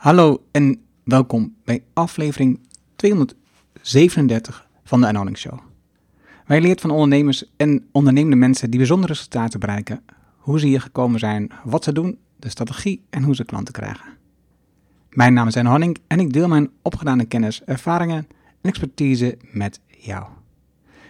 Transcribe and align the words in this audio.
Hallo 0.00 0.44
en 0.50 0.80
welkom 1.04 1.54
bij 1.64 1.82
aflevering 1.92 2.60
237 2.96 4.68
van 4.84 5.00
de 5.00 5.06
Anonyming 5.06 5.38
Show. 5.38 5.58
Wij 6.46 6.60
leert 6.60 6.80
van 6.80 6.90
ondernemers 6.90 7.44
en 7.56 7.88
ondernemende 7.92 8.36
mensen 8.36 8.70
die 8.70 8.78
bijzondere 8.78 9.12
resultaten 9.12 9.60
bereiken, 9.60 10.02
hoe 10.36 10.60
ze 10.60 10.66
hier 10.66 10.80
gekomen 10.80 11.18
zijn, 11.18 11.50
wat 11.64 11.84
ze 11.84 11.92
doen, 11.92 12.18
de 12.36 12.48
strategie 12.48 13.02
en 13.10 13.22
hoe 13.22 13.34
ze 13.34 13.44
klanten 13.44 13.72
krijgen. 13.72 14.04
Mijn 15.10 15.32
naam 15.32 15.46
is 15.46 15.56
Anne 15.56 15.94
en 16.06 16.20
ik 16.20 16.32
deel 16.32 16.48
mijn 16.48 16.70
opgedane 16.82 17.24
kennis, 17.24 17.62
ervaringen 17.64 18.26
en 18.60 18.68
expertise 18.70 19.36
met 19.52 19.80
jou. 19.88 20.26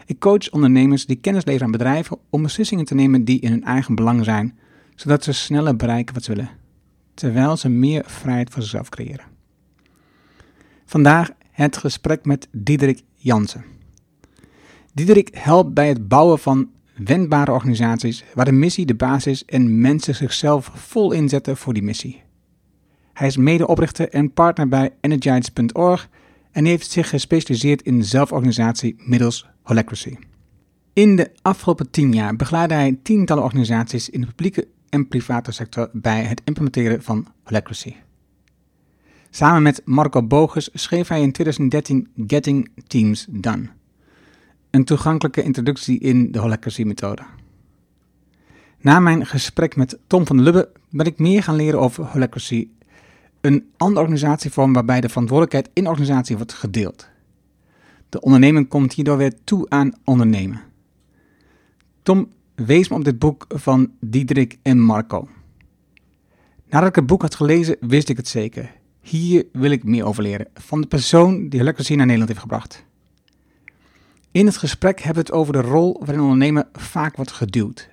Ik 0.06 0.18
coach 0.18 0.50
ondernemers 0.50 1.06
die 1.06 1.16
kennis 1.16 1.44
leveren 1.44 1.66
aan 1.66 1.72
bedrijven 1.72 2.18
om 2.30 2.42
beslissingen 2.42 2.84
te 2.84 2.94
nemen 2.94 3.24
die 3.24 3.40
in 3.40 3.50
hun 3.50 3.64
eigen 3.64 3.94
belang 3.94 4.24
zijn, 4.24 4.58
zodat 4.94 5.24
ze 5.24 5.32
sneller 5.32 5.76
bereiken 5.76 6.14
wat 6.14 6.24
ze 6.24 6.34
willen, 6.34 6.50
terwijl 7.20 7.56
ze 7.56 7.68
meer 7.68 8.02
vrijheid 8.06 8.50
voor 8.50 8.62
zichzelf 8.62 8.88
creëren. 8.88 9.24
Vandaag 10.84 11.30
het 11.50 11.76
gesprek 11.76 12.24
met 12.24 12.48
Diederik 12.52 13.02
Jansen. 13.14 13.64
Diederik 14.94 15.28
helpt 15.32 15.74
bij 15.74 15.88
het 15.88 16.08
bouwen 16.08 16.38
van 16.38 16.70
wendbare 16.96 17.52
organisaties 17.52 18.24
waar 18.34 18.44
de 18.44 18.52
missie 18.52 18.86
de 18.86 18.94
basis 18.94 19.32
is 19.32 19.44
en 19.44 19.80
mensen 19.80 20.14
zichzelf 20.14 20.70
vol 20.74 21.12
inzetten 21.12 21.56
voor 21.56 21.72
die 21.72 21.82
missie. 21.82 22.22
Hij 23.12 23.26
is 23.26 23.36
medeoprichter 23.36 24.08
en 24.08 24.32
partner 24.32 24.68
bij 24.68 24.94
Energize.org 25.00 26.08
en 26.50 26.64
heeft 26.64 26.90
zich 26.90 27.08
gespecialiseerd 27.08 27.82
in 27.82 28.04
zelforganisatie 28.04 28.94
middels 28.98 29.46
Holacracy. 29.62 30.16
In 30.92 31.16
de 31.16 31.30
afgelopen 31.42 31.90
tien 31.90 32.12
jaar 32.12 32.36
begeleidde 32.36 32.74
hij 32.74 32.98
tientallen 33.02 33.44
organisaties 33.44 34.10
in 34.10 34.20
de 34.20 34.26
publieke 34.26 34.68
en 34.90 35.08
private 35.08 35.52
sector 35.52 35.88
bij 35.92 36.22
het 36.22 36.42
implementeren 36.44 37.02
van 37.02 37.26
Holacracy. 37.42 37.94
Samen 39.30 39.62
met 39.62 39.82
Marco 39.84 40.22
Bogus 40.22 40.70
schreef 40.72 41.08
hij 41.08 41.22
in 41.22 41.32
2013 41.32 42.08
Getting 42.26 42.70
Teams 42.86 43.26
Done, 43.30 43.68
een 44.70 44.84
toegankelijke 44.84 45.42
introductie 45.42 45.98
in 45.98 46.32
de 46.32 46.38
Holacracy-methode. 46.38 47.22
Na 48.80 49.00
mijn 49.00 49.26
gesprek 49.26 49.76
met 49.76 49.98
Tom 50.06 50.26
van 50.26 50.42
Lubbe 50.42 50.72
ben 50.90 51.06
ik 51.06 51.18
meer 51.18 51.42
gaan 51.42 51.56
leren 51.56 51.80
over 51.80 52.04
Holacracy, 52.04 52.68
een 53.40 53.70
andere 53.76 54.00
organisatievorm 54.00 54.72
waarbij 54.72 55.00
de 55.00 55.08
verantwoordelijkheid 55.08 55.70
in 55.72 55.88
organisatie 55.88 56.36
wordt 56.36 56.52
gedeeld. 56.52 57.08
De 58.08 58.20
onderneming 58.20 58.68
komt 58.68 58.92
hierdoor 58.92 59.16
weer 59.16 59.34
toe 59.44 59.68
aan 59.68 59.92
ondernemen. 60.04 60.60
Tom 62.02 62.28
wees 62.66 62.88
me 62.88 62.96
op 62.96 63.04
dit 63.04 63.18
boek 63.18 63.46
van 63.48 63.92
Diederik 64.00 64.58
en 64.62 64.80
Marco. 64.80 65.28
Nadat 66.68 66.88
ik 66.88 66.94
het 66.94 67.06
boek 67.06 67.22
had 67.22 67.34
gelezen, 67.34 67.76
wist 67.80 68.08
ik 68.08 68.16
het 68.16 68.28
zeker. 68.28 68.72
Hier 69.00 69.46
wil 69.52 69.70
ik 69.70 69.84
meer 69.84 70.04
over 70.04 70.22
leren, 70.22 70.48
van 70.54 70.80
de 70.80 70.86
persoon 70.86 71.48
die 71.48 71.60
Holacracy 71.60 71.94
naar 71.94 72.06
Nederland 72.06 72.28
heeft 72.28 72.40
gebracht. 72.40 72.84
In 74.30 74.46
het 74.46 74.56
gesprek 74.56 75.00
hebben 75.00 75.24
we 75.24 75.30
het 75.30 75.38
over 75.38 75.52
de 75.52 75.60
rol 75.60 75.96
waarin 75.98 76.20
ondernemen 76.20 76.68
vaak 76.72 77.16
wordt 77.16 77.32
geduwd. 77.32 77.88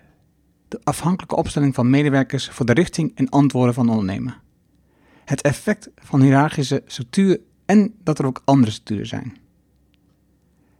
De 0.67 0.79
afhankelijke 0.83 1.35
opstelling 1.35 1.75
van 1.75 1.89
medewerkers 1.89 2.49
voor 2.49 2.65
de 2.65 2.73
richting 2.73 3.11
en 3.15 3.29
antwoorden 3.29 3.73
van 3.73 3.89
ondernemen. 3.89 4.35
Het 5.25 5.41
effect 5.41 5.89
van 5.95 6.21
hiërarchische 6.21 6.83
structuur 6.85 7.39
en 7.65 7.93
dat 8.03 8.19
er 8.19 8.25
ook 8.25 8.41
andere 8.45 8.71
structuren 8.71 9.07
zijn. 9.07 9.37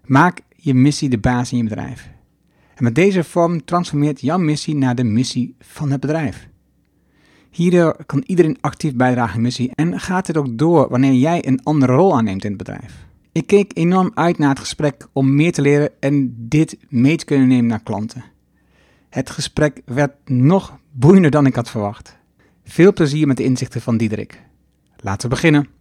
Maak 0.05 0.41
je 0.55 0.73
missie 0.73 1.09
de 1.09 1.17
baas 1.17 1.52
in 1.52 1.58
je 1.58 1.63
bedrijf. 1.63 2.09
En 2.78 2.83
met 2.83 2.95
deze 2.95 3.23
vorm 3.23 3.66
transformeert 3.66 4.22
jouw 4.22 4.38
missie 4.38 4.75
naar 4.75 4.95
de 4.95 5.03
missie 5.03 5.56
van 5.59 5.92
het 5.92 6.00
bedrijf. 6.00 6.47
Hierdoor 7.50 8.06
kan 8.06 8.23
iedereen 8.25 8.58
actief 8.61 8.95
bijdragen 8.95 9.36
aan 9.36 9.42
missie 9.42 9.72
en 9.75 10.00
gaat 10.00 10.25
dit 10.25 10.38
ook 10.38 10.58
door 10.58 10.89
wanneer 10.89 11.14
jij 11.14 11.48
een 11.48 11.64
andere 11.64 11.94
rol 11.94 12.17
aanneemt 12.17 12.44
in 12.44 12.50
het 12.50 12.58
bedrijf. 12.58 13.05
Ik 13.31 13.48
keek 13.48 13.72
enorm 13.78 14.11
uit 14.14 14.38
naar 14.38 14.50
het 14.50 14.59
gesprek 14.59 15.08
om 15.14 15.36
meer 15.36 15.52
te 15.52 15.61
leren 15.61 15.89
en 16.00 16.36
dit 16.38 16.78
mee 16.89 17.17
te 17.17 17.25
kunnen 17.25 17.48
nemen 17.48 17.66
naar 17.66 17.83
klanten. 17.83 18.23
Het 19.10 19.30
gesprek 19.30 19.82
werd 19.86 20.14
nog 20.26 20.80
boeiender 20.92 21.32
dan 21.32 21.45
ik 21.45 21.55
had 21.55 21.70
verwacht. 21.70 22.17
Veel 22.64 22.93
plezier 22.93 23.27
met 23.27 23.37
de 23.37 23.43
inzichten 23.43 23.82
van 23.82 23.98
Diederik. 23.98 24.42
Laten 24.98 25.30
we 25.30 25.36
beginnen. 25.36 25.77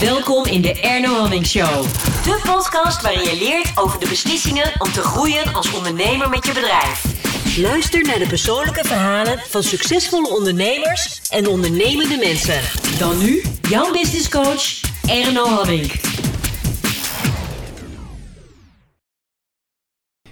Welkom 0.00 0.44
in 0.46 0.62
de 0.62 0.80
Erno 0.80 1.14
Hamming 1.14 1.46
Show. 1.46 1.82
De 2.24 2.40
podcast 2.44 3.02
waarin 3.02 3.20
je 3.20 3.38
leert 3.38 3.78
over 3.78 4.00
de 4.00 4.08
beslissingen 4.08 4.72
om 4.78 4.92
te 4.92 5.00
groeien 5.00 5.54
als 5.54 5.74
ondernemer 5.74 6.28
met 6.28 6.46
je 6.46 6.52
bedrijf. 6.52 7.04
Luister 7.58 8.02
naar 8.02 8.18
de 8.18 8.26
persoonlijke 8.26 8.84
verhalen 8.84 9.38
van 9.38 9.62
succesvolle 9.62 10.36
ondernemers 10.36 11.28
en 11.30 11.46
ondernemende 11.46 12.16
mensen. 12.16 12.60
Dan 12.98 13.18
nu, 13.18 13.42
jouw 13.68 13.92
business 13.92 14.28
coach, 14.28 14.80
Erno 15.08 15.44
Hamming. 15.44 15.92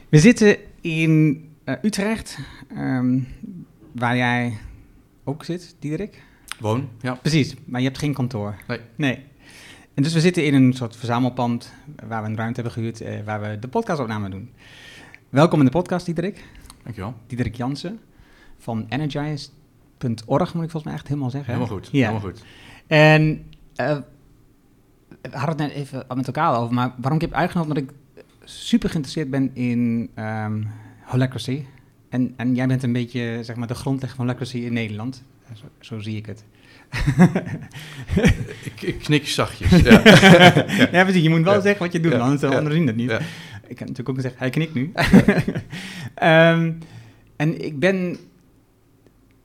We 0.08 0.18
zitten 0.18 0.56
in 0.80 1.44
uh, 1.64 1.74
Utrecht, 1.82 2.38
um, 2.76 3.28
waar 3.94 4.16
jij 4.16 4.58
ook 5.24 5.44
zit, 5.44 5.76
Diederik. 5.78 6.22
Woon, 6.58 6.88
ja. 7.00 7.14
Precies, 7.14 7.54
maar 7.64 7.80
je 7.80 7.86
hebt 7.86 7.98
geen 7.98 8.14
kantoor. 8.14 8.56
Nee. 8.66 8.80
Nee. 8.96 9.26
En 9.98 10.04
dus 10.04 10.12
we 10.12 10.20
zitten 10.20 10.44
in 10.44 10.54
een 10.54 10.72
soort 10.72 10.96
verzamelpand 10.96 11.74
waar 12.06 12.22
we 12.22 12.28
een 12.28 12.36
ruimte 12.36 12.54
hebben 12.54 12.72
gehuurd, 12.72 13.00
eh, 13.00 13.24
waar 13.24 13.40
we 13.40 13.58
de 13.58 13.68
podcastopname 13.68 14.28
doen. 14.28 14.50
Welkom 15.28 15.58
in 15.58 15.64
de 15.64 15.70
podcast, 15.70 16.06
Diederik. 16.06 16.44
Dankjewel. 16.82 17.14
Diederik 17.26 17.54
Jansen 17.56 18.00
van 18.58 18.86
Energize.org, 18.88 20.54
moet 20.54 20.64
ik 20.64 20.70
volgens 20.70 20.84
mij 20.84 20.92
echt 20.92 21.08
helemaal 21.08 21.30
zeggen. 21.30 21.54
Helemaal 21.54 21.76
goed, 21.76 21.88
Ja. 21.92 22.08
helemaal 22.08 22.30
goed. 22.30 22.44
En 22.86 23.44
uh, 23.76 23.96
we 25.20 25.36
hadden 25.36 25.48
het 25.48 25.58
net 25.58 25.70
even 25.70 26.04
met 26.14 26.26
elkaar 26.26 26.58
over, 26.58 26.74
maar 26.74 26.94
waarom 26.96 27.20
ik 27.20 27.28
heb 27.28 27.32
uitgenodigd? 27.32 27.78
Omdat 27.78 27.90
ik 27.90 27.98
super 28.44 28.88
geïnteresseerd 28.88 29.30
ben 29.30 29.50
in 29.54 30.10
um, 30.18 30.68
Holacracy. 31.04 31.64
En, 32.08 32.34
en 32.36 32.54
jij 32.54 32.66
bent 32.66 32.82
een 32.82 32.92
beetje 32.92 33.38
zeg 33.42 33.56
maar, 33.56 33.68
de 33.68 33.74
grondlegger 33.74 34.16
van 34.16 34.26
Holacracy 34.26 34.58
in 34.58 34.72
Nederland. 34.72 35.22
Zo, 35.54 35.64
zo 35.80 35.98
zie 36.00 36.16
ik 36.16 36.26
het. 36.26 36.44
ik, 38.64 38.82
ik 38.82 38.98
knik 38.98 39.26
zachtjes. 39.28 39.70
Ja. 39.82 40.02
ja. 40.92 41.02
precies. 41.04 41.22
Je 41.22 41.28
moet 41.28 41.42
wel 41.42 41.54
Ja. 41.54 41.60
zeggen 41.60 41.82
wat 41.82 41.92
je 41.92 42.00
doet, 42.00 42.12
anders 42.12 42.40
Ja. 42.40 42.48
anderen 42.48 42.72
zien 42.72 42.86
het 42.86 42.96
niet. 42.96 43.10
Ik 43.66 43.76
kan 43.76 43.86
natuurlijk 43.86 44.08
ook 44.08 44.20
zeggen, 44.20 44.40
hij 44.40 44.50
knikt 44.50 44.74
nu. 44.74 44.92
Ehm, 46.14 46.72
en 47.36 47.64
ik 47.64 47.78
ben 47.78 48.16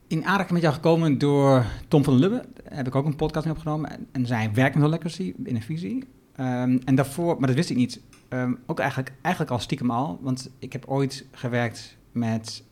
in 0.08 0.26
aanraking 0.26 0.52
met 0.52 0.62
jou 0.62 0.74
gekomen 0.74 1.18
door 1.18 1.66
Tom 1.88 2.04
van 2.04 2.16
Lubbe. 2.16 2.46
Daar 2.64 2.78
heb 2.78 2.88
ik 2.88 2.96
ook 2.96 3.06
een 3.06 3.16
podcast 3.16 3.46
mee 3.46 3.54
opgenomen. 3.56 3.90
En, 3.92 4.08
en 4.12 4.26
zij 4.26 4.50
werkt 4.54 4.76
met 4.76 4.84
Holacracy 4.84 5.34
in 5.44 5.56
een 5.56 5.62
visie. 5.62 6.04
Ehm, 6.36 6.78
en 6.86 6.96
daarvoor, 6.96 7.38
maar 7.40 7.48
dat 7.48 7.56
wist 7.56 7.70
ik 7.70 7.76
niet, 7.78 8.02
ehm, 8.30 8.54
ook 8.66 8.80
eigenlijk, 8.80 9.12
eigenlijk 9.22 9.54
al 9.54 9.60
stiekem 9.60 9.92
al. 9.92 10.20
Want 10.22 10.50
ik 10.60 10.74
heb 10.74 10.86
ooit 10.88 11.26
gewerkt 11.32 11.98
met 12.12 12.64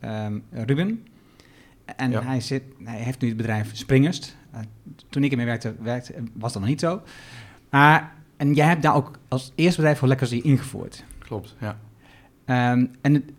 Ruben. 0.52 1.06
En 1.96 2.26
hij, 2.26 2.42
zit, 2.42 2.64
hij 2.84 3.00
heeft 3.00 3.22
nu 3.22 3.28
het 3.28 3.38
bedrijf 3.38 3.70
Springest. 3.74 4.38
Uh, 4.56 4.60
toen 5.10 5.24
ik 5.24 5.32
ermee 5.32 5.46
werkte, 5.46 5.76
werkte, 5.80 6.14
was 6.34 6.54
dat 6.54 6.62
nog 6.62 6.72
niet 6.72 6.80
zo. 6.80 7.02
Maar, 7.70 8.14
en 8.38 8.54
jij 8.54 8.68
hebt 8.68 8.82
daar 8.82 8.96
ook 8.96 9.20
als 9.28 9.52
eerste 9.56 9.76
bedrijf 9.78 10.00
Holacracy 10.00 10.36
ingevoerd. 10.44 11.04
Klopt, 11.20 11.56
ja. 11.60 11.78
Ehm, 12.46 12.86
en 13.02 13.14
het- 13.14 13.32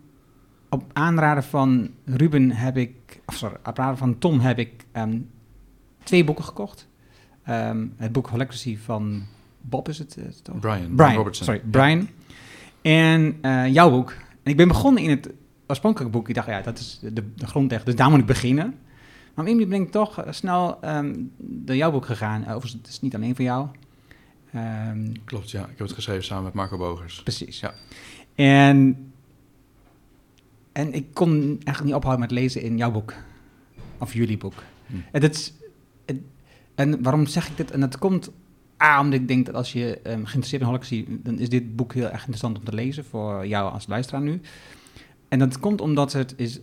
op 0.69 0.83
aanraden 0.93 1.43
van 1.43 1.89
Ruben 2.05 2.51
heb 2.51 2.77
ik, 2.77 3.21
of 3.25 3.35
sorry, 3.35 3.55
op 3.55 3.67
aanraden 3.67 3.97
van 3.97 4.17
Tom 4.17 4.39
heb 4.39 4.59
ik 4.59 4.85
ehm, 4.91 5.19
twee 6.03 6.23
boeken 6.23 6.43
gekocht. 6.43 6.87
Ehm, 7.43 7.85
het 7.97 8.11
boek 8.11 8.27
Holacracy 8.27 8.77
van 8.77 9.23
Bob 9.61 9.89
is 9.89 9.97
het, 9.97 10.17
eh, 10.17 10.25
toch? 10.43 10.59
Brian, 10.59 10.95
Brian, 10.95 11.15
Robertson. 11.15 11.45
sorry. 11.45 11.61
Brian. 11.71 12.07
En 12.81 13.37
eh, 13.41 13.67
jouw 13.73 13.89
boek. 13.89 14.09
En 14.43 14.51
ik 14.51 14.57
ben 14.57 14.67
begonnen 14.67 15.03
in 15.03 15.09
het 15.09 15.29
oorspronkelijke 15.67 16.17
boek. 16.17 16.29
Ik 16.29 16.35
dacht, 16.35 16.47
ja, 16.47 16.61
dat 16.61 16.79
is 16.79 16.99
de, 17.01 17.13
de 17.13 17.45
grondweg, 17.47 17.83
dus 17.83 17.95
daar 17.95 18.09
moet 18.09 18.19
ik 18.19 18.25
beginnen. 18.25 18.75
Maar 19.33 19.45
op 19.45 19.51
een 19.51 19.57
manier 19.57 19.67
ben 19.67 19.81
ik 19.81 19.91
toch 19.91 20.21
eh, 20.21 20.31
snel 20.31 20.81
ehm 20.81 21.15
door 21.37 21.75
jouw 21.75 21.91
boek 21.91 22.05
gegaan. 22.05 22.41
Eh, 22.43 22.55
Overigens, 22.55 22.73
het 22.73 22.87
is 22.87 23.01
niet 23.01 23.15
alleen 23.15 23.35
voor 23.35 23.45
jou. 23.45 23.67
Ehm, 24.51 25.13
Klopt, 25.25 25.51
ja. 25.51 25.61
Ik 25.61 25.67
heb 25.67 25.79
het 25.79 25.91
geschreven 25.91 26.23
samen 26.23 26.43
met 26.43 26.53
Marco 26.53 26.77
Bogers. 26.77 27.23
Precies. 27.23 27.59
Ja. 27.59 27.73
En, 28.35 29.11
en 30.71 30.93
ik 30.93 31.13
kon 31.13 31.31
eigenlijk 31.39 31.83
niet 31.83 31.93
ophouden 31.93 32.19
met 32.19 32.31
lezen 32.31 32.61
in 32.61 32.77
jouw 32.77 32.91
boek. 32.91 33.13
Of 33.97 34.13
jullie 34.13 34.37
boek. 34.37 34.63
Hm. 34.85 34.95
En, 35.11 35.21
dat 35.21 35.33
is, 35.33 35.53
en 36.75 37.03
waarom 37.03 37.25
zeg 37.25 37.49
ik 37.49 37.57
dit? 37.57 37.71
En 37.71 37.79
dat 37.79 37.97
komt 37.97 38.31
A, 38.83 38.99
omdat 38.99 39.19
ik 39.19 39.27
denk 39.27 39.45
dat 39.45 39.55
als 39.55 39.73
je 39.73 39.97
ehm, 39.97 40.15
geïnteresseerd 40.15 40.61
in 40.61 40.67
Holacracy... 40.67 41.05
dan 41.09 41.39
is 41.39 41.49
dit 41.49 41.75
boek 41.75 41.93
heel 41.93 42.09
erg 42.09 42.19
interessant 42.19 42.57
om 42.57 42.63
te 42.63 42.73
lezen 42.73 43.05
voor 43.05 43.47
jou 43.47 43.71
als 43.71 43.87
luisteraar 43.87 44.21
nu. 44.21 44.41
En 45.27 45.39
dat 45.39 45.59
komt 45.59 45.81
omdat 45.81 46.13
het 46.13 46.33
is... 46.37 46.59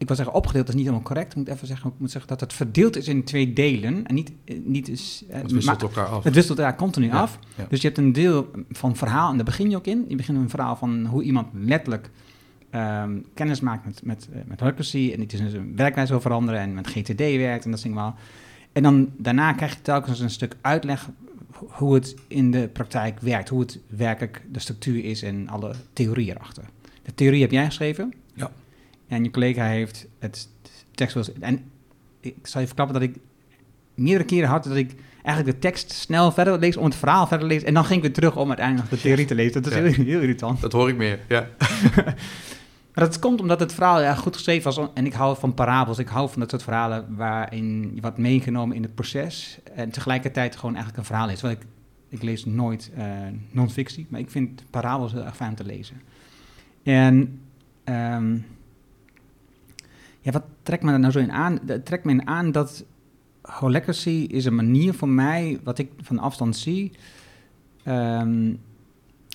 ik 0.00 0.06
wil 0.06 0.16
zeggen 0.16 0.34
opgedeeld, 0.34 0.66
dat 0.66 0.74
is 0.74 0.80
niet 0.80 0.88
helemaal 0.90 1.08
correct. 1.08 1.30
Ik 1.30 1.36
moet 1.36 1.48
even 1.48 1.66
zeggen, 1.66 1.90
ik 1.90 1.98
moet 1.98 2.10
zeggen 2.10 2.30
dat 2.30 2.40
het 2.40 2.52
verdeeld 2.52 2.96
is 2.96 3.08
in 3.08 3.24
twee 3.24 3.52
delen. 3.52 4.06
En 4.06 4.14
niet, 4.14 4.32
eh, 4.44 4.56
niet 4.64 4.88
is... 4.88 5.24
eh, 5.28 5.40
Het 5.42 5.52
wisselt 5.52 5.82
elkaar 5.82 6.06
af. 6.06 6.24
het 6.24 6.34
wisselt 6.34 6.58
elkaar 6.58 6.76
continu 6.76 7.06
Ja, 7.06 7.20
af. 7.20 7.38
ja. 7.56 7.66
Dus 7.68 7.80
je 7.80 7.86
hebt 7.86 7.98
een 7.98 8.12
deel 8.12 8.50
van 8.70 8.96
verhaal, 8.96 9.30
en 9.30 9.36
daar 9.36 9.44
begin 9.44 9.70
je 9.70 9.76
ook 9.76 9.86
in. 9.86 10.04
Je 10.08 10.16
begint 10.16 10.36
met 10.36 10.44
een 10.46 10.50
verhaal 10.52 10.76
van 10.76 11.06
hoe 11.06 11.22
iemand 11.22 11.46
letterlijk 11.52 12.10
ehm, 12.70 13.18
kennis 13.34 13.60
maakt 13.60 13.84
met, 13.84 14.00
met, 14.04 14.28
eh, 14.32 14.40
met 14.46 14.60
Holacracy 14.60 15.10
en 15.14 15.20
het 15.20 15.32
is 15.32 15.40
een 15.40 15.72
werkwijze 15.76 16.12
wil 16.12 16.20
veranderen 16.20 16.60
en 16.60 16.74
met 16.74 16.86
GTD 16.86 17.18
werkt 17.18 17.64
en 17.64 17.70
dat 17.70 17.82
ding 17.82 17.94
wel. 17.94 18.14
En 18.72 18.82
dan 18.82 19.10
daarna 19.18 19.52
krijg 19.52 19.72
je 19.74 19.82
telkens 19.82 20.20
een 20.20 20.30
stuk 20.30 20.56
uitleg 20.60 21.08
hoe 21.68 21.94
het 21.94 22.14
in 22.28 22.50
de 22.50 22.68
praktijk 22.72 23.20
werkt, 23.20 23.48
hoe 23.48 23.60
het 23.60 23.78
werkelijk 23.86 24.42
de 24.52 24.58
structuur 24.58 25.04
is 25.04 25.22
en 25.22 25.48
alle 25.48 25.74
theorie 25.92 26.30
erachter. 26.30 26.64
De 27.02 27.14
theorie 27.14 27.40
heb 27.40 27.50
jij 27.50 27.64
geschreven. 27.64 28.12
Ja. 28.34 28.50
En 29.10 29.24
je 29.24 29.30
collega 29.30 29.64
heeft 29.64 30.06
het 30.18 30.48
tekst... 30.94 31.32
En 31.40 31.70
ik 32.20 32.46
zal 32.46 32.60
je 32.60 32.66
verklappen 32.66 33.00
dat 33.00 33.08
ik 33.08 33.16
meerdere 33.94 34.24
keren 34.24 34.48
had 34.48 34.64
dat 34.64 34.76
ik 34.76 34.94
eigenlijk 35.22 35.56
de 35.56 35.68
tekst 35.68 35.90
snel 35.90 36.32
verder 36.32 36.58
lees 36.58 36.76
om 36.76 36.84
het 36.84 36.94
verhaal 36.94 37.26
verder 37.26 37.46
lezen. 37.46 37.68
En 37.68 37.74
dan 37.74 37.84
ging 37.84 37.96
ik 37.96 38.02
weer 38.02 38.12
terug 38.12 38.36
om 38.36 38.48
uiteindelijk 38.48 38.90
de 38.90 39.00
theorie 39.00 39.26
te 39.26 39.34
lezen. 39.34 39.62
Dat 39.62 39.72
is 39.72 39.78
Ja. 39.78 39.84
heel, 39.84 40.04
heel 40.04 40.20
irritant. 40.20 40.60
Dat 40.60 40.72
hoor 40.72 40.88
ik 40.88 40.96
meer, 40.96 41.18
ja. 41.28 41.48
Maar 42.94 43.04
dat 43.04 43.18
komt 43.18 43.40
omdat 43.40 43.60
het 43.60 43.72
verhaal 43.72 44.00
ja, 44.00 44.14
goed 44.14 44.34
geschreven 44.36 44.74
was. 44.74 44.88
En 44.94 45.06
ik 45.06 45.12
hou 45.12 45.36
van 45.36 45.54
parabels. 45.54 45.98
Ik 45.98 46.08
hou 46.08 46.30
van 46.30 46.40
dat 46.40 46.50
soort 46.50 46.62
verhalen 46.62 47.16
waarin 47.16 47.90
je 47.94 48.00
wordt 48.00 48.18
meegenomen 48.18 48.76
in 48.76 48.82
het 48.82 48.94
proces. 48.94 49.58
En 49.74 49.90
tegelijkertijd 49.90 50.56
gewoon 50.56 50.74
eigenlijk 50.74 50.98
een 50.98 51.04
verhaal 51.14 51.28
is. 51.30 51.40
Want 51.40 51.54
ik, 51.54 51.66
ik 52.08 52.22
lees 52.22 52.44
nooit 52.44 52.90
eh 52.96 53.04
non-fictie, 53.50 54.06
maar 54.08 54.20
ik 54.20 54.30
vind 54.30 54.64
parabels 54.70 55.12
heel 55.12 55.24
erg 55.24 55.36
fijn 55.36 55.50
om 55.50 55.56
te 55.56 55.64
lezen. 55.64 56.00
En 56.82 57.40
ehm, 57.84 58.36
ja, 60.20 60.30
wat 60.32 60.44
trekt 60.62 60.82
me 60.82 60.92
er 60.92 60.98
nou 60.98 61.12
zo 61.12 61.18
in 61.18 61.32
aan? 61.32 61.58
Het 61.66 61.86
trekt 61.86 62.04
me 62.04 62.12
in 62.12 62.26
aan 62.26 62.52
dat 62.52 62.84
Holacracy 63.42 64.26
is 64.30 64.44
een 64.44 64.54
manier 64.54 64.94
voor 64.94 65.08
mij, 65.08 65.60
wat 65.64 65.78
ik 65.78 65.90
van 66.00 66.18
afstand 66.18 66.56
zie, 66.56 66.92
ehm, 67.82 68.54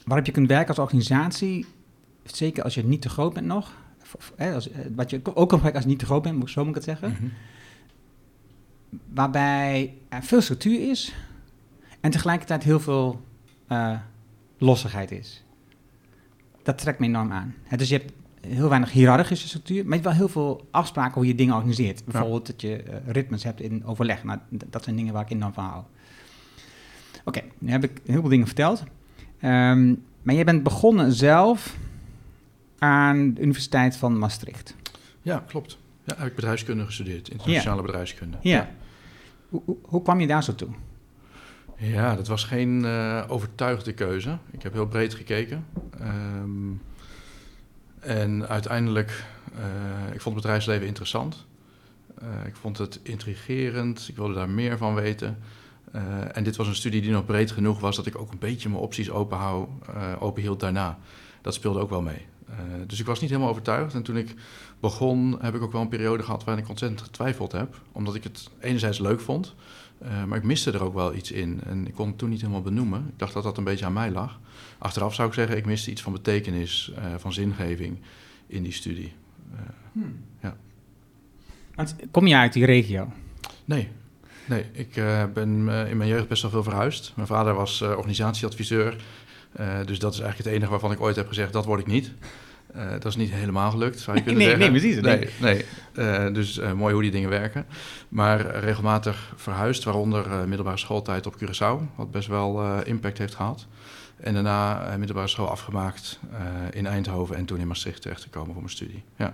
waarop 0.05 0.25
je 0.25 0.31
kunt 0.31 0.47
werken 0.47 0.67
als 0.67 0.79
organisatie 0.79 1.65
zeker 2.23 2.63
als 2.63 2.73
je 2.75 2.83
niet 2.85 3.01
te 3.01 3.09
groot 3.09 3.33
bent 3.33 3.45
nog, 3.45 3.73
of- 4.01 4.13
of, 4.13 4.33
hè, 4.35 4.53
als, 4.53 4.71
eh, 4.71 4.79
wat 4.95 5.09
je 5.09 5.17
ook 5.23 5.33
kan 5.33 5.43
gebruiken 5.59 5.73
als 5.73 5.83
je 5.83 5.89
niet 5.89 5.99
te 5.99 6.05
groot 6.05 6.21
bent, 6.23 6.49
zo 6.49 6.59
moet 6.65 6.69
ik 6.69 6.75
het 6.75 6.83
zeggen, 6.83 7.09
Mhm. 7.11 7.25
waarbij 9.13 9.93
er 10.09 10.23
veel 10.23 10.41
structuur 10.41 10.89
is 10.89 11.15
en 11.99 12.11
tegelijkertijd 12.11 12.63
heel 12.63 12.79
veel 12.79 13.21
eh, 13.67 13.99
lossigheid 14.57 15.11
is. 15.11 15.43
Dat 16.63 16.77
trekt 16.77 16.99
me 16.99 17.05
enorm 17.05 17.31
aan. 17.31 17.55
Hè, 17.63 17.77
dus 17.77 17.89
je 17.89 17.97
hebt 17.97 18.11
heel 18.47 18.69
weinig 18.69 18.91
hiërarchische 18.91 19.47
structuur, 19.47 19.85
maar 19.85 19.97
je 19.97 20.03
hebt 20.03 20.03
wel 20.03 20.13
heel 20.13 20.27
veel 20.27 20.67
afspraken 20.71 21.13
hoe 21.13 21.27
je 21.27 21.35
dingen 21.35 21.55
organiseert. 21.55 22.05
Bijvoorbeeld 22.05 22.47
dat 22.47 22.61
je 22.61 22.83
eh, 22.83 22.97
ritmes 23.05 23.43
hebt 23.43 23.61
in 23.61 23.85
overleg. 23.85 24.23
Nou, 24.23 24.39
dat 24.49 24.83
zijn 24.83 24.95
dingen 24.95 25.13
waar 25.13 25.23
ik 25.23 25.29
enorm 25.29 25.53
van 25.53 25.63
hou. 25.63 25.83
Oké, 27.25 27.41
nu 27.57 27.71
heb 27.71 27.83
ik 27.83 28.01
heel 28.05 28.19
veel 28.19 28.29
dingen 28.29 28.45
verteld. 28.45 28.83
Ehm, 29.39 29.93
maar 30.21 30.35
jij 30.35 30.43
bent 30.43 30.63
begonnen 30.63 31.13
zelf 31.13 31.77
aan 32.77 33.33
de 33.33 33.41
Universiteit 33.41 33.97
van 33.97 34.17
Maastricht. 34.17 34.75
Ja, 35.21 35.43
klopt. 35.47 35.77
Ja, 36.03 36.15
heb 36.17 36.27
ik 36.27 36.35
bedrijfskunde 36.35 36.85
gestudeerd, 36.85 37.29
internationale 37.29 37.81
bedrijfskunde. 37.81 38.37
Ja. 38.41 38.69
Hoe, 39.49 39.61
hoe, 39.65 39.77
hoe 39.81 40.01
kwam 40.01 40.19
je 40.19 40.27
daar 40.27 40.43
zo 40.43 40.55
toe? 40.55 40.69
Ja, 41.77 42.15
dat 42.15 42.27
was 42.27 42.43
geen 42.43 42.85
eh, 42.85 43.23
overtuigde 43.27 43.93
keuze. 43.93 44.37
Ik 44.51 44.63
heb 44.63 44.73
heel 44.73 44.87
breed 44.87 45.13
gekeken. 45.13 45.65
Ehm, 45.99 46.71
en 48.05 48.47
uiteindelijk, 48.47 49.23
eh, 49.55 50.13
ik 50.13 50.21
vond 50.21 50.35
het 50.35 50.43
bedrijfsleven 50.43 50.87
interessant. 50.87 51.45
Eh, 52.17 52.27
ik 52.45 52.55
vond 52.55 52.77
het 52.77 52.99
intrigerend. 53.03 54.05
Ik 54.07 54.15
wilde 54.15 54.33
daar 54.33 54.49
meer 54.49 54.77
van 54.77 54.95
weten. 54.95 55.37
Eh, 55.91 56.01
en 56.37 56.43
dit 56.43 56.55
was 56.55 56.67
een 56.67 56.75
studie 56.75 57.01
die 57.01 57.11
nog 57.11 57.25
breed 57.25 57.51
genoeg 57.51 57.79
was 57.79 57.95
dat 57.95 58.05
ik 58.05 58.17
ook 58.17 58.31
een 58.31 58.39
beetje 58.39 58.69
mijn 58.69 58.81
opties 58.81 59.09
open, 59.09 59.39
open 60.19 60.41
hield 60.41 60.59
daarna. 60.59 60.99
Dat 61.41 61.53
speelde 61.53 61.79
ook 61.79 61.89
wel 61.89 62.01
mee. 62.01 62.25
Dus 62.87 62.99
ik 62.99 63.05
was 63.05 63.19
niet 63.19 63.29
helemaal 63.29 63.51
overtuigd. 63.51 63.93
En 63.93 64.03
toen 64.03 64.17
ik 64.17 64.35
begon, 64.79 65.37
heb 65.41 65.55
ik 65.55 65.61
ook 65.61 65.71
wel 65.71 65.81
een 65.81 65.87
periode 65.87 66.23
gehad 66.23 66.43
waarin 66.43 66.63
ik 66.63 66.69
ontzettend 66.69 67.01
getwijfeld 67.01 67.51
heb. 67.51 67.81
Omdat 67.91 68.15
ik 68.15 68.23
het 68.23 68.49
enerzijds 68.59 68.99
leuk 68.99 69.19
vond, 69.19 69.55
maar 70.27 70.37
ik 70.37 70.43
miste 70.43 70.71
er 70.71 70.83
ook 70.83 70.93
wel 70.93 71.13
iets 71.13 71.31
in. 71.31 71.61
En 71.65 71.87
ik 71.87 71.93
kon 71.93 72.07
het 72.07 72.17
toen 72.17 72.29
niet 72.29 72.41
helemaal 72.41 72.61
benoemen. 72.61 73.05
Ik 73.07 73.19
dacht 73.19 73.33
dat 73.33 73.43
dat 73.43 73.57
een 73.57 73.63
beetje 73.63 73.85
aan 73.85 73.93
mij 73.93 74.11
lag. 74.11 74.39
Achteraf 74.77 75.13
zou 75.15 75.27
ik 75.27 75.33
zeggen, 75.33 75.57
ik 75.57 75.65
miste 75.65 75.91
iets 75.91 76.01
van 76.01 76.11
betekenis, 76.13 76.91
eh, 76.95 77.03
van 77.17 77.33
zingeving 77.33 77.97
in 78.47 78.63
die 78.63 78.71
studie. 78.73 79.13
Eh, 80.41 80.49
Want 81.75 81.95
kom 82.11 82.27
je 82.27 82.35
uit 82.35 82.53
die 82.53 82.65
regio? 82.65 83.11
nee, 83.65 83.89
nee. 84.45 84.65
Ik 84.71 84.95
eh, 84.97 85.23
ben 85.33 85.49
in 85.89 85.97
mijn 85.97 86.07
jeugd 86.09 86.27
best 86.27 86.41
wel 86.41 86.51
veel 86.51 86.63
verhuisd. 86.63 87.11
Mijn 87.15 87.27
vader 87.27 87.53
was 87.53 87.81
organisatieadviseur. 87.81 88.95
Dus 89.85 89.99
dat 89.99 90.13
is 90.13 90.19
eigenlijk 90.19 90.37
het 90.37 90.47
enige 90.57 90.69
waarvan 90.71 90.91
ik 90.91 91.01
ooit 91.01 91.15
heb 91.15 91.27
gezegd, 91.27 91.53
dat 91.53 91.65
word 91.65 91.79
ik 91.79 91.87
niet. 91.87 92.11
Dat 92.73 93.05
is 93.05 93.15
niet 93.15 93.31
helemaal 93.31 93.71
gelukt, 93.71 93.99
zou 93.99 94.17
je 94.17 94.23
kunnen 94.23 94.41
Nee, 94.41 94.51
zeggen. 94.57 94.71
nee, 94.71 94.79
precies, 94.81 95.01
Nee, 95.01 95.29
nee. 95.41 95.65
Eh, 95.93 96.33
dus 96.33 96.59
mooi 96.75 96.93
hoe 96.93 97.01
die 97.01 97.11
dingen 97.11 97.29
werken. 97.29 97.65
Maar 98.09 98.59
regelmatig 98.59 99.33
verhuisd, 99.35 99.83
waaronder 99.83 100.47
middelbare 100.47 100.77
schooltijd 100.77 101.25
op 101.25 101.35
Curaçao, 101.43 101.95
wat 101.95 102.11
best 102.11 102.27
wel 102.27 102.81
impact 102.83 103.17
heeft 103.17 103.35
gehad. 103.35 103.67
En 104.25 104.33
daarna 104.33 104.87
eh, 104.87 104.97
middelbare 104.97 105.27
school 105.27 105.49
afgemaakt 105.49 106.19
eh, 106.31 106.39
in 106.71 106.85
Eindhoven 106.85 107.35
en 107.35 107.45
toen 107.45 107.59
in 107.59 107.67
Maastricht 107.67 108.01
terechtgekomen 108.01 108.51
voor 108.51 108.61
mijn 108.61 108.75
studie. 108.75 109.03
Ja. 109.15 109.33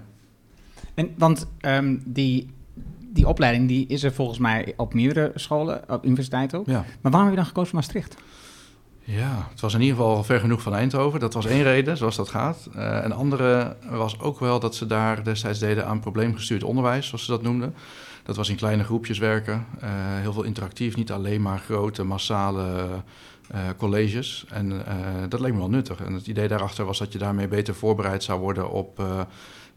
En, 0.94 1.14
want 1.18 1.48
ehm, 1.60 1.98
die, 2.06 2.54
die 3.00 3.28
opleiding 3.28 3.68
die 3.68 3.88
is 3.88 4.04
er 4.04 4.14
volgens 4.14 4.38
mij 4.40 4.74
op 4.78 4.94
meerdere 4.94 5.32
scholen, 5.36 5.82
op 5.90 6.06
universiteiten 6.06 6.60
ook. 6.60 6.66
ja. 6.66 6.86
Maar 7.02 7.12
waarom 7.12 7.22
heb 7.22 7.30
je 7.30 7.36
dan 7.36 7.46
gekozen 7.46 7.70
voor 7.70 7.80
Maastricht? 7.80 8.16
Ja, 9.04 9.48
het 9.50 9.60
was 9.60 9.74
in 9.74 9.82
ieder 9.82 9.96
geval 9.96 10.24
ver 10.24 10.40
genoeg 10.40 10.62
van 10.62 10.74
Eindhoven. 10.74 11.20
Dat 11.20 11.34
was 11.34 11.46
één 11.46 11.64
reden, 11.64 11.98
zoals 11.98 12.16
dat 12.16 12.30
gaat. 12.30 12.70
Eh, 12.76 13.00
een 13.04 13.14
andere 13.14 13.76
was 13.90 14.20
ook 14.20 14.40
wel 14.40 14.60
dat 14.60 14.76
ze 14.76 14.86
daar 14.86 15.24
destijds 15.24 15.60
deden 15.60 15.86
aan 15.86 16.00
probleemgestuurd 16.00 16.64
onderwijs, 16.64 17.08
zoals 17.08 17.26
ze 17.26 17.32
dat 17.32 17.42
noemden. 17.42 17.76
Dat 18.24 18.36
was 18.36 18.50
in 18.50 18.56
kleine 18.56 18.84
groepjes 18.84 19.18
werken, 19.18 19.66
heel 20.22 20.34
veel 20.34 20.44
interactief, 20.44 20.96
niet 20.96 21.12
alleen 21.12 21.42
maar 21.42 21.60
grote, 21.60 22.04
massale 22.04 22.88
eh, 23.52 23.68
colleges. 23.78 24.46
En 24.50 24.86
eh, 24.86 24.96
dat 25.30 25.40
leek 25.40 25.54
me 25.54 25.58
wel 25.58 25.70
nuttig. 25.70 26.02
En 26.02 26.14
het 26.14 26.28
idee 26.28 26.48
daarachter 26.48 26.86
was 26.86 26.98
dat 26.98 27.14
je 27.14 27.18
daarmee 27.18 27.48
beter 27.48 27.76
voorbereid 27.76 28.24
zou 28.24 28.40
worden 28.40 28.72
op 28.72 29.00
eh, 29.00 29.06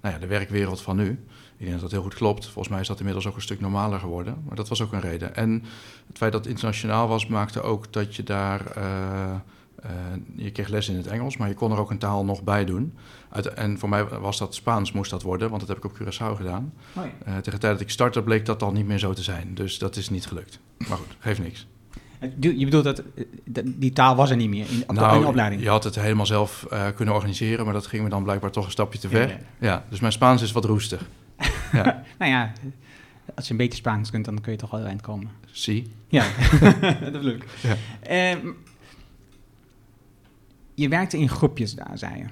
nou 0.01 0.15
ja, 0.15 0.19
de 0.19 0.27
werkwereld 0.27 0.81
van 0.81 0.97
nu. 0.97 1.11
Ik 1.57 1.67
denk 1.67 1.73
dat 1.73 1.81
dat 1.81 1.91
heel 1.91 2.03
goed 2.03 2.15
klopt. 2.15 2.45
Volgens 2.45 2.69
mij 2.69 2.81
is 2.81 2.87
dat 2.87 2.99
inmiddels 2.99 3.27
ook 3.27 3.35
een 3.35 3.43
stuk 3.43 3.61
normaler 3.61 3.99
geworden. 3.99 4.43
Maar 4.47 4.57
dat 4.57 4.69
was 4.69 4.83
ook 4.83 4.93
een 4.93 5.01
reden. 5.01 5.37
En 5.37 5.63
het 6.07 6.19
feit 6.19 6.33
dat 6.33 6.41
het 6.41 6.51
internationaal 6.51 7.09
was, 7.09 7.27
maakte 7.27 7.63
ook 7.63 7.93
dat 7.93 8.17
je 8.17 8.23
daar. 8.23 8.63
je 10.37 10.51
kreeg 10.51 10.69
les 10.69 10.89
in 10.89 10.97
het 10.97 11.07
Engels, 11.07 11.37
maar 11.37 11.49
je 11.49 11.55
kon 11.55 11.73
er 11.73 11.79
ook 11.79 11.91
een 11.91 11.99
taal 11.99 12.25
nog 12.25 12.43
bij 12.43 12.65
doen. 12.65 12.95
Uit, 13.29 13.47
en 13.47 13.79
voor 13.79 13.89
mij 13.89 14.05
was 14.05 14.39
dat 14.39 14.55
Spaans, 14.55 14.93
moest 14.93 15.11
dat 15.11 15.23
worden, 15.23 15.49
want 15.49 15.61
dat 15.61 15.69
heb 15.69 15.79
ik 15.79 15.85
op 15.85 15.99
Curaçao 15.99 16.37
gedaan. 16.37 16.73
Tegen 17.25 17.43
de 17.43 17.59
tijd 17.59 17.61
dat 17.61 17.81
ik 17.81 17.91
startte, 17.91 18.23
bleek 18.23 18.47
dat 18.47 18.63
al 18.63 18.73
niet 18.73 18.87
meer 18.87 18.99
zo 18.99 19.13
te 19.13 19.23
zijn. 19.23 19.55
Dus 19.55 19.79
dat 19.79 19.97
is 19.97 20.11
niet 20.11 20.27
gelukt. 20.27 20.61
Maar 20.89 20.99
goed, 20.99 21.17
geeft 21.19 21.41
niks. 21.41 21.67
Je 22.41 22.65
bedoelt 22.65 22.85
dat 22.85 22.99
eh, 22.99 23.25
dat- 23.45 23.65
die 23.67 23.93
taal 23.93 24.17
was 24.17 24.31
er 24.31 24.37
niet 24.37 24.49
meer 24.49 24.67
in, 24.71 24.83
op 24.83 24.95
de, 24.95 25.01
Nou, 25.01 25.21
de 25.21 25.27
opleiding? 25.27 25.63
je 25.63 25.69
had 25.69 25.85
het 25.85 25.95
helemaal 25.95 26.27
zelf 26.27 26.67
eh, 26.71 26.87
kunnen 26.95 27.15
organiseren, 27.15 27.65
maar 27.65 27.75
dat 27.75 27.87
ging 27.87 28.03
me 28.03 28.09
dan 28.09 28.23
blijkbaar 28.23 28.51
toch 28.51 28.65
een 28.65 28.71
stapje 28.71 28.99
te 28.99 29.09
ver. 29.09 29.29
Ja, 29.29 29.37
Ja, 29.37 29.39
ja. 29.69 29.85
dus 29.91 30.01
mijn 30.01 30.13
Spaans 30.13 30.43
is 30.43 30.53
wat 30.53 30.65
roestig. 30.65 31.09
ja, 31.73 32.03
Nou 32.19 32.31
ja, 32.31 32.53
als 33.35 33.45
je 33.47 33.51
een 33.51 33.57
beetje 33.57 33.79
Spaans 33.79 34.11
kunt, 34.11 34.25
dan 34.25 34.41
kun 34.41 34.53
je 34.53 34.59
toch 34.59 34.71
wel 34.71 34.85
eind 34.85 35.01
komen. 35.01 35.31
zie. 35.51 35.87
Ja, 36.09 36.27
dat 37.03 37.13
bedoel 37.13 37.31
ik. 37.31 37.45
Ja. 37.63 37.77
Ehm, 38.03 38.47
je 40.75 40.89
werkte 40.89 41.19
in 41.19 41.29
groepjes 41.29 41.75
daar, 41.75 41.99
zei 41.99 42.17
je. 42.19 42.25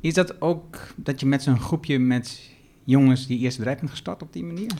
Is 0.00 0.14
dat 0.14 0.40
ook 0.40 0.78
dat 0.96 1.20
je 1.20 1.26
met 1.26 1.42
zo'n 1.42 1.60
groepje 1.60 1.98
met 1.98 2.50
jongens 2.84 3.26
die 3.26 3.38
eerste 3.38 3.58
bedrijf 3.58 3.78
bent 3.78 3.90
gestart 3.90 4.22
op 4.22 4.32
die 4.32 4.44
manier? 4.44 4.70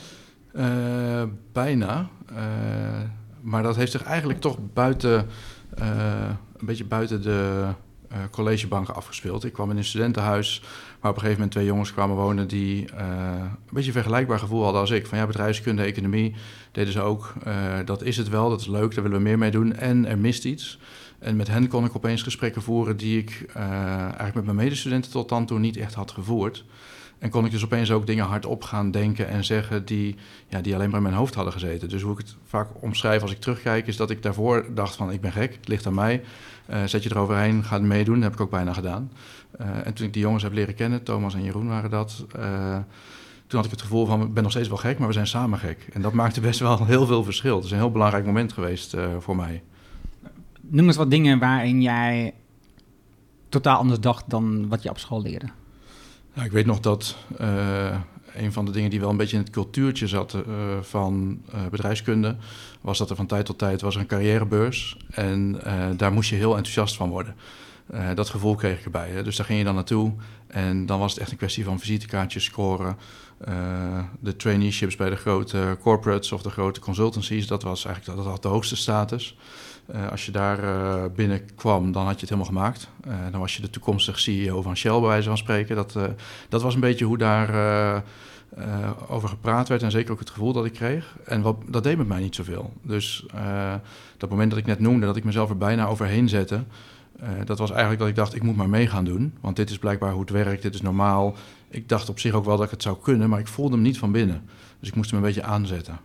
Eh, 0.53 1.23
bijna. 1.53 2.09
Maar 3.43 3.63
dat 3.63 3.77
heeft 3.77 3.93
zich 3.93 4.03
eigenlijk 4.03 4.41
toch 4.41 4.59
buiten, 4.73 5.29
eh, 5.75 6.29
een 6.57 6.67
beetje 6.67 6.85
buiten 6.85 7.23
de 7.23 7.67
eh, 8.09 8.19
collegebanken 8.31 8.95
afgespeeld. 8.95 9.45
Ik 9.45 9.53
kwam 9.53 9.71
in 9.71 9.77
een 9.77 9.85
studentenhuis 9.85 10.63
waar 11.01 11.11
op 11.11 11.17
een 11.17 11.23
gegeven 11.23 11.33
moment 11.33 11.51
twee 11.51 11.65
jongens 11.65 11.93
kwamen 11.93 12.17
wonen 12.17 12.49
die 12.49 12.91
eh, 12.91 13.07
een 13.39 13.73
beetje 13.73 13.87
een 13.87 13.93
vergelijkbaar 13.93 14.39
gevoel 14.39 14.63
hadden 14.63 14.81
als 14.81 14.91
ik. 14.91 15.07
Van 15.07 15.19
ja, 15.19 15.27
bedrijfskunde, 15.27 15.83
economie 15.83 16.35
deden 16.73 16.93
ze 16.93 17.01
ook. 17.01 17.33
Dat 17.85 18.03
is 18.03 18.17
het 18.17 18.29
wel, 18.29 18.49
dat 18.49 18.61
is 18.61 18.67
leuk, 18.67 18.95
daar 18.95 19.03
willen 19.03 19.19
we 19.19 19.25
meer 19.25 19.39
mee 19.39 19.51
doen. 19.51 19.77
En 19.77 20.07
er 20.07 20.19
mist 20.19 20.45
iets. 20.45 20.79
En 21.19 21.37
met 21.37 21.49
hen 21.49 21.69
kon 21.69 21.85
ik 21.85 21.97
opeens 21.97 22.23
gesprekken 22.23 22.63
voeren 22.63 22.97
die 22.97 23.19
ik 23.19 23.47
eigenlijk 23.55 24.35
met 24.35 24.45
mijn 24.45 24.57
medestudenten 24.57 25.11
tot 25.11 25.29
dan 25.29 25.47
toe 25.47 25.59
niet 25.59 25.77
echt 25.77 25.95
had 25.95 26.11
gevoerd. 26.11 26.65
En 27.23 27.31
kon 27.31 27.45
ik 27.45 27.51
dus 27.51 27.65
opeens 27.65 27.91
ook 27.91 28.07
dingen 28.07 28.25
hardop 28.25 28.63
gaan 28.63 28.91
denken 28.91 29.29
en 29.29 29.45
zeggen 29.45 29.85
die, 29.85 30.17
ja, 30.49 30.61
die 30.61 30.75
alleen 30.75 30.89
maar 30.89 30.97
in 30.97 31.03
mijn 31.03 31.15
hoofd 31.15 31.35
hadden 31.35 31.53
gezeten. 31.53 31.89
Dus 31.89 32.03
hoe 32.03 32.13
ik 32.13 32.19
het 32.19 32.37
vaak 32.45 32.69
omschrijf 32.81 33.23
als 33.23 33.31
ik 33.31 33.41
terugkijk, 33.41 33.87
is 33.87 33.97
dat 33.97 34.11
ik 34.11 34.23
daarvoor 34.23 34.67
dacht 34.75 34.97
van 34.97 35.13
ik 35.13 35.21
ben 35.21 35.33
gek, 35.33 35.55
het 35.55 35.69
ligt 35.69 35.87
aan 35.87 35.95
mij. 35.95 36.23
Eh, 36.67 36.85
zet 36.85 37.03
je 37.03 37.11
eroverheen, 37.11 37.65
ga 37.65 37.75
het 37.75 37.85
meedoen. 37.85 38.15
Dat 38.15 38.23
heb 38.23 38.33
ik 38.33 38.41
ook 38.41 38.51
bijna 38.51 38.73
gedaan. 38.73 39.13
Eh, 39.59 39.87
en 39.87 39.95
toen 39.95 40.07
ik 40.07 40.13
die 40.13 40.23
jongens 40.23 40.43
heb 40.43 40.53
leren 40.53 40.75
kennen, 40.75 41.03
Thomas 41.03 41.35
en 41.35 41.43
Jeroen 41.43 41.69
waren 41.69 41.91
dat, 41.91 42.25
eh, 42.37 42.77
toen 43.47 43.59
had 43.59 43.65
ik 43.65 43.71
het 43.71 43.83
gevoel 43.83 44.07
van 44.07 44.23
ik 44.23 44.35
ben 44.35 44.43
nog 44.43 44.53
steeds 44.53 44.69
wel 44.69 44.77
gek, 44.77 44.99
maar 44.99 45.09
we 45.09 45.15
zijn 45.15 45.27
samen 45.27 45.59
gek. 45.59 45.87
En 45.93 46.03
dat 46.03 46.13
maakte 46.13 46.41
best 46.41 46.61
wel 46.61 46.87
heel 46.87 47.07
veel 47.07 47.25
verschil. 47.25 47.57
Het 47.57 47.65
is 47.65 47.71
een 47.71 47.77
heel 47.77 47.93
belangrijk 47.93 48.27
moment 48.27 48.53
geweest 48.53 48.97
voor 49.19 49.37
mij. 49.37 49.63
Noem 50.61 50.87
eens 50.87 50.97
wat 50.97 51.11
dingen 51.11 51.39
waarin 51.39 51.83
jij 51.83 52.35
totaal 53.49 53.79
anders 53.79 54.01
dacht 54.01 54.31
dan 54.31 54.69
wat 54.69 54.83
je 54.83 54.91
op 54.91 54.99
school 54.99 55.23
leerde. 55.23 55.47
Nou, 56.35 56.47
ik 56.47 56.53
weet 56.53 56.67
nog 56.67 56.81
dat 56.81 57.17
uh, 57.41 57.99
een 58.35 58.53
van 58.53 58.65
de 58.65 58.71
dingen 58.71 58.91
die 58.91 59.01
wel 59.01 59.11
een 59.11 59.17
beetje 59.17 59.37
in 59.37 59.43
het 59.43 59.53
cultuurtje 59.53 60.07
zat 60.07 60.35
uh, 60.35 60.43
van 60.81 61.43
uh, 61.55 61.67
bedrijfskunde, 61.71 62.37
was 62.81 62.99
dat 62.99 63.11
er 63.11 63.17
van 63.17 63.27
tijd 63.27 63.47
tot 63.47 63.59
tijd 63.59 63.81
was 63.81 63.95
een 63.95 64.07
carrièrebeurs. 64.07 64.97
En 65.11 65.61
daar 65.97 66.13
moest 66.13 66.31
je 66.31 66.37
heel 66.37 66.57
enthousiast 66.57 66.97
van 66.97 67.11
worden. 67.11 67.37
dat 68.15 68.29
gevoel 68.29 68.55
kreeg 68.55 68.79
ik 68.79 68.85
erbij. 68.85 69.11
Hè. 69.11 69.23
Dus 69.23 69.37
daar 69.37 69.47
ging 69.47 69.59
je 69.59 69.65
dan 69.65 69.75
naartoe. 69.75 70.13
En 70.47 70.87
dan 70.87 70.99
was 70.99 71.13
het 71.13 71.21
echt 71.21 71.31
een 71.31 71.37
kwestie 71.37 71.65
van 71.65 71.79
visitekaartjes 71.79 72.45
scoren. 72.45 72.97
de 74.21 74.37
traineeships 74.37 74.97
bij 74.97 75.11
de 75.11 75.17
grote 75.17 75.77
corporates 75.81 76.33
of 76.33 76.43
de 76.43 76.51
grote 76.51 76.81
consultancies, 76.81 77.47
dat 77.47 77.63
was 77.63 77.85
eigenlijk 77.85 78.17
dat 78.17 78.27
had 78.27 78.43
de 78.43 78.49
hoogste 78.49 78.77
status. 78.77 79.37
Uh, 79.95 80.11
als 80.11 80.27
je 80.27 80.33
daar 80.33 80.65
uh, 80.65 81.05
binnenkwam, 81.15 81.93
dan 81.93 82.05
had 82.05 82.15
je 82.15 82.27
het 82.27 82.29
helemaal 82.29 82.53
gemaakt. 82.53 82.89
Uh, 83.09 83.15
dan 83.31 83.41
was 83.41 83.57
je 83.57 83.63
de 83.63 83.71
toekomstige 83.71 84.19
CEO 84.19 84.63
van 84.63 84.77
Shell, 84.77 85.01
bij 85.01 85.09
wijze 85.09 85.29
van 85.29 85.39
spreken. 85.39 85.77
Dat, 85.77 85.99
dat 86.49 86.63
was 86.63 86.75
een 86.75 86.81
beetje 86.81 87.05
hoe 87.05 87.19
daar 87.19 88.03
over 89.09 89.29
gepraat 89.29 89.69
werd 89.69 89.83
en 89.83 89.91
zeker 89.91 90.13
ook 90.13 90.19
het 90.19 90.31
gevoel 90.31 90.53
dat 90.53 90.65
ik 90.65 90.73
kreeg. 90.73 91.17
En 91.25 91.43
wat, 91.43 91.57
dat 91.67 91.83
deed 91.83 91.97
met 91.97 92.09
mij 92.09 92.21
niet 92.21 92.35
zoveel. 92.35 92.73
Dus 92.83 93.27
dat 94.17 94.31
moment 94.31 94.51
dat 94.51 94.59
ik 94.59 94.67
net 94.67 94.81
noemde, 94.81 95.07
dat 95.07 95.17
ik 95.17 95.25
mezelf 95.25 95.51
er 95.51 95.57
bijna 95.59 95.87
overheen 95.87 96.29
zette... 96.29 96.65
dat 97.45 97.59
was 97.59 97.71
eigenlijk 97.71 98.01
dat 98.01 98.09
ik 98.09 98.17
dacht, 98.17 98.35
ik 98.35 98.43
moet 98.43 98.57
maar 98.57 98.69
mee 98.69 98.87
gaan 98.87 99.05
doen. 99.05 99.35
Want 99.41 99.57
dit 99.57 99.71
is 99.71 99.79
blijkbaar 99.79 100.13
hoe 100.13 100.21
het 100.21 100.31
werkt, 100.31 100.63
dit 100.63 100.75
is 100.75 100.83
normaal. 100.83 101.35
Ik 101.69 101.89
dacht 101.89 102.09
op 102.09 102.19
zich 102.19 102.33
ook 102.33 102.45
wel 102.45 102.57
dat 102.57 102.65
ik 102.65 102.71
het 102.71 102.83
zou 102.83 102.97
kunnen, 103.03 103.29
maar 103.29 103.41
ik 103.41 103.49
voelde 103.49 103.75
hem 103.75 103.83
niet 103.83 103.99
van 103.99 104.13
binnen. 104.13 104.49
Dus 104.81 104.89
ik 104.89 104.95
moest 104.95 105.11
hem 105.11 105.19
een 105.19 105.27
beetje 105.27 105.43
aanzetten. 105.43 105.99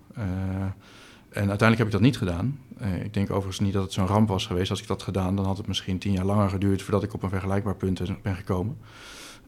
En 1.29 1.49
uiteindelijk 1.49 1.77
heb 1.77 1.87
ik 1.87 1.91
dat 1.91 2.01
niet 2.01 2.17
gedaan. 2.17 2.59
Uh, 2.81 3.03
ik 3.03 3.13
denk 3.13 3.29
overigens 3.29 3.59
niet 3.59 3.73
dat 3.73 3.83
het 3.83 3.93
zo'n 3.93 4.07
ramp 4.07 4.27
was 4.27 4.45
geweest. 4.45 4.69
Als 4.69 4.81
ik 4.81 4.87
dat 4.87 5.03
gedaan, 5.03 5.35
dan 5.35 5.45
had 5.45 5.57
het 5.57 5.67
misschien 5.67 5.97
tien 5.97 6.11
jaar 6.11 6.25
langer 6.25 6.49
geduurd 6.49 6.81
voordat 6.81 7.03
ik 7.03 7.13
op 7.13 7.23
een 7.23 7.29
vergelijkbaar 7.29 7.75
punt 7.75 8.01
ben 8.21 8.35
gekomen. 8.35 8.77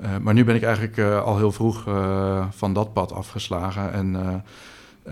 Uh, 0.02 0.18
maar 0.18 0.34
nu 0.34 0.44
ben 0.44 0.56
ik 0.56 0.64
eigenlijk 0.64 0.98
uh, 0.98 1.24
al 1.24 1.38
heel 1.38 1.52
vroeg 1.52 1.84
van 2.50 2.74
dat 2.74 2.94
pad 2.94 3.12
afgeslagen. 3.12 3.94
En 3.94 4.44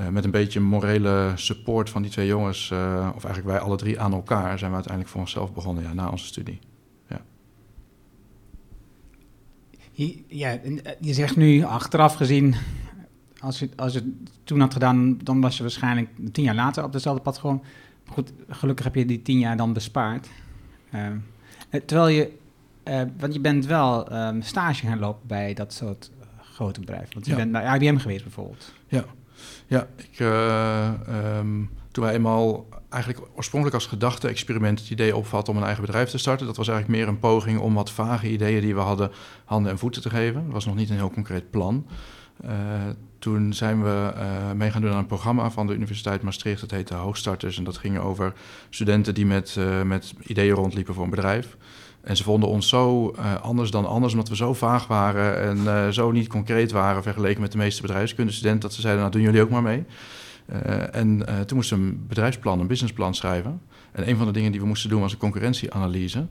met 0.10 0.24
een 0.24 0.32
beetje 0.32 0.60
morele 0.60 1.32
support 1.36 1.90
van 1.90 2.02
die 2.02 2.12
twee 2.12 2.28
jongens, 2.28 2.72
of 3.16 3.24
eigenlijk 3.24 3.46
wij 3.46 3.60
alle 3.60 3.78
drie 3.78 4.00
aan 4.00 4.14
elkaar, 4.14 4.58
zijn 4.58 4.70
we 4.70 4.76
uiteindelijk 4.76 5.14
voor 5.14 5.22
onszelf 5.22 5.54
begonnen 5.54 5.84
ja, 5.84 5.94
na 5.94 6.10
onze 6.10 6.26
studie. 6.26 6.60
Ja. 7.08 7.22
Ja, 10.28 10.60
je 11.00 11.14
zegt 11.14 11.36
nu 11.36 11.64
achteraf 11.64 12.16
gezien, 12.16 12.56
als 13.40 13.60
je, 13.60 13.70
als 13.76 13.94
je 13.94 14.00
het 14.00 14.32
toen 14.44 14.60
had 14.60 14.74
gedaan, 14.74 15.18
dan 15.24 15.42
was 15.42 15.58
je 15.58 15.64
waarschijnlijk 15.64 16.10
tien 16.32 16.44
jaar 16.44 16.56
later 16.56 16.84
op 16.84 16.92
dezelfde 16.92 17.22
pad 17.22 17.38
gewoon. 17.38 17.64
Goed, 18.08 18.32
gelukkig 18.50 18.86
heb 18.86 18.96
je 18.96 19.06
die 19.06 19.22
tien 19.22 19.40
jaar 19.40 19.58
dan 19.58 19.74
bespaard. 19.74 20.28
Uh, 20.94 21.82
terwijl 21.86 22.08
je, 22.08 22.32
uh, 22.84 23.02
want 23.18 23.34
je 23.34 23.40
bent 23.40 23.66
wel 23.66 24.14
um, 24.14 24.42
stage 24.42 24.88
gaan 24.88 25.00
lopen 25.00 25.28
bij 25.28 25.54
dat 25.54 25.74
soort 25.74 26.12
grote 26.42 26.80
bedrijven. 26.80 27.14
Want 27.14 27.26
je 27.26 27.32
ja. 27.32 27.38
bent 27.38 27.52
bij 27.52 27.76
IBM 27.76 27.98
geweest 27.98 28.24
bijvoorbeeld. 28.24 28.74
Ja, 28.88 29.06
ja 29.68 29.88
ik, 29.96 30.20
uh, 30.20 30.92
um, 31.38 31.70
toen 31.92 32.04
wij 32.04 32.14
eenmaal 32.14 32.66
eigenlijk 32.90 33.30
oorspronkelijk 33.36 33.76
als 33.76 33.86
gedachte-experiment 33.86 34.80
het 34.80 34.90
idee 34.90 35.16
opvatten 35.16 35.54
om 35.54 35.60
een 35.60 35.66
eigen 35.66 35.86
bedrijf 35.86 36.10
te 36.10 36.18
starten. 36.18 36.46
Dat 36.46 36.58
was 36.58 36.68
eigenlijk 36.68 37.00
meer 37.00 37.08
een 37.08 37.20
poging 37.20 37.60
om 37.60 37.74
wat 37.74 37.92
vage 37.92 38.32
ideeën 38.32 38.62
die 38.62 38.76
we 38.76 38.82
hadden 38.82 39.12
handen 39.46 39.72
en 39.72 39.78
voeten 39.78 40.02
te 40.02 40.10
geven. 40.10 40.44
Dat 40.44 40.54
was 40.54 40.66
nog 40.66 40.76
niet 40.76 40.90
een 40.90 40.96
heel 40.96 41.12
concreet 41.12 41.50
plan. 41.50 41.86
Uh, 42.46 42.52
toen 43.20 43.54
zijn 43.54 43.84
we 43.84 44.14
uh, 44.16 44.52
mee 44.52 44.72
gaan 44.72 44.82
doen 44.82 44.92
aan 44.92 44.98
een 44.98 45.06
programma 45.06 45.50
van 45.52 45.68
de 45.68 45.74
Universiteit 45.74 46.22
Maastricht. 46.22 46.62
Dat 46.62 46.72
heette 46.72 46.94
Hoogstarters. 46.94 47.58
En 47.58 47.64
dat 47.64 47.78
ging 47.78 48.00
over 48.00 48.34
studenten 48.70 49.14
die 49.14 49.26
met, 49.26 49.56
uh, 49.60 49.82
met 49.82 50.14
ideeën 50.24 50.56
rondliepen 50.56 50.94
voor 50.94 51.04
een 51.04 51.10
bedrijf. 51.10 51.58
En 52.02 52.18
ze 52.18 52.24
vonden 52.24 52.50
ons 52.50 52.70
zo 52.70 53.16
anders 53.42 53.72
dan 53.72 53.86
anders, 53.86 54.14
omdat 54.14 54.30
we 54.30 54.36
zo 54.36 54.54
vaag 54.54 54.88
waren 54.88 55.66
en 55.66 55.94
zo 55.94 56.12
niet 56.12 56.28
concreet 56.28 56.72
waren 56.72 57.04
vergeleken 57.04 57.42
met 57.42 57.52
de 57.52 57.58
meeste 57.58 57.82
bedrijfskundestudenten, 57.82 58.62
dat 58.62 58.74
ze 58.74 58.82
zeiden, 58.82 59.02
nou 59.02 59.14
doen 59.14 59.24
jullie 59.26 59.42
ook 59.42 59.50
maar 59.50 59.62
mee. 59.62 59.84
en 60.92 61.26
toen 61.46 61.58
moesten 61.58 61.80
we 61.80 61.84
een 61.84 62.06
bedrijfsplan, 62.08 62.60
een 62.60 62.68
businessplan 62.68 63.16
schrijven. 63.16 63.62
En 63.92 64.10
een 64.10 64.18
van 64.18 64.26
de 64.26 64.32
dingen 64.32 64.52
die 64.52 64.62
we 64.62 64.68
moesten 64.68 64.90
doen 64.90 65.02
was 65.02 65.12
een 65.12 65.18
concurrentieanalyse. 65.18 66.28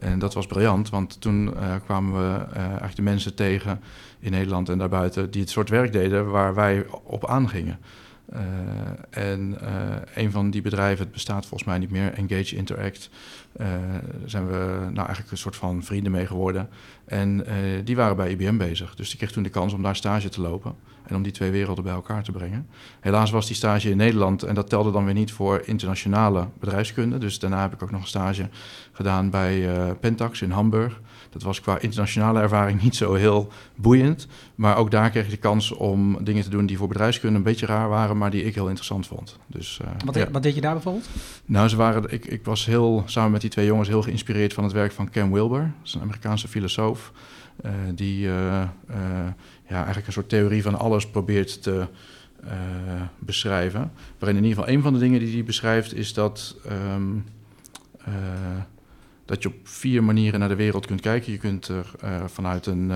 En 0.00 0.18
dat 0.18 0.34
was 0.34 0.46
briljant, 0.46 0.90
want 0.90 1.20
toen 1.20 1.46
uh, 1.46 1.74
kwamen 1.84 2.12
we 2.12 2.46
uh, 2.56 2.94
de 2.94 3.02
mensen 3.02 3.34
tegen 3.34 3.80
in 4.20 4.30
Nederland 4.30 4.68
en 4.68 4.78
daarbuiten 4.78 5.30
die 5.30 5.40
het 5.40 5.50
soort 5.50 5.68
werk 5.68 5.92
deden 5.92 6.30
waar 6.30 6.54
wij 6.54 6.86
op 7.02 7.26
aangingen. 7.26 7.78
Uh, 8.32 8.40
en 9.10 9.56
een 10.14 10.30
van 10.30 10.50
die 10.50 10.62
bedrijven, 10.62 11.04
het 11.04 11.12
bestaat 11.12 11.46
volgens 11.46 11.68
mij 11.68 11.78
niet 11.78 11.90
meer, 11.90 12.12
Engage 12.12 12.56
Interact, 12.56 13.10
zijn 14.24 14.46
we 14.46 14.78
nou 14.80 14.96
eigenlijk 14.96 15.30
een 15.30 15.36
soort 15.36 15.56
van 15.56 15.82
vrienden 15.82 16.12
mee 16.12 16.26
geworden. 16.26 16.68
En 17.04 17.44
die 17.84 17.96
waren 17.96 18.16
bij 18.16 18.30
IBM 18.30 18.56
bezig, 18.56 18.94
dus 18.94 19.08
die 19.08 19.18
kreeg 19.18 19.32
toen 19.32 19.42
de 19.42 19.48
kans 19.48 19.72
om 19.72 19.82
daar 19.82 19.96
stage 19.96 20.28
te 20.28 20.40
lopen 20.40 20.74
en 21.10 21.16
om 21.16 21.22
die 21.22 21.32
twee 21.32 21.50
werelden 21.50 21.84
bij 21.84 21.92
elkaar 21.92 22.22
te 22.22 22.32
brengen. 22.32 22.68
Helaas 23.00 23.30
was 23.30 23.46
die 23.46 23.56
stage 23.56 23.90
in 23.90 23.96
Nederland 23.96 24.42
en 24.42 24.54
dat 24.54 24.68
telde 24.68 24.90
dan 24.90 25.04
weer 25.04 25.14
niet 25.14 25.32
voor 25.32 25.62
internationale 25.64 26.48
bedrijfskunde. 26.60 27.18
Dus 27.18 27.38
daarna 27.38 27.60
heb 27.60 27.72
ik 27.72 27.82
ook 27.82 27.90
nog 27.90 28.00
een 28.00 28.06
stage 28.06 28.48
gedaan 28.92 29.30
bij 29.30 29.58
uh, 29.58 29.90
Pentax 30.00 30.42
in 30.42 30.50
Hamburg. 30.50 31.00
Dat 31.30 31.42
was 31.42 31.60
qua 31.60 31.78
internationale 31.78 32.40
ervaring 32.40 32.82
niet 32.82 32.96
zo 32.96 33.14
heel 33.14 33.48
boeiend. 33.74 34.26
Maar 34.54 34.76
ook 34.76 34.90
daar 34.90 35.10
kreeg 35.10 35.24
ik 35.24 35.30
de 35.30 35.36
kans 35.36 35.72
om 35.72 36.24
dingen 36.24 36.42
te 36.42 36.50
doen 36.50 36.66
die 36.66 36.78
voor 36.78 36.88
bedrijfskunde 36.88 37.36
een 37.36 37.42
beetje 37.42 37.66
raar 37.66 37.88
waren, 37.88 38.18
maar 38.18 38.30
die 38.30 38.44
ik 38.44 38.54
heel 38.54 38.66
interessant 38.66 39.06
vond. 39.06 39.38
Dus, 39.46 39.80
uh, 39.82 39.88
wat, 40.04 40.14
ja. 40.14 40.30
wat, 40.30 40.42
deed 40.42 40.54
je 40.54 40.60
daar 40.60 40.72
bijvoorbeeld? 40.72 41.08
Nou, 41.44 41.68
ze 41.68 41.76
waren, 41.76 42.12
ik, 42.12 42.24
ik 42.24 42.44
was 42.44 42.66
heel, 42.66 43.02
samen 43.06 43.30
met 43.30 43.40
die 43.40 43.50
twee 43.50 43.66
jongens 43.66 43.88
heel 43.88 44.02
geïnspireerd 44.02 44.52
van 44.52 44.64
het 44.64 44.72
werk 44.72 44.92
van 44.92 45.10
Ken 45.10 45.32
Wilber. 45.32 45.60
Dat 45.60 45.86
is 45.86 45.94
een 45.94 46.00
Amerikaanse 46.00 46.48
filosoof. 46.48 47.12
Uh, 47.64 47.72
die 47.94 48.20
ja, 48.20 48.64
eigenlijk 49.68 50.06
een 50.06 50.12
soort 50.12 50.28
theorie 50.28 50.62
van 50.62 50.78
alles 50.78 51.10
probeert 51.10 51.62
te 51.62 51.86
beschrijven. 53.18 53.92
Waarin 54.18 54.38
in 54.38 54.44
ieder 54.44 54.58
geval 54.58 54.74
een 54.74 54.82
van 54.82 54.92
de 54.92 54.98
dingen 54.98 55.20
die 55.20 55.34
hij 55.34 55.44
beschrijft 55.44 55.94
is 55.94 56.12
dat, 56.12 56.56
uh, 56.66 58.14
dat 59.24 59.42
je 59.42 59.48
op 59.48 59.54
vier 59.62 60.04
manieren 60.04 60.40
naar 60.40 60.48
de 60.48 60.54
wereld 60.54 60.86
kunt 60.86 61.00
kijken. 61.00 61.32
Je 61.32 61.38
kunt 61.38 61.68
er 61.68 61.90
vanuit, 62.26 62.66
een, 62.66 62.90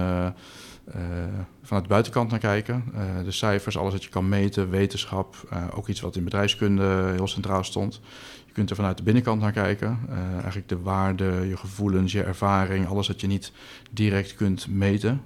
vanuit 1.62 1.84
de 1.84 1.90
buitenkant 1.90 2.30
naar 2.30 2.38
kijken. 2.38 2.84
de 3.24 3.30
cijfers, 3.30 3.78
alles 3.78 3.92
wat 3.92 4.04
je 4.04 4.10
kan 4.10 4.28
meten, 4.28 4.70
wetenschap, 4.70 5.56
ook 5.74 5.88
iets 5.88 6.00
wat 6.00 6.16
in 6.16 6.24
bedrijfskunde 6.24 7.12
heel 7.14 7.28
centraal 7.28 7.64
stond. 7.64 8.00
Je 8.46 8.52
kunt 8.52 8.70
er 8.70 8.76
vanuit 8.76 8.96
de 8.96 9.02
binnenkant 9.02 9.40
naar 9.40 9.52
kijken. 9.52 9.98
eigenlijk 10.34 10.68
de 10.68 10.78
waarden, 10.78 11.48
je 11.48 11.56
gevoelens, 11.56 12.12
je 12.12 12.22
ervaring, 12.22 12.86
alles 12.86 13.08
wat 13.08 13.20
je 13.20 13.26
niet 13.26 13.52
direct 13.90 14.34
kunt 14.34 14.68
meten. 14.68 15.20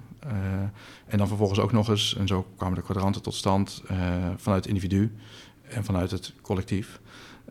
En 1.07 1.17
dan 1.17 1.27
vervolgens 1.27 1.59
ook 1.59 1.71
nog 1.71 1.89
eens, 1.89 2.15
en 2.15 2.27
zo 2.27 2.45
kwamen 2.55 2.75
de 2.75 2.83
kwadranten 2.83 3.21
tot 3.21 3.33
stand, 3.33 3.83
vanuit 4.35 4.63
het 4.63 4.67
individu 4.67 5.11
en 5.69 5.83
vanuit 5.83 6.11
het 6.11 6.33
collectief. 6.41 6.99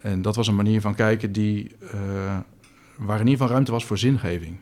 En 0.00 0.22
dat 0.22 0.36
was 0.36 0.46
een 0.46 0.56
manier 0.56 0.80
van 0.80 0.94
kijken 0.94 1.32
die, 1.32 1.70
uh, 1.80 1.90
waar 2.96 3.20
in 3.20 3.26
ieder 3.26 3.32
geval 3.32 3.48
ruimte 3.48 3.72
was 3.72 3.84
voor 3.84 3.98
zingeving. 3.98 4.56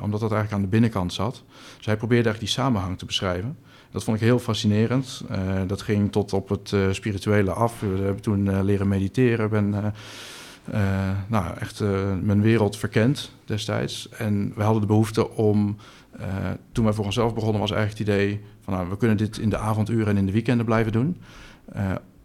Omdat 0.00 0.20
dat 0.20 0.32
eigenlijk 0.32 0.52
aan 0.52 0.62
de 0.62 0.76
binnenkant 0.76 1.12
zat. 1.12 1.42
Dus 1.76 1.86
hij 1.86 1.96
probeerde 1.96 2.28
eigenlijk 2.28 2.54
die 2.54 2.62
samenhang 2.64 2.98
te 2.98 3.04
beschrijven. 3.04 3.58
Dat 3.90 4.04
vond 4.04 4.16
ik 4.16 4.22
heel 4.22 4.38
fascinerend. 4.38 5.24
dat 5.66 5.82
ging 5.82 6.12
tot 6.12 6.32
op 6.32 6.48
het 6.48 6.74
spirituele 6.90 7.50
af. 7.52 7.80
We 7.80 7.86
hebben 7.86 8.22
toen 8.22 8.62
leren 8.64 8.88
mediteren. 8.88 9.50
ben 9.50 9.94
nou, 11.26 11.56
echt 11.58 11.80
mijn 12.22 12.40
wereld 12.40 12.76
verkend 12.76 13.32
destijds. 13.44 14.08
En 14.08 14.52
we 14.54 14.62
hadden 14.62 14.80
de 14.80 14.86
behoefte 14.86 15.30
om 15.30 15.76
uh, 16.20 16.26
toen 16.72 16.84
wij 16.84 16.92
voor 16.92 17.04
onszelf 17.04 17.34
begonnen 17.34 17.60
was 17.60 17.70
eigenlijk 17.70 17.98
het 17.98 18.08
idee 18.08 18.40
van 18.60 18.74
nou, 18.74 18.88
we 18.88 18.96
kunnen 18.96 19.16
dit 19.16 19.38
in 19.38 19.48
de 19.48 19.58
avonduren 19.58 20.06
en 20.06 20.16
in 20.16 20.26
de 20.26 20.32
weekenden 20.32 20.66
blijven 20.66 20.92
doen. 20.92 21.20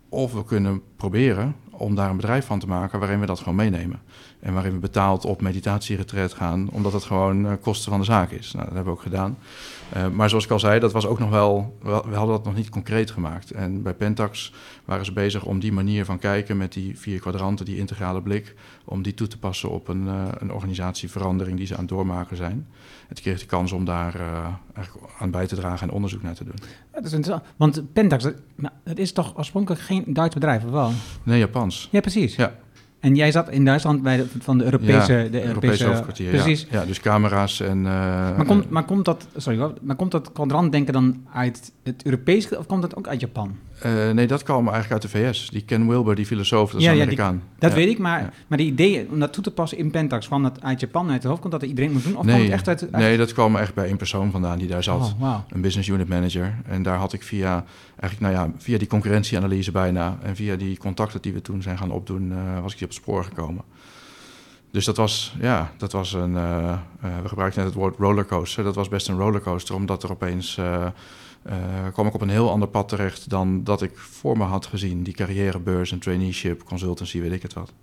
Of 0.10 0.34
we 0.34 0.43
kunnen 0.46 0.81
proberen 0.96 1.55
om 1.70 1.96
daar 1.96 2.10
een 2.10 2.15
bedrijf 2.15 2.46
van 2.46 2.60
te 2.60 2.67
maken 2.67 3.00
waarin 3.00 3.20
we 3.20 3.25
dat 3.25 3.39
gewoon 3.39 3.55
meenemen. 3.55 4.00
En 4.41 4.53
waarin 4.53 4.71
we 4.71 4.79
betaald 4.79 5.25
op 5.25 5.41
meditatieretreat 5.41 6.33
gaan, 6.33 6.69
omdat 6.71 6.93
het 6.93 7.03
gewoon 7.03 7.45
uh, 7.45 7.51
kosten 7.62 7.91
van 7.91 8.00
de 8.00 8.05
zaak 8.05 8.31
is. 8.31 8.51
Nou, 8.51 8.65
dat 8.65 8.75
hebben 8.75 8.93
we 8.93 9.00
ook 9.00 9.05
gedaan. 9.05 9.38
Uh, 9.98 10.07
maar 10.07 10.29
zoals 10.29 10.45
ik 10.45 10.51
al 10.51 10.60
zei, 10.60 10.79
dat 10.79 10.91
was 10.91 11.05
ook 11.05 11.19
nog 11.19 11.29
wel, 11.29 11.77
we 11.81 11.89
hadden 11.91 12.36
dat 12.36 12.43
nog 12.43 12.55
niet 12.55 12.69
concreet 12.69 13.12
gemaakt. 13.12 13.51
En 13.51 13.81
bij 13.81 13.93
Pentax 13.93 14.53
waren 14.86 15.05
ze 15.05 15.13
bezig 15.13 15.45
om 15.45 15.60
die 15.60 15.71
manier 15.71 16.05
van 16.05 16.19
kijken 16.19 16.57
met 16.57 16.74
die 16.74 17.00
vier 17.00 17.19
kwadranten, 17.19 17.65
die 17.65 17.77
integrale 17.77 18.21
blik, 18.21 18.55
om 18.86 19.01
die 19.01 19.13
toe 19.13 19.27
te 19.27 19.38
passen 19.38 19.69
op 19.69 19.88
een, 19.88 20.05
uh, 20.05 20.27
een 20.38 20.51
organisatieverandering 20.51 21.57
die 21.57 21.65
ze 21.65 21.74
aan 21.74 21.79
het 21.79 21.89
doormaken 21.89 22.38
zijn. 22.38 22.67
En 23.07 23.15
toen 23.15 23.24
kreeg 23.24 23.39
de 23.39 23.45
kans 23.45 23.71
om 23.71 23.86
daar 23.86 24.15
eigenlijk 24.74 25.07
aan 25.19 25.31
bij 25.31 25.48
te 25.48 25.55
dragen 25.55 25.88
en 25.88 25.93
onderzoek 25.93 26.21
naar 26.21 26.36
te 26.36 26.43
doen. 26.43 26.55
Ja, 26.60 26.67
dat 26.91 27.05
is 27.05 27.13
interessant, 27.13 27.53
want 27.57 27.93
Pentax, 27.93 28.24
dat, 28.24 28.36
dat 28.83 28.98
is 28.98 29.12
toch 29.12 29.38
oorspronkelijk 29.38 29.81
geen 29.81 30.03
Duits 30.07 30.33
bedrijf, 30.33 30.63
of 30.63 30.71
wel? 30.71 30.91
Nee, 31.24 31.39
Japans. 31.39 31.88
Ja, 31.91 32.00
precies. 32.00 32.36
Ja. 32.36 32.53
En 33.01 33.15
jij 33.15 33.31
zat 33.31 33.50
in 33.50 33.65
Duitsland 33.65 34.01
bij 34.01 34.17
de, 34.17 34.25
van 34.39 34.58
de 34.58 34.63
Europese... 34.63 34.91
Ja, 34.91 35.05
de 35.05 35.13
Europese, 35.15 35.48
Europese 35.48 35.86
hoofdkwartier. 35.86 36.29
Precies. 36.29 36.67
Ja. 36.70 36.79
ja, 36.79 36.86
dus 36.86 37.00
camera's 37.00 37.60
en... 37.60 37.77
eh, 37.77 37.84
Maar, 38.38 38.46
komt, 38.46 38.70
maar 38.70 38.84
komt 38.84 39.05
dat, 39.05 39.27
sorry, 39.36 39.72
maar 39.81 39.96
komt 39.96 40.12
dat 40.12 40.31
kwadrantdenken 40.31 40.93
dan 40.93 41.25
uit 41.34 41.72
het 41.84 42.05
Europese 42.05 42.58
of 42.60 42.65
komt 42.65 42.81
dat 42.81 42.96
ook 42.96 43.08
uit 43.08 43.20
Japan? 43.20 43.55
Eh, 43.81 44.09
nee, 44.09 44.27
dat 44.27 44.43
kwam 44.43 44.67
eigenlijk 44.69 44.91
uit 44.91 45.01
de 45.11 45.17
VS. 45.19 45.50
Die 45.50 45.61
Ken 45.61 45.88
Wilber, 45.88 46.15
die 46.15 46.25
filosoof, 46.25 46.71
dat 46.71 46.79
is 46.79 46.85
Ja, 46.85 46.91
een 46.91 46.97
ja, 46.97 47.05
die- 47.05 47.19
Amerikaan. 47.19 47.43
Dat 47.59 47.69
Ja. 47.69 47.75
weet 47.75 47.88
ik, 47.89 47.97
maar, 47.97 48.33
maar 48.47 48.57
die 48.57 48.67
idee 48.67 49.07
om 49.11 49.19
dat 49.19 49.33
toe 49.33 49.43
te 49.43 49.51
passen 49.51 49.77
in 49.77 49.91
Pentax, 49.91 50.27
kwam 50.27 50.43
dat 50.43 50.61
uit 50.63 50.79
Japan, 50.79 51.05
uit 51.05 51.13
het 51.13 51.23
hoofd, 51.23 51.39
komt 51.41 51.51
dat 51.53 51.63
iedereen 51.63 51.91
moet 51.91 52.03
doen? 52.03 52.15
Of 52.17 52.25
nee, 52.25 52.33
kwam 52.35 52.45
het 52.45 52.53
echt 52.53 52.67
uit... 52.67 52.81
uit 52.81 52.91
nee, 52.91 53.17
dat 53.17 53.33
kwam 53.33 53.55
echt 53.55 53.73
bij 53.73 53.85
één 53.85 53.97
persoon 53.97 54.31
vandaan 54.31 54.57
die 54.57 54.67
daar 54.67 54.83
zat. 54.83 55.15
Oh. 55.21 55.35
Een 55.50 55.61
business 55.61 55.89
unit 55.89 56.07
manager. 56.07 56.55
En 56.65 56.83
daar 56.83 56.97
had 56.97 57.13
ik 57.13 57.23
via, 57.23 57.63
eigenlijk, 58.00 58.33
nou 58.33 58.33
ja, 58.50 58.53
via 58.57 58.77
die 58.77 58.88
concurrentieanalyse 58.88 59.71
bijna... 59.71 60.17
en 60.21 60.35
via 60.35 60.55
die 60.55 60.77
contacten 60.77 61.21
die 61.21 61.33
we 61.33 61.41
toen 61.41 61.61
zijn 61.61 61.77
gaan 61.77 61.91
opdoen... 61.91 62.31
eh, 62.31 62.61
was 62.61 62.71
ik 62.71 62.77
die 62.77 62.88
op 62.88 62.93
het 62.93 63.03
spoor 63.03 63.23
gekomen. 63.23 63.63
Dus 64.71 64.85
dat 64.85 64.97
was, 64.97 65.35
ja, 65.39 65.71
dat 65.77 65.91
was 65.91 66.13
een... 66.13 66.35
eh, 66.38 66.77
we 67.21 67.27
gebruikten 67.27 67.61
net 67.63 67.69
het 67.71 67.79
woord 67.81 67.97
rollercoaster. 67.97 68.63
Dat 68.63 68.75
was 68.75 68.89
best 68.89 69.07
een 69.07 69.17
rollercoaster, 69.17 69.75
omdat 69.75 70.03
er 70.03 70.11
opeens... 70.11 70.59
eh, 71.43 71.86
eh, 71.86 71.93
kwam 71.93 72.07
ik 72.07 72.13
op 72.13 72.21
een 72.21 72.29
heel 72.29 72.51
ander 72.51 72.67
pad 72.67 72.89
terecht 72.89 73.29
dan 73.29 73.63
dat 73.63 73.81
ik 73.81 73.98
voor 73.98 74.38
me 74.38 74.43
had 74.43 74.65
gezien. 74.65 75.03
Die 75.03 75.13
carrièrebeurs, 75.13 75.91
een 75.91 76.00
traineeship, 76.00 76.63
consultancy, 76.63 77.21
weet 77.21 77.31
ik 77.31 77.41
het 77.41 77.53
wat. 77.53 77.74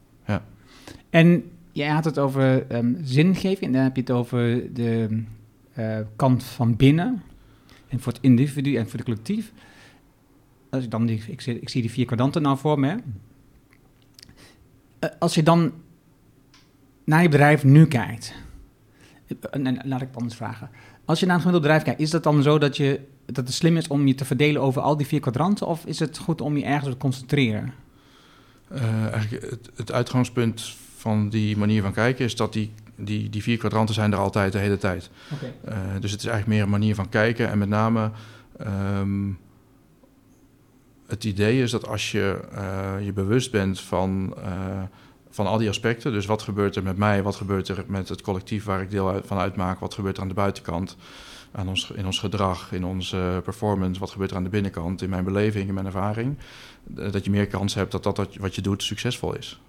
En 1.10 1.50
jij 1.72 1.88
had 1.88 2.04
het 2.04 2.18
over 2.18 2.66
ehm, 2.66 2.94
zingeving 3.02 3.60
en 3.60 3.72
dan 3.72 3.82
heb 3.82 3.94
je 3.94 4.00
het 4.00 4.10
over 4.10 4.72
de 4.74 5.22
eh, 5.72 5.98
kant 6.16 6.44
van 6.44 6.76
binnen. 6.76 7.22
En 7.88 8.00
voor 8.00 8.12
het 8.12 8.22
individu 8.22 8.76
en 8.76 8.84
voor 8.84 8.94
het 8.98 9.04
collectief. 9.04 9.52
Als 10.70 10.84
ik, 10.84 10.90
dan 10.90 11.06
die, 11.06 11.22
ik, 11.26 11.40
zie, 11.40 11.60
ik 11.60 11.68
zie 11.68 11.80
die 11.80 11.90
vier 11.90 12.06
kwadranten 12.06 12.42
nou 12.42 12.58
voor 12.58 12.78
me. 12.78 12.96
Eh, 14.98 15.10
als 15.18 15.34
je 15.34 15.42
dan 15.42 15.72
naar 17.04 17.22
je 17.22 17.28
bedrijf 17.28 17.64
nu 17.64 17.86
kijkt. 17.86 18.34
En, 19.50 19.66
en 19.66 19.88
laat 19.88 20.00
ik 20.00 20.06
het 20.06 20.16
anders 20.16 20.36
vragen. 20.36 20.70
Als 21.04 21.20
je 21.20 21.26
naar 21.26 21.34
een 21.34 21.40
gemiddeld 21.40 21.66
bedrijf 21.66 21.84
kijkt, 21.84 22.00
is 22.00 22.10
dat 22.10 22.22
dan 22.22 22.42
zo 22.42 22.58
dat, 22.58 22.76
je, 22.76 23.00
dat 23.32 23.46
het 23.46 23.54
slim 23.54 23.76
is 23.76 23.88
om 23.88 24.06
je 24.06 24.14
te 24.14 24.24
verdelen 24.24 24.62
over 24.62 24.82
al 24.82 24.96
die 24.96 25.06
vier 25.06 25.20
kwadranten? 25.20 25.66
Of 25.66 25.84
is 25.84 25.98
het 25.98 26.18
goed 26.18 26.40
om 26.40 26.56
je 26.56 26.64
ergens 26.64 26.92
te 26.92 26.96
concentreren? 26.96 27.72
Eh, 28.68 29.12
eigenlijk 29.12 29.50
het, 29.50 29.70
het 29.76 29.92
uitgangspunt 29.92 30.74
van 30.96 31.28
die 31.28 31.56
manier 31.56 31.82
van 31.82 31.92
kijken 31.92 32.24
is 32.24 32.36
dat 32.36 32.52
die, 32.52 32.72
die, 32.96 33.30
die 33.30 33.42
vier 33.42 33.58
kwadranten 33.58 33.94
zijn 33.94 34.12
er 34.12 34.18
altijd 34.18 34.52
de 34.52 34.58
hele 34.58 34.78
tijd. 34.78 35.10
Oké. 35.32 35.52
Eh, 35.64 35.76
dus 36.00 36.10
het 36.10 36.20
is 36.20 36.26
eigenlijk 36.26 36.46
meer 36.46 36.62
een 36.62 36.78
manier 36.80 36.94
van 36.94 37.08
kijken. 37.08 37.50
En 37.50 37.58
met 37.58 37.68
name 37.68 38.10
ehm, 38.58 39.30
het 41.06 41.24
idee 41.24 41.62
is 41.62 41.70
dat 41.70 41.88
als 41.88 42.10
je 42.12 42.40
eh, 42.52 42.94
je 43.04 43.12
bewust 43.12 43.50
bent 43.50 43.80
van, 43.80 44.34
van 45.30 45.46
al 45.46 45.58
die 45.58 45.68
aspecten. 45.68 46.12
Dus 46.12 46.26
wat 46.26 46.42
gebeurt 46.42 46.76
er 46.76 46.82
met 46.82 46.96
mij, 46.96 47.22
wat 47.22 47.36
gebeurt 47.36 47.68
er 47.68 47.84
met 47.86 48.08
het 48.08 48.20
collectief 48.20 48.64
waar 48.64 48.82
ik 48.82 48.90
deel 48.90 49.10
uit- 49.10 49.26
van 49.26 49.38
uitmaak, 49.38 49.78
wat 49.78 49.94
gebeurt 49.94 50.16
er 50.16 50.22
aan 50.22 50.28
de 50.28 50.34
buitenkant. 50.34 50.96
Aan 51.52 51.68
ons, 51.68 51.90
in 51.90 52.06
ons 52.06 52.18
gedrag, 52.18 52.72
in 52.72 52.84
onze 52.84 53.40
performance, 53.44 54.00
wat 54.00 54.10
gebeurt 54.10 54.30
er 54.30 54.36
aan 54.36 54.42
de 54.44 54.48
binnenkant, 54.48 55.02
in 55.02 55.10
mijn 55.10 55.24
beleving, 55.24 55.68
in 55.68 55.74
mijn 55.74 55.86
ervaring. 55.86 56.36
eh, 56.96 57.12
dat 57.12 57.24
je 57.24 57.30
meer 57.30 57.46
kans 57.46 57.74
hebt 57.74 57.92
dat 57.92 58.02
dat 58.02 58.36
wat- 58.36 58.54
je 58.54 58.62
doet 58.62 58.82
succesvol 58.82 59.34
is. 59.36 59.60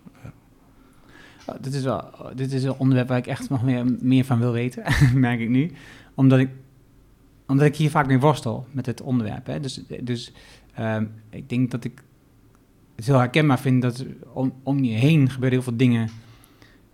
Dit, 1.61 1.73
is 1.73 1.83
wel, 1.83 2.03
dit 2.35 2.51
is 2.51 2.63
een 2.63 2.73
onderwerp 2.77 3.07
waar 3.07 3.17
ik 3.17 3.27
echt 3.27 3.49
nog 3.49 3.63
meer, 3.63 3.85
meer 4.01 4.25
van 4.25 4.39
wil 4.39 4.51
weten, 4.51 4.83
merk 5.19 5.39
ik 5.39 5.49
nu. 5.49 5.71
Omdat 6.15 6.39
ik, 6.39 6.49
omdat 7.47 7.65
ik 7.67 7.75
hier 7.75 7.89
vaak 7.89 8.07
mee 8.07 8.19
worstel 8.19 8.67
met 8.71 8.85
het 8.85 9.01
onderwerp. 9.01 9.45
Hè. 9.45 9.59
Dus, 9.59 9.81
dus 10.01 10.31
ehm, 10.73 11.05
ik 11.29 11.49
denk 11.49 11.71
dat 11.71 11.83
ik 11.83 12.03
het 12.95 13.05
heel 13.05 13.17
herkenbaar 13.17 13.59
vind 13.59 13.81
dat 13.81 14.05
om 14.63 14.83
je 14.83 14.91
heen 14.93 15.29
gebeuren 15.29 15.57
heel 15.59 15.67
veel 15.67 15.77
dingen 15.77 16.09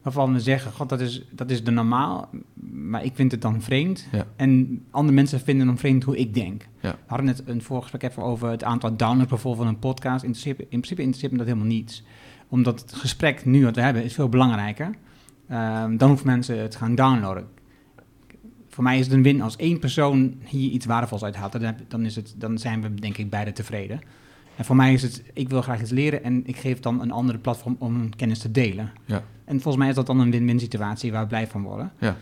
waarvan 0.05 0.33
we 0.33 0.39
zeggen, 0.39 0.71
god, 0.71 0.89
dat 0.89 0.99
is, 1.01 1.25
dat 1.31 1.49
is 1.51 1.63
de 1.63 1.71
normaal, 1.71 2.29
maar 2.71 3.03
ik 3.03 3.15
vind 3.15 3.31
het 3.31 3.41
dan 3.41 3.61
vreemd. 3.61 4.07
Ja. 4.11 4.25
En 4.35 4.81
andere 4.91 5.13
mensen 5.15 5.39
vinden 5.39 5.65
dan 5.67 5.77
vreemd 5.77 6.03
hoe 6.03 6.17
ik 6.17 6.33
denk. 6.33 6.67
Ja. 6.79 6.91
We 6.91 6.97
hadden 7.07 7.25
net 7.25 7.43
een 7.45 7.61
voorgesprek 7.61 8.03
even 8.03 8.23
over 8.23 8.49
het 8.49 8.63
aantal 8.63 8.95
downloads 8.97 9.29
bijvoorbeeld 9.29 9.65
van 9.65 9.73
een 9.73 9.79
podcast. 9.79 10.23
In 10.23 10.29
principe, 10.31 10.61
in 10.61 10.67
principe 10.67 11.01
interesseert 11.01 11.31
me 11.31 11.37
dat 11.37 11.47
helemaal 11.47 11.67
niets 11.67 12.03
omdat 12.49 12.81
het 12.81 12.93
gesprek 12.93 13.45
nu 13.45 13.63
wat 13.63 13.75
we 13.75 13.81
hebben 13.81 14.03
is 14.03 14.13
veel 14.13 14.29
belangrijker. 14.29 14.89
Ehm, 15.47 15.97
dan 15.97 16.07
hoeven 16.09 16.27
mensen 16.27 16.59
het 16.61 16.75
gaan 16.75 16.95
downloaden. 16.95 17.47
Voor 18.69 18.83
mij 18.83 18.99
is 18.99 19.05
het 19.05 19.15
een 19.15 19.23
win 19.23 19.41
als 19.41 19.55
één 19.55 19.79
persoon 19.79 20.33
hier 20.45 20.69
iets 20.71 20.85
waardevols 20.85 21.23
uithaalt. 21.23 21.51
Dan, 21.51 21.61
heb- 21.61 21.79
dan, 21.87 22.05
is 22.05 22.15
het, 22.15 22.35
dan 22.37 22.57
zijn 22.57 22.81
we 22.81 22.93
denk 22.93 23.17
ik 23.17 23.29
beide 23.29 23.51
tevreden. 23.51 23.99
En 24.55 24.65
voor 24.65 24.75
mij 24.75 24.93
is 24.93 25.01
het, 25.01 25.23
ik 25.33 25.49
wil 25.49 25.61
graag 25.61 25.81
iets 25.81 25.91
leren 25.91 26.23
en 26.23 26.47
ik 26.47 26.55
geef 26.57 26.79
dan 26.79 27.01
een 27.01 27.11
andere 27.11 27.37
platform 27.37 27.75
om 27.79 28.15
kennis 28.15 28.39
te 28.39 28.51
delen. 28.51 28.91
Ja. 29.05 29.23
En 29.45 29.53
volgens 29.61 29.77
mij 29.77 29.89
is 29.89 29.95
dat 29.95 30.05
dan 30.05 30.19
een 30.19 30.31
win-win 30.31 30.59
situatie 30.59 31.11
waar 31.11 31.21
we 31.21 31.27
blij 31.27 31.47
van 31.47 31.61
worden. 31.63 31.91
Ja. 31.99 32.17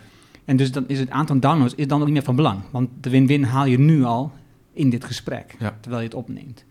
En 0.45 0.57
dus 0.57 0.71
dan 0.71 0.83
is 0.87 0.99
het 0.99 1.09
aantal 1.09 1.39
downloads 1.39 1.75
is 1.75 1.87
dan 1.87 1.99
ook 1.99 2.05
niet 2.05 2.13
meer 2.15 2.23
van 2.23 2.35
belang. 2.35 2.61
Want 2.71 2.89
de 3.01 3.09
win-win 3.09 3.43
haal 3.43 3.65
je 3.65 3.79
nu 3.79 4.03
al 4.03 4.31
in 4.73 4.89
dit 4.89 5.03
gesprek, 5.05 5.55
Ja. 5.59 5.77
terwijl 5.79 6.01
je 6.01 6.07
het 6.07 6.17
opneemt. 6.17 6.65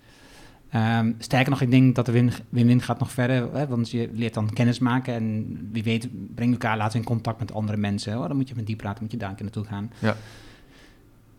Ehm, 0.71 1.13
sterker 1.19 1.51
nog, 1.51 1.61
ik 1.61 1.71
denk 1.71 1.95
dat 1.95 2.07
de 2.07 2.13
win- 2.13 2.33
win-win 2.49 2.81
gaat 2.83 2.99
nog 2.99 3.11
verder, 3.13 3.53
hè, 3.55 3.67
want 3.67 3.91
je 3.91 4.11
leert 4.13 4.35
dan 4.35 4.51
kennis 4.53 4.79
maken 4.79 5.15
en 5.15 5.59
wie 5.73 5.83
weet 5.83 6.09
breng 6.35 6.53
elkaar 6.53 6.77
later 6.77 6.99
in 6.99 7.05
contact 7.05 7.39
met 7.39 7.53
andere 7.53 7.77
mensen. 7.79 8.19
Oh, 8.19 8.27
dan 8.29 8.37
moet 8.37 8.49
je 8.49 8.55
met 8.55 8.67
die 8.67 8.77
praten, 8.77 9.03
moet 9.03 9.13
je 9.13 9.19
daar 9.19 9.29
een 9.29 9.35
keer 9.35 9.45
naartoe 9.45 9.65
gaan. 9.65 9.91
Ja. 9.99 10.17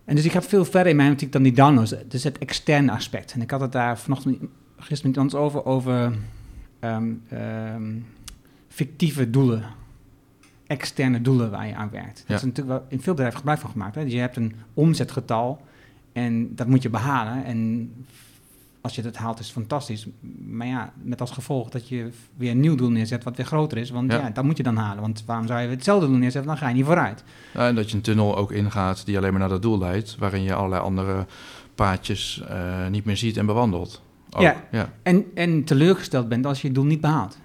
En 0.06 0.16
dus 0.16 0.26
ik 0.26 0.32
ga 0.32 0.42
veel 0.42 0.66
verder 0.66 0.88
in 0.92 0.96
mijn 0.96 1.12
optiek 1.12 1.32
dan 1.32 1.44
die 1.44 1.52
downloads. 1.54 1.94
Dus 2.08 2.24
het 2.24 2.38
externe 2.38 2.92
aspect. 2.92 3.34
En 3.34 3.42
ik 3.42 3.52
had 3.52 3.62
het 3.62 3.72
daar 3.72 4.00
vanochtend, 4.00 4.38
gisteren 4.78 5.12
met 5.12 5.16
iemand 5.34 5.36
over, 5.36 5.66
over 5.66 6.14
ehm, 6.80 7.12
ehm, 7.30 7.92
fictieve 8.74 9.30
doelen. 9.30 9.64
Externe 10.68 11.22
doelen 11.22 11.52
waar 11.52 11.68
je 11.68 11.76
aan 11.76 11.90
werkt. 11.90 12.18
Ja. 12.20 12.24
Dat 12.28 12.38
is 12.38 12.44
natuurlijk 12.44 12.68
wel 12.80 12.86
in 12.90 13.02
veel 13.02 13.14
bedrijven 13.14 13.38
gebruik 13.40 13.60
van 13.60 13.70
gemaakt. 13.70 13.96
Hè? 13.96 14.04
Dus 14.04 14.14
je 14.14 14.20
hebt 14.20 14.36
een 14.36 14.56
omzetgetal 14.74 15.62
en 16.14 16.56
dat 16.56 16.68
moet 16.68 16.82
je 16.82 16.90
behalen. 16.90 17.44
En 17.46 17.92
als 18.82 18.96
je 18.96 19.02
dat 19.02 19.16
haalt 19.16 19.40
is 19.40 19.46
het 19.46 19.54
fantastisch. 19.54 20.08
Maar 20.48 20.68
ja, 20.68 20.94
met 21.04 21.22
als 21.22 21.32
gevolg 21.32 21.70
dat 21.70 21.88
je 21.88 22.10
weer 22.38 22.52
een 22.52 22.60
nieuw 22.60 22.76
doel 22.76 22.90
neerzet 22.90 23.24
wat 23.24 23.36
weer 23.38 23.46
groter 23.46 23.78
is. 23.78 23.90
Want 23.90 24.12
ja, 24.12 24.18
Ja. 24.18 24.30
dat 24.30 24.44
moet 24.44 24.58
je 24.58 24.64
dan 24.64 24.76
halen. 24.78 25.02
Want 25.02 25.24
waarom 25.26 25.48
zou 25.48 25.62
je 25.62 25.68
hetzelfde 25.68 26.08
doel 26.08 26.16
neerzetten? 26.18 26.50
Dan 26.52 26.60
ga 26.60 26.68
je 26.68 26.74
niet 26.76 26.86
vooruit. 26.86 27.24
Ja, 27.54 27.68
en 27.68 27.76
dat 27.76 27.90
je 27.90 27.96
een 27.96 28.02
tunnel 28.02 28.38
ook 28.38 28.52
ingaat 28.52 29.06
die 29.06 29.18
alleen 29.18 29.32
maar 29.32 29.40
naar 29.40 29.50
dat 29.50 29.62
doel 29.62 29.78
leidt, 29.78 30.16
waarin 30.20 30.44
je 30.44 30.54
allerlei 30.54 30.82
andere 30.82 31.26
paadjes 31.76 32.44
eh, 32.48 32.88
niet 32.88 33.06
meer 33.06 33.18
ziet 33.18 33.38
en 33.38 33.46
bewandelt. 33.46 34.02
Ook, 34.30 34.42
Ja. 34.42 34.64
ja. 34.72 34.90
En, 35.04 35.26
en 35.36 35.64
teleurgesteld 35.64 36.30
bent 36.30 36.46
als 36.46 36.62
je 36.62 36.68
het 36.68 36.76
doel 36.76 36.86
niet 36.86 37.02
behaalt. 37.02 37.38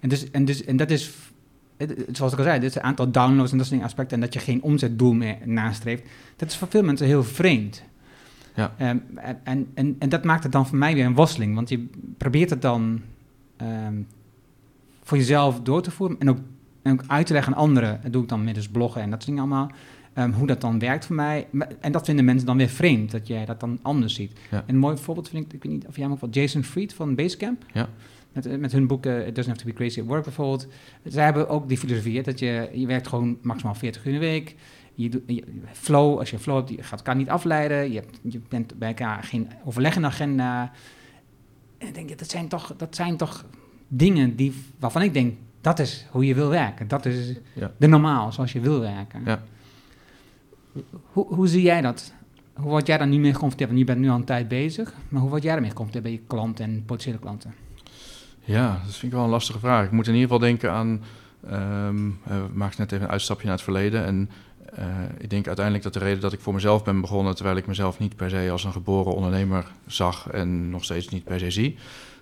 En, 0.00 0.08
dus, 0.08 0.30
en, 0.30 0.44
dus, 0.44 0.64
en 0.64 0.76
dat 0.76 0.90
is, 0.90 1.10
zoals 2.12 2.32
ik 2.32 2.38
al 2.38 2.44
zei, 2.44 2.58
dit 2.60 2.68
is 2.68 2.74
het 2.74 2.82
aantal 2.82 3.10
downloads 3.10 3.52
en 3.52 3.58
dat 3.58 3.66
soort 3.66 3.82
aspecten. 3.82 4.16
En 4.16 4.22
dat 4.22 4.34
je 4.34 4.40
geen 4.40 4.62
omzetdoel 4.62 5.12
meer 5.12 5.36
nastreeft. 5.44 6.02
Dat 6.36 6.50
is 6.50 6.56
voor 6.56 6.68
veel 6.68 6.82
mensen 6.82 7.06
heel 7.06 7.24
vreemd. 7.24 7.82
Ja. 8.54 8.74
Ehm, 8.78 8.98
en, 9.44 9.66
en, 9.74 9.96
en, 9.98 10.08
dat 10.08 10.24
maakt 10.24 10.42
het 10.42 10.52
dan 10.52 10.66
voor 10.66 10.78
mij 10.78 10.94
weer 10.94 11.04
een 11.04 11.14
worsteling. 11.14 11.54
Want 11.54 11.68
je 11.68 11.88
probeert 12.16 12.50
het 12.50 12.62
dan 12.62 13.00
ehm, 13.56 13.94
voor 15.02 15.18
jezelf 15.18 15.60
door 15.60 15.82
te 15.82 15.90
voeren. 15.90 16.16
En 16.20 16.30
ook, 16.30 16.38
en 16.82 16.92
ook 16.92 17.04
uit 17.06 17.26
te 17.26 17.32
leggen 17.32 17.54
aan 17.54 17.58
anderen. 17.58 18.00
Dat 18.02 18.12
doe 18.12 18.22
ik 18.22 18.28
dan 18.28 18.44
middels 18.44 18.68
bloggen 18.68 19.02
en 19.02 19.10
dat 19.10 19.22
soort 19.22 19.36
dingen 19.36 19.50
allemaal. 19.50 19.70
Ehm, 20.12 20.32
hoe 20.32 20.46
dat 20.46 20.60
dan 20.60 20.78
werkt 20.78 21.06
voor 21.06 21.16
mij. 21.16 21.46
En 21.80 21.92
dat 21.92 22.04
vinden 22.04 22.24
mensen 22.24 22.46
dan 22.46 22.56
weer 22.56 22.68
vreemd, 22.68 23.10
dat 23.10 23.26
jij 23.26 23.44
dat 23.44 23.60
dan 23.60 23.78
anders 23.82 24.14
ziet. 24.14 24.32
Ja. 24.50 24.56
En 24.66 24.74
een 24.74 24.80
mooi 24.80 24.96
voorbeeld 24.96 25.28
vind 25.28 25.44
ik, 25.44 25.52
ik 25.52 25.62
weet 25.62 25.72
niet 25.72 25.86
of 25.86 25.94
jij 25.94 26.04
hem 26.04 26.12
ook 26.12 26.20
wel, 26.20 26.30
Jason 26.30 26.62
Fried 26.62 26.94
van 26.94 27.14
Basecamp. 27.14 27.64
Ja. 27.72 27.88
Met, 28.32 28.46
eh, 28.46 28.58
met 28.58 28.72
hun 28.72 28.86
boek 28.86 29.06
eh, 29.06 29.26
It 29.26 29.34
Doesn't 29.34 29.46
Have 29.56 29.58
to 29.58 29.64
Be 29.66 29.72
Crazy 29.72 30.00
at 30.00 30.06
Work 30.06 30.24
bijvoorbeeld. 30.24 30.66
Zij 31.04 31.24
hebben 31.24 31.48
ook 31.48 31.68
die 31.68 31.78
filosofie, 31.78 32.16
hè, 32.16 32.22
dat 32.22 32.38
je, 32.38 32.70
je 32.72 32.86
werkt 32.86 33.08
gewoon 33.08 33.38
maximaal 33.42 33.74
40 33.74 34.04
uur 34.06 34.12
in 34.12 34.20
de 34.20 34.26
week. 34.26 34.54
Je 34.94 35.08
doet, 35.08 35.22
je, 35.26 35.44
flow, 35.72 36.18
als 36.18 36.30
je 36.30 36.38
flow 36.38 36.56
hebt, 36.56 36.68
je 36.70 36.82
gaat 36.82 36.98
elkaar 36.98 37.16
niet 37.16 37.28
afleiden. 37.28 37.92
Je, 37.92 37.98
hebt, 37.98 38.18
je 38.22 38.40
bent 38.48 38.78
bij 38.78 38.88
elkaar 38.88 39.22
geen 39.22 39.48
overleg 39.64 39.96
in 39.96 40.04
agenda. 40.04 40.72
En 41.78 41.86
ik 41.88 41.94
denk, 41.94 42.18
dat 42.18 42.30
zijn 42.30 42.48
toch, 42.48 42.74
dat 42.76 42.94
zijn 42.94 43.16
toch 43.16 43.44
dingen 43.88 44.36
die, 44.36 44.52
waarvan 44.78 45.02
ik 45.02 45.12
denk, 45.14 45.34
dat 45.60 45.78
is 45.78 46.06
hoe 46.10 46.26
je 46.26 46.34
wil 46.34 46.48
werken. 46.48 46.88
Dat 46.88 47.06
is 47.06 47.34
Ja. 47.54 47.72
de 47.76 47.86
normaal, 47.86 48.32
zoals 48.32 48.52
je 48.52 48.60
wil 48.60 48.80
werken. 48.80 49.22
Ja. 49.24 49.42
Hoe, 51.12 51.34
hoe 51.34 51.48
zie 51.48 51.62
jij 51.62 51.80
dat? 51.80 52.12
Hoe 52.54 52.70
word 52.70 52.86
jij 52.86 52.98
daar 52.98 53.06
niet 53.08 53.20
mee 53.20 53.32
geconfronteerd? 53.32 53.68
Want 53.70 53.80
je 53.80 53.86
bent 53.86 54.00
nu 54.00 54.08
al 54.08 54.16
een 54.16 54.24
tijd 54.24 54.48
bezig. 54.48 54.94
Maar 55.08 55.20
hoe 55.20 55.30
word 55.30 55.42
jij 55.42 55.54
ermee 55.54 55.70
geconfronteerd 55.70 56.04
bij 56.04 56.12
je 56.22 56.26
klanten 56.26 56.64
en 56.64 56.82
potentiële 56.84 57.18
klanten? 57.18 57.54
Ja, 58.50 58.80
dat 58.84 58.94
vind 58.94 59.12
ik 59.12 59.12
wel 59.12 59.24
een 59.24 59.30
lastige 59.30 59.58
vraag. 59.58 59.84
Ik 59.84 59.90
moet 59.90 60.06
in 60.06 60.14
ieder 60.14 60.28
geval 60.28 60.46
denken 60.48 60.72
aan. 60.72 61.02
eh, 61.40 61.88
we 62.24 62.48
maakten 62.52 62.80
net 62.80 62.92
even 62.92 63.04
een 63.04 63.10
uitstapje 63.10 63.44
naar 63.44 63.54
het 63.54 63.64
verleden. 63.64 64.04
En 64.04 64.30
eh, 64.74 64.86
ik 65.18 65.30
denk 65.30 65.46
uiteindelijk 65.46 65.84
dat 65.84 65.92
de 65.92 65.98
reden 65.98 66.20
dat 66.20 66.32
ik 66.32 66.40
voor 66.40 66.54
mezelf 66.54 66.84
ben 66.84 67.00
begonnen, 67.00 67.34
terwijl 67.34 67.56
ik 67.56 67.66
mezelf 67.66 67.98
niet 67.98 68.16
per 68.16 68.30
se 68.30 68.48
als 68.50 68.64
een 68.64 68.72
geboren 68.72 69.14
ondernemer 69.14 69.66
zag 69.86 70.30
en 70.30 70.70
nog 70.70 70.84
steeds 70.84 71.08
niet 71.08 71.24
per 71.24 71.38
se 71.38 71.50
zie, 71.50 71.76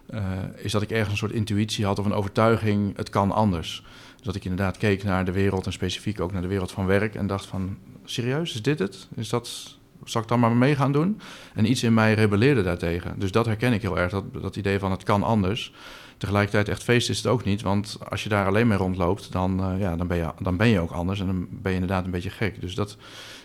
eh, 0.06 0.22
is 0.56 0.72
dat 0.72 0.82
ik 0.82 0.90
ergens 0.90 1.10
een 1.10 1.16
soort 1.16 1.32
intuïtie 1.32 1.84
had 1.84 1.98
of 1.98 2.04
een 2.04 2.12
overtuiging, 2.12 2.96
het 2.96 3.10
kan 3.10 3.32
anders. 3.32 3.84
Dat 4.22 4.34
ik 4.34 4.44
inderdaad 4.44 4.76
keek 4.76 5.04
naar 5.04 5.24
de 5.24 5.32
wereld 5.32 5.66
en 5.66 5.72
specifiek 5.72 6.20
ook 6.20 6.32
naar 6.32 6.42
de 6.42 6.48
wereld 6.48 6.72
van 6.72 6.86
werk 6.86 7.14
en 7.14 7.26
dacht 7.26 7.46
van, 7.46 7.76
serieus, 8.04 8.54
is 8.54 8.62
dit 8.62 8.78
het? 8.78 9.08
Is 9.14 9.28
dat 9.28 9.76
zal 10.04 10.22
ik 10.22 10.28
dan 10.28 10.40
maar 10.40 10.56
mee 10.56 10.74
gaan 10.74 10.92
doen? 10.92 11.20
En 11.54 11.70
iets 11.70 11.82
in 11.82 11.94
mij 11.94 12.14
rebelleerde 12.14 12.62
daartegen. 12.62 13.14
Dus 13.18 13.32
dat 13.32 13.46
herken 13.46 13.72
ik 13.72 13.82
heel 13.82 13.98
erg, 13.98 14.10
dat, 14.10 14.24
dat 14.42 14.56
idee 14.56 14.78
van 14.78 14.90
het 14.90 15.02
kan 15.02 15.22
anders. 15.22 15.72
Tegelijkertijd 16.18 16.68
echt 16.68 16.82
feest 16.82 17.10
is 17.10 17.16
het 17.16 17.26
ook 17.26 17.44
niet, 17.44 17.62
want 17.62 17.98
als 18.08 18.22
je 18.22 18.28
daar 18.28 18.46
alleen 18.46 18.66
mee 18.66 18.78
rondloopt, 18.78 19.32
dan, 19.32 19.72
uh, 19.72 19.80
ja, 19.80 19.96
dan, 19.96 20.06
ben, 20.06 20.16
je, 20.16 20.32
dan 20.38 20.56
ben 20.56 20.68
je 20.68 20.80
ook 20.80 20.90
anders 20.90 21.20
en 21.20 21.26
dan 21.26 21.48
ben 21.50 21.72
je 21.72 21.78
inderdaad 21.78 22.04
een 22.04 22.10
beetje 22.10 22.30
gek. 22.30 22.60
Dus 22.60 22.74
dat 22.74 22.96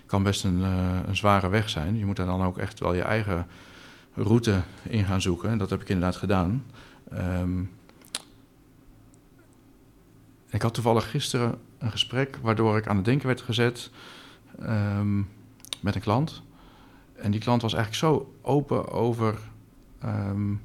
kan 0.06 0.24
best 0.24 0.44
een, 0.44 0.60
uh, 0.60 1.00
een 1.06 1.16
zware 1.16 1.50
weg 1.50 1.70
zijn. 1.70 1.98
Je 1.98 2.06
moet 2.06 2.16
daar 2.16 2.26
dan 2.26 2.44
ook 2.44 2.58
echt 2.58 2.80
wel 2.80 2.94
je 2.94 3.02
eigen 3.02 3.48
route 4.14 4.62
in 4.84 5.06
gaan 5.06 5.22
zoeken. 5.22 5.50
En 5.50 5.58
dat 5.58 5.70
heb 5.70 5.82
ik 5.82 5.90
inderdaad 5.90 6.16
gedaan. 6.16 6.66
Um, 7.14 7.72
ik 10.50 10.62
had 10.62 10.74
toevallig 10.74 11.10
gisteren 11.10 11.60
een 11.78 11.92
gesprek 11.92 12.38
waardoor 12.42 12.78
ik 12.78 12.88
aan 12.88 12.96
het 12.96 13.06
denken 13.06 13.28
werd 13.28 13.42
gezet 13.42 13.92
um, 14.62 15.30
met 15.80 15.96
een 15.96 16.02
klant. 16.02 16.42
En 17.16 17.32
die 17.32 17.40
klant 17.40 17.62
was 17.62 17.74
eigenlijk 17.74 18.04
zo 18.04 18.34
open 18.42 18.92
over 18.92 19.40
um, 20.06 20.62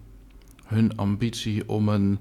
hun 0.68 0.96
ambitie 0.96 1.68
om 1.68 1.88
een, 1.88 2.18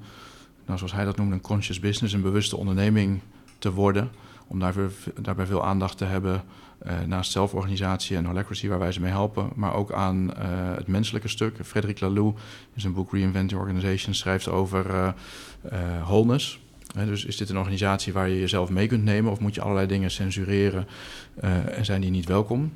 nou, 0.66 0.78
zoals 0.78 0.94
hij 0.94 1.06
dat 1.06 1.18
noemde, 1.18 1.36
een 1.36 1.42
conscious 1.42 1.80
business, 1.80 2.14
een 2.14 2.22
bewuste 2.22 2.58
onderneming 2.58 3.20
te 3.60 3.72
worden. 3.72 4.10
Om 4.48 4.60
daarvoor, 4.60 4.92
daarbij 5.22 5.46
veel 5.46 5.66
aandacht 5.66 5.98
te 5.98 6.06
hebben 6.06 6.44
uh, 6.86 6.94
naast 7.08 7.32
zelforganisatie 7.32 8.18
en 8.18 8.26
holacracy, 8.26 8.68
waar 8.68 8.80
wij 8.80 8.92
ze 8.92 9.02
mee 9.02 9.12
helpen, 9.12 9.50
maar 9.56 9.74
ook 9.74 9.92
aan 9.92 10.32
uh, 10.38 10.76
het 10.76 10.88
menselijke 10.88 11.28
stuk. 11.28 11.56
Frederic 11.64 12.00
Laloux 12.00 12.42
in 12.74 12.82
zijn 12.82 12.94
boek 12.94 13.12
Reinvent 13.12 13.50
Your 13.50 13.66
Organization 13.66 14.14
schrijft 14.14 14.48
over 14.48 14.96
uh, 14.96 15.12
wholeness. 16.02 16.60
Dus 17.06 17.26
is 17.26 17.38
dit 17.38 17.50
een 17.50 17.58
organisatie 17.58 18.14
waar 18.14 18.30
je 18.30 18.40
jezelf 18.40 18.70
mee 18.70 18.88
kunt 18.88 19.04
nemen 19.04 19.32
of 19.32 19.40
moet 19.40 19.56
je 19.56 19.62
allerlei 19.62 19.88
dingen 19.88 20.12
censureren 20.12 20.88
en 21.66 21.86
zijn 21.86 22.02
die 22.02 22.12
niet 22.12 22.26
welkom? 22.26 22.72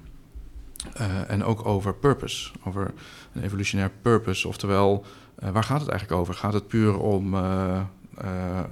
en 1.28 1.44
ook 1.44 1.66
over 1.66 1.94
purpose, 1.96 2.52
over 2.64 2.94
een 3.34 3.44
evolutionair 3.44 3.92
purpose, 4.02 4.48
oftewel 4.48 5.06
waar 5.36 5.64
gaat 5.64 5.80
het 5.80 5.90
eigenlijk 5.90 6.22
over? 6.22 6.34
Gaat 6.34 6.54
het 6.54 6.68
puur 6.68 6.98
om 6.98 7.34
uh, 7.34 7.80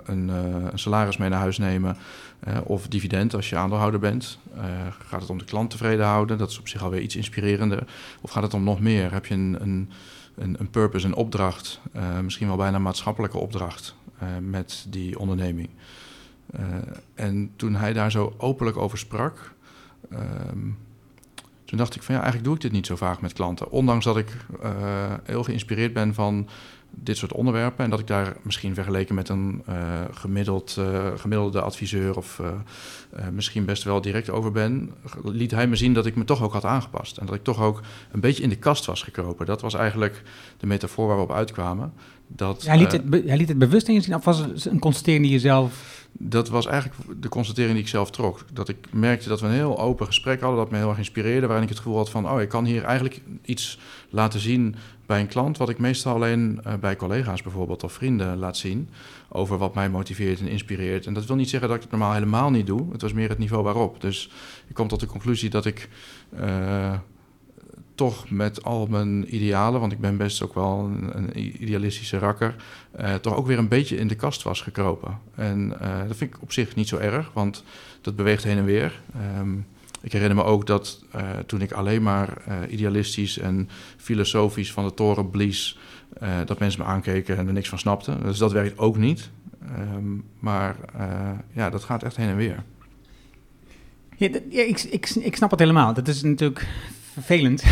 een, 0.03 0.27
uh, 0.27 0.35
een, 0.71 0.79
salaris 0.79 1.17
mee 1.17 1.29
naar 1.29 1.39
huis 1.39 1.57
nemen 1.57 1.97
of 2.63 2.87
dividend 2.87 3.35
als 3.35 3.49
je 3.49 3.57
aandeelhouder 3.57 3.99
bent? 3.99 4.39
gaat 5.07 5.21
het 5.21 5.29
om 5.29 5.37
de 5.37 5.45
klant 5.45 5.69
tevreden 5.69 6.05
houden? 6.05 6.37
Dat 6.37 6.49
is 6.49 6.59
op 6.59 6.67
zich 6.67 6.83
alweer 6.83 7.01
iets 7.01 7.15
inspirerender. 7.15 7.83
Of 8.21 8.31
gaat 8.31 8.43
het 8.43 8.53
om 8.53 8.63
nog 8.63 8.79
meer? 8.79 9.11
Heb 9.11 9.25
je 9.25 9.33
een, 9.33 9.57
een, 9.61 9.89
een, 10.35 10.55
een 10.59 10.69
purpose, 10.69 11.07
een 11.07 11.15
opdracht, 11.15 11.81
misschien 12.23 12.47
wel 12.47 12.57
bijna 12.57 12.75
een 12.75 12.81
maatschappelijke 12.81 13.37
opdracht 13.37 13.95
met 14.41 14.85
die 14.89 15.19
onderneming? 15.19 15.69
en 17.15 17.51
toen 17.55 17.75
hij 17.75 17.93
daar 17.93 18.11
zo 18.11 18.33
openlijk 18.37 18.77
over 18.77 18.97
sprak, 18.97 19.53
um, 20.13 20.77
toen 21.69 21.77
dacht 21.77 21.95
ik 21.95 22.03
van 22.03 22.15
ja, 22.15 22.21
eigenlijk 22.21 22.49
doe 22.49 22.55
ik 22.57 22.61
dit 22.61 22.71
niet 22.71 22.85
zo 22.85 22.95
vaak 22.95 23.21
met 23.21 23.33
klanten. 23.33 23.71
Ondanks 23.71 24.05
dat 24.05 24.17
ik 24.17 24.27
heel 25.23 25.43
geïnspireerd 25.43 25.93
ben 25.93 26.13
van 26.13 26.47
dit 26.89 27.17
soort 27.17 27.33
onderwerpen. 27.33 27.83
En 27.83 27.89
dat 27.89 27.99
ik 27.99 28.07
daar 28.07 28.35
misschien 28.41 28.73
vergeleken 28.73 29.15
met 29.15 29.29
een 29.29 29.63
uh, 29.69 29.75
gemiddeld, 30.11 30.75
uh, 30.79 31.07
gemiddelde 31.15 31.61
adviseur 31.61 32.17
of 32.17 32.41
misschien 33.31 33.65
best 33.65 33.83
wel 33.83 34.01
direct 34.01 34.29
over 34.29 34.51
ben, 34.51 34.93
liet 35.23 35.51
hij 35.51 35.67
me 35.67 35.75
zien 35.75 35.93
dat 35.93 36.05
ik 36.05 36.15
me 36.15 36.23
toch 36.23 36.43
ook 36.43 36.53
had 36.53 36.65
aangepast. 36.65 37.17
En 37.17 37.25
dat 37.25 37.35
ik 37.35 37.43
toch 37.43 37.61
ook 37.61 37.81
een 38.11 38.19
beetje 38.19 38.43
in 38.43 38.49
de 38.49 38.55
kast 38.55 38.85
was 38.85 39.03
gekropen. 39.03 39.45
Dat 39.45 39.61
was 39.61 39.73
eigenlijk 39.73 40.23
de 40.57 40.67
metafoor 40.67 41.07
waar 41.07 41.17
we 41.17 41.23
op 41.23 41.31
uitkwamen. 41.31 41.93
Dat, 42.27 42.65
hij, 42.65 42.77
liet 42.77 42.91
het, 42.91 43.03
hij 43.25 43.37
liet 43.37 43.47
het 43.47 43.57
bewust 43.57 43.87
in 43.87 44.01
zien 44.01 44.15
of 44.15 44.25
was 44.25 44.37
het 44.37 44.65
een 44.65 44.79
constatering 44.79 45.23
die 45.23 45.33
je 45.33 45.39
zelf... 45.39 45.98
Dat 46.21 46.49
was 46.49 46.65
eigenlijk 46.65 47.21
de 47.21 47.29
constatering 47.29 47.73
die 47.73 47.83
ik 47.83 47.89
zelf 47.89 48.11
trok. 48.11 48.45
Dat 48.53 48.69
ik 48.69 48.77
merkte 48.91 49.29
dat 49.29 49.39
we 49.39 49.47
een 49.47 49.53
heel 49.53 49.79
open 49.79 50.05
gesprek 50.05 50.41
hadden, 50.41 50.59
dat 50.59 50.71
me 50.71 50.77
heel 50.77 50.89
erg 50.89 50.97
inspireerde, 50.97 51.47
waarin 51.47 51.63
ik 51.63 51.69
het 51.69 51.77
gevoel 51.77 51.97
had 51.97 52.09
van, 52.09 52.29
oh, 52.29 52.41
ik 52.41 52.49
kan 52.49 52.65
hier 52.65 52.83
eigenlijk 52.83 53.21
iets 53.41 53.79
laten 54.09 54.39
zien 54.39 54.75
bij 55.05 55.19
een 55.19 55.27
klant, 55.27 55.57
wat 55.57 55.69
ik 55.69 55.77
meestal 55.77 56.13
alleen 56.13 56.61
uh, 56.67 56.73
bij 56.73 56.95
collega's 56.95 57.41
bijvoorbeeld 57.41 57.83
of 57.83 57.93
vrienden 57.93 58.37
laat 58.37 58.57
zien, 58.57 58.89
over 59.29 59.57
wat 59.57 59.75
mij 59.75 59.89
motiveert 59.89 60.39
en 60.39 60.47
inspireert. 60.47 61.05
En 61.05 61.13
dat 61.13 61.25
wil 61.25 61.35
niet 61.35 61.49
zeggen 61.49 61.67
dat 61.67 61.77
ik 61.77 61.83
het 61.83 61.91
normaal 61.91 62.13
helemaal 62.13 62.49
niet 62.49 62.67
doe. 62.67 62.91
Het 62.91 63.01
was 63.01 63.13
meer 63.13 63.29
het 63.29 63.37
niveau 63.37 63.63
waarop. 63.63 64.01
Dus 64.01 64.31
ik 64.67 64.75
kom 64.75 64.87
tot 64.87 64.99
de 64.99 65.05
conclusie 65.05 65.49
dat 65.49 65.65
ik 65.65 65.89
uh, 66.39 66.93
toch 67.99 68.29
met 68.29 68.63
al 68.63 68.87
mijn 68.87 69.35
idealen, 69.35 69.79
want 69.79 69.91
ik 69.91 69.99
ben 69.99 70.17
best 70.17 70.43
ook 70.43 70.53
wel 70.53 70.79
een, 70.79 71.17
een 71.17 71.63
idealistische 71.63 72.17
rakker, 72.17 72.55
uh, 72.99 73.13
toch 73.15 73.35
ook 73.35 73.47
weer 73.47 73.57
een 73.57 73.67
beetje 73.67 73.97
in 73.97 74.07
de 74.07 74.15
kast 74.15 74.43
was 74.43 74.61
gekropen. 74.61 75.19
En 75.35 75.69
dat 76.07 76.17
vind 76.17 76.35
ik 76.35 76.41
op 76.41 76.51
zich 76.51 76.75
niet 76.75 76.87
zo 76.87 76.97
erg, 76.97 77.31
want 77.33 77.63
dat 78.01 78.15
beweegt 78.15 78.43
heen 78.43 78.57
en 78.57 78.65
weer. 78.65 79.01
Um, 79.39 79.65
ik 80.01 80.11
herinner 80.11 80.35
me 80.35 80.43
ook 80.43 80.67
dat 80.67 81.03
uh, 81.15 81.21
toen 81.45 81.61
ik 81.61 81.71
alleen 81.71 82.03
maar 82.03 82.33
idealistisch 82.69 83.37
en 83.37 83.69
filosofisch 83.97 84.71
van 84.71 84.83
de 84.83 84.93
toren 84.93 85.29
blies, 85.29 85.79
dat 86.45 86.59
mensen 86.59 86.81
me 86.81 86.87
aankeken 86.87 87.37
en 87.37 87.47
er 87.47 87.53
niks 87.53 87.69
van 87.69 87.79
snapten. 87.79 88.23
Dus 88.23 88.37
dat 88.37 88.51
werkt 88.51 88.77
ook 88.77 88.97
niet. 88.97 89.29
Um, 89.93 90.23
maar 90.39 90.75
ja, 91.51 91.69
dat 91.69 91.83
gaat 91.83 92.03
echt 92.03 92.15
heen 92.15 92.29
en 92.29 92.35
weer. 92.35 92.63
Ik, 94.17 94.35
ik, 94.83 95.09
ik 95.09 95.35
snap 95.35 95.51
het 95.51 95.59
helemaal. 95.59 95.93
Dat 95.93 96.07
is 96.07 96.23
natuurlijk 96.23 96.67
vervelend. 97.21 97.63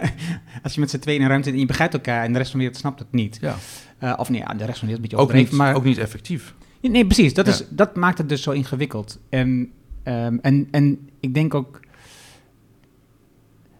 Als 0.62 0.74
je 0.74 0.80
met 0.80 0.90
z'n 0.90 0.98
tweeën 0.98 1.18
in 1.18 1.22
een 1.22 1.30
ruimte 1.30 1.46
zit 1.46 1.54
en 1.54 1.60
je 1.60 1.68
begrijpt 1.68 1.94
elkaar 1.94 2.24
en 2.24 2.32
de 2.32 2.38
rest 2.38 2.50
van 2.50 2.58
de 2.58 2.64
wereld 2.64 2.82
snapt 2.82 2.98
het 2.98 3.12
niet. 3.12 3.38
Ja. 3.40 4.16
of 4.16 4.28
nee, 4.28 4.40
ja, 4.40 4.54
de 4.54 4.64
rest 4.64 4.78
van 4.78 4.88
de 4.88 4.94
wereld 4.94 4.96
een 4.96 5.00
beetje 5.00 5.16
ook 5.16 5.32
niet, 5.32 5.50
maar 5.50 5.74
ook 5.74 5.84
niet 5.84 5.98
effectief. 5.98 6.54
Nee, 6.80 7.06
precies. 7.06 7.34
Dat, 7.34 7.46
is, 7.46 7.64
dat 7.70 7.96
maakt 7.96 8.18
het 8.18 8.28
dus 8.28 8.42
zo 8.42 8.50
ingewikkeld. 8.50 9.18
En 9.28 9.72
Um, 10.04 10.38
en, 10.42 10.68
en 10.70 11.08
ik 11.20 11.34
denk 11.34 11.54
ook. 11.54 11.80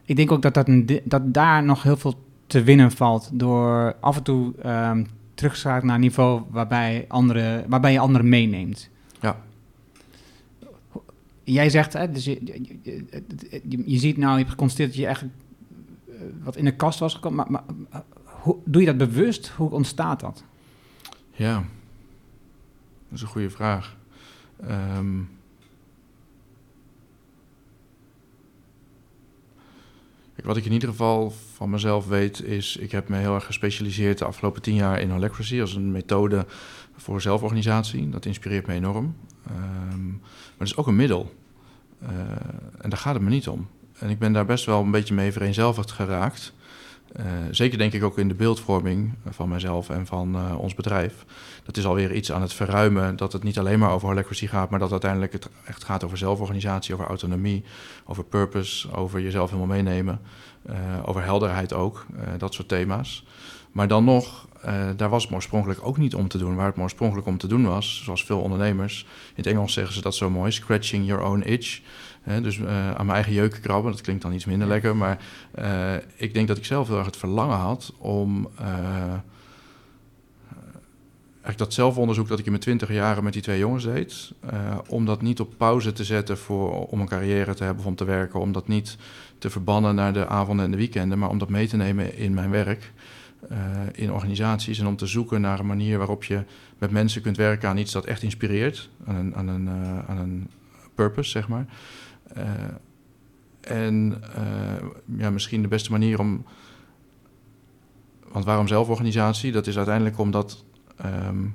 Ik 0.04 0.16
denk 0.16 0.32
ook 0.32 0.42
dat, 0.42 0.54
dat, 0.54 0.68
een, 0.68 1.00
dat 1.04 1.34
daar 1.34 1.64
nog 1.64 1.82
heel 1.82 1.96
veel 1.96 2.14
te 2.46 2.62
winnen 2.62 2.90
valt. 2.90 3.30
Door 3.32 3.96
af 4.00 4.16
en 4.16 4.22
toe 4.22 4.52
um, 4.66 5.06
terug 5.34 5.54
te 5.54 5.60
gaan 5.60 5.86
naar 5.86 5.94
een 5.94 6.00
niveau 6.00 6.42
waarbij, 6.50 7.04
andere, 7.08 7.64
waarbij 7.68 7.92
je 7.92 7.98
anderen 7.98 8.28
meeneemt. 8.28 8.90
Jij 11.44 11.70
zegt, 11.70 11.92
hè, 11.92 12.10
dus 12.10 12.24
je, 12.24 13.98
ziet 13.98 14.16
nou, 14.16 14.32
je 14.32 14.38
hebt 14.38 14.50
geconstateerd 14.50 14.88
dat 14.88 14.98
je 14.98 15.06
eigenlijk 15.06 15.36
uh, 16.08 16.14
wat 16.42 16.56
in 16.56 16.64
de 16.64 16.76
kast 16.76 16.98
was 16.98 17.14
gekomen. 17.14 17.46
Maar, 17.50 17.62
maar 17.90 18.02
hoe, 18.24 18.56
doe 18.64 18.80
je 18.80 18.86
dat 18.86 18.98
bewust? 18.98 19.48
Hoe 19.48 19.70
ontstaat 19.70 20.20
dat? 20.20 20.44
Ja, 21.32 21.54
dat 21.54 23.18
is 23.18 23.20
een 23.20 23.28
goede 23.28 23.50
vraag. 23.50 23.96
Um, 24.70 25.28
Wat 30.44 30.56
ik 30.56 30.64
in 30.64 30.72
ieder 30.72 30.88
geval 30.88 31.30
van 31.30 31.70
mezelf 31.70 32.06
weet 32.06 32.42
is, 32.42 32.76
ik 32.76 32.90
heb 32.90 33.08
me 33.08 33.16
heel 33.16 33.34
erg 33.34 33.44
gespecialiseerd 33.44 34.18
de 34.18 34.24
afgelopen 34.24 34.62
tien 34.62 34.74
jaar 34.74 35.00
in 35.00 35.10
holacracy 35.10 35.60
als 35.60 35.74
een 35.74 35.92
methode 35.92 36.46
voor 36.96 37.20
zelforganisatie. 37.20 38.08
Dat 38.08 38.26
inspireert 38.26 38.66
me 38.66 38.74
enorm. 38.74 39.14
Um, 39.50 40.20
maar 40.20 40.58
het 40.58 40.68
is 40.68 40.76
ook 40.76 40.86
een 40.86 40.96
middel. 40.96 41.34
Uh, 42.02 42.10
en 42.78 42.90
daar 42.90 42.98
gaat 42.98 43.14
het 43.14 43.22
me 43.22 43.30
niet 43.30 43.48
om. 43.48 43.68
En 43.98 44.10
ik 44.10 44.18
ben 44.18 44.32
daar 44.32 44.46
best 44.46 44.64
wel 44.64 44.80
een 44.80 44.90
beetje 44.90 45.14
mee 45.14 45.32
vereenzelvigd 45.32 45.90
geraakt. 45.90 46.52
Uh, 47.16 47.24
zeker 47.50 47.78
denk 47.78 47.92
ik 47.92 48.04
ook 48.04 48.18
in 48.18 48.28
de 48.28 48.34
beeldvorming 48.34 49.14
van 49.28 49.48
mezelf 49.48 49.90
en 49.90 50.06
van 50.06 50.36
uh, 50.36 50.58
ons 50.58 50.74
bedrijf. 50.74 51.24
Dat 51.64 51.76
is 51.76 51.86
alweer 51.86 52.12
iets 52.12 52.32
aan 52.32 52.42
het 52.42 52.52
verruimen 52.52 53.16
dat 53.16 53.32
het 53.32 53.42
niet 53.42 53.58
alleen 53.58 53.78
maar 53.78 53.90
over 53.90 54.08
holacracy 54.08 54.46
gaat, 54.46 54.70
maar 54.70 54.78
dat 54.78 54.90
uiteindelijk 54.90 55.32
het 55.32 55.48
echt 55.64 55.84
gaat 55.84 56.04
over 56.04 56.18
zelforganisatie, 56.18 56.94
over 56.94 57.06
autonomie, 57.06 57.64
over 58.04 58.24
purpose, 58.24 58.92
over 58.92 59.20
jezelf 59.20 59.50
helemaal 59.50 59.76
meenemen, 59.76 60.20
over 61.04 61.22
helderheid 61.22 61.72
ook, 61.72 62.06
dat 62.38 62.54
soort 62.54 62.68
thema's. 62.68 63.26
Maar 63.72 63.88
dan 63.88 64.04
nog, 64.04 64.48
daar 64.96 65.08
was 65.08 65.24
het 65.24 65.32
oorspronkelijk 65.32 65.80
ook 65.82 65.96
niet 65.96 66.14
om 66.14 66.28
te 66.28 66.38
doen. 66.38 66.54
Waar 66.54 66.66
het 66.66 66.78
oorspronkelijk 66.78 67.26
om 67.26 67.38
te 67.38 67.46
doen 67.46 67.64
was, 67.64 68.02
zoals 68.04 68.24
veel 68.24 68.40
ondernemers, 68.40 69.06
in 69.28 69.32
het 69.34 69.46
Engels 69.46 69.72
zeggen 69.72 69.94
ze 69.94 70.00
dat 70.00 70.14
zo 70.14 70.30
mooi, 70.30 70.52
scratching 70.52 71.06
your 71.06 71.22
own 71.22 71.42
itch 71.46 71.80
dus 72.42 72.58
uh, 72.58 72.90
aan 72.90 73.06
mijn 73.06 73.16
eigen 73.16 73.32
jeuk 73.32 73.58
krabben, 73.62 73.92
dat 73.92 74.00
klinkt 74.00 74.22
dan 74.22 74.32
iets 74.32 74.44
minder 74.44 74.68
lekker. 74.68 74.96
Maar 74.96 75.18
uh, 75.58 75.94
ik 76.16 76.34
denk 76.34 76.48
dat 76.48 76.56
ik 76.56 76.64
zelf 76.64 76.88
heel 76.88 76.96
erg 76.96 77.06
het 77.06 77.16
verlangen 77.16 77.56
had 77.56 77.92
om. 77.98 78.48
Eigenlijk 81.34 81.70
dat 81.70 81.84
zelfonderzoek 81.84 82.28
dat 82.28 82.38
ik 82.38 82.44
in 82.44 82.50
mijn 82.50 82.62
twintig 82.62 82.92
jaren 82.92 83.24
met 83.24 83.32
die 83.32 83.42
twee 83.42 83.58
jongens 83.58 83.84
deed. 83.84 84.32
om 84.88 85.04
dat 85.04 85.22
niet 85.22 85.40
op 85.40 85.54
pauze 85.56 85.92
te 85.92 86.04
zetten 86.04 86.38
voor, 86.38 86.86
om 86.86 87.00
een 87.00 87.08
carrière 87.08 87.54
te 87.54 87.64
hebben 87.64 87.82
of 87.82 87.88
om 87.88 87.96
te 87.96 88.04
werken. 88.04 88.40
Om 88.40 88.52
dat 88.52 88.68
niet 88.68 88.96
te 89.38 89.50
verbannen 89.50 89.94
naar 89.94 90.12
de 90.12 90.26
avonden 90.26 90.64
en 90.64 90.70
de 90.70 90.76
weekenden. 90.76 91.18
Maar 91.18 91.28
om 91.28 91.38
dat 91.38 91.48
mee 91.48 91.68
te 91.68 91.76
nemen 91.76 92.16
in 92.16 92.34
mijn 92.34 92.50
werk. 92.50 92.92
In 93.92 94.12
organisaties 94.12 94.78
en 94.78 94.86
om 94.86 94.96
te 94.96 95.06
zoeken 95.06 95.40
naar 95.40 95.58
een 95.58 95.66
manier 95.66 95.98
waarop 95.98 96.24
je 96.24 96.44
met 96.78 96.90
mensen 96.90 97.22
kunt 97.22 97.36
werken 97.36 97.68
aan 97.68 97.76
iets 97.76 97.92
dat 97.92 98.04
echt 98.04 98.22
inspireert, 98.22 98.90
aan 99.06 99.16
een, 99.16 99.34
aan 99.34 99.48
een, 99.48 99.68
aan 100.06 100.18
een 100.18 100.50
purpose, 100.94 101.30
zeg 101.30 101.48
maar. 101.48 101.66
Uh, 102.36 102.44
en 103.60 104.22
ja, 105.18 105.30
misschien 105.30 105.62
de 105.62 105.68
beste 105.68 105.90
manier 105.90 106.18
om. 106.18 106.44
Want 108.28 108.44
waarom 108.44 108.68
zelforganisatie? 108.68 109.52
Dat 109.52 109.66
is 109.66 109.76
uiteindelijk 109.76 110.18
omdat. 110.18 110.64
Um, 111.04 111.54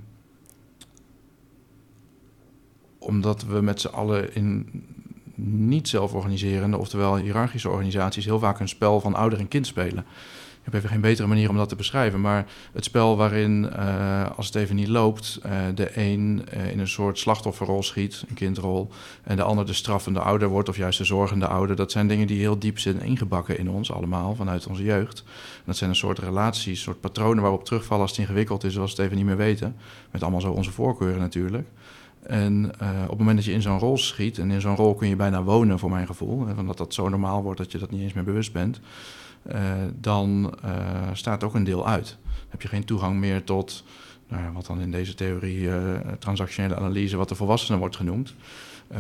omdat 2.99 3.45
we 3.45 3.61
met 3.61 3.81
z'n 3.81 3.87
allen 3.87 4.35
in 4.35 4.69
niet 5.35 5.87
zelforganiserende, 5.87 6.77
oftewel 6.77 7.17
hiërarchische 7.17 7.69
organisaties, 7.69 8.25
heel 8.25 8.39
vaak 8.39 8.59
een 8.59 8.67
spel 8.67 8.99
van 8.99 9.15
ouder 9.15 9.39
en 9.39 9.47
kind 9.47 9.67
spelen. 9.67 10.05
Ik 10.59 10.65
heb 10.65 10.73
even 10.73 10.89
geen 10.89 11.01
betere 11.01 11.27
manier 11.27 11.49
om 11.49 11.57
dat 11.57 11.69
te 11.69 11.75
beschrijven. 11.75 12.21
Maar 12.21 12.45
het 12.73 12.83
spel 12.83 13.17
waarin, 13.17 13.69
uh, 13.75 14.29
als 14.35 14.45
het 14.45 14.55
even 14.55 14.75
niet 14.75 14.87
loopt, 14.87 15.39
uh, 15.45 15.51
de 15.75 15.97
een 15.97 16.45
uh, 16.53 16.71
in 16.71 16.79
een 16.79 16.87
soort 16.87 17.19
slachtofferrol 17.19 17.83
schiet, 17.83 18.23
een 18.27 18.35
kindrol, 18.35 18.89
en 19.23 19.35
de 19.35 19.43
ander 19.43 19.65
de 19.65 19.73
straffende 19.73 20.19
ouder 20.19 20.47
wordt, 20.47 20.69
of 20.69 20.77
juist 20.77 20.97
de 20.97 21.03
zorgende 21.03 21.47
ouder. 21.47 21.75
Dat 21.75 21.91
zijn 21.91 22.07
dingen 22.07 22.27
die 22.27 22.39
heel 22.39 22.59
diep 22.59 22.79
zijn 22.79 23.01
ingebakken 23.01 23.57
in 23.57 23.69
ons 23.69 23.91
allemaal, 23.91 24.35
vanuit 24.35 24.67
onze 24.67 24.83
jeugd. 24.83 25.23
Dat 25.65 25.77
zijn 25.77 25.89
een 25.89 25.95
soort 25.95 26.19
relaties, 26.19 26.77
een 26.77 26.83
soort 26.83 26.99
patronen 26.99 27.41
waarop 27.41 27.65
terugvallen 27.65 28.01
als 28.01 28.11
het 28.11 28.19
ingewikkeld 28.19 28.63
is, 28.63 28.77
als 28.77 28.91
we 28.91 28.95
het 28.95 29.05
even 29.05 29.17
niet 29.17 29.25
meer 29.25 29.45
weten. 29.45 29.75
Met 30.11 30.21
allemaal 30.21 30.41
zo 30.41 30.51
onze 30.51 30.71
voorkeuren 30.71 31.19
natuurlijk. 31.19 31.67
En 32.23 32.71
op 33.03 33.09
het 33.09 33.17
moment 33.17 33.35
dat 33.35 33.45
je 33.45 33.51
in 33.51 33.61
zo'n 33.61 33.79
rol 33.79 33.97
schiet, 33.97 34.37
en 34.37 34.51
in 34.51 34.61
zo'n 34.61 34.75
rol 34.75 34.95
kun 34.95 35.07
je 35.07 35.15
bijna 35.15 35.43
wonen, 35.43 35.79
voor 35.79 35.89
mijn 35.89 36.07
gevoel, 36.07 36.47
hè, 36.47 36.53
omdat 36.59 36.77
dat 36.77 36.93
zo 36.93 37.09
normaal 37.09 37.43
wordt 37.43 37.59
dat 37.59 37.71
je 37.71 37.77
dat 37.77 37.91
niet 37.91 38.01
eens 38.01 38.13
meer 38.13 38.23
bewust 38.23 38.53
bent, 38.53 38.79
dan 39.95 40.53
uh, 40.65 40.71
staat 41.13 41.43
ook 41.43 41.53
een 41.53 41.63
deel 41.63 41.87
uit. 41.87 42.17
Heb 42.49 42.61
je 42.61 42.67
geen 42.67 42.85
toegang 42.85 43.19
meer 43.19 43.43
tot, 43.43 43.83
nou 44.27 44.53
wat 44.53 44.65
dan 44.65 44.81
in 44.81 44.91
deze 44.91 45.13
theorie 45.13 45.69
transactionele 46.19 46.75
analyse, 46.75 47.17
wat 47.17 47.29
de 47.29 47.35
volwassenen 47.35 47.79
wordt 47.79 47.95
genoemd. 47.95 48.35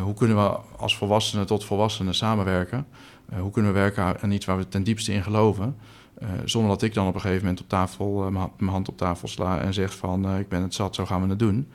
hoe 0.03 0.13
kunnen 0.13 0.37
we 0.37 0.57
als 0.77 0.97
volwassenen 0.97 1.45
tot 1.45 1.65
volwassenen 1.65 2.15
samenwerken? 2.15 2.87
hoe 3.39 3.51
kunnen 3.51 3.73
we 3.73 3.79
werken 3.79 4.21
aan 4.21 4.31
iets 4.31 4.45
waar 4.45 4.57
we 4.57 4.67
ten 4.67 4.83
diepste 4.83 5.13
in 5.13 5.23
geloven? 5.23 5.75
zonder 6.45 6.71
dat 6.71 6.81
ik 6.81 6.93
dan 6.93 7.07
op 7.07 7.15
een 7.15 7.21
gegeven 7.21 7.43
moment 7.43 7.61
op 7.61 7.69
tafel, 7.69 8.31
mijn 8.31 8.71
hand 8.71 8.89
op 8.89 8.97
tafel 8.97 9.27
sla 9.27 9.61
en 9.61 9.73
zeg 9.73 9.95
van 9.95 10.37
ik 10.37 10.49
ben 10.49 10.61
het 10.61 10.73
zat, 10.73 10.95
zo 10.95 11.05
gaan 11.05 11.21
we 11.23 11.29
het 11.29 11.39
doen. 11.39 11.67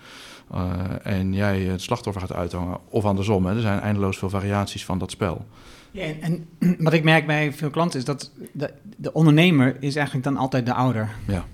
En 1.02 1.32
jij 1.32 1.60
het 1.60 1.82
slachtoffer 1.82 2.22
gaat 2.22 2.32
uithangen. 2.32 2.78
Of 2.88 3.04
andersom, 3.04 3.46
hè. 3.46 3.54
er 3.54 3.60
zijn 3.60 3.80
eindeloos 3.80 4.18
veel 4.18 4.30
variaties 4.30 4.84
van 4.84 4.98
dat 4.98 5.10
spel. 5.10 5.46
Ja, 5.94 6.02
en, 6.02 6.46
en 6.58 6.76
wat 6.84 6.92
ik 6.92 7.04
merk 7.04 7.26
bij 7.26 7.52
veel 7.52 7.70
klanten 7.70 7.98
is 7.98 8.04
dat 8.04 8.30
de, 8.52 8.70
de, 8.96 9.12
ondernemer 9.12 9.76
is 9.80 9.96
eigenlijk 9.96 10.26
dan 10.26 10.36
altijd 10.36 10.66
de 10.66 10.74
ouder. 10.74 11.10
Ja. 11.26 11.44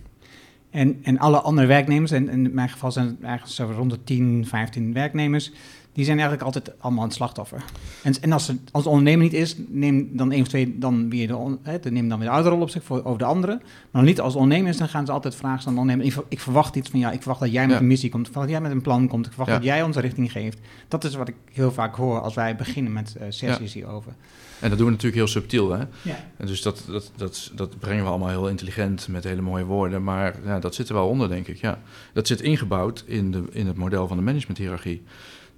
En, 0.70 0.98
en 1.02 1.18
alle 1.18 1.40
andere 1.40 1.66
werknemers, 1.66 2.10
en, 2.10 2.28
en 2.28 2.44
in 2.44 2.54
mijn 2.54 2.68
geval 2.68 2.92
zijn 2.92 3.06
het 3.06 3.22
eigenlijk 3.22 3.54
zo 3.54 3.72
rond 3.76 3.90
de 3.90 4.04
10, 4.04 4.46
15 4.46 4.92
werknemers, 4.92 5.52
die 5.92 6.04
zijn 6.04 6.18
eigenlijk 6.18 6.46
altijd 6.46 6.80
allemaal 6.82 7.04
een 7.04 7.10
slachtoffer. 7.10 7.64
En, 8.02 8.14
en 8.20 8.32
als, 8.32 8.46
het, 8.46 8.58
als 8.70 8.82
de 8.82 8.88
ondernemer 8.88 9.24
niet 9.24 9.32
is, 9.32 9.56
neem 9.68 10.08
dan 10.12 10.32
één 10.32 10.40
of 10.40 10.48
twee 10.48 10.78
dan 10.78 11.10
weer 11.10 11.26
de, 11.26 11.56
hè, 11.62 11.90
neem 11.90 12.08
dan 12.08 12.18
weer 12.18 12.28
de 12.28 12.34
oude 12.34 12.48
rol 12.48 12.60
op 12.60 12.70
zich 12.70 12.84
voor, 12.84 13.04
over 13.04 13.18
de 13.18 13.24
andere. 13.24 13.60
Maar 13.90 14.02
niet 14.02 14.20
als 14.20 14.34
ondernemer 14.34 14.68
is, 14.68 14.76
dan 14.76 14.88
gaan 14.88 15.06
ze 15.06 15.12
altijd 15.12 15.34
vragen 15.34 15.66
aan 15.66 15.74
de 15.74 15.80
ondernemer. 15.80 16.12
Ik, 16.12 16.24
ik, 16.28 16.40
verwacht 16.40 16.76
iets 16.76 16.90
van 16.90 17.00
jou, 17.00 17.14
ik 17.14 17.20
verwacht 17.20 17.40
dat 17.40 17.52
jij 17.52 17.66
met 17.66 17.80
een 17.80 17.86
missie 17.86 18.10
komt, 18.10 18.26
ik 18.26 18.32
verwacht 18.32 18.52
dat 18.52 18.60
jij 18.60 18.68
met 18.68 18.76
een 18.78 18.84
plan 18.84 19.08
komt, 19.08 19.26
ik 19.26 19.32
verwacht 19.32 19.50
ja. 19.50 19.56
dat 19.56 19.66
jij 19.66 19.82
onze 19.82 20.00
richting 20.00 20.32
geeft. 20.32 20.58
Dat 20.88 21.04
is 21.04 21.14
wat 21.14 21.28
ik 21.28 21.34
heel 21.52 21.72
vaak 21.72 21.94
hoor 21.94 22.20
als 22.20 22.34
wij 22.34 22.56
beginnen 22.56 22.92
met 22.92 23.14
uh, 23.16 23.22
sessies 23.28 23.72
ja. 23.72 23.80
hierover. 23.80 24.12
En 24.60 24.68
dat 24.68 24.78
doen 24.78 24.86
we 24.86 24.92
natuurlijk 24.92 25.22
heel 25.22 25.32
subtiel, 25.32 25.70
hè? 25.70 25.84
Ja. 26.02 26.24
En 26.36 26.46
dus 26.46 26.62
dat, 26.62 26.84
dat, 26.86 27.12
dat, 27.16 27.50
dat 27.54 27.78
brengen 27.78 28.04
we 28.04 28.10
allemaal 28.10 28.28
heel 28.28 28.48
intelligent 28.48 29.08
met 29.08 29.24
hele 29.24 29.40
mooie 29.40 29.64
woorden. 29.64 30.04
Maar 30.04 30.36
ja, 30.44 30.58
dat 30.58 30.74
zit 30.74 30.88
er 30.88 30.94
wel 30.94 31.08
onder, 31.08 31.28
denk 31.28 31.48
ik, 31.48 31.56
ja. 31.56 31.78
Dat 32.12 32.26
zit 32.26 32.40
ingebouwd 32.40 33.04
in, 33.06 33.30
de, 33.30 33.44
in 33.50 33.66
het 33.66 33.76
model 33.76 34.08
van 34.08 34.16
de 34.16 34.22
managementhierarchie. 34.22 35.02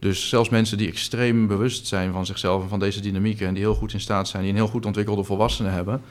Dus 0.03 0.29
zelfs 0.29 0.49
mensen 0.49 0.79
die 0.79 0.89
extreem 0.89 1.47
bewust 1.47 1.87
zijn 1.87 2.13
van 2.13 2.27
zichzelf 2.27 2.63
en 2.63 2.69
van 2.69 2.79
deze 2.79 3.01
dynamieken... 3.01 3.47
en 3.47 3.55
die 3.55 3.63
heel 3.63 3.75
goed 3.75 3.93
in 3.93 4.01
staat 4.01 4.29
zijn, 4.29 4.43
die 4.43 4.51
een 4.51 4.57
heel 4.57 4.69
goed 4.69 4.87
ontwikkelde 4.87 5.25
volwassenen 5.25 5.73
hebben... 5.73 6.03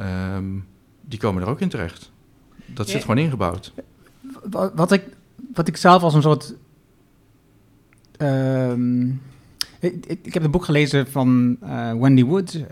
Um, 0.00 0.66
die 1.00 1.18
komen 1.18 1.42
er 1.42 1.48
ook 1.48 1.60
in 1.60 1.68
terecht. 1.68 2.10
Dat 2.66 2.86
zit 2.86 2.94
ja. 2.94 3.00
gewoon 3.00 3.18
ingebouwd. 3.18 3.72
Wat 4.74 4.92
ik, 4.92 5.02
wat 5.54 5.68
ik 5.68 5.76
zelf 5.76 6.02
als 6.02 6.14
een 6.14 6.22
soort... 6.22 6.54
Um, 8.18 9.22
ik, 9.82 10.18
ik, 10.22 10.34
heb 10.34 10.44
een 10.44 10.50
boek 10.50 10.64
gelezen 10.64 11.06
van 11.06 11.56
uh, 11.64 11.92
Wendy 11.92 12.24
Wood, 12.24 12.54
uh, 12.54 12.64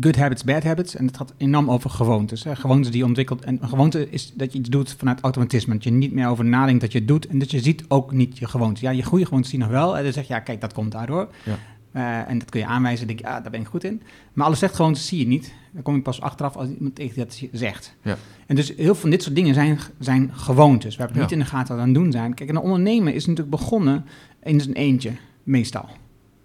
Good 0.00 0.16
Habits, 0.16 0.44
Bad 0.44 0.62
Habits. 0.62 0.96
En 0.96 1.06
het 1.06 1.16
gaat 1.16 1.34
enorm 1.36 1.70
over 1.70 1.90
gewoontes. 1.90 2.44
Hè. 2.44 2.56
Gewoontes 2.56 2.90
die 2.90 2.98
je 2.98 3.06
ontwikkelt. 3.06 3.44
En 3.44 3.58
een 3.62 3.68
gewoonte 3.68 4.10
is 4.10 4.32
dat 4.34 4.52
je 4.52 4.58
iets 4.58 4.68
doet 4.68 4.94
vanuit 4.98 5.20
automatisme. 5.20 5.74
Dat 5.74 5.84
je 5.84 5.90
niet 5.90 6.12
meer 6.12 6.28
over 6.28 6.44
nadenkt 6.44 6.80
dat 6.80 6.92
je 6.92 6.98
het 6.98 7.08
doet. 7.08 7.26
En 7.26 7.38
dat 7.38 7.50
je 7.50 7.60
ziet 7.60 7.84
ook 7.88 8.12
niet 8.12 8.38
je 8.38 8.46
gewoontes. 8.46 8.80
Ja, 8.80 8.90
je 8.90 9.02
goede 9.02 9.24
gewoontes 9.24 9.50
zie 9.50 9.58
je 9.58 9.64
nog 9.64 9.72
wel. 9.74 9.96
En 9.96 10.04
dan 10.04 10.12
zeg 10.12 10.26
je, 10.26 10.32
ja, 10.32 10.40
kijk, 10.40 10.60
dat 10.60 10.72
komt 10.72 10.92
daardoor. 10.92 11.28
Ja. 11.44 11.58
Uh, 11.92 12.30
en 12.30 12.38
dat 12.38 12.50
kun 12.50 12.60
je 12.60 12.66
aanwijzen. 12.66 13.06
denk 13.06 13.18
je, 13.18 13.24
ja, 13.24 13.40
daar 13.40 13.50
ben 13.50 13.60
ik 13.60 13.66
goed 13.66 13.84
in. 13.84 14.02
Maar 14.32 14.46
alle 14.46 14.54
slecht 14.54 14.74
gewoontes 14.74 15.06
zie 15.06 15.18
je 15.18 15.26
niet. 15.26 15.54
Dan 15.72 15.82
kom 15.82 15.94
je 15.94 16.02
pas 16.02 16.20
achteraf 16.20 16.56
als 16.56 16.68
iemand 16.68 16.94
tegen 16.94 17.16
dat 17.16 17.42
zegt. 17.52 17.96
Ja. 18.02 18.16
En 18.46 18.56
dus 18.56 18.68
heel 18.68 18.76
veel 18.76 18.94
van 18.94 19.10
dit 19.10 19.22
soort 19.22 19.34
dingen 19.34 19.54
zijn, 19.54 19.78
zijn 19.98 20.30
gewoontes. 20.34 20.96
Waar 20.96 21.08
we 21.08 21.14
ja. 21.14 21.20
niet 21.20 21.32
in 21.32 21.38
de 21.38 21.44
gaten 21.44 21.74
aan 21.74 21.84
het 21.84 21.94
doen 21.94 22.12
zijn. 22.12 22.34
Kijk, 22.34 22.50
een 22.50 22.58
ondernemer 22.58 23.14
is 23.14 23.26
natuurlijk 23.26 23.56
begonnen 23.56 24.04
in 24.42 24.60
zijn 24.60 24.74
eentje, 24.74 25.12
meestal. 25.42 25.88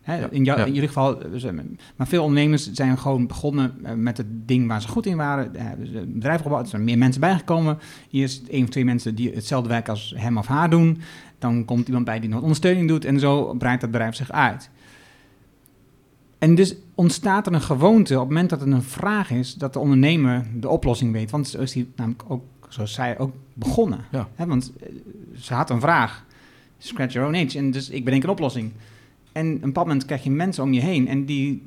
Hè, 0.05 0.19
ja, 0.19 0.27
in, 0.29 0.43
jou, 0.43 0.59
ja. 0.59 0.65
in, 0.65 0.73
jullie 0.73 0.87
geval, 0.87 1.17
maar 1.95 2.07
veel 2.07 2.23
ondernemers 2.23 2.71
zijn 2.71 2.97
gewoon 2.97 3.27
begonnen 3.27 3.73
met 3.95 4.17
het 4.17 4.27
ding 4.47 4.67
waar 4.67 4.81
ze 4.81 4.87
goed 4.87 5.05
in 5.05 5.17
waren. 5.17 5.51
Dus 5.79 5.89
een 5.89 6.13
bedrijf 6.13 6.41
gebouwd, 6.41 6.63
er 6.63 6.69
zijn 6.69 6.83
meer 6.83 6.97
mensen 6.97 7.21
bijgekomen. 7.21 7.77
Hier 8.09 8.23
is 8.23 8.41
één 8.49 8.63
of 8.63 8.69
twee 8.69 8.85
mensen 8.85 9.15
die 9.15 9.31
hetzelfde 9.33 9.69
werk 9.69 9.89
als 9.89 10.13
hem 10.17 10.37
of 10.37 10.47
haar 10.47 10.69
doen. 10.69 11.01
Dan 11.39 11.65
komt 11.65 11.87
iemand 11.87 12.05
bij 12.05 12.19
die 12.19 12.29
nog 12.29 12.41
ondersteuning 12.41 12.87
doet 12.87 13.05
en 13.05 13.19
zo 13.19 13.53
breidt 13.53 13.81
dat 13.81 13.91
bedrijf 13.91 14.15
zich 14.15 14.31
uit. 14.31 14.69
En 16.37 16.55
dus 16.55 16.75
ontstaat 16.95 17.47
er 17.47 17.53
een 17.53 17.61
gewoonte 17.61 18.13
op 18.13 18.19
het 18.19 18.29
moment 18.29 18.49
dat 18.49 18.59
het 18.59 18.71
een 18.71 18.83
vraag 18.83 19.31
is, 19.31 19.53
dat 19.53 19.73
de 19.73 19.79
ondernemer 19.79 20.45
de 20.53 20.69
oplossing 20.69 21.11
weet. 21.11 21.31
Want 21.31 21.47
zo 21.47 21.61
is 21.61 21.73
hij 21.73 21.87
namelijk 21.95 22.23
ook, 22.27 22.43
zoals 22.69 22.93
zij 22.93 23.19
ook 23.19 23.33
begonnen. 23.53 23.99
Ja. 24.11 24.27
Hè, 24.35 24.45
want 24.45 24.73
ze 25.35 25.53
had 25.53 25.69
een 25.69 25.81
vraag. 25.81 26.25
Scratch 26.77 27.13
your 27.13 27.27
own 27.27 27.45
age. 27.45 27.57
En 27.57 27.71
dus 27.71 27.89
ik 27.89 28.05
bedenk 28.05 28.23
een 28.23 28.29
oplossing. 28.29 28.71
En 29.35 29.45
een 29.45 29.59
bepaald 29.59 29.87
moment 29.87 30.05
krijg 30.05 30.23
je 30.23 30.31
mensen 30.31 30.63
om 30.63 30.73
je 30.73 30.81
heen 30.81 31.07
en 31.07 31.25
die 31.25 31.63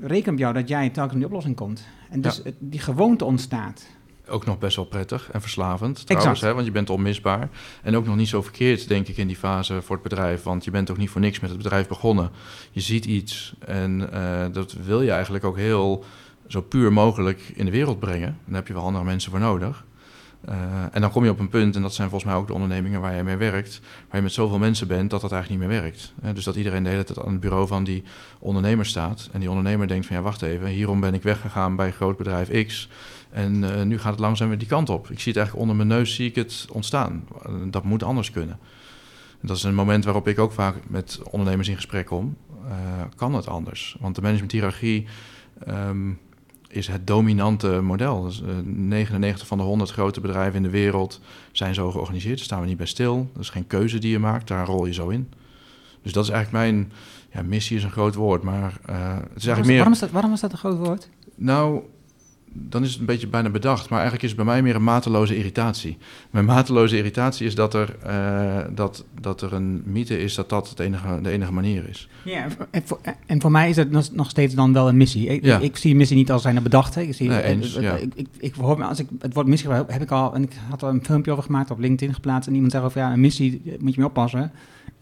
rekenen 0.00 0.34
op 0.34 0.38
jou 0.38 0.54
dat 0.54 0.68
jij 0.68 0.90
telkens 0.90 1.12
in 1.12 1.18
die 1.18 1.26
oplossing 1.26 1.56
komt. 1.56 1.86
En 2.10 2.20
dus 2.20 2.40
ja. 2.44 2.50
die 2.58 2.80
gewoonte 2.80 3.24
ontstaat. 3.24 3.86
Ook 4.28 4.46
nog 4.46 4.58
best 4.58 4.76
wel 4.76 4.84
prettig 4.84 5.30
en 5.32 5.40
verslavend 5.40 6.06
trouwens, 6.06 6.40
hè, 6.40 6.54
want 6.54 6.66
je 6.66 6.72
bent 6.72 6.90
onmisbaar. 6.90 7.48
En 7.82 7.96
ook 7.96 8.06
nog 8.06 8.16
niet 8.16 8.28
zo 8.28 8.42
verkeerd, 8.42 8.88
denk 8.88 9.08
ik, 9.08 9.16
in 9.16 9.26
die 9.26 9.36
fase 9.36 9.82
voor 9.82 9.94
het 9.94 10.04
bedrijf. 10.04 10.42
Want 10.42 10.64
je 10.64 10.70
bent 10.70 10.90
ook 10.90 10.96
niet 10.96 11.10
voor 11.10 11.20
niks 11.20 11.40
met 11.40 11.50
het 11.50 11.58
bedrijf 11.58 11.88
begonnen. 11.88 12.30
Je 12.70 12.80
ziet 12.80 13.04
iets 13.04 13.54
en 13.58 14.08
uh, 14.12 14.46
dat 14.52 14.72
wil 14.72 15.02
je 15.02 15.10
eigenlijk 15.10 15.44
ook 15.44 15.56
heel 15.56 16.04
zo 16.46 16.60
puur 16.62 16.92
mogelijk 16.92 17.52
in 17.54 17.64
de 17.64 17.70
wereld 17.70 17.98
brengen. 17.98 18.38
Daar 18.44 18.54
heb 18.54 18.66
je 18.66 18.72
wel 18.72 18.82
andere 18.82 19.04
mensen 19.04 19.30
voor 19.30 19.40
nodig. 19.40 19.84
Uh, 20.48 20.54
en 20.92 21.00
dan 21.00 21.10
kom 21.10 21.24
je 21.24 21.30
op 21.30 21.38
een 21.38 21.48
punt, 21.48 21.76
en 21.76 21.82
dat 21.82 21.94
zijn 21.94 22.08
volgens 22.08 22.30
mij 22.30 22.40
ook 22.40 22.46
de 22.46 22.52
ondernemingen 22.52 23.00
waar 23.00 23.16
je 23.16 23.22
mee 23.22 23.36
werkt, 23.36 23.80
waar 23.80 24.16
je 24.16 24.22
met 24.22 24.32
zoveel 24.32 24.58
mensen 24.58 24.88
bent 24.88 25.10
dat 25.10 25.20
dat 25.20 25.32
eigenlijk 25.32 25.62
niet 25.62 25.70
meer 25.70 25.80
werkt. 25.80 26.12
Dus 26.34 26.44
dat 26.44 26.56
iedereen 26.56 26.82
de 26.82 26.88
hele 26.88 27.04
tijd 27.04 27.18
aan 27.18 27.32
het 27.32 27.40
bureau 27.40 27.66
van 27.66 27.84
die 27.84 28.02
ondernemer 28.38 28.86
staat. 28.86 29.28
En 29.32 29.40
die 29.40 29.48
ondernemer 29.48 29.88
denkt 29.88 30.06
van 30.06 30.16
ja, 30.16 30.22
wacht 30.22 30.42
even, 30.42 30.68
hierom 30.68 31.00
ben 31.00 31.14
ik 31.14 31.22
weggegaan 31.22 31.76
bij 31.76 31.92
groot 31.92 32.16
bedrijf 32.16 32.66
X. 32.66 32.88
En 33.30 33.62
uh, 33.62 33.82
nu 33.82 33.98
gaat 33.98 34.10
het 34.10 34.20
langzaam 34.20 34.48
weer 34.48 34.58
die 34.58 34.68
kant 34.68 34.88
op. 34.88 35.10
Ik 35.10 35.20
zie 35.20 35.32
het 35.32 35.36
eigenlijk 35.36 35.68
onder 35.68 35.86
mijn 35.86 35.98
neus 35.98 36.14
zie 36.14 36.28
ik 36.28 36.34
het 36.34 36.66
ontstaan. 36.72 37.24
dat 37.64 37.84
moet 37.84 38.02
anders 38.02 38.30
kunnen. 38.30 38.58
En 39.40 39.48
dat 39.48 39.56
is 39.56 39.62
een 39.62 39.74
moment 39.74 40.04
waarop 40.04 40.28
ik 40.28 40.38
ook 40.38 40.52
vaak 40.52 40.74
met 40.86 41.20
ondernemers 41.30 41.68
in 41.68 41.74
gesprek 41.74 42.06
kom. 42.06 42.36
kan 43.16 43.34
het 43.34 43.48
anders? 43.48 43.96
Want 44.00 44.14
de 44.14 44.22
managementhierarchie. 44.22 45.06
Um, 45.68 46.18
is 46.70 46.88
het 46.88 47.06
dominante 47.06 47.80
model. 47.82 48.22
Dus, 48.22 48.42
uh, 48.42 48.48
99 48.64 49.46
van 49.46 49.58
de 49.58 49.64
100 49.64 49.90
grote 49.90 50.20
bedrijven 50.20 50.56
in 50.56 50.62
de 50.62 50.70
wereld 50.70 51.20
zijn 51.52 51.74
zo 51.74 51.90
georganiseerd. 51.90 52.36
Daar 52.36 52.44
staan 52.44 52.60
we 52.60 52.66
niet 52.66 52.76
bij 52.76 52.86
stil. 52.86 53.30
Dat 53.32 53.42
is 53.42 53.50
geen 53.50 53.66
keuze 53.66 53.98
die 53.98 54.10
je 54.10 54.18
maakt, 54.18 54.48
daar 54.48 54.66
rol 54.66 54.86
je 54.86 54.92
zo 54.92 55.08
in. 55.08 55.28
Dus 56.02 56.12
dat 56.12 56.24
is 56.24 56.30
eigenlijk 56.30 56.64
mijn 56.64 56.92
ja, 57.32 57.42
missie 57.42 57.76
is 57.76 57.84
een 57.84 57.90
groot 57.90 58.14
woord, 58.14 58.42
maar 58.42 58.80
uh, 58.90 59.16
het 59.16 59.36
is 59.36 59.46
eigenlijk 59.46 59.46
waarom, 59.46 59.66
meer. 59.66 59.76
Waarom 59.76 59.92
is, 59.92 59.98
dat, 59.98 60.10
waarom 60.10 60.32
is 60.32 60.40
dat 60.40 60.52
een 60.52 60.58
groot 60.58 60.78
woord? 60.78 61.08
Nou, 61.34 61.82
dan 62.52 62.82
is 62.82 62.90
het 62.90 63.00
een 63.00 63.06
beetje 63.06 63.26
bijna 63.26 63.50
bedacht. 63.50 63.88
Maar 63.88 63.98
eigenlijk 63.98 64.22
is 64.22 64.28
het 64.36 64.44
bij 64.44 64.48
mij 64.48 64.62
meer 64.62 64.74
een 64.74 64.84
mateloze 64.84 65.36
irritatie. 65.36 65.98
Mijn 66.30 66.44
mateloze 66.44 66.96
irritatie 66.96 67.46
is 67.46 67.54
dat 67.54 67.74
er, 67.74 67.96
uh, 68.06 68.58
dat, 68.74 69.04
dat 69.20 69.42
er 69.42 69.52
een 69.52 69.82
mythe 69.84 70.18
is 70.18 70.34
dat 70.34 70.48
dat 70.48 70.68
het 70.68 70.78
enige, 70.78 71.20
de 71.22 71.30
enige 71.30 71.52
manier 71.52 71.88
is. 71.88 72.08
Ja, 72.24 72.46
en 72.70 72.82
voor, 72.84 73.00
en 73.26 73.40
voor 73.40 73.50
mij 73.50 73.68
is 73.68 73.76
het 73.76 74.12
nog 74.12 74.30
steeds 74.30 74.54
dan 74.54 74.72
wel 74.72 74.88
een 74.88 74.96
missie. 74.96 75.26
Ik, 75.26 75.44
ja. 75.44 75.58
ik 75.58 75.76
zie 75.76 75.94
missie 75.94 76.16
niet 76.16 76.30
als 76.30 76.42
zijn 76.42 76.62
bedacht. 76.62 76.94
Hè. 76.94 77.00
Ik, 77.00 77.14
zie, 77.14 77.28
nee, 77.28 77.42
eens, 77.42 77.74
ik, 77.74 77.82
ja. 77.82 77.96
ik, 77.96 78.12
ik, 78.14 78.28
ik, 78.38 78.54
hoor, 78.54 78.82
als 78.82 78.98
ik 78.98 79.06
het 79.18 79.34
woord 79.34 79.46
missie 79.46 79.70
heb, 79.70 79.90
heb 79.90 80.02
ik 80.02 80.10
al... 80.10 80.34
En 80.34 80.42
ik 80.42 80.52
had 80.68 80.82
er 80.82 80.88
een 80.88 81.04
filmpje 81.04 81.32
over 81.32 81.44
gemaakt, 81.44 81.70
op 81.70 81.78
LinkedIn 81.78 82.14
geplaatst... 82.14 82.48
en 82.48 82.54
iemand 82.54 82.72
zei 82.72 82.84
over, 82.84 83.00
ja, 83.00 83.12
een 83.12 83.20
missie 83.20 83.62
moet 83.78 83.94
je 83.94 84.00
mee 84.00 84.08
oppassen... 84.08 84.52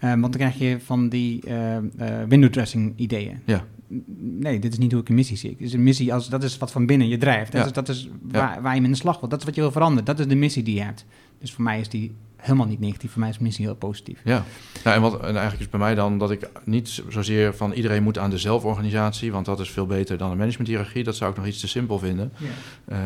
Uh, 0.01 0.11
want 0.11 0.23
dan 0.23 0.31
krijg 0.31 0.59
je 0.59 0.77
van 0.85 1.09
die 1.09 1.43
uh, 1.49 1.77
window 2.29 2.51
dressing 2.51 2.93
ideeën. 2.97 3.41
Ja 3.45 3.65
nee, 4.19 4.59
dit 4.59 4.73
is 4.73 4.79
niet 4.79 4.93
hoe 4.93 5.01
ik 5.01 5.09
een 5.09 5.15
missie 5.15 5.37
zie. 5.37 5.51
Het 5.51 5.61
is 5.61 5.73
een 5.73 5.83
missie 5.83 6.15
als 6.15 6.29
dat 6.29 6.43
is 6.43 6.59
wat 6.59 6.73
van 6.73 6.87
binnen 6.87 7.09
je 7.09 7.19
drijft. 7.19 7.53
Dat 7.53 7.61
ja. 7.61 7.67
is, 7.67 7.73
dat 7.73 7.89
is 7.89 8.09
waar, 8.23 8.55
ja. 8.55 8.61
waar, 8.61 8.75
je 8.75 8.81
mee 8.81 8.89
in 8.89 8.95
de 8.95 9.01
slag 9.01 9.19
wilt. 9.19 9.31
Dat 9.31 9.41
is 9.41 9.47
wat 9.47 9.55
je 9.55 9.61
wil 9.61 9.73
veranderen. 9.73 10.05
Dat 10.05 10.19
is 10.19 10.27
de 10.27 10.35
missie 10.35 10.63
die 10.63 10.75
je 10.75 10.83
hebt. 10.83 11.05
Dus 11.39 11.53
voor 11.53 11.65
mij 11.65 11.81
is 11.81 11.89
die 11.89 12.15
helemaal 12.37 12.67
niet 12.67 12.81
negatief. 12.81 13.11
Voor 13.11 13.21
mij 13.21 13.29
is 13.29 13.39
missie 13.39 13.65
heel 13.65 13.75
positief. 13.75 14.21
Ja, 14.25 14.45
nou, 14.85 14.97
en, 14.97 15.03
wat, 15.03 15.21
en 15.21 15.35
eigenlijk 15.35 15.61
is 15.61 15.69
bij 15.69 15.81
mij 15.81 15.95
dan 15.95 16.19
dat 16.19 16.31
ik 16.31 16.51
niet 16.65 17.03
zozeer 17.09 17.55
van 17.55 17.73
iedereen 17.73 18.03
moet 18.03 18.19
aan 18.19 18.31
de 18.31 18.39
zelforganisatie, 18.39 19.33
want 19.33 19.47
dat 19.47 19.61
is 19.61 19.71
veel 19.71 19.87
beter 19.87 20.19
dan 20.19 20.31
een 20.31 20.37
managementhierarchie. 20.37 21.05
Dat 21.05 21.17
zou 21.17 21.31
ik 21.31 21.37
nog 21.37 21.47
iets 21.47 21.61
te 21.61 21.69
simpel 21.69 21.99
vinden. 21.99 22.33
Ja. 22.37 22.47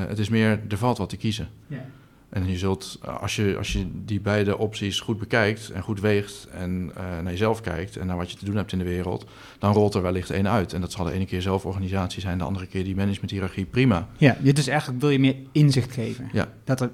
Uh, 0.03 0.09
het 0.09 0.19
is 0.19 0.29
meer, 0.29 0.61
er 0.69 0.79
valt 0.79 0.99
wat 0.99 1.09
te 1.09 1.17
kiezen. 1.17 1.49
Ja. 1.67 1.85
En 2.33 2.49
je 2.49 2.59
zult, 2.59 2.99
als 3.21 3.37
je, 3.37 3.57
als 3.57 3.73
je 3.73 3.87
die 4.05 4.21
beide 4.21 4.59
opties 4.59 5.01
goed 5.01 5.19
bekijkt 5.19 5.71
en 5.71 5.83
goed 5.83 6.01
weegt 6.01 6.49
en 6.53 6.91
uh, 6.91 6.95
naar 6.97 7.31
jezelf 7.31 7.61
kijkt 7.61 7.97
en 7.97 8.07
naar 8.07 8.17
wat 8.17 8.31
je 8.31 8.37
te 8.37 8.45
doen 8.45 8.57
hebt 8.57 8.73
in 8.73 8.79
de 8.79 8.85
wereld, 8.85 9.27
dan 9.59 9.73
rolt 9.73 9.95
er 9.95 10.03
wellicht 10.03 10.31
één 10.31 10.49
uit. 10.49 10.73
En 10.73 10.81
dat 10.81 10.93
zal 10.93 11.05
de 11.05 11.13
ene 11.13 11.25
keer 11.25 11.43
zelforganisatie 11.43 12.21
zijn, 12.21 12.39
de 12.39 12.45
andere 12.45 12.67
keer 12.67 12.85
die 12.85 12.97
managementhierarchie, 12.97 13.65
prima. 13.65 14.09
Ja, 14.17 14.37
dit 14.41 14.59
is 14.59 14.67
eigenlijk, 14.67 15.01
wil 15.01 15.11
je 15.11 15.19
meer 15.19 15.37
inzicht 15.53 15.93
geven. 15.93 16.29
Ja. 16.33 16.53
Dat, 16.65 16.81
er, 16.81 16.91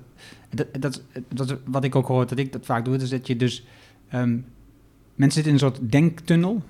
dat, 0.50 0.66
dat, 0.80 1.02
dat, 1.28 1.56
wat 1.64 1.84
ik 1.84 1.94
ook 1.94 2.06
hoor, 2.06 2.26
dat 2.26 2.38
ik 2.38 2.52
dat 2.52 2.66
vaak 2.66 2.84
doe, 2.84 2.96
is 2.96 3.10
dat 3.10 3.26
je 3.26 3.36
dus, 3.36 3.66
um, 4.14 4.46
mensen 5.14 5.42
zitten 5.42 5.52
in 5.52 5.52
een 5.52 5.74
soort 5.74 5.92
denktunnel. 5.92 6.62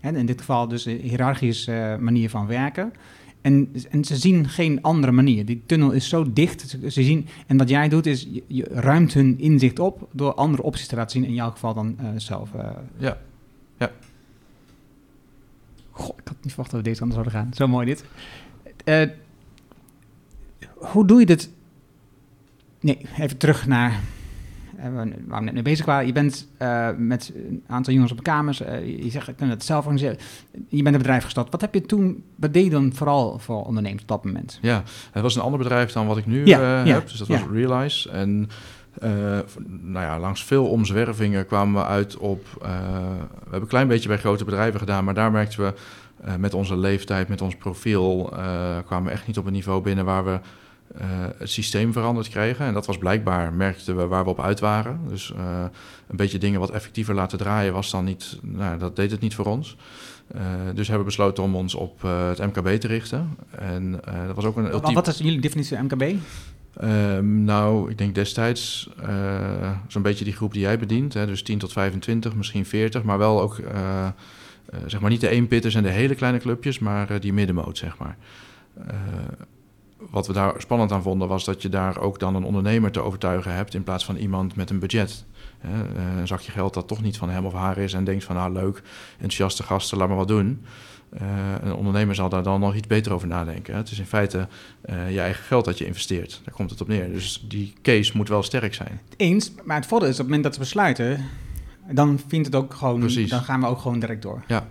Hè, 0.00 0.16
in 0.16 0.26
dit 0.26 0.38
geval 0.38 0.68
dus 0.68 0.84
een 0.84 1.00
hiërarchische 1.00 1.96
manier 2.00 2.30
van 2.30 2.46
werken. 2.46 2.92
En, 3.40 3.72
en 3.90 4.04
ze 4.04 4.16
zien 4.16 4.48
geen 4.48 4.82
andere 4.82 5.12
manier. 5.12 5.44
Die 5.44 5.62
tunnel 5.66 5.90
is 5.90 6.08
zo 6.08 6.32
dicht. 6.32 6.76
Ze, 6.88 7.02
zien, 7.02 7.26
en 7.46 7.56
wat 7.56 7.68
jij 7.68 7.88
doet 7.88 8.06
is, 8.06 8.28
je, 8.30 8.42
je, 8.46 8.64
ruimt 8.70 9.12
hun 9.12 9.38
inzicht 9.38 9.78
op 9.78 10.08
door 10.12 10.34
andere 10.34 10.62
opties 10.62 10.86
te 10.86 10.96
laten 10.96 11.10
zien. 11.10 11.28
In 11.28 11.34
jouw 11.34 11.50
geval 11.50 11.74
dan 11.74 11.96
uh, 12.00 12.08
zelf. 12.16 12.52
Uh. 12.54 12.70
Ja. 12.98 13.18
ja. 13.78 13.90
Goh, 15.90 16.18
ik 16.18 16.28
had 16.28 16.36
niet 16.40 16.52
verwacht 16.52 16.70
dat 16.70 16.80
we 16.80 16.88
deze 16.88 17.02
anders 17.02 17.20
zouden 17.20 17.40
gaan. 17.40 17.54
Zo 17.54 17.68
mooi 17.68 17.86
dit. 17.86 18.04
Uh, 18.84 19.08
hoe 20.74 21.06
doe 21.06 21.20
je 21.20 21.26
dit? 21.26 21.50
Nee, 22.80 22.98
even 23.18 23.36
terug 23.36 23.66
naar 23.66 24.00
waar 25.26 25.38
we 25.38 25.44
net 25.44 25.54
mee 25.54 25.62
bezig 25.62 25.86
waren. 25.86 26.06
Je 26.06 26.12
bent 26.12 26.48
uh, 26.58 26.88
met 26.96 27.32
een 27.34 27.64
aantal 27.66 27.92
jongens 27.92 28.12
op 28.12 28.16
de 28.16 28.22
kamers. 28.22 28.62
Uh, 28.62 29.02
je 29.04 29.10
zegt, 29.10 29.28
ik 29.28 29.36
kan 29.36 29.48
het 29.48 29.64
zelf 29.64 29.84
organiseren. 29.84 30.18
Je 30.68 30.82
bent 30.82 30.94
een 30.94 31.02
bedrijf 31.02 31.24
gestart. 31.24 31.50
Wat 31.50 31.60
heb 31.60 31.74
je 31.74 31.80
toen, 31.82 32.24
wat 32.36 32.52
deed 32.52 32.64
je 32.64 32.70
dan 32.70 32.92
vooral 32.94 33.38
voor 33.38 33.64
ondernemers 33.64 34.02
op 34.02 34.08
dat 34.08 34.24
moment? 34.24 34.58
Ja, 34.62 34.82
het 35.10 35.22
was 35.22 35.36
een 35.36 35.42
ander 35.42 35.58
bedrijf 35.58 35.92
dan 35.92 36.06
wat 36.06 36.16
ik 36.16 36.26
nu 36.26 36.46
ja, 36.46 36.58
uh, 36.58 36.86
ja, 36.86 36.94
heb. 36.94 37.08
Dus 37.08 37.18
dat 37.18 37.28
was 37.28 37.40
ja. 37.40 37.46
Realize. 37.52 38.10
En 38.10 38.48
nou 39.80 40.06
ja, 40.06 40.18
langs 40.18 40.44
veel 40.44 40.66
omzwervingen 40.66 41.46
kwamen 41.46 41.82
we 41.82 41.88
uit 41.88 42.16
op... 42.16 42.44
we 42.60 42.68
hebben 43.42 43.60
een 43.60 43.66
klein 43.66 43.88
beetje 43.88 44.08
bij 44.08 44.18
grote 44.18 44.44
bedrijven 44.44 44.80
gedaan, 44.80 45.04
maar 45.04 45.14
daar 45.14 45.30
merkten 45.30 45.60
we... 45.60 45.74
met 46.38 46.54
onze 46.54 46.76
leeftijd, 46.76 47.28
met 47.28 47.42
ons 47.42 47.56
profiel, 47.56 48.32
kwamen 48.86 49.04
we 49.04 49.10
echt 49.10 49.26
niet 49.26 49.38
op 49.38 49.46
een 49.46 49.52
niveau 49.52 49.82
binnen 49.82 50.04
waar 50.04 50.24
we 50.24 50.40
uh, 50.98 51.04
het 51.38 51.50
systeem 51.50 51.92
veranderd 51.92 52.28
kregen. 52.28 52.66
En 52.66 52.74
dat 52.74 52.86
was 52.86 52.98
blijkbaar, 52.98 53.52
merkten 53.52 53.96
we 53.96 54.06
waar 54.06 54.24
we 54.24 54.30
op 54.30 54.40
uit 54.40 54.60
waren. 54.60 55.00
Dus 55.08 55.32
uh, 55.36 55.64
een 56.08 56.16
beetje 56.16 56.38
dingen 56.38 56.60
wat 56.60 56.70
effectiever 56.70 57.14
laten 57.14 57.38
draaien 57.38 57.72
was 57.72 57.90
dan 57.90 58.04
niet, 58.04 58.38
nou, 58.42 58.78
dat 58.78 58.96
deed 58.96 59.10
het 59.10 59.20
niet 59.20 59.34
voor 59.34 59.46
ons. 59.46 59.76
Uh, 60.34 60.40
dus 60.74 60.88
hebben 60.88 61.06
we 61.06 61.12
besloten 61.12 61.42
om 61.42 61.54
ons 61.54 61.74
op 61.74 62.02
het 62.02 62.38
MKB 62.38 62.68
te 62.68 62.86
richten. 62.86 63.36
En 63.50 64.00
dat 64.26 64.34
was 64.34 64.44
ook 64.44 64.56
een. 64.56 64.92
Wat 64.92 65.06
is 65.06 65.18
jullie 65.18 65.40
definitie 65.40 65.76
van 65.76 65.84
MKB? 65.84 66.14
Um, 66.82 67.44
nou, 67.44 67.90
ik 67.90 67.98
denk 67.98 68.14
destijds 68.14 68.90
zo'n 69.88 70.02
beetje 70.02 70.24
die 70.24 70.34
groep 70.34 70.52
die 70.52 70.62
jij 70.62 70.78
bedient. 70.78 71.14
Hè, 71.14 71.26
dus 71.26 71.42
10 71.42 71.58
tot 71.58 71.72
25, 71.72 72.34
misschien 72.34 72.66
40, 72.66 73.02
maar 73.02 73.18
wel 73.18 73.40
ook... 73.40 73.60
zeg 74.86 75.00
maar 75.00 75.10
niet 75.10 75.20
de 75.20 75.28
eenpitters 75.28 75.74
en 75.74 75.82
de 75.82 75.88
hele 75.88 76.14
kleine 76.14 76.38
clubjes, 76.38 76.78
maar 76.78 77.20
die 77.20 77.32
middenmoot, 77.32 77.78
zeg 77.78 77.98
maar 77.98 78.16
wat 80.10 80.26
we 80.26 80.32
daar 80.32 80.54
spannend 80.58 80.92
aan 80.92 81.02
vonden, 81.02 81.28
was 81.28 81.44
dat 81.44 81.62
je 81.62 81.68
daar 81.68 81.98
ook 81.98 82.18
dan 82.18 82.34
een 82.34 82.44
ondernemer 82.44 82.90
te 82.90 83.00
overtuigen 83.00 83.54
hebt 83.54 83.74
in 83.74 83.82
plaats 83.82 84.04
van 84.04 84.16
iemand 84.16 84.56
met 84.56 84.70
een 84.70 84.78
budget. 84.78 85.24
een 86.18 86.26
zakje 86.26 86.52
geld 86.52 86.74
dat 86.74 86.88
toch 86.88 87.02
niet 87.02 87.18
van 87.18 87.30
hem 87.30 87.46
of 87.46 87.52
haar 87.52 87.78
is 87.78 87.92
en 87.92 88.04
denkt 88.04 88.24
van 88.24 88.36
nou 88.36 88.52
leuk, 88.52 88.82
enthousiaste 89.12 89.62
gasten, 89.62 89.98
laat 89.98 90.08
maar 90.08 90.16
wat 90.16 90.28
doen. 90.28 90.64
Uh, 91.14 91.54
een 91.62 91.74
ondernemer 91.74 92.14
zal 92.14 92.28
daar 92.28 92.42
dan 92.42 92.60
nog 92.60 92.74
iets 92.74 92.86
beter 92.86 93.12
over 93.12 93.28
nadenken. 93.28 93.76
Het 93.76 93.90
is 93.90 93.98
in 93.98 94.06
feite 94.06 94.48
uh, 94.90 95.10
je 95.10 95.20
eigen 95.20 95.44
geld 95.44 95.64
dat 95.64 95.78
je 95.78 95.86
investeert. 95.86 96.40
Daar 96.44 96.54
komt 96.54 96.70
het 96.70 96.80
op 96.80 96.88
neer. 96.88 97.12
Dus 97.12 97.44
die 97.48 97.72
case 97.82 98.16
moet 98.16 98.28
wel 98.28 98.42
sterk 98.42 98.74
zijn. 98.74 99.00
Eens, 99.16 99.52
maar 99.64 99.76
het 99.76 99.86
voordeel 99.86 100.08
is 100.08 100.14
op 100.14 100.18
het 100.20 100.26
moment 100.26 100.44
dat 100.44 100.54
ze 100.54 100.60
besluiten, 100.60 101.24
dan 101.90 102.20
vindt 102.26 102.46
het 102.46 102.54
ook 102.54 102.74
gewoon, 102.74 103.00
Precies. 103.00 103.30
dan 103.30 103.42
gaan 103.42 103.60
we 103.60 103.66
ook 103.66 103.78
gewoon 103.78 103.98
direct 103.98 104.22
door. 104.22 104.44
Ja, 104.46 104.66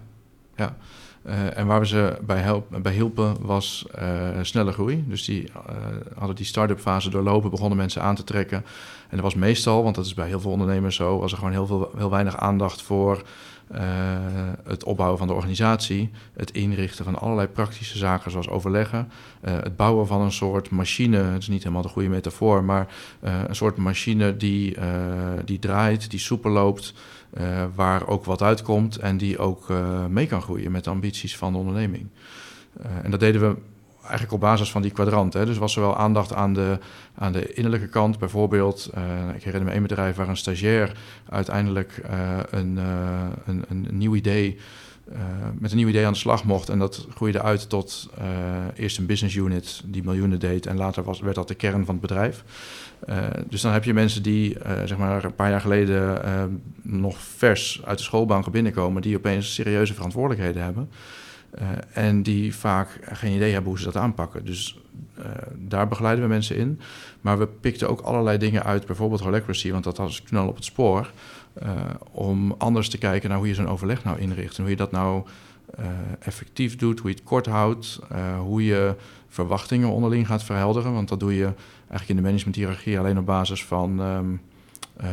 ja. 0.55 0.77
Uh, 1.25 1.57
en 1.57 1.67
waar 1.67 1.79
we 1.79 1.87
ze 1.87 2.17
bij, 2.21 2.63
bij 2.81 2.93
hielpen 2.93 3.35
was 3.41 3.85
uh, 4.01 4.29
snelle 4.41 4.71
groei. 4.71 5.03
Dus 5.07 5.25
die 5.25 5.43
uh, 5.43 5.51
hadden 6.17 6.35
die 6.35 6.45
start-up 6.45 6.79
fase 6.79 7.09
doorlopen, 7.09 7.49
begonnen 7.49 7.77
mensen 7.77 8.01
aan 8.01 8.15
te 8.15 8.23
trekken. 8.23 8.57
En 9.09 9.15
dat 9.15 9.21
was 9.21 9.35
meestal, 9.35 9.83
want 9.83 9.95
dat 9.95 10.05
is 10.05 10.13
bij 10.13 10.27
heel 10.27 10.39
veel 10.39 10.51
ondernemers 10.51 10.95
zo, 10.95 11.19
was 11.19 11.31
er 11.31 11.37
gewoon 11.37 11.53
heel, 11.53 11.65
veel, 11.65 11.91
heel 11.97 12.09
weinig 12.09 12.37
aandacht 12.37 12.81
voor 12.81 13.21
het 14.63 14.83
opbouwen 14.83 15.17
van 15.17 15.27
de 15.27 15.33
organisatie, 15.33 16.11
het 16.33 16.51
inrichten 16.51 17.05
van 17.05 17.19
allerlei 17.19 17.47
praktische 17.47 17.97
zaken 17.97 18.31
zoals 18.31 18.49
overleggen, 18.49 19.11
het 19.41 19.75
bouwen 19.75 20.07
van 20.07 20.21
een 20.21 20.31
soort 20.31 20.69
machine, 20.69 21.17
het 21.17 21.41
is 21.41 21.47
niet 21.47 21.63
helemaal 21.63 21.81
de 21.81 21.89
goede 21.89 22.09
metafoor, 22.09 22.63
maar 22.63 22.87
een 23.21 23.55
soort 23.55 23.77
machine 23.77 24.37
die, 24.37 24.77
die 25.45 25.59
draait, 25.59 26.09
die 26.09 26.19
soepel 26.19 26.51
loopt, 26.51 26.93
uh, 27.37 27.65
waar 27.75 28.07
ook 28.07 28.25
wat 28.25 28.41
uitkomt 28.41 28.97
en 28.97 29.17
die 29.17 29.37
ook 29.37 29.69
uh, 29.69 30.05
mee 30.05 30.27
kan 30.27 30.41
groeien 30.41 30.71
met 30.71 30.83
de 30.83 30.89
ambities 30.89 31.37
van 31.37 31.51
de 31.51 31.57
onderneming. 31.57 32.07
Uh, 32.81 32.85
en 33.03 33.11
dat 33.11 33.19
deden 33.19 33.41
we 33.41 33.55
eigenlijk 34.01 34.33
op 34.33 34.39
basis 34.39 34.71
van 34.71 34.81
die 34.81 34.91
kwadrant. 34.91 35.33
Hè. 35.33 35.45
Dus 35.45 35.57
was 35.57 35.75
er 35.75 35.81
wel 35.81 35.97
aandacht 35.97 36.33
aan 36.33 36.53
de, 36.53 36.79
aan 37.15 37.31
de 37.31 37.53
innerlijke 37.53 37.87
kant. 37.87 38.19
Bijvoorbeeld, 38.19 38.89
ik 39.35 39.43
herinner 39.43 39.63
me 39.63 39.71
één 39.71 39.81
bedrijf 39.81 40.15
waar 40.15 40.29
een 40.29 40.37
stagiair 40.37 40.97
uiteindelijk 41.29 42.01
een, 42.49 42.77
een, 43.45 43.65
een, 43.69 43.87
nieuw 43.91 44.15
idee 44.15 44.57
met 45.59 45.71
een 45.71 45.77
nieuw 45.77 45.87
idee 45.87 46.05
aan 46.05 46.13
de 46.13 46.19
slag 46.19 46.43
mocht. 46.43 46.69
En 46.69 46.79
dat 46.79 47.07
groeide 47.15 47.41
uit 47.41 47.69
tot 47.69 48.09
uh, 48.19 48.25
eerst 48.75 48.97
een 48.97 49.05
business 49.05 49.35
unit 49.35 49.81
die 49.85 50.03
miljoenen 50.03 50.39
deed. 50.39 50.65
En 50.65 50.77
later 50.77 51.03
was, 51.03 51.19
werd 51.19 51.35
dat 51.35 51.47
de 51.47 51.55
kern 51.55 51.85
van 51.85 51.93
het 51.93 52.01
bedrijf. 52.01 52.43
Uh, 53.09 53.15
dus 53.49 53.61
dan 53.61 53.71
heb 53.73 53.83
je 53.83 53.93
mensen 53.93 54.23
die 54.23 54.57
zeg 54.85 54.97
maar 54.97 55.23
een 55.23 55.35
paar 55.35 55.49
jaar 55.49 55.61
geleden 55.61 56.61
nog 56.81 57.17
vers 57.19 57.81
uit 57.85 57.97
de 57.97 58.03
schoolbanken 58.03 58.51
binnenkomen, 58.51 59.01
die 59.01 59.17
opeens 59.17 59.53
serieuze 59.53 59.93
verantwoordelijkheden 59.93 60.63
hebben. 60.63 60.89
en 61.93 62.23
die 62.23 62.55
vaak 62.55 62.99
geen 63.01 63.35
idee 63.35 63.51
hebben 63.51 63.69
hoe 63.69 63.79
ze 63.79 63.85
dat 63.85 63.95
aanpakken. 63.95 64.45
Dus 64.45 64.79
daar 65.55 65.87
begeleiden 65.87 66.23
we 66.23 66.29
mensen 66.29 66.55
in. 66.55 66.79
Maar 67.21 67.39
we 67.39 67.47
pikten 67.47 67.89
ook 67.89 68.01
allerlei 68.01 68.37
dingen 68.37 68.63
uit, 68.63 68.85
bijvoorbeeld 68.85 69.21
holacracy, 69.21 69.71
want 69.71 69.83
dat 69.83 69.97
was 69.97 70.23
knal 70.23 70.47
op 70.47 70.55
het 70.55 70.65
spoor. 70.65 71.11
Om 72.11 72.55
anders 72.57 72.89
te 72.89 72.97
kijken 72.97 73.29
naar 73.29 73.37
hoe 73.37 73.47
je 73.47 73.53
zo'n 73.53 73.67
overleg 73.67 74.03
nou 74.03 74.19
inricht 74.19 74.55
en 74.57 74.61
hoe 74.61 74.71
je 74.71 74.77
dat 74.77 74.91
nou 74.91 75.23
effectief 76.19 76.75
doet, 76.75 76.99
hoe 76.99 77.09
je 77.09 77.15
het 77.15 77.25
kort 77.25 77.45
houdt, 77.45 77.99
hoe 78.39 78.65
je 78.65 78.95
verwachtingen 79.27 79.89
onderling 79.89 80.27
gaat 80.27 80.43
verhelderen. 80.43 80.93
Want 80.93 81.09
dat 81.09 81.19
doe 81.19 81.35
je 81.35 81.53
eigenlijk 81.79 82.09
in 82.09 82.15
de 82.15 82.21
managementhierarchie 82.21 82.99
alleen 82.99 83.17
op 83.17 83.25
basis 83.25 83.65
van 83.65 83.99
um, 83.99 84.41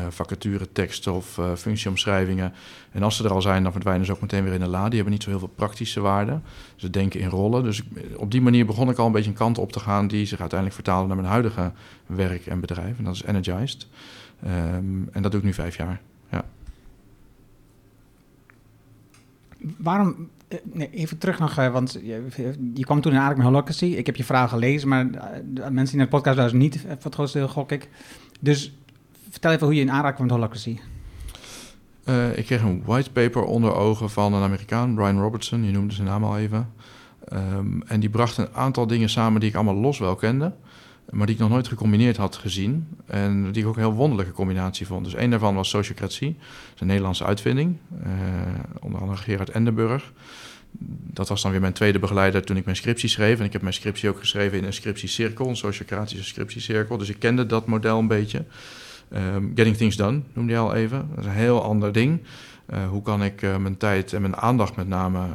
vacature, 0.09 0.73
teksten 0.73 1.13
of 1.13 1.41
functieomschrijvingen. 1.57 2.53
En 2.93 3.03
als 3.03 3.17
ze 3.17 3.25
er 3.25 3.33
al 3.33 3.43
zijn, 3.43 3.63
dan 3.63 3.73
verdwijnen 3.73 4.07
ze 4.07 4.13
ook 4.13 4.21
meteen 4.21 4.45
weer 4.45 4.53
in 4.53 4.61
de 4.61 4.67
la. 4.67 4.85
Die 4.85 4.95
hebben 4.95 5.13
niet 5.13 5.23
zo 5.23 5.31
heel 5.31 5.39
veel 5.39 5.53
praktische 5.55 6.01
waarde. 6.01 6.41
Ze 6.77 6.91
denken 6.91 7.21
in 7.21 7.29
rollen. 7.29 7.63
Dus 7.63 7.83
op 8.17 8.31
die 8.31 8.41
manier 8.41 8.67
begon 8.67 8.91
ik 8.91 8.99
al 8.99 9.07
een 9.07 9.13
beetje 9.13 9.31
een 9.31 9.37
kant 9.37 9.59
op 9.59 9.73
te 9.73 9.81
gaan 9.81 10.09
die 10.09 10.27
zich 10.27 10.41
uiteindelijk 10.41 10.81
vertaalde 10.81 11.07
naar 11.07 11.17
mijn 11.17 11.29
huidige 11.29 11.73
werk 12.07 12.47
en 12.47 12.61
bedrijf. 12.61 12.99
En 12.99 13.05
dat 13.05 13.15
is 13.15 13.25
Energized. 13.25 13.87
Um, 14.45 15.09
en 15.13 15.23
dat 15.23 15.31
doe 15.31 15.41
ik 15.41 15.47
nu 15.47 15.53
vijf 15.53 15.77
jaar. 15.77 16.01
Ja. 16.31 16.45
Waarom 19.77 20.29
eh, 20.49 20.59
even 20.91 21.19
terug 21.19 21.39
nog, 21.39 21.57
eh, 21.57 21.73
want 21.73 21.99
je, 22.03 22.85
kwam 22.85 23.01
toen 23.01 23.13
in 23.13 23.19
aanraking 23.19 23.45
met 23.45 23.53
Holocracy. 23.53 23.85
Ik 23.85 24.07
heb 24.07 24.17
je 24.17 24.25
vragen 24.25 24.49
gelezen, 24.49 24.89
maar 24.89 25.07
eh, 25.11 25.41
mensen 25.55 25.85
die 25.85 25.97
naar 25.97 26.05
de 26.05 26.17
podcast 26.17 26.37
luisteren 26.37 26.65
niet, 26.65 26.81
voor 26.81 26.97
het 27.03 27.15
grootste 27.15 27.39
deel 27.39 27.49
gok 27.49 27.73
ik. 27.73 27.89
Dus 28.41 28.77
vertel 29.31 29.53
even 29.53 29.67
hoe 29.67 29.75
je 29.75 29.81
in 29.81 29.91
aanraking 29.91 30.15
kwam 30.15 30.27
met 30.27 30.37
Holocracy. 30.37 30.79
Ik 32.35 32.45
kreeg 32.45 32.63
een 32.63 32.83
whitepaper 32.85 33.43
onder 33.43 33.75
ogen 33.75 34.11
van 34.11 34.35
een 34.35 34.43
Amerikaan, 34.43 34.95
Brian 34.95 35.21
Robertson, 35.21 35.65
je 35.65 35.73
noemde 35.73 35.95
zijn 35.95 36.07
naam 36.07 36.25
al 36.25 36.39
even. 36.39 36.73
Um, 37.33 37.83
en 37.87 38.01
die 38.01 38.11
bracht 38.11 38.37
een 38.37 38.55
aantal 38.55 38.87
dingen 38.87 39.09
samen 39.09 39.41
die 39.41 39.49
ik 39.49 39.55
allemaal 39.55 39.75
los 39.75 39.99
wel 39.99 40.15
kende, 40.15 40.53
maar 41.11 41.27
die 41.27 41.35
ik 41.35 41.41
nog 41.41 41.51
nooit 41.51 41.69
gecombineerd 41.69 42.17
had 42.17 42.37
gezien. 42.37 42.89
En 43.07 43.53
die 43.53 43.63
ik 43.63 43.69
ook 43.69 43.77
een 43.77 43.83
heel 43.83 43.93
wonderlijke 43.93 44.33
combinatie 44.33 44.87
vond. 44.87 45.05
Dus 45.05 45.15
één 45.15 45.31
daarvan 45.31 45.55
was 45.55 45.69
sociocratie, 45.69 46.37
dat 46.39 46.75
is 46.75 46.81
een 46.81 46.87
Nederlandse 46.87 47.25
uitvinding, 47.25 47.77
uh, 48.03 48.11
onder 48.81 49.01
andere 49.01 49.19
Gerard 49.19 49.51
Endenburg 49.51 50.13
dat 51.13 51.29
was 51.29 51.43
dan 51.43 51.51
weer 51.51 51.61
mijn 51.61 51.73
tweede 51.73 51.99
begeleider 51.99 52.45
toen 52.45 52.57
ik 52.57 52.65
mijn 52.65 52.77
scriptie 52.77 53.09
schreef. 53.09 53.39
En 53.39 53.45
ik 53.45 53.53
heb 53.53 53.63
mijn 53.63 53.75
scriptie 53.75 54.09
ook 54.09 54.19
geschreven 54.19 54.59
in 54.59 54.65
een 54.65 54.73
scriptiecirkel, 54.73 55.49
een 55.49 55.57
sociocratische 55.57 56.25
scriptiecirkel. 56.25 56.97
Dus 56.97 57.09
ik 57.09 57.19
kende 57.19 57.47
dat 57.47 57.67
model 57.67 57.99
een 57.99 58.09
beetje. 58.09 58.45
Um, 59.15 59.53
Getting 59.55 59.77
Things 59.77 59.97
Done 59.97 60.21
noemde 60.33 60.53
je 60.53 60.59
al 60.59 60.75
even. 60.75 61.09
Dat 61.11 61.19
is 61.19 61.25
een 61.25 61.37
heel 61.37 61.63
ander 61.63 61.93
ding. 61.93 62.21
Uh, 62.71 62.89
hoe 62.89 63.03
kan 63.03 63.23
ik 63.25 63.43
uh, 63.43 63.57
mijn 63.57 63.77
tijd 63.77 64.13
en 64.13 64.21
mijn 64.21 64.37
aandacht 64.37 64.77
met 64.77 64.89
name 64.89 65.27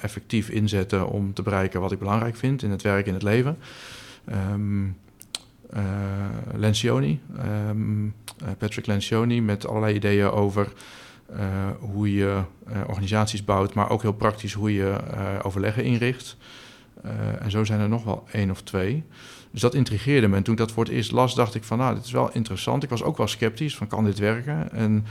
effectief 0.00 0.48
inzetten 0.48 1.08
om 1.08 1.34
te 1.34 1.42
bereiken 1.42 1.80
wat 1.80 1.92
ik 1.92 1.98
belangrijk 1.98 2.36
vind 2.36 2.62
in 2.62 2.70
het 2.70 2.82
werk, 2.82 3.06
in 3.06 3.14
het 3.14 3.22
leven. 3.22 3.58
Um, 4.32 4.96
Lencioni, 6.54 7.20
um, 7.68 8.14
Patrick 8.58 8.86
Lencioni, 8.86 9.42
met 9.42 9.66
allerlei 9.66 9.94
ideeën 9.94 10.30
over 10.30 10.72
uh, 11.30 11.38
hoe 11.80 12.14
je 12.14 12.42
organisaties 12.86 13.44
bouwt, 13.44 13.74
maar 13.74 13.90
ook 13.90 14.02
heel 14.02 14.12
praktisch 14.12 14.52
hoe 14.52 14.74
je 14.74 14.98
overleggen 15.42 15.84
inricht. 15.84 16.36
en 17.38 17.50
zo 17.50 17.64
zijn 17.64 17.80
er 17.80 17.88
nog 17.88 18.04
wel 18.04 18.24
één 18.32 18.50
of 18.50 18.62
twee. 18.62 19.04
Dus 19.56 19.64
dat 19.64 19.74
intrigeerde 19.74 20.28
me. 20.28 20.36
En 20.36 20.42
toen 20.42 20.52
ik 20.52 20.60
dat 20.60 20.72
voor 20.72 20.84
het 20.84 20.92
eerst 20.92 21.12
las, 21.12 21.34
dacht 21.34 21.54
ik 21.54 21.64
van, 21.64 21.78
nou, 21.78 21.94
dit 21.94 22.04
is 22.04 22.10
wel 22.10 22.30
interessant. 22.32 22.82
Ik 22.82 22.88
was 22.88 23.02
ook 23.02 23.16
wel 23.16 23.26
sceptisch 23.26 23.76
van, 23.76 23.86
kan 23.86 24.04
dit 24.04 24.18
werken? 24.18 24.72
En 24.72 25.04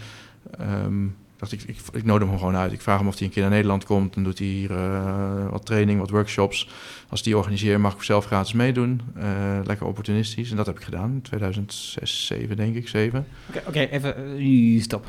ehm, 0.57 1.07
dacht 1.49 1.63
ik, 1.63 1.75
ik, 1.75 1.81
ik 1.93 2.03
nodig 2.03 2.27
hem 2.27 2.37
gewoon 2.37 2.55
uit. 2.55 2.71
Ik 2.71 2.81
vraag 2.81 2.97
hem 2.97 3.07
of 3.07 3.17
hij 3.17 3.27
een 3.27 3.33
keer 3.33 3.41
naar 3.41 3.51
Nederland 3.51 3.85
komt. 3.85 4.13
Dan 4.13 4.23
doet 4.23 4.37
hij 4.37 4.47
hier 4.47 4.71
uh, 4.71 5.49
wat 5.49 5.65
training, 5.65 5.99
wat 5.99 6.09
workshops. 6.09 6.69
Als 7.09 7.23
die 7.23 7.37
organiseer, 7.37 7.79
mag 7.79 7.93
ik 7.93 8.01
zelf 8.01 8.25
gratis 8.25 8.53
meedoen. 8.53 9.01
Uh, 9.17 9.23
lekker 9.63 9.85
opportunistisch. 9.85 10.49
En 10.49 10.57
dat 10.57 10.65
heb 10.65 10.77
ik 10.77 10.83
gedaan 10.83 11.11
in 11.11 11.21
2006, 11.21 12.25
7 12.25 12.55
denk 12.55 12.75
ik, 12.75 12.87
7. 12.87 13.25
Oké, 13.47 13.57
okay, 13.67 13.83
okay, 13.83 13.97
even 13.97 14.41
uh, 14.41 14.81
stop. 14.81 15.05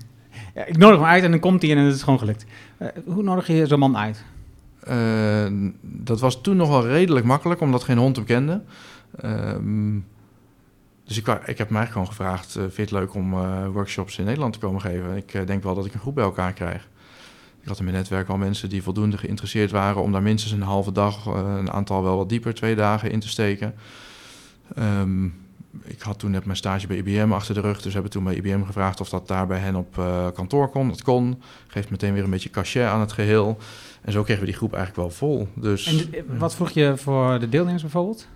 ja, 0.54 0.64
ik 0.64 0.76
nodig 0.76 0.98
hem 0.98 1.08
uit 1.08 1.24
en 1.24 1.30
dan 1.30 1.40
komt 1.40 1.62
hij 1.62 1.70
en 1.70 1.78
het 1.78 1.94
is 1.94 2.02
gewoon 2.02 2.18
gelukt. 2.18 2.46
hoe 3.04 3.22
nodig 3.22 3.46
je 3.46 3.66
zo'n 3.66 3.78
man 3.78 3.96
uit? 3.96 4.24
dat 5.82 6.20
was 6.20 6.40
toen 6.40 6.56
nog 6.56 6.68
wel 6.68 6.86
redelijk 6.86 7.26
makkelijk, 7.26 7.60
omdat 7.60 7.82
geen 7.82 7.98
hond 7.98 8.16
hem 8.16 8.24
kende. 8.24 8.62
Ehm, 9.20 9.96
dus 11.10 11.18
ik, 11.18 11.28
ik 11.46 11.58
heb 11.58 11.70
mij 11.70 11.86
gewoon 11.86 12.06
gevraagd, 12.06 12.56
uh, 12.56 12.62
vind 12.62 12.76
je 12.76 12.82
het 12.82 12.90
leuk 12.90 13.14
om 13.14 13.34
uh, 13.34 13.66
workshops 13.72 14.18
in 14.18 14.24
Nederland 14.24 14.52
te 14.52 14.58
komen 14.58 14.80
geven? 14.80 15.16
Ik 15.16 15.34
uh, 15.34 15.46
denk 15.46 15.62
wel 15.62 15.74
dat 15.74 15.86
ik 15.86 15.94
een 15.94 16.00
groep 16.00 16.14
bij 16.14 16.24
elkaar 16.24 16.52
krijg. 16.52 16.88
Ik 17.60 17.68
had 17.68 17.78
in 17.78 17.84
mijn 17.84 17.96
netwerk 17.96 18.28
al 18.28 18.36
mensen 18.36 18.68
die 18.68 18.82
voldoende 18.82 19.18
geïnteresseerd 19.18 19.70
waren 19.70 20.02
om 20.02 20.12
daar 20.12 20.22
minstens 20.22 20.52
een 20.52 20.62
halve 20.62 20.92
dag, 20.92 21.26
een 21.26 21.70
aantal 21.70 22.02
wel 22.02 22.16
wat 22.16 22.28
dieper, 22.28 22.54
twee 22.54 22.74
dagen 22.74 23.10
in 23.10 23.20
te 23.20 23.28
steken. 23.28 23.74
Um, 24.78 25.34
ik 25.82 26.00
had 26.00 26.18
toen 26.18 26.30
net 26.30 26.44
mijn 26.44 26.56
stage 26.56 26.86
bij 26.86 26.96
IBM 26.96 27.32
achter 27.32 27.54
de 27.54 27.60
rug, 27.60 27.82
dus 27.82 27.92
hebben 27.92 28.10
toen 28.10 28.24
bij 28.24 28.34
IBM 28.34 28.64
gevraagd 28.64 29.00
of 29.00 29.08
dat 29.08 29.28
daar 29.28 29.46
bij 29.46 29.58
hen 29.58 29.74
op 29.74 29.94
kantoor 30.34 30.68
kon. 30.68 30.88
Dat 30.88 31.02
kon, 31.02 31.42
geeft 31.66 31.90
meteen 31.90 32.12
weer 32.12 32.24
een 32.24 32.30
beetje 32.30 32.50
cachet 32.50 32.86
aan 32.86 33.00
het 33.00 33.12
geheel. 33.12 33.58
En 34.02 34.12
zo 34.12 34.22
kregen 34.22 34.42
we 34.42 34.48
die 34.48 34.58
groep 34.58 34.74
eigenlijk 34.74 35.02
wel 35.02 35.16
vol. 35.16 35.48
Dus, 35.54 36.10
en 36.12 36.38
wat 36.38 36.54
vroeg 36.54 36.70
je 36.70 36.96
voor 36.96 37.38
de 37.38 37.48
deelnemers 37.48 37.82
bijvoorbeeld? 37.82 38.28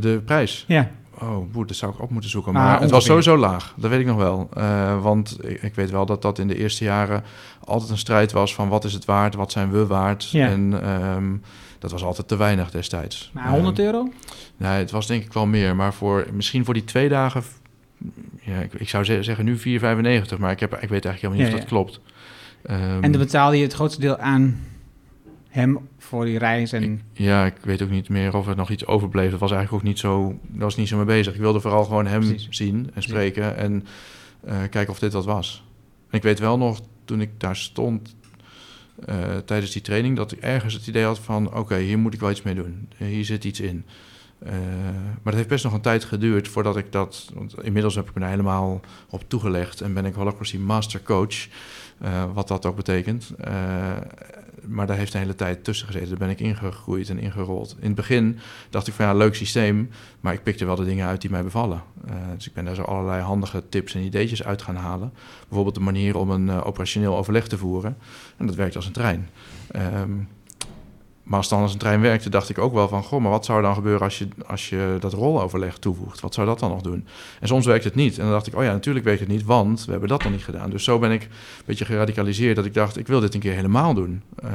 de 0.00 0.22
prijs. 0.24 0.64
Ja. 0.68 0.90
Oh, 1.20 1.52
boe, 1.52 1.66
dat 1.66 1.76
zou 1.76 1.92
ik 1.92 2.00
op 2.00 2.10
moeten 2.10 2.30
zoeken. 2.30 2.52
Maar 2.52 2.74
ah, 2.74 2.80
het 2.80 2.90
was 2.90 3.04
sowieso 3.04 3.36
laag, 3.36 3.74
dat 3.76 3.90
weet 3.90 4.00
ik 4.00 4.06
nog 4.06 4.16
wel. 4.16 4.48
Uh, 4.58 5.02
want 5.02 5.36
ik, 5.44 5.62
ik, 5.62 5.74
weet 5.74 5.90
wel 5.90 6.06
dat 6.06 6.22
dat 6.22 6.38
in 6.38 6.48
de 6.48 6.56
eerste 6.58 6.84
jaren 6.84 7.24
altijd 7.64 7.90
een 7.90 7.98
strijd 7.98 8.32
was 8.32 8.54
van 8.54 8.68
wat 8.68 8.84
is 8.84 8.92
het 8.92 9.04
waard, 9.04 9.34
wat 9.34 9.52
zijn 9.52 9.70
we 9.70 9.86
waard. 9.86 10.30
Ja. 10.30 10.48
En 10.48 10.90
um, 10.90 11.42
dat 11.78 11.90
was 11.90 12.02
altijd 12.02 12.28
te 12.28 12.36
weinig 12.36 12.70
destijds. 12.70 13.30
Maar 13.34 13.50
100 13.50 13.78
um, 13.78 13.84
euro? 13.84 14.12
Nee, 14.56 14.78
het 14.78 14.90
was 14.90 15.06
denk 15.06 15.24
ik 15.24 15.32
wel 15.32 15.46
meer. 15.46 15.76
Maar 15.76 15.94
voor, 15.94 16.26
misschien 16.32 16.64
voor 16.64 16.74
die 16.74 16.84
twee 16.84 17.08
dagen, 17.08 17.42
ja, 18.40 18.58
ik, 18.58 18.74
ik 18.74 18.88
zou 18.88 19.04
zeggen 19.04 19.44
nu 19.44 19.58
4,95. 19.58 19.62
Maar 20.38 20.50
ik, 20.50 20.60
heb, 20.60 20.74
ik 20.74 20.88
weet 20.88 21.04
eigenlijk 21.04 21.20
helemaal 21.20 21.36
niet 21.36 21.46
ja, 21.46 21.52
of 21.52 21.58
dat 21.58 21.68
klopt. 21.68 22.00
Um, 22.70 23.02
en 23.02 23.12
dan 23.12 23.20
betaalde 23.20 23.56
je 23.56 23.62
het 23.62 23.72
grootste 23.72 24.00
deel 24.00 24.18
aan 24.18 24.60
hem 25.48 25.78
voor 25.98 26.24
die 26.24 26.38
reis. 26.38 26.72
En... 26.72 27.00
ja, 27.12 27.46
ik 27.46 27.54
weet 27.62 27.82
ook 27.82 27.90
niet 27.90 28.08
meer 28.08 28.36
of 28.36 28.48
er 28.48 28.56
nog 28.56 28.70
iets 28.70 28.86
overbleef. 28.86 29.30
Dat 29.30 29.40
was 29.40 29.52
eigenlijk 29.52 29.82
ook 29.82 29.88
niet 29.88 29.98
zo, 29.98 30.38
dat 30.42 30.62
was 30.62 30.76
niet 30.76 30.88
zo 30.88 30.96
mee 30.96 31.04
bezig. 31.04 31.34
Ik 31.34 31.40
wilde 31.40 31.60
vooral 31.60 31.84
gewoon 31.84 32.06
hem 32.06 32.38
zien 32.50 32.90
en 32.94 33.02
spreken 33.02 33.56
en 33.56 33.86
uh, 34.44 34.52
kijken 34.70 34.88
of 34.88 34.98
dit 34.98 35.12
wat 35.12 35.24
was. 35.24 35.64
En 36.10 36.16
ik 36.16 36.22
weet 36.22 36.38
wel 36.38 36.58
nog, 36.58 36.80
toen 37.04 37.20
ik 37.20 37.30
daar 37.40 37.56
stond 37.56 38.16
uh, 39.08 39.36
tijdens 39.44 39.72
die 39.72 39.82
training, 39.82 40.16
dat 40.16 40.32
ik 40.32 40.40
ergens 40.40 40.74
het 40.74 40.86
idee 40.86 41.04
had 41.04 41.18
van, 41.18 41.46
oké, 41.46 41.58
okay, 41.58 41.82
hier 41.82 41.98
moet 41.98 42.14
ik 42.14 42.20
wel 42.20 42.30
iets 42.30 42.42
mee 42.42 42.54
doen. 42.54 42.88
Hier 42.96 43.24
zit 43.24 43.44
iets 43.44 43.60
in. 43.60 43.84
Uh, 44.42 44.52
maar 45.12 45.20
dat 45.22 45.34
heeft 45.34 45.48
best 45.48 45.64
nog 45.64 45.72
een 45.72 45.80
tijd 45.80 46.04
geduurd 46.04 46.48
voordat 46.48 46.76
ik 46.76 46.92
dat. 46.92 47.30
Want 47.34 47.62
inmiddels 47.62 47.94
heb 47.94 48.08
ik 48.08 48.14
me 48.14 48.20
daar 48.20 48.30
helemaal 48.30 48.80
op 49.08 49.28
toegelegd 49.28 49.80
en 49.80 49.94
ben 49.94 50.04
ik 50.04 50.14
Holacracy 50.14 50.56
Master 50.56 51.02
Coach. 51.02 51.46
Uh, 52.02 52.24
wat 52.34 52.48
dat 52.48 52.66
ook 52.66 52.76
betekent. 52.76 53.32
Uh, 53.48 53.96
maar 54.68 54.86
daar 54.86 54.96
heeft 54.96 55.14
een 55.14 55.20
hele 55.20 55.34
tijd 55.34 55.64
tussen 55.64 55.86
gezeten. 55.86 56.08
Daar 56.08 56.18
ben 56.18 56.28
ik 56.28 56.40
ingegroeid 56.40 57.08
en 57.08 57.18
ingerold. 57.18 57.76
In 57.78 57.86
het 57.86 57.94
begin 57.94 58.38
dacht 58.70 58.86
ik 58.86 58.94
van 58.94 59.04
ja, 59.04 59.14
leuk 59.14 59.34
systeem, 59.34 59.90
maar 60.20 60.32
ik 60.32 60.42
pikte 60.42 60.64
wel 60.64 60.76
de 60.76 60.84
dingen 60.84 61.06
uit 61.06 61.20
die 61.20 61.30
mij 61.30 61.42
bevallen. 61.42 61.82
Uh, 62.08 62.14
dus 62.34 62.46
ik 62.46 62.52
ben 62.52 62.64
daar 62.64 62.74
zo 62.74 62.82
allerlei 62.82 63.22
handige 63.22 63.68
tips 63.68 63.94
en 63.94 64.02
ideetjes 64.02 64.44
uit 64.44 64.62
gaan 64.62 64.76
halen. 64.76 65.12
Bijvoorbeeld 65.40 65.74
de 65.74 65.80
manier 65.80 66.16
om 66.16 66.30
een 66.30 66.46
uh, 66.46 66.66
operationeel 66.66 67.16
overleg 67.16 67.46
te 67.46 67.58
voeren. 67.58 67.96
En 68.36 68.46
dat 68.46 68.54
werkt 68.54 68.76
als 68.76 68.86
een 68.86 68.92
trein. 68.92 69.28
Um, 69.76 70.28
maar 71.28 71.38
als 71.38 71.48
dan 71.48 71.60
als 71.60 71.72
een 71.72 71.78
trein 71.78 72.00
werkte, 72.00 72.30
dacht 72.30 72.48
ik 72.48 72.58
ook 72.58 72.72
wel 72.72 72.88
van... 72.88 73.02
goh, 73.02 73.20
maar 73.20 73.30
wat 73.30 73.44
zou 73.44 73.62
dan 73.62 73.74
gebeuren 73.74 74.02
als 74.02 74.18
je, 74.18 74.28
als 74.46 74.68
je 74.68 74.96
dat 75.00 75.12
roloverleg 75.12 75.78
toevoegt? 75.78 76.20
Wat 76.20 76.34
zou 76.34 76.46
dat 76.46 76.58
dan 76.58 76.70
nog 76.70 76.80
doen? 76.80 77.06
En 77.40 77.48
soms 77.48 77.66
werkt 77.66 77.84
het 77.84 77.94
niet. 77.94 78.18
En 78.18 78.22
dan 78.22 78.32
dacht 78.32 78.46
ik, 78.46 78.56
oh 78.56 78.62
ja, 78.62 78.72
natuurlijk 78.72 79.04
werkt 79.04 79.20
het 79.20 79.28
niet, 79.28 79.44
want 79.44 79.84
we 79.84 79.90
hebben 79.90 80.08
dat 80.08 80.22
dan 80.22 80.32
niet 80.32 80.44
gedaan. 80.44 80.70
Dus 80.70 80.84
zo 80.84 80.98
ben 80.98 81.10
ik 81.10 81.22
een 81.22 81.28
beetje 81.64 81.84
geradicaliseerd 81.84 82.56
dat 82.56 82.64
ik 82.64 82.74
dacht... 82.74 82.96
ik 82.96 83.06
wil 83.06 83.20
dit 83.20 83.34
een 83.34 83.40
keer 83.40 83.54
helemaal 83.54 83.94
doen. 83.94 84.22
Uh, 84.44 84.50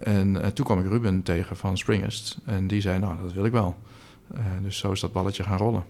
en 0.00 0.34
uh, 0.34 0.46
toen 0.46 0.64
kwam 0.64 0.80
ik 0.80 0.86
Ruben 0.86 1.22
tegen 1.22 1.56
van 1.56 1.78
Springest. 1.78 2.38
En 2.44 2.66
die 2.66 2.80
zei, 2.80 2.98
nou, 2.98 3.14
dat 3.22 3.32
wil 3.32 3.44
ik 3.44 3.52
wel. 3.52 3.76
Uh, 4.34 4.40
dus 4.62 4.78
zo 4.78 4.92
is 4.92 5.00
dat 5.00 5.12
balletje 5.12 5.42
gaan 5.42 5.58
rollen. 5.58 5.84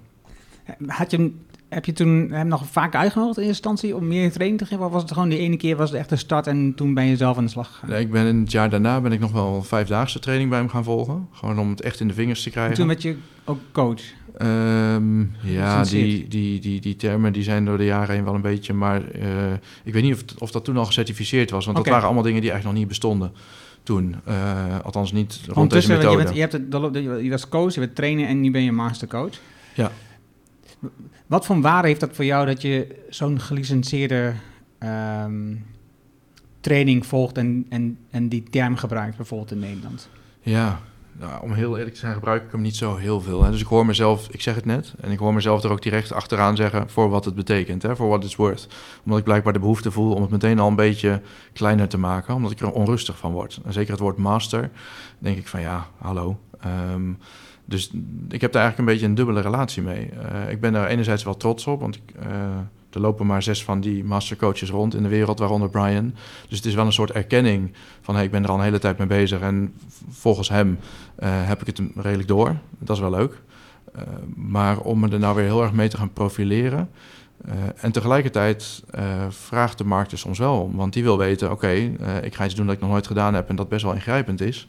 Had 0.87 1.11
je 1.11 1.35
heb 1.77 1.85
je 1.85 1.93
toen 1.93 2.29
hem 2.31 2.49
nog 2.49 2.67
vaak 2.67 2.95
uitgenodigd 2.95 3.39
in 3.39 3.45
eerste 3.45 3.69
instantie 3.69 3.97
om 3.97 4.07
meer 4.09 4.33
training 4.33 4.59
te 4.61 4.67
geven? 4.67 4.85
Of 4.85 4.93
was 4.93 5.03
het 5.03 5.13
gewoon 5.13 5.29
de 5.29 5.39
ene 5.39 5.57
keer 5.57 5.77
was 5.77 5.91
het 5.91 5.99
echt 5.99 6.09
de 6.09 6.17
start 6.17 6.47
en 6.47 6.73
toen 6.77 6.95
ben 6.95 7.05
je 7.05 7.17
zelf 7.17 7.37
aan 7.37 7.45
de 7.45 7.51
slag 7.51 7.73
gegaan? 7.73 7.91
Nee, 7.91 8.01
ik 8.01 8.11
ben 8.11 8.27
in 8.27 8.41
het 8.41 8.51
jaar 8.51 8.71
daarna 8.71 9.01
ben 9.01 9.13
ik 9.13 9.21
nog 9.21 9.33
wel 9.33 9.63
vijfdaagse 9.63 10.19
training 10.19 10.51
bij 10.51 10.59
hem 10.59 10.69
gaan 10.69 10.85
volgen. 10.85 11.29
Gewoon 11.33 11.59
om 11.59 11.71
het 11.71 11.81
echt 11.81 12.01
in 12.01 12.09
de 12.09 12.15
vingers 12.15 12.43
te 12.43 12.51
krijgen. 12.51 12.73
En 12.73 12.79
toen 12.79 12.87
werd 12.87 13.03
je 13.03 13.17
ook 13.45 13.59
coach? 13.73 14.03
Um, 14.43 15.33
ja, 15.43 15.83
die, 15.83 16.29
die, 16.29 16.61
die, 16.61 16.81
die 16.81 16.97
termen 16.97 17.33
die 17.33 17.43
zijn 17.43 17.65
door 17.65 17.79
de 17.79 17.85
jaren 17.85 18.15
heen 18.15 18.25
wel 18.25 18.35
een 18.35 18.41
beetje... 18.41 18.73
maar 18.73 19.03
uh, 19.17 19.53
ik 19.85 19.93
weet 19.93 20.03
niet 20.03 20.15
of, 20.15 20.23
of 20.39 20.51
dat 20.51 20.65
toen 20.65 20.77
al 20.77 20.85
gecertificeerd 20.85 21.51
was. 21.51 21.65
Want 21.65 21.79
okay. 21.79 21.83
dat 21.83 21.93
waren 21.93 22.07
allemaal 22.07 22.27
dingen 22.27 22.41
die 22.41 22.51
eigenlijk 22.51 22.79
nog 22.79 22.89
niet 22.89 22.99
bestonden 22.99 23.33
toen. 23.83 24.17
Uh, 24.29 24.81
althans 24.83 25.13
niet 25.13 25.41
rond 25.49 25.71
deze 25.71 25.89
methode. 25.89 26.11
Je, 26.11 26.17
bent, 26.17 26.35
je, 26.35 26.41
hebt 26.41 26.53
het, 26.53 27.25
je 27.25 27.31
was 27.31 27.49
coach, 27.49 27.75
je 27.75 27.81
bent 27.81 27.95
trainer 27.95 28.27
en 28.27 28.41
nu 28.41 28.51
ben 28.51 28.63
je 28.63 28.73
mastercoach. 28.73 29.35
Ja. 29.75 29.93
Wat 31.27 31.47
voor 31.47 31.61
waarde 31.61 31.89
heeft 31.89 32.01
dat 32.01 32.15
voor 32.15 32.25
jou 32.25 32.47
dat 32.47 32.63
je 32.63 33.05
zo'n 33.09 33.41
gelicenseerde 33.41 34.33
um, 35.25 35.65
training 36.61 37.07
volgt 37.07 37.39
en, 37.39 37.67
en, 37.69 37.99
en 38.11 38.29
die 38.29 38.43
term 38.43 38.77
gebruikt, 38.77 39.17
bijvoorbeeld 39.17 39.51
in 39.51 39.59
Nederland? 39.59 40.09
Ja, 40.41 40.81
om 41.41 41.53
heel 41.53 41.77
eerlijk 41.77 41.95
te 41.95 42.01
zijn, 42.01 42.15
gebruik 42.15 42.45
ik 42.45 42.53
hem 42.53 42.61
niet 42.61 42.77
zo 42.77 42.97
heel 42.97 43.21
veel. 43.21 43.45
Hè. 43.45 43.51
Dus 43.51 43.61
ik 43.61 43.67
hoor 43.67 43.87
mezelf, 43.87 44.29
ik 44.31 44.41
zeg 44.41 44.55
het 44.55 44.65
net, 44.65 44.95
en 45.01 45.11
ik 45.11 45.19
hoor 45.19 45.35
mezelf 45.35 45.63
er 45.63 45.71
ook 45.71 45.83
direct 45.83 46.13
achteraan 46.13 46.57
zeggen 46.57 46.91
voor 46.91 47.09
wat 47.09 47.25
het 47.25 47.35
betekent, 47.35 47.85
voor 47.93 48.09
what 48.09 48.25
it's 48.25 48.37
worth. 48.37 48.69
Omdat 49.05 49.19
ik 49.19 49.25
blijkbaar 49.25 49.53
de 49.53 49.59
behoefte 49.59 49.91
voel 49.91 50.15
om 50.15 50.23
het 50.23 50.31
meteen 50.31 50.59
al 50.59 50.69
een 50.69 50.77
beetje 50.77 51.23
kleiner 51.53 51.89
te 51.89 51.99
maken, 51.99 52.35
omdat 52.35 52.51
ik 52.51 52.61
er 52.61 52.71
onrustig 52.71 53.19
van 53.19 53.33
word. 53.33 53.61
En 53.65 53.73
zeker 53.73 53.91
het 53.91 54.01
woord 54.01 54.17
master, 54.17 54.71
denk 55.19 55.37
ik 55.37 55.49
van 55.49 55.61
ja, 55.61 55.87
hallo. 55.99 56.39
Um, 56.93 57.19
dus 57.67 57.91
ik 58.29 58.41
heb 58.41 58.53
daar 58.53 58.63
eigenlijk 58.63 58.79
een 58.79 58.85
beetje 58.85 59.07
een 59.07 59.15
dubbele 59.15 59.41
relatie 59.41 59.83
mee. 59.83 60.11
Uh, 60.33 60.51
ik 60.51 60.61
ben 60.61 60.73
daar 60.73 60.87
enerzijds 60.89 61.25
wel 61.25 61.37
trots 61.37 61.67
op, 61.67 61.81
want 61.81 61.99
uh, 62.19 62.27
er 62.91 63.01
lopen 63.01 63.27
maar 63.27 63.43
zes 63.43 63.65
van 63.65 63.81
die 63.81 64.05
mastercoaches 64.05 64.71
rond 64.71 64.95
in 64.95 65.03
de 65.03 65.09
wereld, 65.09 65.39
waaronder 65.39 65.71
Brian. 65.71 66.15
Dus 66.49 66.57
het 66.57 66.67
is 66.67 66.75
wel 66.75 66.87
een 66.87 66.93
soort 66.93 67.11
erkenning 67.11 67.73
van 68.01 68.21
ik 68.21 68.31
ben 68.31 68.43
er 68.43 68.49
al 68.49 68.57
een 68.57 68.63
hele 68.63 68.79
tijd 68.79 68.99
mee 68.99 69.07
bezig 69.07 69.41
en 69.41 69.75
volgens 70.09 70.49
hem 70.49 70.79
uh, 71.19 71.29
heb 71.31 71.61
ik 71.61 71.67
het 71.67 71.81
redelijk 71.97 72.29
door. 72.29 72.57
Dat 72.79 72.97
is 72.97 73.03
wel 73.03 73.11
leuk. 73.11 73.43
maar 74.35 74.79
om 74.79 75.01
me 75.01 75.09
er 75.09 75.19
nou 75.19 75.37
weer 75.37 75.45
heel 75.45 75.63
erg 75.63 75.73
mee 75.73 75.89
te 75.89 75.97
gaan 75.97 76.13
profileren. 76.13 76.91
en 77.77 77.93
tegelijkertijd 77.93 78.85
vraagt 79.29 79.79
de 79.79 79.85
markt 79.85 80.13
er 80.13 80.19
soms 80.19 80.39
wel 80.39 80.61
om, 80.61 80.77
want 80.77 80.93
die 80.93 81.03
wil 81.03 81.19
weten: 81.19 81.51
oké, 81.51 81.71
ik 82.23 82.35
ga 82.35 82.45
iets 82.45 82.55
doen 82.55 82.67
dat 82.67 82.75
ik 82.75 82.81
nog 82.81 82.91
nooit 82.91 83.07
gedaan 83.07 83.35
heb 83.35 83.49
en 83.49 83.57
dat 83.57 83.69
best 83.69 83.85
wel 83.85 83.95
ingrijpend 83.95 84.41
is. 84.41 84.69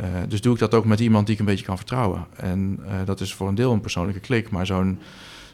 Uh, 0.00 0.06
dus 0.28 0.40
doe 0.40 0.52
ik 0.52 0.58
dat 0.58 0.74
ook 0.74 0.84
met 0.84 1.00
iemand 1.00 1.26
die 1.26 1.34
ik 1.34 1.40
een 1.40 1.46
beetje 1.46 1.64
kan 1.64 1.76
vertrouwen. 1.76 2.26
En 2.36 2.80
uh, 2.80 2.92
dat 3.04 3.20
is 3.20 3.34
voor 3.34 3.48
een 3.48 3.54
deel 3.54 3.72
een 3.72 3.80
persoonlijke 3.80 4.20
klik, 4.20 4.50
maar 4.50 4.66
zo'n 4.66 4.98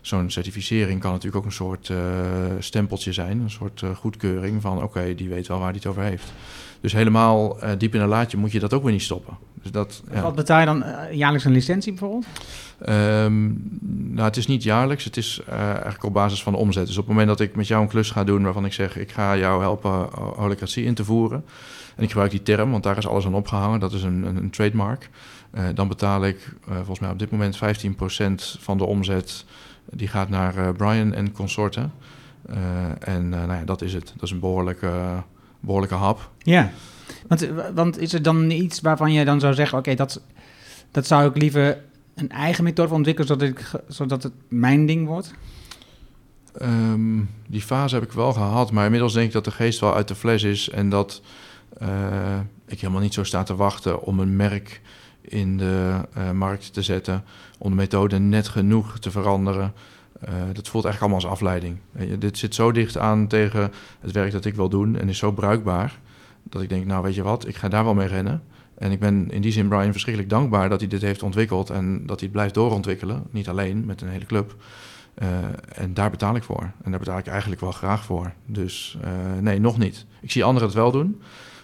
zo'n 0.01 0.31
certificering 0.31 1.01
kan 1.01 1.11
natuurlijk 1.11 1.37
ook 1.37 1.45
een 1.45 1.53
soort 1.57 1.89
uh, 1.89 1.99
stempeltje 2.59 3.13
zijn, 3.13 3.41
een 3.41 3.51
soort 3.51 3.83
goedkeuring 3.97 4.63
van 4.63 4.77
oké, 4.77 4.85
okay, 4.85 5.15
die 5.15 5.29
weet 5.29 5.49
wel 5.49 5.59
waar 5.59 5.67
hij 5.67 5.77
het 5.77 5.87
over 5.87 6.03
heeft. 6.03 6.33
Dus 6.81 6.93
helemaal 6.93 7.57
diep 7.79 7.95
in 7.95 8.01
een 8.01 8.09
laadje 8.09 8.37
moet 8.37 8.53
je 8.53 8.61
dat 8.61 8.73
ook 8.73 8.83
weer 8.83 8.93
niet 8.93 9.03
stoppen. 9.03 9.37
Dus 9.63 9.71
dat, 9.71 10.03
ja. 10.13 10.23
Wat 10.23 10.35
betaal 10.35 10.61
je 10.61 10.67
dan 10.67 10.85
jaarlijks 11.13 11.45
een 11.45 11.53
licentie 11.53 11.93
bijvoorbeeld? 11.93 12.27
Um, 12.89 13.63
nou, 13.91 14.27
het 14.27 14.37
is 14.37 14.47
niet 14.47 14.63
jaarlijks, 14.63 15.05
het 15.05 15.17
is 15.17 15.41
eigenlijk 15.49 16.05
op 16.05 16.13
basis 16.13 16.43
van 16.43 16.53
de 16.53 16.59
omzet. 16.59 16.87
Dus 16.87 16.97
op 16.97 17.07
het 17.07 17.13
moment 17.13 17.29
dat 17.29 17.41
ik 17.41 17.57
met 17.57 17.67
jou 17.67 17.83
een 17.83 17.89
klus 17.89 18.11
ga 18.11 18.25
doen 18.25 18.43
waarvan 18.43 18.65
ik 18.65 18.73
zeg 18.73 18.97
ik 18.97 19.11
ga 19.11 19.37
jou 19.37 19.63
helpen 19.63 20.09
holocratie 20.37 20.85
in 20.85 20.95
te 20.95 21.05
voeren 21.05 21.45
en 22.01 22.07
ik 22.07 22.13
gebruik 22.13 22.31
die 22.31 22.43
term, 22.43 22.71
want 22.71 22.83
daar 22.83 22.97
is 22.97 23.07
alles 23.07 23.27
aan 23.27 23.35
opgehangen. 23.35 23.81
Dat 23.81 23.93
is 23.93 24.03
een, 24.03 24.23
een, 24.23 24.37
een 24.37 24.51
trademark. 24.51 25.11
Uh, 25.55 25.65
dan 25.75 25.89
betaal 25.89 26.25
ik 26.25 26.55
uh, 26.69 26.75
volgens 26.77 26.99
mij 26.99 27.11
op 27.11 27.19
dit 27.19 27.31
moment 27.31 27.57
15% 27.57 27.61
van 28.61 28.79
de 28.79 28.85
omzet. 28.85 29.45
Die 29.91 30.09
gaat 30.09 30.29
naar 30.29 30.57
uh, 30.57 30.69
Brian 30.77 31.15
en 31.15 31.33
consorten. 31.33 31.93
en 32.99 33.29
nou 33.29 33.53
ja, 33.53 33.65
dat 33.65 33.83
is 33.83 33.93
het. 33.93 34.13
Dat 34.15 34.23
is 34.23 34.31
een 34.31 34.41
behoorlijke, 34.41 35.23
behoorlijke 35.61 35.95
hap. 35.95 36.31
Ja, 36.39 36.71
want, 37.29 37.49
want 37.75 37.99
is 37.99 38.13
er 38.13 38.23
dan 38.23 38.51
iets 38.51 38.81
waarvan 38.81 39.13
je 39.13 39.25
dan 39.25 39.41
zou 39.41 39.55
zeggen... 39.55 39.79
oké, 39.79 39.91
okay, 39.91 40.07
dat, 40.07 40.23
dat 40.91 41.07
zou 41.07 41.29
ik 41.29 41.37
liever 41.37 41.79
een 42.15 42.31
eigen 42.31 42.65
methode 42.65 42.95
ontwikkelen... 42.95 43.29
zodat, 43.29 43.49
ik, 43.49 43.71
zodat 43.89 44.23
het 44.23 44.33
mijn 44.49 44.87
ding 44.87 45.07
wordt? 45.07 45.35
Um, 46.63 47.31
die 47.47 47.63
fase 47.63 47.95
heb 47.95 48.05
ik 48.05 48.13
wel 48.13 48.33
gehad. 48.33 48.71
Maar 48.71 48.85
inmiddels 48.85 49.13
denk 49.13 49.27
ik 49.27 49.33
dat 49.33 49.45
de 49.45 49.51
geest 49.51 49.81
wel 49.81 49.95
uit 49.95 50.09
de 50.09 50.15
fles 50.15 50.43
is... 50.43 50.71
en 50.71 50.89
dat 50.89 51.23
ik 52.67 52.81
helemaal 52.81 53.03
niet 53.03 53.15
zo 53.15 53.25
sta 53.25 53.43
te 53.43 53.57
wachten 53.57 54.03
om 54.03 54.21
een 54.21 54.37
merk 54.37 54.81
in 55.21 55.57
de 55.57 56.01
uh, 56.19 56.31
markt 56.31 56.73
te 56.73 56.83
zetten, 56.83 57.25
om 57.59 57.71
de 57.71 57.77
methode 57.77 58.19
net 58.19 58.49
genoeg 58.49 58.99
te 58.99 59.11
veranderen. 59.11 59.73
Uh, 60.25 60.31
dat 60.53 60.69
voelt 60.69 60.85
eigenlijk 60.85 61.01
allemaal 61.01 61.31
als 61.31 61.41
afleiding. 61.41 61.77
Dit 62.19 62.39
zit 62.39 62.55
zo 62.55 62.73
dicht 62.73 62.99
aan 62.99 63.27
tegen 63.27 63.73
het 64.01 64.13
werk 64.13 64.33
dat 64.33 64.45
ik 64.45 64.55
wil 64.55 64.69
doen 64.69 64.97
en 64.97 65.09
is 65.09 65.19
zo 65.19 65.33
bruikbaar 65.33 65.99
dat 66.43 66.63
ik 66.63 66.69
denk, 66.69 66.87
nou 66.87 67.03
weet 67.03 67.15
je 67.15 67.23
wat, 67.23 67.47
ik 67.47 67.57
ga 67.57 67.69
daar 67.69 67.85
wel 67.85 67.95
mee 67.95 68.09
rennen. 68.09 68.43
En 68.75 68.91
ik 68.91 69.01
ben 69.01 69.31
in 69.31 69.43
die 69.43 69.53
zin 69.53 69.69
Brian 69.69 69.93
verschrikkelijk 69.93 70.33
dankbaar 70.33 70.69
dat 70.69 70.81
hij 70.81 70.89
dit 70.89 71.03
heeft 71.03 71.23
ontwikkeld 71.23 71.71
en 71.71 72.07
dat 72.07 72.19
hij 72.19 72.29
het 72.29 72.33
blijft 72.33 72.55
doorontwikkelen. 72.55 73.23
Niet 73.31 73.49
alleen, 73.49 73.85
met 73.85 74.01
een 74.01 74.09
hele 74.09 74.27
club. 74.27 74.57
En 75.75 75.95
daar 75.95 76.11
betaal 76.11 76.37
ik 76.37 76.43
voor. 76.43 76.71
En 76.83 76.91
daar 76.91 76.99
betaal 76.99 77.19
ik 77.19 77.27
eigenlijk 77.27 77.61
wel 77.61 77.73
graag 77.73 78.05
voor. 78.05 78.33
Dus 78.47 78.99
nee, 79.41 79.61
nog 79.61 79.79
niet. 79.79 80.07
Ik 80.21 80.31
zie 80.31 80.45
anderen 80.45 80.69
het 80.69 80.77
wel 80.77 80.91
doen. 80.91 81.21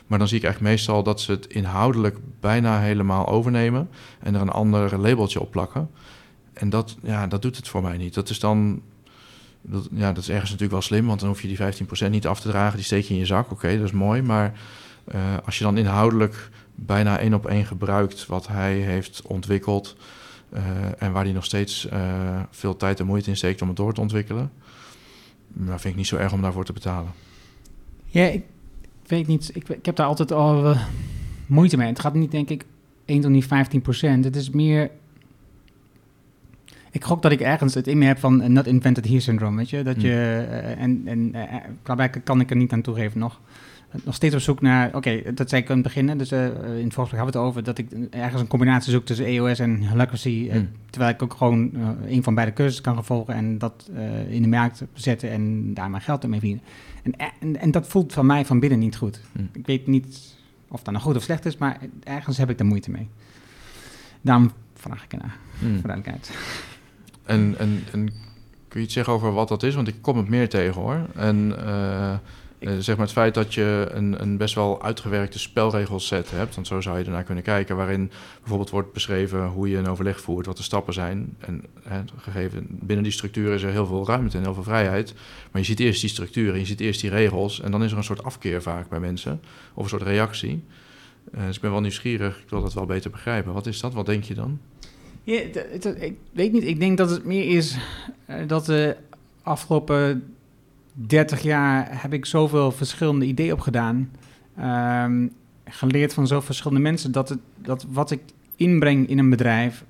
Maar 0.07 0.19
dan 0.19 0.29
zie 0.29 0.37
ik 0.37 0.45
eigenlijk 0.45 0.75
meestal 0.75 1.03
dat 1.03 1.21
ze 1.21 1.31
het 1.31 1.47
inhoudelijk 1.47 2.19
bijna 2.41 2.81
helemaal 2.81 3.27
overnemen. 3.27 3.89
En 4.21 4.35
er 4.35 4.41
een 4.41 4.49
ander 4.49 4.99
labeltje 4.99 5.41
op 5.41 5.51
plakken. 5.51 5.91
En 6.53 6.71
dat, 6.71 6.97
ja, 7.03 7.27
dat 7.27 7.43
doet 7.43 7.57
het 7.57 7.69
voor 7.69 7.83
mij 7.83 7.97
niet. 7.97 8.15
Dat 8.15 8.29
is 8.29 8.41
dan. 8.41 8.83
Dat, 9.63 9.89
ja, 9.93 10.13
dat 10.13 10.23
is 10.23 10.29
ergens 10.29 10.51
natuurlijk 10.51 10.73
wel 10.73 10.83
slim, 10.83 11.07
want 11.07 11.21
dan 11.21 11.29
hoef 11.29 11.43
je 11.43 11.49
die 11.49 12.07
15% 12.07 12.11
niet 12.11 12.27
af 12.27 12.41
te 12.41 12.49
dragen. 12.49 12.77
Die 12.77 12.85
steek 12.85 13.05
je 13.05 13.15
in 13.15 13.21
je 13.21 13.27
zak. 13.27 13.51
Oké, 13.51 13.77
dat 13.77 13.87
is 13.87 13.93
mooi. 13.93 14.23
Maar 14.23 14.53
uh, 15.15 15.21
als 15.45 15.59
je 15.59 15.65
dan 15.65 15.77
inhoudelijk 15.77 16.51
bijna 16.75 17.19
één 17.19 17.35
op 17.35 17.47
één 17.47 17.67
gebruikt 17.67 18.27
wat 18.27 18.47
hij 18.47 18.75
heeft 18.75 19.23
ontwikkeld. 19.23 19.97
Uh, 20.55 20.63
en 20.99 21.13
waar 21.13 21.25
hij 21.25 21.33
nog 21.33 21.45
steeds 21.45 21.89
uh, 21.93 22.41
veel 22.51 22.77
tijd 22.77 23.01
en 23.01 23.07
moeite 23.07 23.31
in 23.31 23.37
steekt 23.37 23.63
om 23.63 23.69
het 23.69 23.77
door 23.77 23.95
te 23.95 24.01
ontwikkelen. 24.01 24.53
Nou, 25.53 25.81
vind 25.81 25.85
ik 25.85 25.97
niet 25.97 26.07
zo 26.07 26.17
erg 26.17 26.33
om 26.33 26.43
daarvoor 26.43 26.65
te 26.65 26.73
betalen. 26.73 27.13
Ja, 28.07 28.33
weet 29.09 29.27
niet. 29.27 29.51
Ik, 29.55 29.69
ik 29.69 29.87
heb 29.87 29.97
daar 29.97 30.07
altijd 30.07 30.33
al 30.33 30.71
uh, 30.71 30.87
moeite 31.47 31.77
mee. 31.77 31.89
Het 31.89 32.01
gaat 32.01 32.15
niet, 32.15 32.31
denk 32.31 32.51
ik, 32.51 32.65
1 33.05 33.21
tot 33.21 33.31
niet 33.31 33.45
15 33.45 33.83
procent. 33.83 34.25
Het 34.25 34.37
is 34.37 34.51
meer. 34.51 34.91
Ik 36.91 37.05
gok 37.05 37.23
dat 37.23 37.33
ik 37.33 37.41
ergens 37.41 37.75
het 37.75 37.87
in 37.87 37.99
me 37.99 38.05
heb 38.05 38.19
van 38.19 38.53
not 38.53 38.67
invented 38.67 39.07
here 39.07 39.21
syndrome, 39.21 39.57
weet 39.57 39.71
je. 39.71 39.83
Dat 39.83 40.01
je, 40.01 40.09
uh, 40.09 40.83
en 40.83 41.03
en 41.05 41.35
uh, 41.95 42.05
kan 42.25 42.41
ik 42.41 42.51
er 42.51 42.57
niet 42.57 42.73
aan 42.73 42.83
toegeven 42.83 43.19
nog 43.19 43.41
nog 44.05 44.15
steeds 44.15 44.35
op 44.35 44.41
zoek 44.41 44.61
naar, 44.61 44.95
oké, 44.95 45.23
dat 45.35 45.49
zei 45.49 45.63
ik 45.63 45.69
aan 45.71 45.75
het 45.75 45.85
begin, 45.85 46.19
dus 46.19 46.33
uh, 46.33 46.45
in 46.45 46.85
het 46.85 46.95
voorgesprek 46.95 47.23
hadden 47.23 47.25
we 47.25 47.27
het 47.27 47.37
over 47.37 47.63
dat 47.63 47.79
ik 47.79 47.91
ergens 48.11 48.41
een 48.41 48.47
combinatie 48.47 48.93
zoek 48.93 49.05
tussen 49.05 49.27
EOS 49.27 49.59
en 49.59 49.89
Holacracy, 49.89 50.51
mm. 50.53 50.69
terwijl 50.91 51.15
ik 51.15 51.23
ook 51.23 51.35
gewoon 51.35 51.71
uh, 51.75 51.89
een 52.07 52.23
van 52.23 52.35
beide 52.35 52.53
cursussen 52.53 52.85
kan 52.85 52.97
gevolgen 52.97 53.35
en 53.35 53.59
dat 53.59 53.91
uh, 53.95 54.31
in 54.31 54.43
de 54.43 54.49
markt 54.49 54.85
zetten 54.93 55.31
en 55.31 55.75
daar 55.75 55.91
mijn 55.91 56.03
geld 56.03 56.27
mee 56.27 56.41
verdienen. 56.41 56.65
En, 57.03 57.33
en, 57.41 57.61
en, 57.61 57.71
dat 57.71 57.87
voelt 57.87 58.13
van 58.13 58.27
mij 58.27 58.45
van 58.45 58.61
binnen 58.61 58.79
niet 58.79 58.97
goed. 58.97 59.21
Mm. 59.33 59.49
Ik 59.53 59.67
weet 59.67 59.87
niet 59.87 60.37
of 60.69 60.83
dat 60.83 60.93
nou 60.93 61.05
goed 61.05 61.17
of 61.17 61.23
slecht 61.23 61.45
is, 61.45 61.57
maar 61.57 61.79
ergens 62.05 62.37
heb 62.37 62.51
ik 62.51 62.59
er 62.59 62.67
moeite 62.67 62.91
mee. 62.91 63.09
Daarom 64.21 64.53
vraag 64.75 65.05
ik 65.05 65.13
ernaar, 65.13 65.37
mm. 65.59 65.79
voor 65.79 65.89
duidelijkheid. 65.89 66.31
En, 67.25 67.55
en, 67.59 67.83
en 67.93 68.09
kun 68.69 68.81
je 68.81 68.87
iets 68.87 68.95
zeggen 68.95 69.13
over 69.13 69.33
wat 69.33 69.49
dat 69.49 69.63
is? 69.63 69.75
Want 69.75 69.89
ik 69.89 69.97
kom 70.01 70.17
het 70.17 70.29
meer 70.29 70.49
tegen 70.49 70.81
hoor. 70.81 71.07
En 71.15 71.53
uh, 72.59 72.73
zeg 72.79 72.97
maar 72.97 73.05
het 73.05 73.15
feit 73.15 73.35
dat 73.35 73.55
je 73.55 73.89
een, 73.91 74.23
een 74.23 74.37
best 74.37 74.55
wel 74.55 74.83
uitgewerkte 74.83 75.39
spelregelset 75.39 76.31
hebt, 76.31 76.55
want 76.55 76.67
zo 76.67 76.81
zou 76.81 76.99
je 76.99 77.05
ernaar 77.05 77.23
kunnen 77.23 77.45
kijken, 77.45 77.77
waarin 77.77 78.11
bijvoorbeeld 78.39 78.71
wordt 78.71 78.93
beschreven 78.93 79.47
hoe 79.47 79.69
je 79.69 79.77
een 79.77 79.89
overleg 79.89 80.21
voert, 80.21 80.47
wat 80.47 80.57
de 80.57 80.63
stappen 80.63 80.95
zijn. 80.95 81.37
En 81.39 81.65
gegeven 82.17 82.67
binnen 82.69 83.05
die 83.05 83.13
structuur 83.13 83.53
is 83.53 83.63
er 83.63 83.71
heel 83.71 83.87
veel 83.87 84.07
ruimte 84.07 84.37
en 84.37 84.43
heel 84.43 84.55
veel 84.55 84.63
vrijheid. 84.63 85.15
Maar 85.51 85.61
je 85.61 85.67
ziet 85.67 85.81
eerst 85.81 86.01
die 86.01 86.11
structuur 86.11 86.57
je 86.57 86.65
ziet 86.65 86.81
eerst 86.81 87.01
die 87.01 87.11
regels 87.11 87.61
en 87.61 87.71
dan 87.71 87.85
is 87.85 87.91
er 87.91 87.97
een 87.97 88.05
soort 88.05 88.23
afkeer 88.23 88.63
vaak 88.63 88.89
bij 88.89 89.01
mensen, 89.01 89.41
of 89.75 89.83
een 89.83 89.89
soort 89.89 90.03
reactie. 90.03 90.65
Uh, 91.35 91.47
dus 91.47 91.57
ik 91.57 91.63
ben 91.63 91.71
wel 91.71 91.81
nieuwsgierig, 91.81 92.39
ik 92.39 92.51
wil 92.51 92.63
dat 92.63 92.75
wel 92.75 92.87
beter 92.87 93.11
begrijpen. 93.11 93.53
Wat 93.53 93.67
is 93.67 93.81
dat? 93.81 93.95
Wat 93.95 94.07
denk 94.07 94.25
je 94.25 94.35
dan? 94.35 94.59
Ik 95.99 96.15
weet 96.33 96.53
niet. 96.53 96.65
Ik 96.65 96.81
denk 96.81 96.99
dat 96.99 97.11
het 97.11 97.25
meer 97.25 97.57
is 97.57 97.77
uh, 98.31 98.37
dat 98.47 98.67
de 98.67 98.97
afgelopen 99.43 100.36
30 100.99 101.43
jaar 101.43 102.03
heb 102.03 102.13
ik 102.13 102.27
zoveel 102.27 102.73
verschillende 102.73 103.27
ideeën 103.27 103.53
opgedaan. 103.53 104.11
Um, 104.61 105.33
geleerd 105.65 106.15
van 106.15 106.27
zoveel 106.27 106.47
verschillende 106.47 106.83
mensen. 106.83 107.13
Dat, 107.13 107.29
het, 107.29 107.39
dat 107.57 107.87
wat 107.91 108.11
ik 108.11 108.21
inbreng 108.57 109.09
in 109.09 109.19
een 109.19 109.31
bedrijf. 109.31 109.85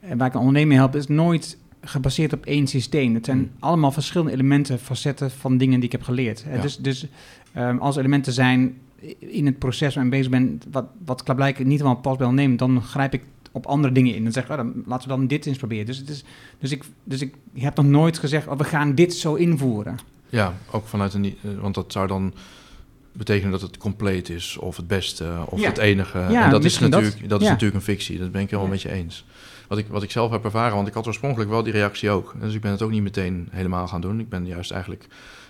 En 0.00 0.18
waar 0.18 0.26
ik 0.26 0.34
een 0.34 0.40
ondernemer 0.40 0.76
help, 0.76 0.96
is 0.96 1.06
nooit 1.06 1.58
gebaseerd 1.80 2.32
op 2.32 2.46
één 2.46 2.66
systeem. 2.66 3.14
Het 3.14 3.24
zijn 3.24 3.38
hmm. 3.38 3.50
allemaal 3.58 3.92
verschillende 3.92 4.32
elementen, 4.32 4.78
facetten 4.78 5.30
van 5.30 5.56
dingen 5.56 5.76
die 5.76 5.84
ik 5.84 5.92
heb 5.92 6.02
geleerd. 6.02 6.44
Ja. 6.50 6.60
Dus, 6.60 6.76
dus 6.76 7.06
um, 7.56 7.78
als 7.78 7.96
elementen 7.96 8.32
zijn 8.32 8.78
in 9.18 9.46
het 9.46 9.58
proces 9.58 9.94
waar 9.94 10.04
ik 10.04 10.10
bezig 10.10 10.30
ben, 10.30 10.60
wat, 10.70 10.86
wat 11.04 11.22
klaarblijkelijk 11.22 11.70
niet 11.70 11.80
helemaal 11.80 12.00
past 12.00 12.18
bij 12.18 12.26
ondernemen, 12.26 12.56
dan 12.58 12.82
grijp 12.82 13.14
ik 13.14 13.22
op 13.52 13.66
andere 13.66 13.92
dingen 13.92 14.14
in. 14.14 14.22
Dan 14.22 14.32
zeg 14.32 14.44
ik, 14.44 14.50
oh, 14.50 14.56
dan, 14.56 14.82
laten 14.86 15.08
we 15.08 15.14
dan 15.14 15.26
dit 15.26 15.46
eens 15.46 15.58
proberen. 15.58 15.86
Dus, 15.86 15.98
het 15.98 16.08
is, 16.08 16.24
dus, 16.58 16.70
ik, 16.70 16.84
dus 17.04 17.22
ik 17.22 17.34
heb 17.54 17.76
nog 17.76 17.86
nooit 17.86 18.18
gezegd, 18.18 18.46
oh, 18.46 18.58
we 18.58 18.64
gaan 18.64 18.94
dit 18.94 19.14
zo 19.14 19.34
invoeren. 19.34 19.98
Ja, 20.28 20.54
ook 20.70 20.86
vanuit 20.86 21.14
een... 21.14 21.36
Want 21.60 21.74
dat 21.74 21.92
zou 21.92 22.06
dan 22.06 22.34
betekenen 23.12 23.50
dat 23.50 23.60
het 23.60 23.76
compleet 23.76 24.28
is, 24.28 24.56
of 24.56 24.76
het 24.76 24.86
beste, 24.86 25.36
of 25.46 25.60
ja. 25.60 25.68
het 25.68 25.78
enige. 25.78 26.18
Ja, 26.18 26.44
en 26.44 26.50
dat 26.50 26.64
is 26.64 26.78
natuurlijk, 26.78 27.20
dat, 27.20 27.28
dat 27.28 27.40
is 27.40 27.46
ja. 27.46 27.52
natuurlijk 27.52 27.78
een 27.78 27.94
fictie. 27.94 28.18
Dat 28.18 28.32
ben 28.32 28.42
ik 28.42 28.50
helemaal 28.50 28.70
met 28.70 28.82
je 28.82 28.92
eens. 28.92 29.24
Wat 29.68 29.78
ik, 29.78 29.86
wat 29.88 30.02
ik 30.02 30.10
zelf 30.10 30.30
heb 30.30 30.44
ervaren, 30.44 30.76
want 30.76 30.88
ik 30.88 30.94
had 30.94 31.06
oorspronkelijk 31.06 31.50
wel 31.50 31.62
die 31.62 31.72
reactie 31.72 32.10
ook. 32.10 32.34
Dus 32.40 32.54
ik 32.54 32.60
ben 32.60 32.70
het 32.70 32.82
ook 32.82 32.90
niet 32.90 33.02
meteen 33.02 33.48
helemaal 33.50 33.88
gaan 33.88 34.00
doen. 34.00 34.20
Ik 34.20 34.28
ben 34.28 34.46
juist 34.46 34.70
eigenlijk 34.70 35.06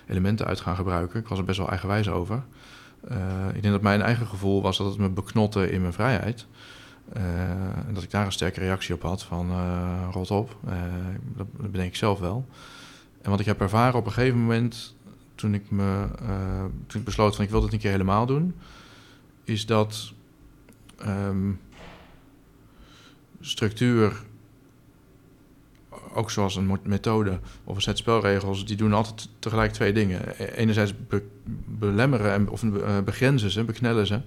elementen 0.07 0.45
uit 0.45 0.59
gaan 0.59 0.75
gebruiken. 0.75 1.19
Ik 1.19 1.27
was 1.27 1.37
er 1.37 1.45
best 1.45 1.57
wel 1.57 1.69
eigenwijs 1.69 2.09
over. 2.09 2.43
Uh, 3.11 3.17
ik 3.53 3.61
denk 3.61 3.73
dat 3.73 3.81
mijn 3.81 4.01
eigen 4.01 4.27
gevoel 4.27 4.61
was 4.61 4.77
dat 4.77 4.87
het 4.87 4.97
me 4.97 5.09
beknotte 5.09 5.71
in 5.71 5.81
mijn 5.81 5.93
vrijheid. 5.93 6.45
Uh, 7.17 7.23
en 7.87 7.93
dat 7.93 8.03
ik 8.03 8.11
daar 8.11 8.25
een 8.25 8.31
sterke 8.31 8.59
reactie 8.59 8.95
op 8.95 9.01
had 9.01 9.23
van 9.23 9.49
uh, 9.51 10.07
rot 10.11 10.31
op. 10.31 10.57
Uh, 10.67 10.73
dat, 11.35 11.47
dat 11.57 11.71
bedenk 11.71 11.89
ik 11.89 11.95
zelf 11.95 12.19
wel. 12.19 12.45
En 13.21 13.29
wat 13.29 13.39
ik 13.39 13.45
heb 13.45 13.61
ervaren 13.61 13.99
op 13.99 14.05
een 14.05 14.11
gegeven 14.11 14.39
moment, 14.39 14.95
toen 15.35 15.53
ik, 15.53 15.71
me, 15.71 16.07
toen 16.87 16.99
ik 16.99 17.05
besloot 17.05 17.35
van 17.35 17.45
ik 17.45 17.51
wil 17.51 17.61
dit 17.61 17.73
een 17.73 17.79
keer 17.79 17.91
helemaal 17.91 18.25
doen, 18.25 18.55
is 19.43 19.65
dat 19.65 20.13
um, 21.07 21.59
structuur, 23.39 24.23
ook 26.13 26.31
zoals 26.31 26.55
een 26.55 26.79
methode 26.83 27.39
of 27.63 27.75
een 27.75 27.81
set 27.81 27.97
spelregels, 27.97 28.65
die 28.65 28.77
doen 28.77 28.93
altijd 28.93 29.29
tegelijk 29.39 29.73
twee 29.73 29.93
dingen. 29.93 30.21
E-, 30.37 30.45
enerzijds 30.45 30.93
be 31.07 31.23
belemmeren 31.65 32.33
en, 32.33 32.49
of 32.49 32.63
begrenzen 33.03 33.51
ze, 33.51 33.63
beknellen 33.63 34.07
ze. 34.07 34.21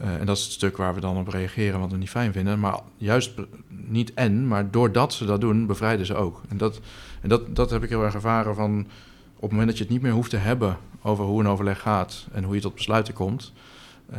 Uh, 0.00 0.14
en 0.14 0.26
dat 0.26 0.36
is 0.36 0.42
het 0.42 0.52
stuk 0.52 0.76
waar 0.76 0.94
we 0.94 1.00
dan 1.00 1.16
op 1.16 1.28
reageren, 1.28 1.80
wat 1.80 1.90
we 1.90 1.96
niet 1.96 2.10
fijn 2.10 2.32
vinden. 2.32 2.60
Maar 2.60 2.80
juist 2.96 3.32
niet 3.68 4.14
en, 4.14 4.48
maar 4.48 4.70
doordat 4.70 5.12
ze 5.12 5.24
dat 5.24 5.40
doen, 5.40 5.66
bevrijden 5.66 6.06
ze 6.06 6.14
ook. 6.14 6.42
En 6.48 6.56
dat, 6.56 6.80
en 7.20 7.28
dat, 7.28 7.56
dat 7.56 7.70
heb 7.70 7.82
ik 7.82 7.88
heel 7.88 8.04
erg 8.04 8.14
ervaren 8.14 8.54
van 8.54 8.86
op 9.34 9.40
het 9.42 9.50
moment 9.50 9.68
dat 9.68 9.76
je 9.76 9.84
het 9.84 9.92
niet 9.92 10.02
meer 10.02 10.12
hoeft 10.12 10.30
te 10.30 10.36
hebben 10.36 10.76
over 11.02 11.24
hoe 11.24 11.40
een 11.40 11.48
overleg 11.48 11.80
gaat 11.80 12.26
en 12.32 12.44
hoe 12.44 12.54
je 12.54 12.60
tot 12.60 12.74
besluiten 12.74 13.14
komt. 13.14 13.52
Uh, 14.12 14.18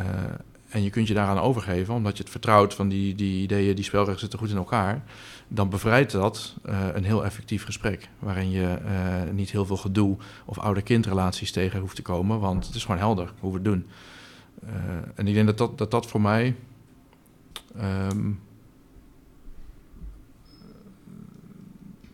en 0.69 0.83
je 0.83 0.89
kunt 0.89 1.07
je 1.07 1.13
daaraan 1.13 1.39
overgeven, 1.39 1.93
omdat 1.93 2.17
je 2.17 2.23
het 2.23 2.31
vertrouwt 2.31 2.73
van 2.73 2.89
die, 2.89 3.15
die 3.15 3.41
ideeën, 3.41 3.75
die 3.75 3.83
spelregels 3.83 4.19
zitten 4.19 4.39
goed 4.39 4.49
in 4.49 4.57
elkaar. 4.57 5.03
Dan 5.47 5.69
bevrijdt 5.69 6.11
dat 6.11 6.55
uh, 6.65 6.79
een 6.93 7.03
heel 7.03 7.25
effectief 7.25 7.63
gesprek. 7.63 8.09
Waarin 8.19 8.51
je 8.51 8.77
niet 9.31 9.51
heel 9.51 9.65
veel 9.65 9.77
gedoe 9.77 10.17
of 10.45 10.59
ouder-kindrelaties 10.59 11.51
tegen 11.51 11.79
hoeft 11.79 11.95
te 11.95 12.01
komen. 12.01 12.39
Want 12.39 12.65
het 12.65 12.75
is 12.75 12.81
gewoon 12.81 12.99
helder 12.99 13.33
hoe 13.39 13.49
we 13.49 13.55
het 13.55 13.65
doen. 13.65 13.85
Uh, 14.67 14.73
en 15.15 15.27
ik 15.27 15.33
denk 15.33 15.45
dat 15.45 15.57
dat, 15.57 15.77
dat, 15.77 15.91
dat 15.91 16.07
voor 16.07 16.21
mij. 16.21 16.55
Um, 18.11 18.39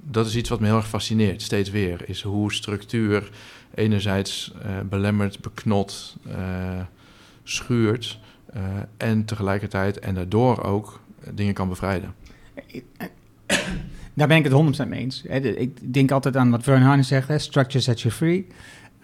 dat 0.02 0.26
is 0.26 0.36
iets 0.36 0.50
wat 0.50 0.60
me 0.60 0.66
heel 0.66 0.76
erg 0.76 0.88
fascineert, 0.88 1.42
steeds 1.42 1.70
weer. 1.70 2.10
Is 2.10 2.22
hoe 2.22 2.54
structuur 2.54 3.32
enerzijds 3.74 4.54
belemmert, 4.90 5.42
beknot, 5.42 6.18
uh, 6.28 6.82
schuurt. 7.44 8.20
en 8.98 9.26
tegelijkertijd 9.26 10.00
en 10.00 10.16
daardoor 10.16 10.64
ook 10.64 11.02
dingen 11.34 11.54
kan 11.54 11.70
bevrijden. 11.70 12.14
Daar 14.14 14.28
ben 14.28 14.38
ik 14.38 14.44
het 14.44 14.84
100% 14.86 14.88
mee 14.88 15.00
eens. 15.00 15.24
Ik 15.24 15.94
denk 15.94 16.12
altijd 16.12 16.38
aan 16.38 16.50
wat 16.50 16.64
Vern 16.64 16.82
Harnis 16.82 17.08
zegt: 17.08 17.42
structure 17.42 17.84
sets 17.84 18.02
you 18.02 18.14
free. 18.14 18.48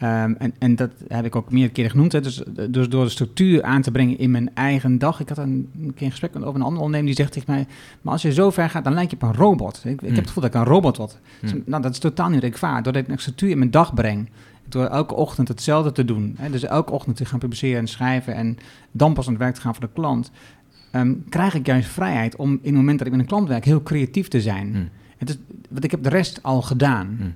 Um, 0.03 0.35
en, 0.35 0.53
en 0.59 0.75
dat 0.75 0.91
heb 1.07 1.25
ik 1.25 1.35
ook 1.35 1.51
meerdere 1.51 1.73
keren 1.73 1.91
genoemd. 1.91 2.11
Hè. 2.11 2.21
Dus, 2.21 2.43
dus 2.69 2.89
door 2.89 3.03
de 3.03 3.09
structuur 3.09 3.63
aan 3.63 3.81
te 3.81 3.91
brengen 3.91 4.17
in 4.17 4.31
mijn 4.31 4.49
eigen 4.53 4.97
dag. 4.97 5.19
Ik 5.19 5.29
had 5.29 5.37
een, 5.37 5.69
een 5.81 5.93
keer 5.93 6.05
een 6.05 6.11
gesprek 6.11 6.35
over 6.35 6.55
een 6.55 6.61
andere 6.61 6.83
ondernemer 6.83 7.05
die 7.05 7.15
zegt 7.15 7.31
tegen 7.31 7.53
mij... 7.53 7.67
maar 8.01 8.13
als 8.13 8.21
je 8.21 8.33
zo 8.33 8.49
ver 8.49 8.69
gaat, 8.69 8.83
dan 8.83 8.93
lijk 8.93 9.09
je 9.09 9.15
op 9.15 9.21
een 9.21 9.33
robot. 9.33 9.81
Ik, 9.85 10.01
ik 10.01 10.07
heb 10.07 10.15
het 10.15 10.27
gevoel 10.27 10.43
dat 10.43 10.53
ik 10.53 10.59
een 10.59 10.67
robot 10.67 10.97
word. 10.97 11.13
Mm. 11.13 11.49
Dus, 11.49 11.59
nou, 11.65 11.81
dat 11.81 11.91
is 11.91 11.99
totaal 11.99 12.29
niet 12.29 12.41
rechtvaardig. 12.41 12.83
Doordat 12.83 13.03
ik 13.03 13.09
een 13.09 13.19
structuur 13.19 13.49
in 13.49 13.57
mijn 13.57 13.71
dag 13.71 13.93
breng... 13.93 14.29
door 14.69 14.85
elke 14.85 15.13
ochtend 15.13 15.47
hetzelfde 15.47 15.91
te 15.91 16.05
doen... 16.05 16.35
Hè, 16.37 16.49
dus 16.49 16.63
elke 16.63 16.91
ochtend 16.91 17.15
te 17.15 17.25
gaan 17.25 17.39
publiceren 17.39 17.79
en 17.79 17.87
schrijven... 17.87 18.35
en 18.35 18.57
dan 18.91 19.13
pas 19.13 19.25
aan 19.25 19.33
het 19.33 19.41
werk 19.41 19.55
te 19.55 19.61
gaan 19.61 19.75
voor 19.75 19.85
de 19.85 19.93
klant... 19.93 20.31
Um, 20.91 21.23
krijg 21.29 21.53
ik 21.53 21.65
juist 21.65 21.89
vrijheid 21.89 22.35
om 22.35 22.51
in 22.51 22.59
het 22.63 22.73
moment 22.73 22.97
dat 22.97 23.07
ik 23.07 23.13
met 23.13 23.21
een 23.21 23.27
klant 23.27 23.47
werk... 23.47 23.65
heel 23.65 23.83
creatief 23.83 24.27
te 24.27 24.41
zijn. 24.41 24.67
Mm. 24.67 24.89
Het 25.17 25.29
is, 25.29 25.37
want 25.69 25.83
ik 25.83 25.91
heb 25.91 26.03
de 26.03 26.09
rest 26.09 26.43
al 26.43 26.61
gedaan... 26.61 27.35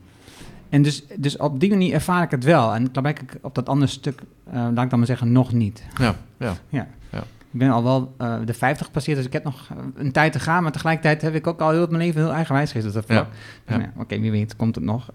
En 0.69 0.81
dus, 0.81 1.03
dus 1.15 1.37
op 1.37 1.59
die 1.59 1.69
manier 1.69 1.93
ervaar 1.93 2.23
ik 2.23 2.31
het 2.31 2.43
wel. 2.43 2.73
En 2.73 2.91
ik 3.03 3.37
op 3.41 3.55
dat 3.55 3.69
andere 3.69 3.91
stuk, 3.91 4.21
uh, 4.47 4.53
laat 4.53 4.83
ik 4.83 4.89
dan 4.89 4.99
maar 4.99 5.07
zeggen, 5.07 5.31
nog 5.31 5.53
niet. 5.53 5.83
Ja, 5.97 6.15
ja. 6.37 6.55
ja. 6.69 6.87
ja. 7.09 7.23
Ik 7.51 7.59
ben 7.59 7.69
al 7.69 7.83
wel 7.83 8.15
uh, 8.21 8.35
de 8.45 8.53
50 8.53 8.85
gepasseerd, 8.85 9.17
dus 9.17 9.25
ik 9.25 9.33
heb 9.33 9.43
nog 9.43 9.69
een 9.95 10.11
tijd 10.11 10.31
te 10.31 10.39
gaan. 10.39 10.63
Maar 10.63 10.71
tegelijkertijd 10.71 11.21
heb 11.21 11.35
ik 11.35 11.47
ook 11.47 11.61
al 11.61 11.71
heel 11.71 11.87
mijn 11.87 12.03
leven 12.03 12.21
heel 12.21 12.33
eigenwijs 12.33 12.71
geweest. 12.71 12.93
Dus 12.93 13.03
ja. 13.07 13.27
ja. 13.67 13.79
ja 13.79 13.93
Oké, 13.97 14.19
wie 14.19 14.31
weet, 14.31 14.55
komt 14.55 14.75
het 14.75 14.83
nog. 14.83 15.09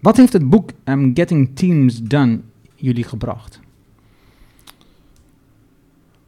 Wat 0.00 0.16
heeft 0.16 0.32
het 0.32 0.48
boek 0.48 0.70
um, 0.84 1.10
Getting 1.14 1.56
Teams 1.56 2.02
Done 2.02 2.40
jullie 2.74 3.04
gebracht? 3.04 3.60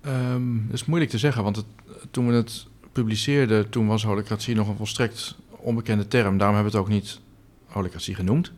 Um, 0.06 0.64
dat 0.66 0.74
is 0.74 0.84
moeilijk 0.84 1.10
te 1.10 1.18
zeggen, 1.18 1.42
want 1.42 1.56
het, 1.56 1.66
toen 2.10 2.26
we 2.26 2.32
het 2.32 2.66
publiceerden, 2.92 3.68
toen 3.68 3.86
was 3.86 4.04
holocratie 4.04 4.54
nog 4.54 4.68
een 4.68 4.76
volstrekt 4.76 5.36
onbekende 5.58 6.08
term. 6.08 6.38
Daarom 6.38 6.56
hebben 6.56 6.72
we 6.72 6.78
het 6.78 6.86
ook 6.88 6.94
niet 6.94 7.20
holocratie 7.66 8.14
genoemd. 8.14 8.52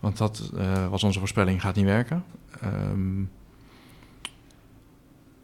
Want 0.00 0.16
dat 0.18 0.50
uh, 0.54 0.88
was 0.88 1.02
onze 1.02 1.18
voorspelling, 1.18 1.60
gaat 1.60 1.74
niet 1.74 1.84
werken. 1.84 2.24
Um, 2.64 3.30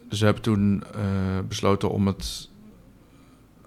dus 0.08 0.18
we 0.18 0.24
hebben 0.24 0.42
toen 0.42 0.82
uh, 0.96 1.02
besloten 1.48 1.90
om 1.90 2.06
het 2.06 2.48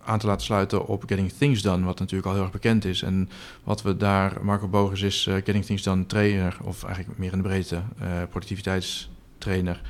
aan 0.03 0.19
te 0.19 0.27
laten 0.27 0.45
sluiten 0.45 0.87
op 0.87 1.03
Getting 1.07 1.31
Things 1.31 1.61
Done, 1.61 1.85
wat 1.85 1.99
natuurlijk 1.99 2.27
al 2.27 2.33
heel 2.33 2.43
erg 2.43 2.51
bekend 2.51 2.85
is. 2.85 3.01
En 3.01 3.29
wat 3.63 3.81
we 3.81 3.97
daar, 3.97 4.37
Marco 4.41 4.67
Bogus 4.67 5.01
is 5.01 5.25
uh, 5.25 5.33
Getting 5.33 5.65
Things 5.65 5.83
Done 5.83 6.05
trainer, 6.05 6.57
of 6.61 6.83
eigenlijk 6.83 7.17
meer 7.17 7.31
in 7.31 7.37
de 7.37 7.43
breedte, 7.43 7.81
productiviteitstrainer. 8.29 9.81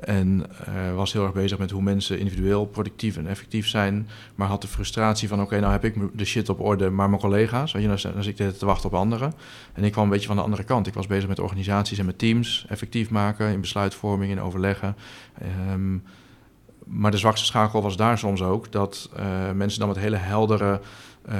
En 0.00 0.46
uh, 0.68 0.94
was 0.94 1.12
heel 1.12 1.22
erg 1.24 1.32
bezig 1.32 1.58
met 1.58 1.70
hoe 1.70 1.82
mensen 1.82 2.18
individueel 2.18 2.66
productief 2.66 3.16
en 3.16 3.26
effectief 3.26 3.68
zijn. 3.68 4.08
Maar 4.34 4.48
had 4.48 4.62
de 4.62 4.68
frustratie 4.68 5.28
van: 5.28 5.40
oké, 5.40 5.60
nou 5.60 5.72
heb 5.72 5.84
ik 5.84 5.94
de 6.12 6.24
shit 6.24 6.48
op 6.48 6.60
orde, 6.60 6.90
maar 6.90 7.08
mijn 7.08 7.20
collega's, 7.20 7.72
weet 7.72 7.82
je, 7.82 7.88
dan, 7.88 8.12
dan 8.12 8.22
zit 8.22 8.40
ik 8.40 8.58
te 8.58 8.66
wachten 8.66 8.88
op 8.88 8.94
anderen. 8.94 9.32
En 9.72 9.84
ik 9.84 9.92
kwam 9.92 10.04
een 10.04 10.10
beetje 10.10 10.26
van 10.26 10.36
de 10.36 10.42
andere 10.42 10.64
kant. 10.64 10.86
Ik 10.86 10.94
was 10.94 11.06
bezig 11.06 11.28
met 11.28 11.38
organisaties 11.38 11.98
en 11.98 12.06
met 12.06 12.18
teams 12.18 12.66
effectief 12.68 13.10
maken, 13.10 13.52
in 13.52 13.60
besluitvorming, 13.60 14.30
in 14.30 14.40
overleggen. 14.40 14.96
Um, 15.72 16.02
maar 16.86 17.10
de 17.10 17.16
zwakste 17.16 17.46
schakel 17.46 17.82
was 17.82 17.96
daar 17.96 18.18
soms 18.18 18.42
ook 18.42 18.72
dat 18.72 19.10
uh, 19.18 19.50
mensen 19.50 19.78
dan 19.78 19.88
met 19.88 19.98
hele 19.98 20.16
heldere 20.16 20.80
uh, 21.28 21.34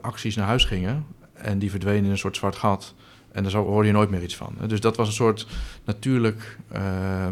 acties 0.00 0.36
naar 0.36 0.46
huis 0.46 0.64
gingen. 0.64 1.06
En 1.32 1.58
die 1.58 1.70
verdwenen 1.70 2.04
in 2.04 2.10
een 2.10 2.18
soort 2.18 2.36
zwart 2.36 2.56
gat. 2.56 2.94
En 3.32 3.42
daar 3.42 3.52
hoorde 3.52 3.86
je 3.86 3.92
nooit 3.92 4.10
meer 4.10 4.22
iets 4.22 4.36
van. 4.36 4.54
Dus 4.66 4.80
dat 4.80 4.96
was 4.96 5.08
een 5.08 5.14
soort 5.14 5.46
natuurlijk. 5.84 6.58
Uh, 6.76 7.26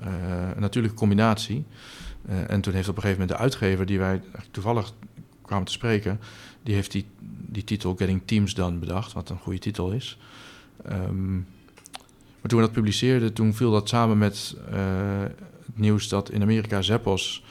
een 0.00 0.60
natuurlijke 0.60 0.96
combinatie. 0.96 1.64
Uh, 2.28 2.50
en 2.50 2.60
toen 2.60 2.74
heeft 2.74 2.88
op 2.88 2.96
een 2.96 3.02
gegeven 3.02 3.20
moment 3.20 3.38
de 3.38 3.44
uitgever, 3.44 3.86
die 3.86 3.98
wij 3.98 4.22
toevallig 4.50 4.92
kwamen 5.42 5.66
te 5.66 5.72
spreken, 5.72 6.20
die 6.62 6.74
heeft 6.74 6.92
die, 6.92 7.06
die 7.46 7.64
titel 7.64 7.94
Getting 7.96 8.22
Teams 8.24 8.54
Done 8.54 8.78
bedacht, 8.78 9.12
wat 9.12 9.30
een 9.30 9.38
goede 9.38 9.58
titel 9.58 9.90
is. 9.90 10.18
Um, 10.92 11.46
maar 12.40 12.50
toen 12.50 12.60
we 12.60 12.66
dat 12.66 12.82
publiceerden, 12.82 13.32
toen 13.32 13.54
viel 13.54 13.70
dat 13.70 13.88
samen 13.88 14.18
met 14.18 14.56
uh, 14.70 14.76
het 15.66 15.78
nieuws 15.78 16.08
dat 16.08 16.30
in 16.30 16.42
Amerika 16.42 16.82
Zeppos 16.82 17.44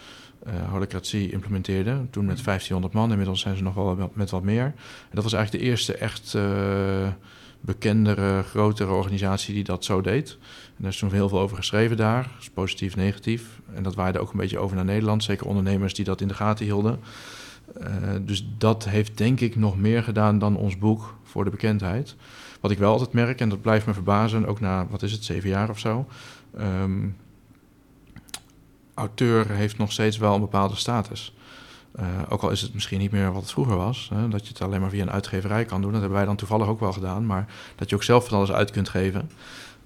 uh, 0.47 0.71
holocratie 0.71 1.31
implementeerde. 1.31 1.91
Toen 2.09 2.25
met 2.25 2.43
1500 2.43 2.93
man, 2.93 3.11
inmiddels 3.11 3.39
zijn 3.39 3.57
ze 3.57 3.63
nog 3.63 3.73
wel 3.73 4.11
met 4.13 4.29
wat 4.29 4.43
meer. 4.43 4.65
En 4.65 5.11
dat 5.11 5.23
was 5.23 5.33
eigenlijk 5.33 5.63
de 5.63 5.69
eerste 5.69 5.93
echt 5.93 6.33
uh, 6.33 7.07
bekendere, 7.61 8.43
grotere 8.43 8.91
organisatie 8.91 9.53
die 9.53 9.63
dat 9.63 9.85
zo 9.85 10.01
deed. 10.01 10.37
Daar 10.77 10.91
is 10.91 10.97
toen 10.97 11.11
heel 11.11 11.29
veel 11.29 11.39
over 11.39 11.57
geschreven 11.57 11.97
daar, 11.97 12.29
dus 12.37 12.49
positief, 12.49 12.95
negatief. 12.95 13.59
En 13.73 13.83
dat 13.83 13.95
waaide 13.95 14.19
ook 14.19 14.31
een 14.31 14.39
beetje 14.39 14.57
over 14.57 14.75
naar 14.75 14.85
Nederland, 14.85 15.23
zeker 15.23 15.47
ondernemers 15.47 15.93
die 15.93 16.05
dat 16.05 16.21
in 16.21 16.27
de 16.27 16.33
gaten 16.33 16.65
hielden. 16.65 16.99
Uh, 17.81 17.87
dus 18.21 18.47
dat 18.57 18.85
heeft 18.85 19.17
denk 19.17 19.39
ik 19.39 19.55
nog 19.55 19.77
meer 19.77 20.03
gedaan 20.03 20.39
dan 20.39 20.57
ons 20.57 20.77
boek 20.77 21.15
voor 21.23 21.43
de 21.43 21.49
bekendheid. 21.49 22.15
Wat 22.59 22.71
ik 22.71 22.77
wel 22.77 22.91
altijd 22.91 23.13
merk, 23.13 23.39
en 23.39 23.49
dat 23.49 23.61
blijft 23.61 23.85
me 23.85 23.93
verbazen, 23.93 24.45
ook 24.45 24.59
na, 24.59 24.87
wat 24.89 25.03
is 25.03 25.11
het, 25.11 25.23
zeven 25.23 25.49
jaar 25.49 25.69
of 25.69 25.79
zo. 25.79 26.07
Um, 26.59 27.15
auteur 28.93 29.49
heeft 29.49 29.77
nog 29.77 29.91
steeds 29.91 30.17
wel 30.17 30.33
een 30.33 30.41
bepaalde 30.41 30.75
status. 30.75 31.33
Uh, 31.99 32.05
ook 32.29 32.41
al 32.41 32.49
is 32.49 32.61
het 32.61 32.73
misschien 32.73 32.99
niet 32.99 33.11
meer 33.11 33.31
wat 33.31 33.41
het 33.41 33.51
vroeger 33.51 33.75
was, 33.75 34.09
hè, 34.13 34.27
dat 34.27 34.41
je 34.41 34.53
het 34.53 34.61
alleen 34.61 34.81
maar 34.81 34.89
via 34.89 35.01
een 35.01 35.11
uitgeverij 35.11 35.65
kan 35.65 35.81
doen. 35.81 35.91
Dat 35.91 35.99
hebben 35.99 36.17
wij 36.17 36.27
dan 36.27 36.35
toevallig 36.35 36.67
ook 36.67 36.79
wel 36.79 36.93
gedaan, 36.93 37.25
maar 37.25 37.47
dat 37.75 37.89
je 37.89 37.95
ook 37.95 38.03
zelf 38.03 38.27
van 38.27 38.37
alles 38.37 38.51
uit 38.51 38.71
kunt 38.71 38.89
geven. 38.89 39.29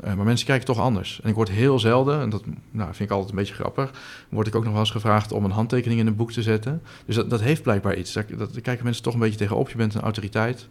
Uh, 0.04 0.14
maar 0.14 0.26
mensen 0.26 0.45
kijken 0.45 0.66
toch 0.66 0.80
anders. 0.80 1.20
En 1.24 1.30
ik 1.30 1.36
word 1.36 1.50
heel 1.50 1.80
zelden, 1.80 2.22
en 2.22 2.30
dat 2.30 2.43
nou, 2.72 2.93
vind 2.93 3.10
ik 3.10 3.16
altijd 3.16 3.30
een 3.30 3.36
beetje 3.38 3.54
grappig, 3.54 3.91
word 4.30 4.47
ik 4.47 4.56
ook 4.56 4.64
nog 4.64 4.72
wel 4.72 4.82
eens 4.82 4.91
gevraagd 4.91 5.32
om 5.32 5.45
een 5.45 5.52
handtekening 5.52 6.00
in 6.00 6.08
een 6.08 6.16
boek 6.16 6.32
te 6.32 6.41
zetten. 6.41 6.82
Dus 7.06 7.16
dat, 7.16 7.30
dat 7.30 7.41
heeft 7.41 7.62
blijkbaar 7.62 7.95
iets. 7.95 8.14
Daar, 8.14 8.26
dat, 8.38 8.62
kijken 8.62 8.84
mensen 8.84 9.04
toch 9.04 9.14
een 9.14 9.20
beetje 9.20 9.38
tegenop. 9.38 9.70
Je 9.70 9.78
bent 9.78 9.93
een 9.93 10.02
autoriteit. 10.02 10.68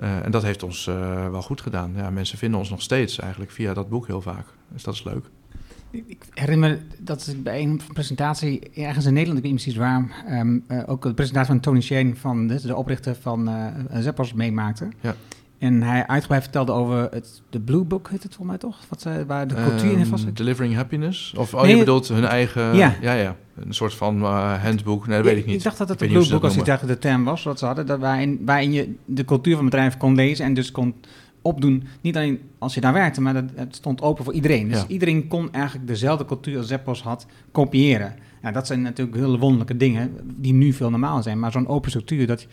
Uh, 0.00 0.24
en 0.24 0.30
dat 0.30 0.42
heeft 0.42 0.62
ons 0.62 0.84
wel 1.30 1.42
goed 1.42 1.60
gedaan. 1.60 1.92
Ja, 1.96 2.10
mensen 2.10 2.38
vinden 2.38 2.58
ons 2.58 2.70
nog 2.70 2.82
steeds 2.82 3.18
eigenlijk 3.18 3.50
via 3.50 3.74
dat 3.74 3.88
boek 3.88 4.06
heel 4.06 4.22
vaak. 4.22 4.46
Dus 4.68 4.82
dat 4.82 4.94
is 4.94 5.04
leuk. 5.04 5.24
Ik 5.90 6.26
herinner 6.34 6.70
me 6.70 6.78
dat 6.98 7.34
bij 7.38 7.62
een 7.62 7.80
presentatie 7.92 8.70
ergens 8.74 9.06
in 9.06 9.12
Nederland, 9.12 9.38
ik 9.38 9.44
weet 9.44 9.52
niet 9.52 9.62
precies 9.62 9.80
waar, 9.80 10.24
um, 10.30 10.64
uh, 10.68 10.82
ook 10.86 11.02
de 11.02 11.14
presentatie 11.14 11.52
van 11.52 11.60
Tony 11.60 11.80
Shane, 11.80 12.16
van 12.16 12.46
de, 12.46 12.60
de 12.66 12.76
oprichter 12.76 13.14
van 13.14 13.48
uh, 13.48 13.66
Zeppos, 13.92 14.32
meemaakte. 14.32 14.88
Ja. 15.00 15.14
En 15.58 15.82
hij 15.82 16.06
uitgebreid 16.06 16.42
vertelde 16.42 16.72
over 16.72 17.08
het, 17.10 17.42
de 17.50 17.60
Blue 17.60 17.84
Book, 17.84 18.08
heet 18.10 18.22
het 18.22 18.34
volgens 18.34 18.48
mij 18.48 18.70
toch? 18.70 18.78
Wat, 18.88 19.04
uh, 19.06 19.14
waar 19.26 19.48
de 19.48 19.54
cultuur 19.54 19.92
um, 19.92 19.98
in 19.98 20.06
vast 20.06 20.36
Delivering 20.36 20.74
Happiness? 20.74 21.34
Of 21.36 21.54
oh, 21.54 21.62
nee, 21.62 21.70
je 21.70 21.78
bedoelt 21.78 22.08
hun 22.08 22.24
eigen... 22.24 22.76
Ja, 22.76 22.94
ja, 23.00 23.12
ja 23.12 23.36
een 23.64 23.74
soort 23.74 23.94
van 23.94 24.22
handboek. 24.22 25.06
Nee, 25.06 25.16
dat 25.16 25.26
ja, 25.26 25.32
weet 25.32 25.40
ik 25.40 25.46
niet. 25.46 25.56
Ik 25.56 25.62
dacht 25.62 25.78
dat 25.78 25.88
het 25.88 25.98
de 25.98 26.06
Blue 26.06 26.28
Book, 26.28 26.42
als 26.42 26.54
je 26.54 26.62
dacht 26.62 26.86
de 26.86 26.98
term 26.98 27.24
was, 27.24 27.42
wat 27.42 27.58
ze 27.58 27.66
hadden, 27.66 27.86
dat 27.86 27.98
waarin, 27.98 28.40
waarin 28.44 28.72
je 28.72 28.94
de 29.04 29.24
cultuur 29.24 29.54
van 29.54 29.64
het 29.64 29.72
bedrijf 29.72 29.96
kon 29.96 30.14
lezen 30.14 30.44
en 30.44 30.54
dus 30.54 30.70
kon 30.70 30.94
opdoen. 31.42 31.84
Niet 32.00 32.16
alleen 32.16 32.40
als 32.58 32.74
je 32.74 32.80
daar 32.80 32.92
werkte, 32.92 33.20
maar 33.20 33.34
dat, 33.34 33.44
het 33.54 33.76
stond 33.76 34.02
open 34.02 34.24
voor 34.24 34.32
iedereen. 34.32 34.68
Dus 34.68 34.86
iedereen 34.86 35.28
kon 35.28 35.52
eigenlijk 35.52 35.86
dezelfde 35.86 36.24
cultuur 36.24 36.56
als 36.56 36.66
Zeppos 36.66 37.02
had 37.02 37.26
kopiëren. 37.52 38.14
Nou, 38.42 38.54
dat 38.54 38.66
zijn 38.66 38.82
natuurlijk 38.82 39.16
hele 39.16 39.38
wonderlijke 39.38 39.76
dingen 39.76 40.10
die 40.36 40.52
nu 40.52 40.72
veel 40.72 40.90
normaal 40.90 41.22
zijn. 41.22 41.38
Maar 41.38 41.52
zo'n 41.52 41.68
open 41.68 41.90
structuur, 41.90 42.26
dat 42.26 42.46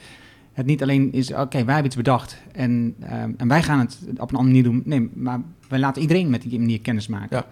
het 0.55 0.65
niet 0.65 0.81
alleen 0.81 1.11
is, 1.11 1.33
oké, 1.33 1.63
wij 1.63 1.73
hebben 1.73 1.85
iets 1.85 1.95
bedacht 1.95 2.37
en, 2.51 2.95
um, 3.03 3.33
en 3.37 3.47
wij 3.47 3.63
gaan 3.63 3.79
het 3.79 3.99
op 4.17 4.31
een 4.31 4.37
andere 4.37 4.43
manier 4.43 4.63
doen. 4.63 4.81
Nee, 4.85 5.09
maar 5.13 5.41
wij 5.67 5.79
laten 5.79 6.01
iedereen 6.01 6.29
met 6.29 6.41
die 6.41 6.59
manier 6.59 6.81
kennis 6.81 7.07
maken. 7.07 7.37
Ja. 7.37 7.45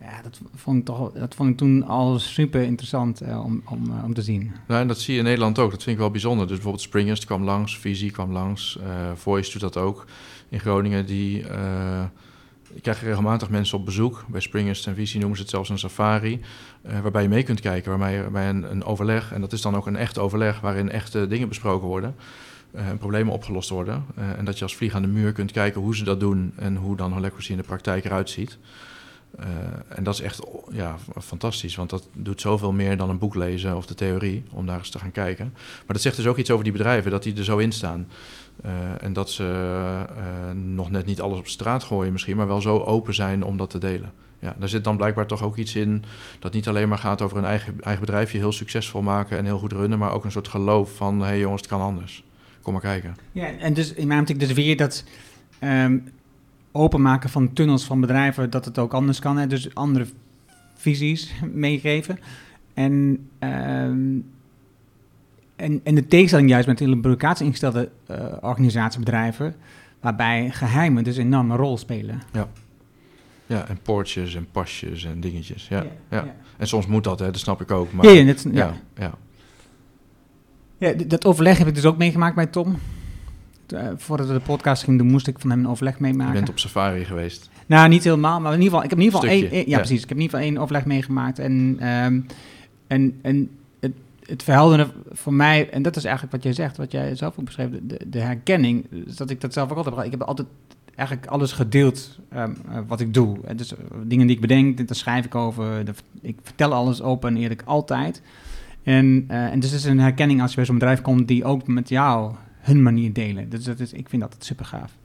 Ja, 0.00 0.22
dat 0.22 0.40
vond 0.54 0.78
ik, 0.78 0.84
toch, 0.84 1.12
dat 1.12 1.34
vond 1.34 1.50
ik 1.50 1.56
toen 1.56 1.86
al 1.86 2.18
super 2.18 2.62
interessant 2.62 3.22
uh, 3.22 3.44
om, 3.44 3.62
om, 3.68 3.90
uh, 3.90 4.04
om 4.04 4.14
te 4.14 4.22
zien. 4.22 4.52
Ja, 4.68 4.80
en 4.80 4.88
dat 4.88 4.98
zie 4.98 5.12
je 5.12 5.18
in 5.18 5.24
Nederland 5.24 5.58
ook. 5.58 5.70
Dat 5.70 5.82
vind 5.82 5.94
ik 5.94 6.02
wel 6.02 6.10
bijzonder. 6.10 6.46
Dus 6.46 6.54
bijvoorbeeld 6.54 6.84
Springers 6.84 7.24
kwam 7.24 7.42
langs, 7.42 7.78
Visie 7.78 8.10
kwam 8.10 8.32
langs, 8.32 8.78
uh, 8.82 8.86
Voice 9.14 9.52
doet 9.52 9.60
dat 9.60 9.76
ook 9.76 10.06
in 10.48 10.60
Groningen. 10.60 11.06
Die, 11.06 11.44
ik 12.72 12.82
krijg 12.82 13.02
regelmatig 13.02 13.50
mensen 13.50 13.78
op 13.78 13.84
bezoek. 13.84 14.24
Bij 14.28 14.40
Springers 14.40 14.86
en 14.86 14.94
Visie 14.94 15.18
noemen 15.18 15.36
ze 15.36 15.42
het 15.42 15.52
zelfs 15.52 15.68
een 15.68 15.78
safari. 15.78 16.40
Uh, 16.86 17.00
waarbij 17.00 17.22
je 17.22 17.28
mee 17.28 17.42
kunt 17.42 17.60
kijken, 17.60 17.90
waarbij 17.90 18.30
bij 18.30 18.48
een, 18.48 18.70
een, 18.70 18.84
overleg... 18.84 19.32
en 19.32 19.40
dat 19.40 19.52
is 19.52 19.60
dan 19.60 19.76
ook 19.76 19.86
een 19.86 19.96
echt 19.96 20.18
overleg 20.18 20.60
waarin 20.60 20.90
echte 20.90 21.26
dingen 21.26 21.48
besproken 21.48 21.88
worden... 21.88 22.14
Uh, 22.74 22.88
en 22.88 22.98
problemen 22.98 23.32
opgelost 23.32 23.70
worden. 23.70 24.04
en 24.36 24.44
dat 24.44 24.58
je 24.58 24.64
als 24.64 24.76
vlieg 24.76 24.94
aan 24.94 25.02
de 25.02 25.08
muur 25.08 25.32
kunt 25.32 25.52
kijken 25.52 25.80
hoe 25.80 25.96
ze 25.96 26.04
dat 26.04 26.20
doen... 26.20 26.52
en 26.56 26.76
hoe 26.76 26.96
dan 26.96 27.12
holacracy 27.12 27.50
in 27.50 27.56
de 27.56 27.62
praktijk 27.62 28.04
eruit 28.04 28.30
ziet. 28.30 28.58
En 29.88 30.04
dat 30.04 30.14
is 30.14 30.20
echt 30.20 30.46
ja, 30.70 30.96
fantastisch, 31.20 31.76
want 31.76 31.90
dat 31.90 32.08
doet 32.12 32.40
zoveel 32.40 32.72
meer 32.72 32.96
dan 32.96 33.10
een 33.10 33.18
boek 33.18 33.34
lezen 33.34 33.76
of 33.76 33.86
de 33.86 33.94
theorie, 33.94 34.44
om 34.50 34.66
daar 34.66 34.78
eens 34.78 34.90
te 34.90 34.98
gaan 34.98 35.12
kijken. 35.12 35.50
Maar 35.54 35.84
dat 35.86 36.00
zegt 36.00 36.16
dus 36.16 36.26
ook 36.26 36.36
iets 36.36 36.50
over 36.50 36.64
die 36.64 36.72
bedrijven, 36.72 37.10
dat 37.10 37.22
die 37.22 37.36
er 37.36 37.44
zo 37.44 37.58
in 37.58 37.72
staan. 37.72 38.08
Uh, 38.64 38.70
en 39.02 39.12
dat 39.12 39.30
ze 39.30 39.44
uh, 40.16 40.62
nog 40.64 40.90
net 40.90 41.06
niet 41.06 41.20
alles 41.20 41.38
op 41.38 41.48
straat 41.48 41.84
gooien 41.84 42.12
misschien, 42.12 42.36
maar 42.36 42.46
wel 42.46 42.60
zo 42.60 42.78
open 42.78 43.14
zijn 43.14 43.44
om 43.44 43.56
dat 43.56 43.70
te 43.70 43.78
delen. 43.78 44.12
Ja, 44.38 44.54
daar 44.58 44.68
zit 44.68 44.84
dan 44.84 44.96
blijkbaar 44.96 45.26
toch 45.26 45.42
ook 45.42 45.56
iets 45.56 45.76
in 45.76 46.04
dat 46.38 46.52
niet 46.52 46.68
alleen 46.68 46.88
maar 46.88 46.98
gaat 46.98 47.22
over 47.22 47.36
een 47.36 47.44
eigen, 47.44 47.80
eigen 47.80 48.04
bedrijfje 48.04 48.38
heel 48.38 48.52
succesvol 48.52 49.02
maken 49.02 49.38
en 49.38 49.44
heel 49.44 49.58
goed 49.58 49.72
runnen, 49.72 49.98
maar 49.98 50.12
ook 50.12 50.24
een 50.24 50.32
soort 50.32 50.48
geloof 50.48 50.96
van, 50.96 51.20
hé 51.20 51.26
hey 51.26 51.38
jongens, 51.38 51.60
het 51.60 51.70
kan 51.70 51.80
anders. 51.80 52.24
Kom 52.62 52.72
maar 52.72 52.82
kijken. 52.82 53.16
Ja, 53.32 53.46
en 53.58 53.74
dus 53.74 53.92
in 53.92 54.06
mijn 54.06 54.24
dus 54.24 54.52
weer 54.52 54.76
dat 54.76 55.04
um, 55.60 56.04
openmaken 56.72 57.30
van 57.30 57.52
tunnels 57.52 57.84
van 57.84 58.00
bedrijven, 58.00 58.50
dat 58.50 58.64
het 58.64 58.78
ook 58.78 58.94
anders 58.94 59.18
kan. 59.18 59.36
Hè? 59.36 59.46
Dus 59.46 59.74
andere 59.74 60.06
visies 60.74 61.32
meegeven. 61.52 62.18
En, 62.74 63.28
um, 63.38 64.24
en, 65.60 65.80
en 65.84 65.94
de 65.94 66.06
tegenstelling 66.06 66.48
juist 66.48 66.66
met 66.66 66.78
hele 66.78 66.96
bureaucratisch 66.96 67.46
ingestelde 67.46 67.90
uh, 68.10 68.16
organisatiebedrijven, 68.40 69.54
waarbij 70.00 70.50
geheimen 70.50 71.04
dus 71.04 71.16
een 71.16 71.26
enorme 71.26 71.56
rol 71.56 71.78
spelen. 71.78 72.22
Ja. 72.32 72.48
Ja, 73.46 73.68
en 73.68 73.78
poortjes 73.82 74.34
en 74.34 74.46
pasjes 74.52 75.04
en 75.04 75.20
dingetjes. 75.20 75.68
Ja, 75.68 75.82
ja, 75.82 75.90
ja. 76.24 76.34
En 76.56 76.66
soms 76.66 76.86
moet 76.86 77.04
dat, 77.04 77.18
hè, 77.18 77.26
dat 77.26 77.40
snap 77.40 77.60
ik 77.60 77.70
ook. 77.70 77.92
Maar, 77.92 78.06
ja, 78.06 78.22
net, 78.22 78.46
ja. 78.52 78.74
ja. 78.98 79.14
ja. 80.78 80.92
dat 81.06 81.24
overleg 81.24 81.58
heb 81.58 81.66
ik 81.66 81.74
dus 81.74 81.84
ook 81.84 81.96
meegemaakt 81.96 82.34
bij 82.34 82.46
Tom. 82.46 82.78
Uh, 83.74 83.88
voordat 83.96 84.26
we 84.26 84.32
de 84.32 84.40
podcast 84.40 84.82
gingen 84.82 84.98
doen, 84.98 85.10
moest 85.10 85.26
ik 85.26 85.38
van 85.38 85.50
hem 85.50 85.58
een 85.58 85.68
overleg 85.68 85.98
meemaken. 85.98 86.32
Je 86.32 86.38
bent 86.38 86.48
op 86.48 86.58
safari 86.58 87.04
geweest? 87.04 87.50
Nou, 87.66 87.88
niet 87.88 88.04
helemaal, 88.04 88.40
maar 88.40 88.52
in 88.52 88.60
ieder 88.60 88.72
geval, 88.72 88.84
ik 88.84 88.90
heb 88.90 88.98
in 88.98 89.04
ieder 89.04 89.20
geval 89.20 89.34
één, 89.34 89.56
ja, 89.56 89.62
ja, 89.66 89.76
precies. 89.76 90.02
Ik 90.02 90.08
heb 90.08 90.18
in 90.18 90.22
ieder 90.22 90.38
geval 90.38 90.52
één 90.52 90.62
overleg 90.62 90.84
meegemaakt. 90.84 91.38
En, 91.38 91.52
um, 91.88 92.26
en, 92.86 93.18
en 93.22 93.50
het, 94.30 94.42
verhelderen 94.42 94.90
voor 95.10 95.34
mij, 95.34 95.70
en 95.70 95.82
dat 95.82 95.96
is 95.96 96.04
eigenlijk 96.04 96.34
wat 96.34 96.42
jij 96.44 96.52
zegt, 96.52 96.76
wat 96.76 96.92
jij 96.92 97.14
zelf 97.14 97.38
ook 97.38 97.44
beschreef, 97.44 97.68
de, 97.82 98.00
de 98.06 98.18
herkenning, 98.18 98.86
dus 98.90 99.16
dat 99.16 99.30
ik 99.30 99.40
dat 99.40 99.52
zelf 99.52 99.70
ook 99.70 99.76
altijd 99.76 99.96
heb. 99.96 100.04
Ik 100.04 100.10
heb 100.10 100.22
altijd 100.22 100.48
eigenlijk 100.94 101.30
alles 101.30 101.52
gedeeld 101.52 102.18
um, 102.36 102.56
wat 102.86 103.00
ik 103.00 103.14
doe. 103.14 103.38
En 103.44 103.56
dus 103.56 103.72
dingen 104.04 104.26
die 104.26 104.36
ik 104.36 104.42
bedenk, 104.42 104.86
daar 104.86 104.96
schrijf 104.96 105.24
ik 105.24 105.34
over. 105.34 105.82
ik 106.20 106.38
vertel 106.42 106.72
alles 106.72 107.02
open 107.02 107.34
en 107.34 107.40
eerlijk 107.40 107.62
altijd. 107.64 108.22
En, 108.82 109.24
uh, 109.30 109.52
en 109.52 109.60
dus 109.60 109.72
is 109.72 109.84
een 109.84 110.00
herkenning 110.00 110.40
als 110.40 110.50
je 110.50 110.56
bij 110.56 110.64
zo'n 110.64 110.78
bedrijf 110.78 111.00
komt 111.00 111.28
die 111.28 111.44
ook 111.44 111.66
met 111.66 111.88
jou 111.88 112.34
hun 112.60 112.82
manier 112.82 113.12
delen. 113.12 113.48
Dus 113.48 113.64
dat 113.64 113.80
is, 113.80 113.92
ik 113.92 114.08
vind 114.08 114.22
dat 114.22 114.36
super 114.38 114.64
gaaf. 114.64 114.96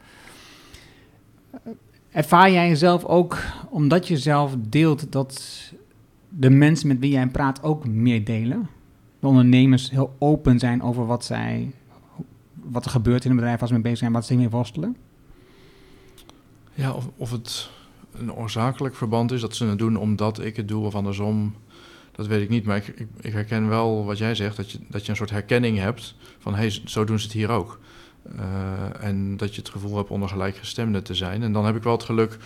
Ervaar 2.12 2.52
jij 2.52 2.68
jezelf 2.68 3.06
ook, 3.06 3.38
omdat 3.70 4.08
je 4.08 4.18
zelf 4.18 4.56
deelt, 4.60 5.12
dat 5.12 5.42
de 6.30 6.50
mensen 6.50 6.88
met 6.88 7.00
wie 7.00 7.12
jij 7.12 7.28
praat 7.28 7.64
ook 7.64 7.88
meer 7.88 8.26
delen? 8.26 8.70
De 9.26 9.32
ondernemers 9.32 9.90
heel 9.90 10.16
open 10.20 10.60
zijn 10.60 10.82
over 10.82 11.06
wat 11.06 11.26
zij, 11.26 11.72
wat 12.54 12.86
er 12.86 12.92
gebeurt 12.92 13.24
in 13.24 13.30
een 13.30 13.36
bedrijf 13.36 13.60
als 13.60 13.68
ze 13.68 13.74
mee 13.74 13.84
bezig 13.84 13.98
zijn, 13.98 14.12
wat 14.12 14.26
ze 14.26 14.36
mee 14.36 14.50
worstelen? 14.50 14.98
Ja, 16.74 16.92
of, 16.92 17.10
of 17.18 17.32
het 17.32 17.70
een 18.12 18.34
oorzakelijk 18.34 18.96
verband 18.96 19.32
is 19.32 19.42
dat 19.42 19.56
ze 19.56 19.66
het 19.66 19.78
doen 19.78 19.96
omdat 19.96 20.44
ik 20.44 20.56
het 20.56 20.68
doe 20.68 20.86
of 20.86 20.96
andersom, 20.96 21.56
dat 22.12 22.28
weet 22.28 22.42
ik 22.42 22.50
niet. 22.50 22.66
Maar 22.66 22.78
ik, 22.78 23.08
ik, 23.22 23.34
herken 23.34 23.68
wel 23.70 24.06
wat 24.06 24.18
jij 24.18 24.36
zegt, 24.36 24.58
dat 24.58 24.72
je, 24.72 24.80
dat 24.90 25.04
je 25.04 25.10
een 25.10 25.18
soort 25.18 25.30
herkenning 25.30 25.78
hebt 25.78 26.16
van 26.40 26.54
hé, 26.54 26.60
hey, 26.60 26.82
zo 26.86 27.04
doen 27.04 27.20
ze 27.20 27.26
het 27.26 27.36
hier 27.36 27.50
ook. 27.50 27.80
Uh, 28.36 29.04
en 29.04 29.38
dat 29.38 29.56
je 29.56 29.62
het 29.62 29.70
gevoel 29.70 29.98
hebt 29.98 30.10
onder 30.10 30.30
gelijkgestemden 30.30 31.04
te 31.04 31.16
zijn. 31.16 31.44
En 31.44 31.52
dan 31.52 31.66
heb 31.66 31.76
ik 31.76 31.84
wel 31.84 31.94
het 31.94 32.04
geluk, 32.04 32.38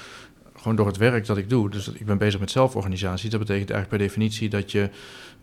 gewoon 0.61 0.75
door 0.75 0.87
het 0.87 0.97
werk 0.97 1.25
dat 1.25 1.37
ik 1.37 1.49
doe. 1.49 1.69
Dus 1.69 1.87
ik 1.87 2.05
ben 2.05 2.17
bezig 2.17 2.39
met 2.39 2.51
zelforganisatie. 2.51 3.29
Dat 3.29 3.39
betekent 3.39 3.69
eigenlijk 3.69 4.01
per 4.01 4.07
definitie 4.07 4.49
dat 4.49 4.71
je 4.71 4.89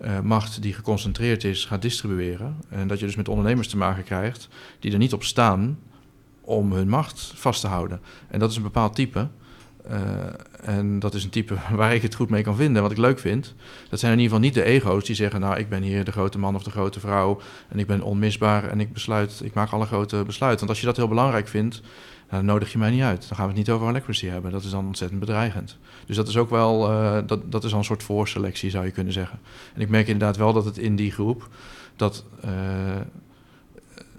uh, 0.00 0.20
macht 0.20 0.62
die 0.62 0.72
geconcentreerd 0.72 1.44
is 1.44 1.64
gaat 1.64 1.82
distribueren. 1.82 2.56
En 2.68 2.88
dat 2.88 2.98
je 2.98 3.06
dus 3.06 3.16
met 3.16 3.28
ondernemers 3.28 3.68
te 3.68 3.76
maken 3.76 4.04
krijgt 4.04 4.48
die 4.80 4.92
er 4.92 4.98
niet 4.98 5.12
op 5.12 5.24
staan 5.24 5.78
om 6.40 6.72
hun 6.72 6.88
macht 6.88 7.32
vast 7.34 7.60
te 7.60 7.66
houden. 7.66 8.00
En 8.28 8.38
dat 8.38 8.50
is 8.50 8.56
een 8.56 8.62
bepaald 8.62 8.94
type. 8.94 9.28
Uh, 9.90 9.98
en 10.62 10.98
dat 10.98 11.14
is 11.14 11.24
een 11.24 11.30
type 11.30 11.54
waar 11.76 11.94
ik 11.94 12.02
het 12.02 12.14
goed 12.14 12.30
mee 12.30 12.42
kan 12.42 12.56
vinden, 12.56 12.82
wat 12.82 12.90
ik 12.90 12.96
leuk 12.96 13.18
vind. 13.18 13.54
Dat 13.88 14.00
zijn 14.00 14.12
in 14.12 14.18
ieder 14.18 14.36
geval 14.36 14.50
niet 14.50 14.54
de 14.54 14.70
ego's 14.72 15.04
die 15.04 15.14
zeggen: 15.14 15.40
Nou, 15.40 15.58
ik 15.58 15.68
ben 15.68 15.82
hier 15.82 16.04
de 16.04 16.12
grote 16.12 16.38
man 16.38 16.54
of 16.54 16.62
de 16.62 16.70
grote 16.70 17.00
vrouw. 17.00 17.40
En 17.68 17.78
ik 17.78 17.86
ben 17.86 18.02
onmisbaar 18.02 18.64
en 18.64 18.80
ik 18.80 18.92
besluit, 18.92 19.40
ik 19.44 19.54
maak 19.54 19.70
alle 19.70 19.86
grote 19.86 20.22
besluiten. 20.26 20.58
Want 20.58 20.70
als 20.70 20.80
je 20.80 20.86
dat 20.86 20.96
heel 20.96 21.08
belangrijk 21.08 21.48
vindt, 21.48 21.82
dan 22.30 22.44
nodig 22.44 22.72
je 22.72 22.78
mij 22.78 22.90
niet 22.90 23.02
uit. 23.02 23.28
Dan 23.28 23.36
gaan 23.36 23.46
we 23.46 23.52
het 23.52 23.66
niet 23.66 23.70
over 23.70 23.88
Electricity 23.88 24.26
hebben. 24.26 24.52
Dat 24.52 24.64
is 24.64 24.70
dan 24.70 24.86
ontzettend 24.86 25.20
bedreigend. 25.20 25.78
Dus 26.06 26.16
dat 26.16 26.28
is 26.28 26.36
ook 26.36 26.50
wel, 26.50 26.90
uh, 26.90 27.18
dat, 27.26 27.52
dat 27.52 27.64
is 27.64 27.72
al 27.72 27.78
een 27.78 27.84
soort 27.84 28.02
voorselectie, 28.02 28.70
zou 28.70 28.84
je 28.84 28.90
kunnen 28.90 29.12
zeggen. 29.12 29.38
En 29.74 29.80
ik 29.80 29.88
merk 29.88 30.06
inderdaad 30.06 30.36
wel 30.36 30.52
dat 30.52 30.64
het 30.64 30.78
in 30.78 30.96
die 30.96 31.12
groep, 31.12 31.48
dat. 31.96 32.24
Uh, 32.44 32.50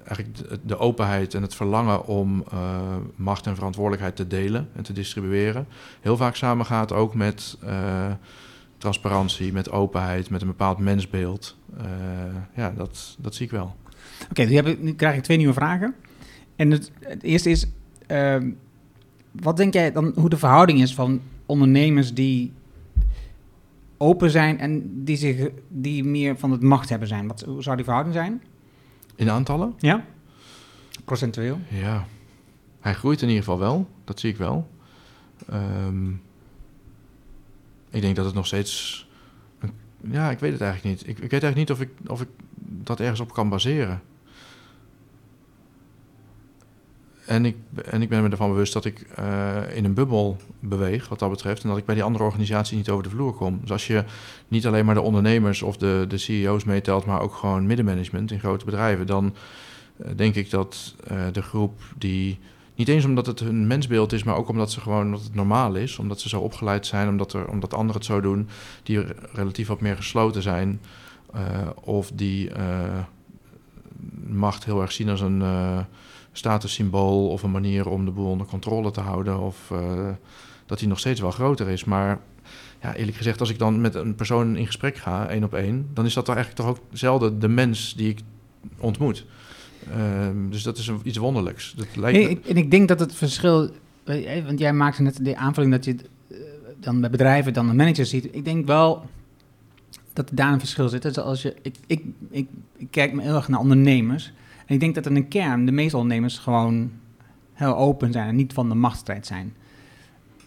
eigenlijk 0.08 0.60
de, 0.68 0.78
openheid 0.78 1.34
en 1.34 1.42
het 1.42 1.56
verlangen 1.56 2.06
om 2.06 2.44
uh, 2.54 2.80
macht 3.16 3.48
en 3.48 3.56
verantwoordelijkheid 3.56 4.16
te 4.16 4.28
delen 4.28 4.70
en 4.76 4.84
te 4.84 4.94
distribueren 4.94 5.68
heel 6.02 6.18
vaak 6.18 6.36
samengaat 6.36 6.92
ook 6.92 7.16
met 7.16 7.58
transparantie, 8.78 9.54
met 9.54 9.72
openheid, 9.72 10.30
met 10.30 10.42
een 10.42 10.48
bepaald 10.48 10.78
mensbeeld. 10.78 11.58
Ja, 12.56 12.74
dat, 12.78 13.16
dat 13.20 13.36
zie 13.36 13.46
ik 13.46 13.52
wel. 13.52 13.76
Oké, 14.30 14.42
okay, 14.42 14.62
nu, 14.62 14.78
nu, 14.80 14.94
krijg 14.94 15.16
ik 15.16 15.24
twee 15.24 15.38
nieuwe 15.38 15.54
vragen. 15.54 15.96
En 16.56 16.72
het, 16.72 16.92
het 17.00 17.24
eerste 17.24 17.50
is, 17.50 17.68
ehm, 18.08 18.52
wat 19.32 19.58
denk 19.58 19.74
jij 19.74 19.92
dan 19.92 20.12
hoe 20.16 20.30
de 20.30 20.38
verhouding 20.38 20.82
is 20.82 20.96
van 20.96 21.22
ondernemers 21.46 22.14
die 22.14 22.52
open 23.98 24.30
zijn 24.30 24.60
en 24.60 25.04
die, 25.04 25.18
zich, 25.18 25.50
die 25.68 26.04
meer 26.04 26.38
van 26.38 26.52
het 26.52 26.62
macht 26.62 26.90
hebben 26.90 27.08
zijn? 27.08 27.28
Wat, 27.28 27.42
hoe 27.42 27.64
zou 27.64 27.76
die 27.76 27.86
verhouding 27.86 28.16
zijn? 28.16 28.42
In 29.16 29.30
aantallen? 29.30 29.74
Ja. 29.78 30.06
Procentueel? 31.06 31.60
Ja. 31.70 32.06
Hij 32.80 32.94
groeit 32.94 33.22
in 33.22 33.28
ieder 33.28 33.44
geval 33.44 33.60
wel. 33.60 33.88
Dat 34.04 34.20
zie 34.20 34.30
ik 34.30 34.38
wel. 34.38 34.68
Um, 35.54 36.22
ik 37.90 38.02
denk 38.02 38.16
dat 38.16 38.26
het 38.26 38.34
nog 38.34 38.46
steeds. 38.46 39.08
Ja, 40.02 40.30
ik 40.32 40.40
weet 40.40 40.52
het 40.52 40.62
eigenlijk 40.62 40.98
niet. 40.98 41.10
Ik, 41.10 41.24
ik 41.24 41.32
weet 41.32 41.44
eigenlijk 41.44 41.56
niet 41.56 41.72
of 41.72 41.82
ik, 41.82 42.10
of 42.10 42.22
ik 42.22 42.28
dat 42.84 43.00
ergens 43.00 43.20
op 43.20 43.34
kan 43.34 43.50
baseren. 43.50 44.02
En 47.28 47.46
ik, 47.46 47.56
en 47.86 48.02
ik 48.02 48.10
ben 48.10 48.24
me 48.24 48.30
ervan 48.30 48.50
bewust 48.50 48.74
dat 48.74 48.86
ik 48.86 49.06
uh, 49.20 49.76
in 49.76 49.86
een 49.86 49.94
bubbel 49.94 50.38
beweeg, 50.60 51.08
wat 51.08 51.20
dat 51.20 51.30
betreft. 51.30 51.64
En 51.64 51.70
dat 51.70 51.78
ik 51.78 51.86
bij 51.86 51.96
die 51.96 52.04
andere 52.04 52.24
organisatie 52.24 52.78
niet 52.78 52.90
over 52.90 53.04
de 53.04 53.10
vloer 53.10 53.34
kom. 53.34 53.60
Dus 53.62 53.72
als 53.72 53.88
je 53.88 54.04
niet 54.48 54.68
alleen 54.68 54.86
maar 54.86 54.96
de 54.96 55.02
ondernemers 55.02 55.62
of 55.62 55.78
de, 55.78 56.06
de 56.08 56.18
CEO's 56.18 56.64
meetelt, 56.64 57.06
maar 57.06 57.22
ook 57.22 57.34
gewoon 57.34 57.66
middenmanagement 57.66 58.32
in 58.32 58.40
grote 58.40 58.66
bedrijven, 58.66 59.08
dan 59.08 59.36
uh, 59.98 60.08
denk 60.16 60.36
ik 60.36 60.50
dat 60.50 60.96
uh, 61.12 61.22
de 61.32 61.42
groep 61.42 61.80
die. 61.98 62.40
Niet 62.76 62.88
eens 62.88 63.06
omdat 63.06 63.26
het 63.26 63.40
hun 63.40 63.68
mensbeeld 63.68 64.14
is, 64.14 64.24
maar 64.24 64.36
ook 64.36 64.50
omdat 64.50 64.72
ze 64.72 64.82
gewoon 64.82 65.12
dat 65.12 65.24
het 65.24 65.36
normaal 65.36 65.76
is. 65.76 65.98
Omdat 65.98 66.20
ze 66.20 66.30
zo 66.30 66.40
opgeleid 66.40 66.86
zijn, 66.86 67.10
omdat, 67.10 67.34
er, 67.34 67.48
omdat 67.48 67.74
anderen 67.74 67.96
het 67.96 68.06
zo 68.06 68.22
doen, 68.22 68.50
die 68.84 69.06
relatief 69.34 69.68
wat 69.68 69.82
meer 69.82 69.96
gesloten 69.96 70.42
zijn. 70.42 70.82
of 71.84 72.12
die 72.14 72.52
macht 74.28 74.66
heel 74.66 74.82
erg 74.82 74.92
zien 74.92 75.10
als 75.10 75.22
een 75.22 75.42
statussymbool 76.38 77.28
of 77.28 77.44
een 77.44 77.52
manier 77.52 77.90
om 77.90 78.06
de 78.06 78.12
boel 78.12 78.30
onder 78.30 78.48
controle 78.48 78.92
te 78.92 79.00
houden. 79.00 79.40
Of 79.40 79.70
uh, 79.74 80.10
dat 80.66 80.80
die 80.80 80.88
nog 80.88 81.00
steeds 81.00 81.20
wel 81.20 81.32
groter 81.32 81.70
is. 81.70 81.84
Maar 81.84 82.20
ja, 82.82 82.96
eerlijk 82.96 83.18
gezegd, 83.18 83.40
als 83.40 83.50
ik 83.50 83.60
dan 83.60 83.82
met 83.82 83.96
een 83.96 84.16
persoon 84.16 84.56
in 84.56 84.66
gesprek 84.66 84.98
ga, 84.98 85.28
één 85.28 85.44
op 85.44 85.54
één, 85.54 85.90
dan 85.94 86.06
is 86.06 86.14
dat 86.14 86.26
toch 86.26 86.36
eigenlijk 86.36 86.66
toch 86.66 86.78
ook 86.78 86.86
zelden 86.92 87.40
de 87.40 87.48
mens 87.48 87.96
die 87.96 88.10
ik 88.10 88.20
ontmoet. 88.78 89.26
Uh, 89.90 89.96
dus 90.50 90.64
dat 90.64 90.78
is 90.78 90.88
een, 90.88 91.00
iets 91.04 91.18
wonderlijks. 91.18 91.74
Dat 91.78 91.96
lijkt 91.96 92.18
hey, 92.18 92.40
en 92.50 92.58
ik 92.58 92.72
denk 92.72 92.88
dat 92.88 93.00
het 93.00 93.16
verschil, 93.16 93.70
want 94.46 94.60
jij 94.60 94.74
maakte 94.74 95.02
net 95.02 95.26
de 95.26 95.36
aanvulling 95.36 95.74
dat 95.74 95.86
je 95.86 95.96
dan 96.80 97.02
bij 97.02 97.10
bedrijven 97.10 97.54
dan 97.54 97.70
een 97.70 97.76
manager 97.76 98.06
ziet. 98.06 98.36
Ik 98.36 98.46
denk 98.46 98.66
wel 98.66 99.06
dat 100.14 100.30
daar 100.34 100.54
een 100.54 100.60
verschil 100.60 100.90
zit. 100.90 101.02
Dus 101.02 101.20
als 101.20 101.42
je, 101.42 101.56
ik, 101.62 101.76
ik, 101.88 102.04
ik, 102.30 102.48
ik 102.78 102.88
kijk 102.92 103.14
me 103.14 103.22
heel 103.22 103.36
erg 103.36 103.48
naar 103.48 103.60
ondernemers. 103.60 104.34
Ik 104.68 104.80
denk 104.80 104.96
dat 104.96 105.06
in 105.06 105.16
een 105.16 105.28
kern 105.28 105.66
de 105.66 105.72
meeste 105.72 105.98
ondernemers 105.98 106.38
gewoon 106.38 106.92
heel 107.54 107.78
open 107.78 108.12
zijn 108.12 108.28
en 108.28 108.36
niet 108.36 108.54
van 108.54 108.70
de 108.70 108.76
machtsstrijd 108.76 109.26
zijn. 109.26 109.54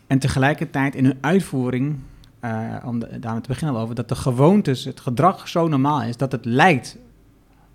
En 0.07 0.19
tegelijkertijd 0.19 0.95
in 0.95 1.05
hun 1.05 1.19
uitvoering, 1.21 1.99
uh, 2.45 2.77
om 2.85 2.99
de, 2.99 3.19
daarmee 3.19 3.41
te 3.41 3.49
beginnen 3.49 3.77
over, 3.77 3.95
dat 3.95 4.09
de 4.09 4.15
gewoontes, 4.15 4.85
het 4.85 5.01
gedrag 5.01 5.49
zo 5.49 5.69
normaal 5.69 6.03
is 6.03 6.17
dat 6.17 6.33
het 6.33 6.45
lijkt 6.45 6.97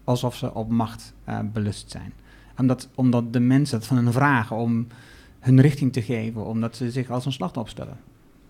alsof 0.04 0.36
ze 0.36 0.54
op 0.54 0.70
macht 0.70 1.14
uh, 1.30 1.40
belust 1.54 1.92
zijn. 1.92 2.14
Omdat, 2.58 2.90
omdat 2.96 3.34
de 3.34 3.40
mensen 3.40 3.78
het 3.78 3.88
van 3.88 3.98
hen 3.98 4.14
vragen 4.14 4.56
om 4.56 4.88
hun 5.40 5.62
richting 5.62 5.94
te 5.94 6.02
geven, 6.02 6.46
omdat 6.46 6.76
ze 6.76 6.92
zich 6.92 7.10
als 7.10 7.26
een 7.26 7.32
slachtoffer 7.32 7.62
opstellen. 7.62 7.98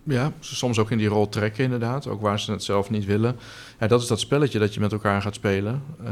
Ja, 0.02 0.32
soms 0.40 0.78
ook 0.78 0.90
in 0.90 0.98
die 0.98 1.08
rol 1.08 1.28
trekken 1.28 1.64
inderdaad, 1.64 2.06
ook 2.06 2.20
waar 2.20 2.40
ze 2.40 2.52
het 2.52 2.62
zelf 2.62 2.90
niet 2.90 3.04
willen. 3.04 3.36
Ja, 3.78 3.86
dat 3.86 4.02
is 4.02 4.06
dat 4.06 4.20
spelletje 4.20 4.58
dat 4.58 4.74
je 4.74 4.80
met 4.80 4.92
elkaar 4.92 5.22
gaat 5.22 5.34
spelen. 5.34 5.82
Uh, 6.04 6.10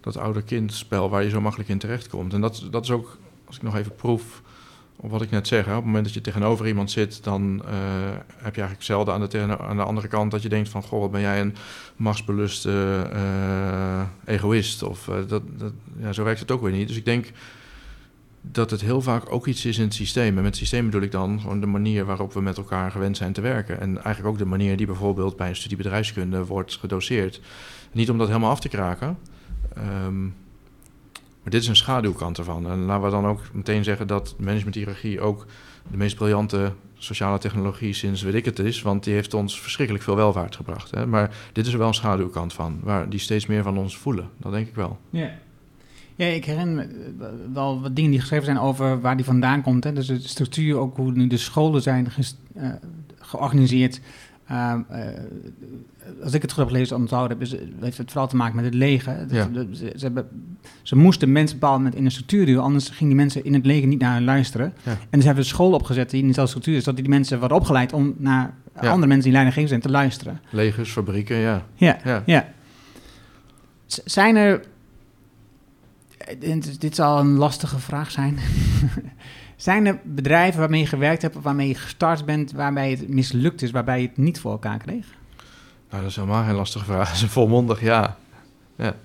dat 0.00 0.16
ouder-kindspel 0.16 1.10
waar 1.10 1.22
je 1.22 1.30
zo 1.30 1.40
makkelijk 1.40 1.70
in 1.70 1.78
terechtkomt. 1.78 2.32
En 2.32 2.40
dat, 2.40 2.66
dat 2.70 2.84
is 2.84 2.90
ook, 2.90 3.18
als 3.46 3.56
ik 3.56 3.62
nog 3.62 3.76
even 3.76 3.94
proef 3.94 4.42
op 5.02 5.10
wat 5.10 5.22
ik 5.22 5.30
net 5.30 5.48
zeg, 5.48 5.64
hè, 5.64 5.70
op 5.70 5.76
het 5.76 5.84
moment 5.84 6.04
dat 6.04 6.14
je 6.14 6.20
tegenover 6.20 6.66
iemand 6.66 6.90
zit, 6.90 7.24
dan 7.24 7.62
uh, 7.64 7.70
heb 8.36 8.54
je 8.54 8.60
eigenlijk 8.60 8.82
zelden 8.82 9.14
aan 9.14 9.26
de, 9.28 9.58
aan 9.58 9.76
de 9.76 9.82
andere 9.82 10.08
kant 10.08 10.30
dat 10.30 10.42
je 10.42 10.48
denkt 10.48 10.68
van, 10.68 10.82
goh, 10.82 11.10
ben 11.10 11.20
jij 11.20 11.40
een 11.40 11.54
machtsbeluste 11.96 13.06
uh, 13.14 14.02
egoïst? 14.24 14.82
Of 14.82 15.08
uh, 15.08 15.14
dat, 15.28 15.42
dat, 15.56 15.72
ja, 15.98 16.12
zo 16.12 16.24
werkt 16.24 16.40
het 16.40 16.50
ook 16.50 16.62
weer 16.62 16.72
niet. 16.72 16.88
Dus 16.88 16.96
ik 16.96 17.04
denk 17.04 17.32
dat 18.40 18.70
het 18.70 18.80
heel 18.80 19.02
vaak 19.02 19.32
ook 19.32 19.46
iets 19.46 19.64
is 19.64 19.78
in 19.78 19.84
het 19.84 19.94
systeem. 19.94 20.36
En 20.36 20.42
met 20.42 20.56
systeem 20.56 20.84
bedoel 20.84 21.02
ik 21.02 21.12
dan 21.12 21.40
gewoon 21.40 21.60
de 21.60 21.66
manier 21.66 22.04
waarop 22.04 22.32
we 22.32 22.40
met 22.40 22.56
elkaar 22.56 22.90
gewend 22.90 23.16
zijn 23.16 23.32
te 23.32 23.40
werken. 23.40 23.80
En 23.80 24.02
eigenlijk 24.02 24.26
ook 24.26 24.38
de 24.38 24.44
manier 24.44 24.76
die 24.76 24.86
bijvoorbeeld 24.86 25.36
bij 25.36 25.48
een 25.48 25.56
studie 25.56 25.76
bedrijfskunde 25.76 26.44
wordt 26.44 26.76
gedoseerd. 26.76 27.40
Niet 27.92 28.10
om 28.10 28.18
dat 28.18 28.28
helemaal 28.28 28.50
af 28.50 28.60
te 28.60 28.68
kraken, 28.68 29.18
Um, 30.06 30.34
maar 31.42 31.52
dit 31.52 31.62
is 31.62 31.68
een 31.68 31.76
schaduwkant 31.76 32.38
ervan. 32.38 32.70
En 32.70 32.78
laten 32.78 33.04
we 33.04 33.10
dan 33.10 33.26
ook 33.26 33.40
meteen 33.52 33.84
zeggen 33.84 34.06
dat 34.06 34.34
managementhierarchie 34.38 35.20
ook 35.20 35.46
de 35.90 35.96
meest 35.96 36.16
briljante 36.16 36.72
sociale 36.94 37.38
technologie 37.38 37.92
sinds 37.92 38.22
weet 38.22 38.34
ik 38.34 38.44
het 38.44 38.58
is. 38.58 38.82
Want 38.82 39.04
die 39.04 39.14
heeft 39.14 39.34
ons 39.34 39.60
verschrikkelijk 39.60 40.04
veel 40.04 40.16
welvaart 40.16 40.56
gebracht. 40.56 40.90
Hè? 40.90 41.06
Maar 41.06 41.36
dit 41.52 41.66
is 41.66 41.72
er 41.72 41.78
wel 41.78 41.88
een 41.88 41.94
schaduwkant 41.94 42.52
van, 42.52 42.80
waar 42.82 43.08
die 43.08 43.20
steeds 43.20 43.46
meer 43.46 43.62
van 43.62 43.78
ons 43.78 43.96
voelen. 43.96 44.28
Dat 44.36 44.52
denk 44.52 44.68
ik 44.68 44.74
wel. 44.74 44.98
Ja. 45.10 45.30
Ja, 46.14 46.26
ik 46.26 46.44
herinner 46.44 46.86
me 46.86 47.48
wel 47.52 47.80
wat 47.80 47.96
dingen 47.96 48.10
die 48.10 48.20
geschreven 48.20 48.44
zijn 48.44 48.58
over 48.58 49.00
waar 49.00 49.16
die 49.16 49.24
vandaan 49.24 49.62
komt. 49.62 49.84
Hè. 49.84 49.92
Dus 49.92 50.06
de 50.06 50.18
structuur, 50.18 50.76
ook 50.76 50.96
hoe 50.96 51.12
nu 51.12 51.26
de 51.26 51.36
scholen 51.36 51.82
zijn 51.82 52.08
uh, 52.56 52.72
georganiseerd. 53.18 54.00
Uh, 54.50 54.74
als 56.22 56.32
ik 56.32 56.42
het 56.42 56.50
goed 56.50 56.60
heb 56.60 56.72
gelezen 56.72 56.96
onthouden 56.96 57.38
heb, 57.38 57.46
is, 57.46 57.56
heeft 57.80 57.98
het 57.98 58.10
vooral 58.10 58.28
te 58.28 58.36
maken 58.36 58.56
met 58.56 58.64
het 58.64 58.74
leger. 58.74 59.26
Ja. 59.28 59.48
Ze, 59.52 59.92
ze, 59.96 60.04
hebben, 60.04 60.28
ze, 60.82 60.96
moesten 60.96 61.32
mensen 61.32 61.58
bepaald 61.58 61.76
moment 61.76 61.94
in 61.94 62.04
een 62.04 62.10
structuur 62.10 62.46
duwen, 62.46 62.62
anders 62.62 62.88
gingen 62.88 63.08
die 63.08 63.14
mensen 63.14 63.44
in 63.44 63.54
het 63.54 63.66
leger 63.66 63.88
niet 63.88 64.00
naar 64.00 64.14
hen 64.14 64.24
luisteren. 64.24 64.72
Ja. 64.82 64.98
En 65.10 65.20
ze 65.20 65.26
hebben 65.26 65.44
een 65.44 65.50
school 65.50 65.72
opgezet 65.72 66.10
die 66.10 66.20
in 66.20 66.26
dezelfde 66.26 66.50
structuur 66.50 66.76
is, 66.76 66.84
zodat 66.84 67.00
die 67.00 67.08
mensen 67.08 67.38
worden 67.38 67.56
opgeleid 67.56 67.92
om 67.92 68.14
naar 68.18 68.54
andere 68.74 69.06
mensen 69.06 69.22
die 69.22 69.32
leidinggevend 69.32 69.68
zijn 69.68 69.80
te 69.80 69.90
luisteren. 69.90 70.40
Legers, 70.50 70.90
fabrieken, 70.90 71.36
ja. 71.36 71.66
Ja, 71.74 72.22
ja. 72.26 72.48
zijn 73.86 74.36
er. 74.36 74.62
Dit 76.78 76.94
zal 76.94 77.18
een 77.18 77.36
lastige 77.36 77.78
vraag 77.78 78.10
zijn. 78.10 78.38
zijn 79.56 79.86
er 79.86 79.98
bedrijven 80.04 80.60
waarmee 80.60 80.80
je 80.80 80.86
gewerkt 80.86 81.22
hebt, 81.22 81.36
waarmee 81.42 81.68
je 81.68 81.74
gestart 81.74 82.24
bent, 82.24 82.52
waarbij 82.52 82.90
het 82.90 83.08
mislukt 83.08 83.62
is, 83.62 83.70
waarbij 83.70 84.00
je 84.00 84.06
het 84.06 84.16
niet 84.16 84.40
voor 84.40 84.50
elkaar 84.52 84.78
kreeg? 84.78 85.06
Nou, 85.90 86.02
dat 86.02 86.10
is 86.10 86.16
helemaal 86.16 86.44
geen 86.44 86.54
lastige 86.54 86.84
vraag. 86.84 87.06
Dat 87.08 87.16
is 87.16 87.22
een 87.22 87.28
volmondig 87.28 87.80
ja. 87.80 88.16
ja. 88.76 88.96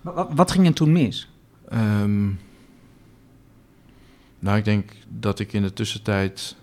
Wat, 0.00 0.28
wat 0.34 0.50
ging 0.50 0.66
er 0.66 0.72
toen 0.72 0.92
mis? 0.92 1.30
Um, 1.72 2.40
nou, 4.38 4.58
ik 4.58 4.64
denk 4.64 4.90
dat 5.08 5.38
ik 5.38 5.52
in 5.52 5.62
de 5.62 5.72
tussentijd 5.72 6.56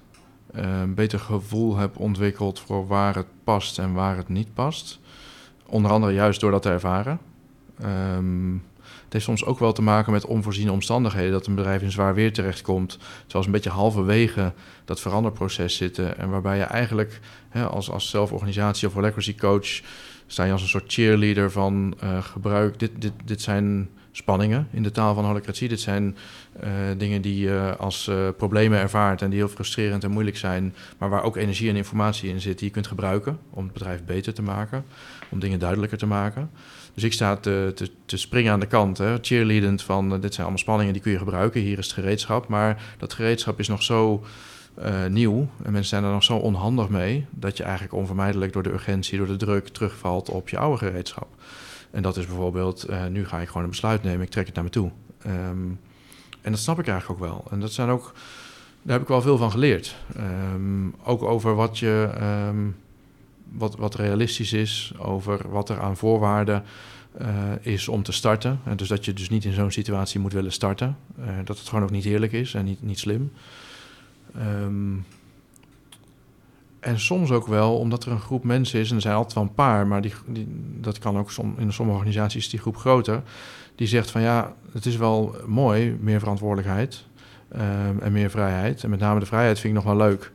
uh, 0.56 0.80
een 0.80 0.94
beter 0.94 1.20
gevoel 1.20 1.78
heb 1.78 2.00
ontwikkeld 2.00 2.60
voor 2.60 2.88
waar 2.88 3.16
het 3.16 3.28
past 3.44 3.80
en 3.80 3.94
waar 3.94 4.18
het 4.18 4.30
niet 4.30 4.54
past. 4.54 5.00
Onder 5.66 5.92
andere 5.92 6.14
juist 6.14 6.40
door 6.40 6.52
dat 6.52 6.62
te 6.62 6.70
ervaren. 6.70 7.20
Um, 7.84 8.64
heeft 9.16 9.26
soms 9.26 9.46
ook 9.46 9.60
wel 9.60 9.74
te 9.74 9.82
maken 9.82 10.12
met 10.12 10.26
onvoorziene 10.26 10.72
omstandigheden. 10.72 11.32
Dat 11.32 11.48
een 11.48 11.56
bedrijf 11.56 11.82
in 11.82 11.92
zwaar 11.92 12.14
weer 12.14 12.34
terechtkomt. 12.34 12.98
Ze 13.28 13.38
een 13.38 13.52
beetje 13.52 13.70
halverwege 13.70 14.54
dat 14.86 15.02
veranderproces 15.02 15.76
zitten. 15.76 16.18
En 16.18 16.30
waarbij 16.30 16.58
je 16.58 16.64
eigenlijk 16.64 17.20
hè, 17.50 17.66
als, 17.66 17.90
als 17.90 18.10
zelforganisatie 18.10 18.88
of 18.88 18.94
holacracy 18.94 19.36
coach... 19.36 19.82
sta 20.28 20.44
je 20.44 20.52
als 20.52 20.62
een 20.62 20.68
soort 20.68 20.94
cheerleader 20.94 21.52
van 21.52 21.96
uh, 22.04 22.24
gebruik... 22.24 22.80
Dit, 22.80 22.92
dit, 23.00 23.14
dit 23.26 23.42
zijn 23.42 23.90
spanningen 24.18 24.68
in 24.72 24.84
de 24.84 24.92
taal 24.92 25.14
van 25.14 25.26
holacratie. 25.26 25.68
Dit 25.68 25.80
zijn 25.80 26.18
uh, 26.64 26.70
dingen 26.98 27.22
die 27.22 27.40
je 27.40 27.76
als 27.78 28.08
uh, 28.08 28.28
problemen 28.38 28.80
ervaart 28.80 29.22
en 29.22 29.30
die 29.30 29.40
heel 29.40 29.48
frustrerend 29.48 30.04
en 30.04 30.12
moeilijk 30.12 30.38
zijn, 30.38 30.76
maar 30.98 31.10
waar 31.10 31.24
ook 31.24 31.36
energie 31.36 31.70
en 31.70 31.76
informatie 31.76 32.30
in 32.30 32.42
zit 32.42 32.58
die 32.58 32.68
je 32.68 32.74
kunt 32.74 32.88
gebruiken 32.88 33.40
om 33.50 33.64
het 33.64 33.74
bedrijf 33.74 34.04
beter 34.06 34.34
te 34.34 34.42
maken, 34.42 34.86
om 35.30 35.40
dingen 35.40 35.60
duidelijker 35.60 35.98
te 35.98 36.06
maken. 36.06 36.50
Dus 36.96 37.04
ik 37.04 37.14
sta 37.14 37.36
te, 37.36 37.72
te, 37.76 37.92
te 38.06 38.18
springen 38.18 38.52
aan 38.52 38.60
de 38.60 38.68
kant, 38.68 38.98
hè, 38.98 39.18
cheerleadend 39.22 39.82
van 39.82 40.14
uh, 40.14 40.22
dit 40.22 40.34
zijn 40.34 40.42
allemaal 40.42 40.58
spanningen 40.58 40.94
die 40.94 41.02
kun 41.02 41.12
je 41.12 41.18
gebruiken, 41.18 41.62
hier 41.62 41.78
is 41.78 41.86
het 41.86 41.94
gereedschap, 41.94 42.48
maar 42.48 42.96
dat 42.98 43.14
gereedschap 43.14 43.60
is 43.60 43.68
nog 43.68 43.84
zo 43.84 44.24
nieuw 45.10 45.50
en 45.64 45.72
mensen 45.72 45.90
zijn 45.90 46.04
er 46.04 46.12
nog 46.12 46.24
zo 46.24 46.36
onhandig 46.36 46.90
mee 46.90 47.26
dat 47.30 47.58
je 47.58 47.64
eigenlijk 47.64 47.94
onvermijdelijk 47.94 48.54
door 48.54 48.64
de 48.64 48.72
urgentie, 48.74 49.18
door 49.18 49.28
de 49.28 49.36
druk 49.36 49.68
terugvalt 49.68 50.30
op 50.30 50.50
je 50.50 50.58
oude 50.58 50.78
gereedschap. 50.78 51.28
En 51.92 52.02
dat 52.02 52.18
is 52.18 52.26
bijvoorbeeld, 52.26 52.90
uh, 52.90 53.06
nu 53.06 53.26
ga 53.26 53.40
ik 53.40 53.48
gewoon 53.48 53.64
een 53.64 53.70
besluit 53.70 54.04
nemen, 54.04 54.22
ik 54.22 54.30
trek 54.30 54.46
het 54.46 54.56
naar 54.56 54.64
me 54.64 54.70
toe. 54.70 54.92
Um, 55.28 55.80
en 56.42 56.52
dat 56.52 56.60
snap 56.60 56.80
ik 56.80 56.88
eigenlijk 56.88 57.22
ook 57.22 57.28
wel. 57.28 57.46
En 57.52 57.60
dat 57.60 57.72
zijn 57.72 57.90
ook, 57.90 58.14
daar 58.82 58.94
heb 58.94 59.02
ik 59.02 59.08
wel 59.08 59.22
veel 59.22 59.38
van 59.38 59.52
geleerd. 59.52 59.96
Um, 60.54 60.96
ook 61.04 61.24
over 61.24 61.56
wat, 61.56 61.80
je, 61.80 62.10
um, 62.50 62.76
wat, 63.58 63.76
wat 63.76 63.96
realistisch 63.96 64.54
is, 64.54 64.94
over 64.98 65.50
wat 65.50 65.70
er 65.70 65.80
aan 65.80 65.98
voorwaarden 65.98 66.64
uh, 67.22 67.28
is 67.62 67.88
om 67.88 68.04
te 68.04 68.12
starten. 68.12 68.60
En 68.64 68.78
dus 68.78 68.88
dat 68.88 69.06
je 69.06 69.14
dus 69.14 69.30
niet 69.30 69.46
in 69.46 69.54
zo'n 69.54 69.72
situatie 69.72 70.20
moet 70.20 70.34
willen 70.34 70.52
starten. 70.52 70.98
Uh, 71.20 71.26
dat 71.44 71.58
het 71.58 71.68
gewoon 71.68 71.84
ook 71.84 71.92
niet 71.92 72.06
eerlijk 72.06 72.32
is 72.32 72.54
en 72.54 72.66
niet, 72.66 72.84
niet 72.84 73.00
slim. 73.00 73.32
Um, 74.38 75.06
en 76.80 77.00
soms 77.00 77.32
ook 77.32 77.48
wel 77.48 77.78
omdat 77.78 78.06
er 78.06 78.12
een 78.12 78.20
groep 78.20 78.44
mensen 78.44 78.80
is, 78.80 78.90
en 78.90 78.96
er 78.96 79.02
zijn 79.02 79.16
altijd 79.16 79.34
wel 79.34 79.44
een 79.44 79.54
paar, 79.54 79.88
maar 79.88 80.02
die, 80.02 80.14
die, 80.28 80.48
dat 80.82 81.00
kan 81.00 81.18
ook 81.18 81.32
in 81.58 81.74
sommige 81.74 81.98
organisaties 81.98 82.50
die 82.50 82.60
groep 82.60 82.78
groter, 82.78 83.24
die 83.76 83.88
zegt 83.88 84.12
van 84.12 84.22
ja, 84.22 84.54
het 84.72 84.86
is 84.86 84.96
wel 84.98 85.36
mooi, 85.46 85.98
meer 86.00 86.20
verantwoordelijkheid 86.20 87.06
um, 87.54 88.00
en 88.00 88.12
meer 88.12 88.30
vrijheid. 88.30 88.84
En 88.84 88.90
met 88.90 89.00
name 89.00 89.20
de 89.20 89.26
vrijheid 89.26 89.60
vind 89.60 89.78
ik 89.78 89.84
nog 89.84 89.96
wel 89.96 90.08
leuk. 90.08 90.32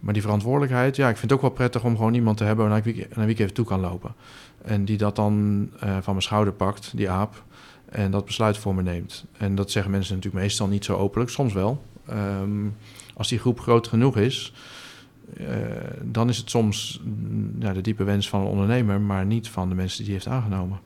Maar 0.00 0.12
die 0.12 0.22
verantwoordelijkheid, 0.22 0.96
ja, 0.96 1.08
ik 1.08 1.16
vind 1.16 1.30
het 1.30 1.32
ook 1.32 1.46
wel 1.46 1.56
prettig 1.56 1.84
om 1.84 1.96
gewoon 1.96 2.14
iemand 2.14 2.36
te 2.36 2.44
hebben 2.44 2.68
naar 2.68 2.82
wie, 2.82 3.06
naar 3.14 3.26
wie 3.26 3.34
ik 3.34 3.40
even 3.40 3.54
toe 3.54 3.64
kan 3.64 3.80
lopen. 3.80 4.14
En 4.62 4.84
die 4.84 4.96
dat 4.96 5.16
dan 5.16 5.68
uh, 5.74 5.80
van 5.80 6.12
mijn 6.12 6.22
schouder 6.22 6.52
pakt, 6.52 6.96
die 6.96 7.10
aap, 7.10 7.44
en 7.88 8.10
dat 8.10 8.24
besluit 8.24 8.58
voor 8.58 8.74
me 8.74 8.82
neemt. 8.82 9.24
En 9.38 9.54
dat 9.54 9.70
zeggen 9.70 9.90
mensen 9.90 10.14
natuurlijk 10.14 10.42
meestal 10.42 10.66
niet 10.66 10.84
zo 10.84 10.96
openlijk, 10.96 11.30
soms 11.30 11.52
wel. 11.52 11.82
Um, 12.10 12.76
als 13.14 13.28
die 13.28 13.38
groep 13.38 13.60
groot 13.60 13.88
genoeg 13.88 14.16
is, 14.16 14.54
uh, 15.36 15.46
dan 16.02 16.28
is 16.28 16.36
het 16.36 16.50
soms 16.50 17.00
mm, 17.04 17.54
ja, 17.58 17.72
de 17.72 17.80
diepe 17.80 18.04
wens 18.04 18.28
van 18.28 18.40
een 18.40 18.46
ondernemer, 18.46 19.00
maar 19.00 19.26
niet 19.26 19.48
van 19.48 19.68
de 19.68 19.74
mensen 19.74 20.04
die 20.04 20.06
hij 20.06 20.14
heeft 20.14 20.36
aangenomen. 20.36 20.78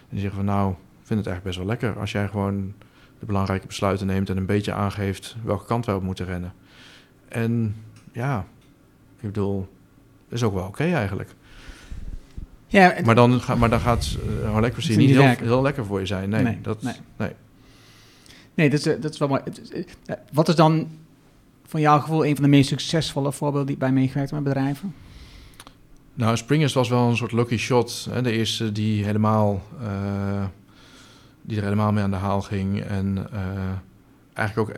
En 0.00 0.16
die 0.16 0.20
zeggen 0.20 0.36
van 0.36 0.54
nou, 0.54 0.70
ik 0.70 1.06
vind 1.06 1.18
het 1.18 1.28
eigenlijk 1.28 1.44
best 1.44 1.56
wel 1.56 1.66
lekker 1.66 2.00
als 2.00 2.12
jij 2.12 2.28
gewoon 2.28 2.74
de 3.18 3.26
belangrijke 3.26 3.66
besluiten 3.66 4.06
neemt 4.06 4.30
en 4.30 4.36
een 4.36 4.46
beetje 4.46 4.72
aangeeft 4.72 5.36
welke 5.44 5.66
kant 5.66 5.86
wij 5.86 5.94
op 5.94 6.02
moeten 6.02 6.26
rennen. 6.26 6.52
En 7.28 7.76
ja, 8.12 8.46
ik 9.20 9.32
bedoel, 9.32 9.68
dat 10.28 10.38
is 10.38 10.42
ook 10.42 10.54
wel 10.54 10.62
oké 10.62 10.82
okay 10.82 10.92
eigenlijk. 10.92 11.34
Ja, 12.66 12.94
maar, 13.04 13.14
dan, 13.14 13.40
ga, 13.40 13.54
maar 13.54 13.70
dan 13.70 13.80
gaat 13.80 14.16
uh, 14.42 14.52
Holacracy 14.52 14.96
niet 14.96 15.10
heel, 15.10 15.22
heel, 15.22 15.62
lekker 15.62 15.84
voor 15.84 16.00
je 16.00 16.06
zijn. 16.06 16.28
Nee, 16.28 16.42
nee 16.42 16.58
dat, 16.62 16.82
nee. 16.82 16.94
nee. 17.16 17.32
nee 18.54 18.70
dat, 18.70 18.86
is, 18.86 19.00
dat 19.00 19.12
is 19.12 19.18
wel 19.18 19.28
mooi. 19.28 19.40
Wat 20.32 20.48
is 20.48 20.54
dan 20.54 20.88
van 21.66 21.80
jouw 21.80 21.98
gevoel 21.98 22.26
een 22.26 22.34
van 22.34 22.44
de 22.44 22.50
meest 22.50 22.68
succesvolle 22.68 23.32
voorbeelden 23.32 23.66
die 23.66 23.76
bij 23.76 23.92
meegewerkt 23.92 24.32
met 24.32 24.42
bedrijven? 24.42 24.94
Nou, 26.14 26.36
Springers 26.36 26.72
was 26.72 26.88
wel 26.88 27.08
een 27.08 27.16
soort 27.16 27.32
lucky 27.32 27.56
shot. 27.56 28.08
Hè? 28.10 28.22
De 28.22 28.32
eerste 28.32 28.72
die, 28.72 29.04
helemaal, 29.04 29.62
uh, 29.82 30.44
die 31.42 31.56
er 31.56 31.62
helemaal 31.62 31.92
mee 31.92 32.04
aan 32.04 32.10
de 32.10 32.16
haal 32.16 32.40
ging. 32.40 32.80
En 32.80 33.26
uh, 33.32 33.40
eigenlijk 34.32 34.70
ook 34.70 34.76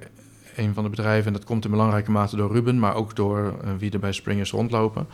een 0.56 0.74
van 0.74 0.84
de 0.84 0.90
bedrijven, 0.90 1.26
en 1.26 1.32
dat 1.32 1.44
komt 1.44 1.64
in 1.64 1.70
belangrijke 1.70 2.10
mate 2.10 2.36
door 2.36 2.52
Ruben, 2.52 2.78
maar 2.78 2.94
ook 2.94 3.16
door 3.16 3.56
uh, 3.64 3.70
wie 3.78 3.90
er 3.90 3.98
bij 3.98 4.12
Springers 4.12 4.50
rondlopen, 4.50 5.06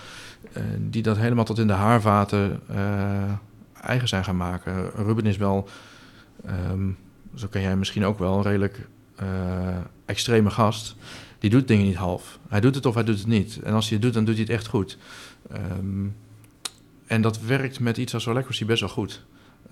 die 0.78 1.03
dat 1.03 1.16
helemaal 1.16 1.45
tot 1.45 1.59
in 1.59 1.66
de 1.66 1.72
haarvaten 1.72 2.61
eigen 3.80 4.09
zijn 4.09 4.24
gaan 4.24 4.36
maken. 4.36 4.91
Ruben 4.91 5.26
is 5.26 5.36
wel, 5.36 5.68
um, 6.70 6.97
zo 7.34 7.47
ken 7.47 7.62
jij 7.62 7.76
misschien 7.76 8.05
ook 8.05 8.18
wel, 8.18 8.36
een 8.36 8.43
redelijk 8.43 8.89
extreme 10.05 10.51
gast 10.51 10.97
die 11.39 11.51
doet 11.51 11.68
dingen 11.68 11.84
niet 11.84 11.97
half. 11.97 12.39
Hij 12.49 12.61
doet 12.61 12.74
het 12.74 12.86
of 12.86 12.95
hij 12.95 13.05
doet 13.05 13.18
het 13.18 13.26
niet. 13.26 13.61
En 13.62 13.74
als 13.74 13.84
hij 13.84 13.95
het 13.95 14.03
doet, 14.03 14.14
dan 14.14 14.24
doet 14.24 14.34
hij 14.34 14.43
het 14.43 14.53
echt 14.53 14.66
goed. 14.66 14.99
Um, 15.53 16.16
en 17.07 17.22
dat 17.22 17.41
werkt 17.41 17.80
met 17.80 17.97
iets 17.97 18.14
als 18.14 18.24
Holacracy 18.24 18.64
best 18.64 18.80
wel 18.80 18.89
goed. 18.89 19.24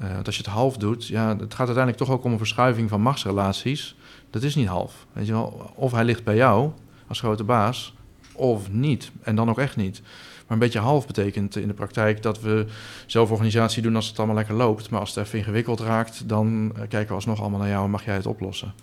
Uh, 0.02 0.12
want 0.14 0.26
als 0.26 0.36
je 0.36 0.42
het 0.42 0.52
half 0.52 0.76
doet, 0.76 1.06
ja, 1.06 1.28
het 1.28 1.54
gaat 1.54 1.66
uiteindelijk 1.66 1.96
toch 1.96 2.10
ook 2.10 2.24
om 2.24 2.32
een 2.32 2.38
verschuiving 2.38 2.88
van 2.88 3.00
machtsrelaties. 3.00 3.96
Dat 4.30 4.42
is 4.42 4.54
niet 4.54 4.68
half. 4.68 5.06
Weet 5.12 5.26
je 5.26 5.32
wel? 5.32 5.72
Of 5.74 5.92
hij 5.92 6.04
ligt 6.04 6.24
bij 6.24 6.36
jou 6.36 6.70
als 7.06 7.18
grote 7.18 7.44
baas, 7.44 7.94
of 8.32 8.70
niet. 8.70 9.10
En 9.22 9.36
dan 9.36 9.48
ook 9.48 9.58
echt 9.58 9.76
niet. 9.76 10.00
Maar 10.02 10.56
een 10.56 10.58
beetje 10.58 10.78
half 10.78 11.06
betekent 11.06 11.56
in 11.56 11.68
de 11.68 11.74
praktijk 11.74 12.22
dat 12.22 12.40
we 12.40 12.66
zelforganisatie 13.06 13.82
doen 13.82 13.96
als 13.96 14.08
het 14.08 14.18
allemaal 14.18 14.36
lekker 14.36 14.54
loopt. 14.54 14.90
Maar 14.90 15.00
als 15.00 15.14
het 15.14 15.24
even 15.26 15.38
ingewikkeld 15.38 15.80
raakt, 15.80 16.28
dan 16.28 16.72
eh, 16.74 16.80
kijken 16.80 17.08
we 17.08 17.14
alsnog 17.14 17.40
allemaal 17.40 17.60
naar 17.60 17.68
jou 17.68 17.84
en 17.84 17.90
mag 17.90 18.04
jij 18.04 18.14
het 18.14 18.26
oplossen 18.26 18.74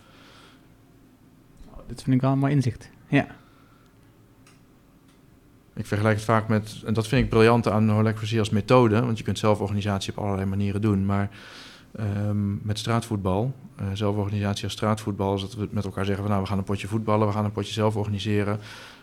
dat 1.87 2.03
vind 2.03 2.15
ik 2.15 2.21
wel 2.21 2.31
een 2.31 2.39
mooi 2.39 2.53
inzicht. 2.53 2.89
Ja. 3.07 3.27
Ik 5.75 5.85
vergelijk 5.85 6.15
het 6.15 6.25
vaak 6.25 6.47
met, 6.47 6.81
en 6.85 6.93
dat 6.93 7.07
vind 7.07 7.23
ik 7.23 7.29
briljant 7.29 7.67
aan 7.67 7.89
holacracy 7.89 8.39
als 8.39 8.49
methode, 8.49 9.01
want 9.01 9.17
je 9.17 9.23
kunt 9.23 9.39
zelforganisatie 9.39 10.11
op 10.15 10.23
allerlei 10.23 10.45
manieren 10.49 10.81
doen, 10.81 11.05
maar 11.05 11.29
um, 11.99 12.59
met 12.63 12.79
straatvoetbal, 12.79 13.53
uh, 13.79 13.85
zelforganisatie 13.93 14.63
als 14.63 14.73
straatvoetbal, 14.73 15.35
is 15.35 15.41
dat 15.41 15.55
we 15.55 15.67
met 15.71 15.85
elkaar 15.85 16.05
zeggen 16.05 16.23
van 16.23 16.31
nou 16.31 16.43
we 16.43 16.49
gaan 16.49 16.57
een 16.57 16.63
potje 16.63 16.87
voetballen, 16.87 17.27
we 17.27 17.33
gaan 17.33 17.45
een 17.45 17.51
potje 17.51 17.73
zelf 17.73 17.95
organiseren. 17.95 18.59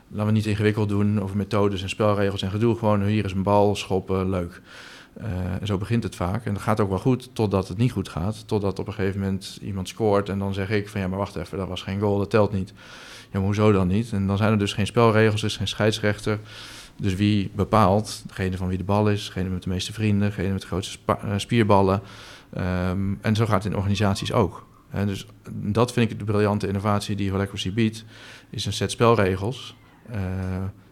Laten 0.09 0.27
we 0.27 0.33
niet 0.33 0.47
ingewikkeld 0.47 0.89
doen 0.89 1.23
over 1.23 1.37
methodes 1.37 1.83
en 1.83 1.89
spelregels 1.89 2.43
en 2.43 2.51
gedoe, 2.51 2.77
gewoon 2.77 3.03
hier 3.03 3.25
is 3.25 3.33
een 3.33 3.43
bal, 3.43 3.77
schoppen, 3.77 4.31
leuk. 4.31 4.63
Uh, 5.19 5.27
en 5.61 5.67
zo 5.67 5.79
begint 5.79 6.03
het 6.03 6.17
vaak. 6.17 6.45
En 6.45 6.53
dat 6.53 6.63
gaat 6.63 6.81
ook 6.81 6.89
wel 6.89 6.99
goed 6.99 7.31
totdat 7.33 7.69
het 7.69 7.79
niet 7.79 7.93
goed 7.93 8.09
gaat. 8.09 8.49
Totdat 8.49 8.79
op 8.79 8.87
een 8.87 8.93
gegeven 8.93 9.21
moment 9.21 9.59
iemand 9.63 9.89
scoort 9.89 10.29
en 10.29 10.39
dan 10.39 10.55
zeg 10.55 10.71
ik 10.71 10.89
van 10.89 11.01
ja, 11.01 11.09
maar 11.09 11.19
wacht 11.19 11.37
even, 11.37 11.59
dat 11.59 11.69
was 11.69 11.83
geen 11.83 12.01
goal, 12.01 12.19
dat 12.19 12.31
telt 12.31 12.53
niet. 12.53 12.73
Ja, 13.33 13.41
hoezo 13.41 13.73
dan 13.73 13.89
niet? 13.89 14.13
En 14.13 14.27
dan 14.27 14.37
zijn 14.37 14.53
er 14.53 14.59
dus 14.59 14.73
geen 14.73 14.87
spelregels, 14.87 15.41
dus 15.41 15.57
geen 15.57 15.69
scheidsrechter. 15.69 16.39
Dus 16.97 17.15
wie 17.15 17.51
bepaalt? 17.55 18.23
Degene 18.27 18.57
van 18.57 18.69
wie 18.69 18.79
de 18.79 18.85
bal 18.85 19.11
is, 19.11 19.27
degene 19.27 19.49
met 19.49 19.63
de 19.63 19.69
meeste 19.69 19.93
vrienden, 19.93 20.29
degene 20.29 20.53
met 20.53 20.61
de 20.61 20.67
grootste 20.67 20.99
uh, 21.09 21.15
spierballen. 21.37 22.01
Um, 22.59 23.19
en 23.21 23.37
zo 23.37 23.47
gaat 23.47 23.63
het 23.63 23.73
in 23.73 23.79
organisaties 23.79 24.33
ook. 24.33 24.67
En 24.91 25.07
dus 25.07 25.27
dat 25.53 25.93
vind 25.93 26.11
ik 26.11 26.19
de 26.19 26.25
briljante 26.25 26.67
innovatie 26.67 27.17
die 27.17 27.31
Holacracy 27.31 27.73
biedt, 27.73 28.05
is 28.51 28.67
een 28.67 28.73
set 28.73 28.91
spelregels 28.91 29.77
uh, 30.11 30.17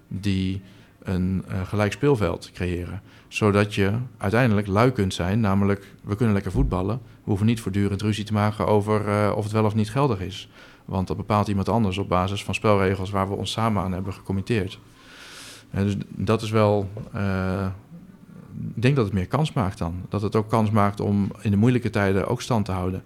die 0.09 0.62
een 1.03 1.45
uh, 1.49 1.66
gelijk 1.66 1.93
speelveld 1.93 2.51
creëren. 2.53 3.03
Zodat 3.28 3.74
je 3.74 3.93
uiteindelijk 4.16 4.66
lui 4.66 4.93
kunt 4.93 5.14
zijn, 5.14 5.41
namelijk 5.41 5.95
we 6.03 6.16
kunnen 6.16 6.34
lekker 6.34 6.53
voetballen. 6.53 7.01
We 7.05 7.24
hoeven 7.24 7.47
niet 7.47 7.61
voortdurend 7.61 8.03
ruzie 8.03 8.24
te 8.24 8.32
maken 8.32 8.66
over 8.66 9.34
of 9.34 9.43
het 9.43 9.53
wel 9.53 9.64
of 9.64 9.74
niet 9.74 9.91
geldig 9.91 10.20
is. 10.20 10.49
Want 10.89 11.07
dat 11.07 11.16
bepaalt 11.16 11.49
iemand 11.49 11.68
anders 11.68 11.99
op 11.99 12.09
basis 12.09 12.45
van 12.45 12.55
spelregels 12.55 13.11
waar 13.11 13.28
we 13.28 13.34
ons 13.34 13.53
samen 13.53 13.82
aan 13.82 13.93
hebben 13.93 14.12
gecommitteerd. 14.12 14.80
En 15.70 15.84
dus 15.84 15.97
dat 16.09 16.43
is 16.43 16.51
wel. 16.51 16.91
Uh, 17.14 17.66
ik 18.74 18.82
denk 18.82 18.97
dat 18.97 19.05
het 19.05 19.14
meer 19.14 19.26
kans 19.26 19.53
maakt 19.53 19.78
dan. 19.78 19.95
Dat 20.09 20.22
het 20.22 20.36
ook 20.36 20.49
kans 20.49 20.70
maakt 20.70 21.01
om 21.01 21.32
in 21.41 21.51
de 21.51 21.57
moeilijke 21.57 21.91
tijden 21.91 22.26
ook 22.26 22.43
stand 22.43 22.64
te 22.64 22.72
houden. 22.72 23.03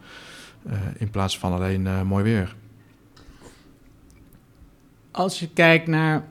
in 0.97 1.11
plaats 1.11 1.39
van 1.39 1.53
alleen 1.53 2.07
mooi 2.07 2.25
weer. 2.25 2.57
Als 5.11 5.41
je 5.41 5.49
kijkt 5.49 5.87
naar 5.87 6.25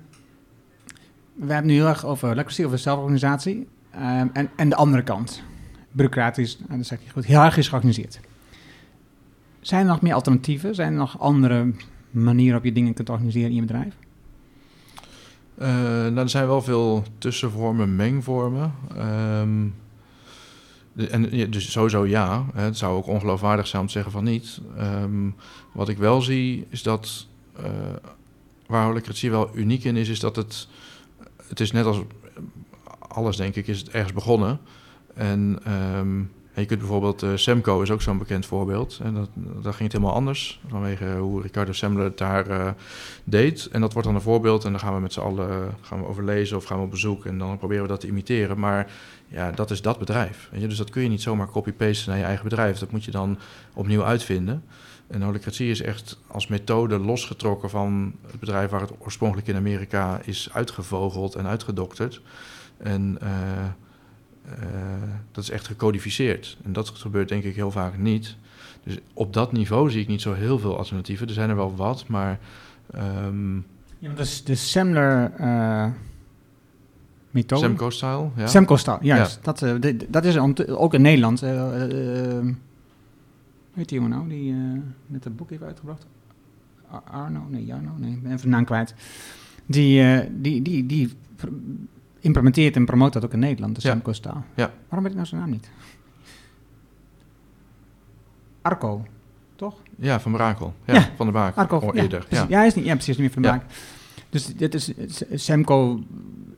we 1.41 1.53
hebben 1.53 1.71
nu 1.71 1.77
heel 1.77 1.87
erg 1.87 2.05
over 2.05 2.35
legacy, 2.35 2.63
over 2.63 2.77
zelforganisatie. 2.77 3.67
Um, 3.95 4.29
en, 4.33 4.49
en 4.55 4.69
de 4.69 4.75
andere 4.75 5.03
kant. 5.03 5.43
bureaucratisch, 5.91 6.57
nou, 6.59 6.77
dat 6.77 6.85
zeg 6.85 6.99
je 7.03 7.09
goed, 7.09 7.25
hiërarchisch 7.25 7.67
georganiseerd. 7.67 8.19
Zijn 9.61 9.81
er 9.81 9.91
nog 9.91 10.01
meer 10.01 10.13
alternatieven? 10.13 10.75
Zijn 10.75 10.91
er 10.91 10.99
nog 10.99 11.19
andere 11.19 11.73
manieren 12.11 12.45
waarop 12.45 12.63
je 12.63 12.71
dingen 12.71 12.93
kunt 12.93 13.09
organiseren 13.09 13.49
in 13.49 13.55
je 13.55 13.61
bedrijf? 13.61 13.95
Uh, 15.61 15.67
nou, 15.67 16.17
er 16.17 16.29
zijn 16.29 16.47
wel 16.47 16.61
veel 16.61 17.03
tussenvormen, 17.17 17.95
mengvormen. 17.95 18.73
Ehm, 18.95 19.67
en 21.09 21.51
dus 21.51 21.71
sowieso 21.71 22.05
ja. 22.05 22.45
Het 22.53 22.77
zou 22.77 22.97
ook 22.97 23.07
ongeloofwaardig 23.07 23.67
zijn 23.67 23.81
om 23.81 23.87
te 23.87 23.93
zeggen 23.93 24.11
van 24.11 24.23
niet. 24.23 24.61
Ehm, 24.77 25.29
wat 25.71 25.89
ik 25.89 25.97
wel 25.97 26.21
zie 26.21 26.65
is 26.69 26.83
dat 26.83 27.27
uh, 27.59 27.65
waar 28.67 28.85
holocratie 28.85 29.31
wel 29.31 29.49
uniek 29.53 29.83
in 29.83 29.95
is, 29.95 30.09
is 30.09 30.19
dat 30.19 30.35
het, 30.35 30.67
het 31.47 31.59
is 31.59 31.71
net 31.71 31.85
als 31.85 32.01
alles 32.97 33.35
denk 33.35 33.55
ik, 33.55 33.67
is 33.67 33.79
het 33.79 33.89
ergens 33.89 34.13
begonnen. 34.13 34.59
En 35.13 35.59
um, 35.97 36.31
je 36.53 36.65
kunt 36.65 36.79
bijvoorbeeld, 36.79 37.23
uh, 37.23 37.29
Semco 37.35 37.81
is 37.81 37.91
ook 37.91 38.01
zo'n 38.01 38.17
bekend 38.17 38.45
voorbeeld. 38.45 38.99
En 39.03 39.13
dat, 39.13 39.29
daar 39.35 39.73
ging 39.73 39.83
het 39.83 39.91
helemaal 39.91 40.13
anders, 40.13 40.61
vanwege 40.67 41.15
hoe 41.15 41.41
Ricardo 41.41 41.71
Semler 41.71 42.03
het 42.03 42.17
daar 42.17 42.49
uh, 42.49 42.69
deed. 43.23 43.69
En 43.71 43.81
dat 43.81 43.93
wordt 43.93 44.07
dan 44.07 44.17
een 44.17 44.23
voorbeeld 44.23 44.63
en 44.63 44.71
dan 44.71 44.79
gaan 44.79 44.93
we 44.93 44.99
met 44.99 45.13
z'n 45.13 45.19
allen 45.19 45.75
gaan 45.81 45.99
we 45.99 46.07
overlezen 46.07 46.57
of 46.57 46.63
gaan 46.63 46.77
we 46.77 46.83
op 46.83 46.91
bezoek 46.91 47.25
en 47.25 47.37
dan 47.37 47.57
proberen 47.57 47.83
we 47.83 47.89
dat 47.89 47.99
te 47.99 48.07
imiteren. 48.07 48.59
Maar 48.59 48.91
ja, 49.27 49.51
dat 49.51 49.71
is 49.71 49.81
dat 49.81 49.99
bedrijf. 49.99 50.49
Je? 50.53 50.67
Dus 50.67 50.77
dat 50.77 50.89
kun 50.89 51.01
je 51.01 51.09
niet 51.09 51.21
zomaar 51.21 51.49
copy-pasten 51.49 52.09
naar 52.09 52.19
je 52.19 52.25
eigen 52.25 52.43
bedrijf. 52.43 52.77
Dat 52.77 52.91
moet 52.91 53.03
je 53.03 53.11
dan 53.11 53.37
opnieuw 53.73 54.03
uitvinden. 54.03 54.63
En 55.07 55.21
holocratie 55.21 55.69
is 55.69 55.81
echt 55.81 56.19
als 56.27 56.47
methode 56.47 56.99
losgetrokken 56.99 57.69
van 57.69 58.13
het 58.27 58.39
bedrijf 58.39 58.69
waar 58.69 58.81
het 58.81 58.91
oorspronkelijk 58.99 59.47
in 59.47 59.55
Amerika 59.55 60.21
is 60.23 60.49
uitgevogeld 60.53 61.35
en 61.35 61.47
uitgedokterd. 61.47 62.21
En 62.77 63.17
uh, 64.45 64.53
dat 65.31 65.43
is 65.43 65.49
echt 65.49 65.67
gecodificeerd. 65.67 66.57
En 66.63 66.73
dat 66.73 66.89
gebeurt 66.89 67.29
denk 67.29 67.43
ik 67.43 67.55
heel 67.55 67.71
vaak 67.71 67.97
niet. 67.97 68.35
Dus 68.83 68.97
op 69.13 69.33
dat 69.33 69.51
niveau 69.51 69.91
zie 69.91 70.01
ik 70.01 70.07
niet 70.07 70.21
zo 70.21 70.33
heel 70.33 70.59
veel 70.59 70.77
alternatieven. 70.77 71.27
Er 71.27 71.33
zijn 71.33 71.49
er 71.49 71.55
wel 71.55 71.75
wat, 71.75 72.07
maar... 72.07 72.39
Um, 72.95 73.65
ja, 73.99 74.09
dat 74.09 74.25
is 74.25 74.43
de 74.43 74.55
Semler... 74.55 75.31
Uh 75.39 75.85
methode. 77.31 77.61
Semco-style, 77.61 78.29
ja. 78.35 78.47
Semco-style, 78.47 78.97
juist. 79.01 79.35
Ja. 79.35 79.41
Dat, 79.41 79.61
uh, 79.61 79.99
dat 80.09 80.25
is 80.25 80.37
ook 80.67 80.93
in 80.93 81.01
Nederland. 81.01 81.43
Uh, 81.43 81.51
uh, 81.51 82.53
weet 83.73 83.89
je 83.89 84.01
nou, 84.01 84.29
die 84.29 84.55
net 85.07 85.25
een 85.25 85.35
boek 85.35 85.49
heeft 85.49 85.63
uitgebracht? 85.63 86.05
Arno? 87.11 87.45
Nee, 87.49 87.65
Jarno? 87.65 87.91
Nee, 87.97 88.11
ik 88.11 88.23
ben 88.23 88.31
even 88.31 88.49
naam 88.49 88.65
kwijt. 88.65 88.93
Die, 89.65 90.03
die, 90.41 90.61
die, 90.61 90.85
die 90.85 91.13
implementeert 92.21 92.75
en 92.75 92.85
promoot 92.85 93.13
dat 93.13 93.25
ook 93.25 93.33
in 93.33 93.39
Nederland, 93.39 93.75
de 93.75 93.81
Semco-style. 93.81 94.41
Ja. 94.55 94.71
Waarom 94.87 95.01
weet 95.01 95.11
ik 95.11 95.13
nou 95.13 95.25
zijn 95.25 95.41
naam 95.41 95.49
niet? 95.49 95.69
Arco, 98.61 99.05
toch? 99.55 99.75
Ja, 99.95 100.19
van 100.19 100.31
Brakel. 100.31 100.73
Ja, 100.85 100.93
ja. 100.93 101.09
van 101.15 101.25
de 101.25 101.31
Baak. 101.31 101.55
Arco, 101.55 101.77
of 101.77 101.93
ja, 101.95 102.01
eerder. 102.01 102.25
Ja. 102.29 102.45
ja, 102.49 102.63
is 102.63 102.75
niet, 102.75 102.85
ja, 102.85 102.93
precies, 102.93 103.17
niet 103.17 103.25
meer 103.25 103.31
van 103.31 103.41
de 103.41 103.47
Baak. 103.47 103.63
Dus 104.29 104.45
dit 104.45 104.73
is 104.73 104.93
Semco 105.33 106.03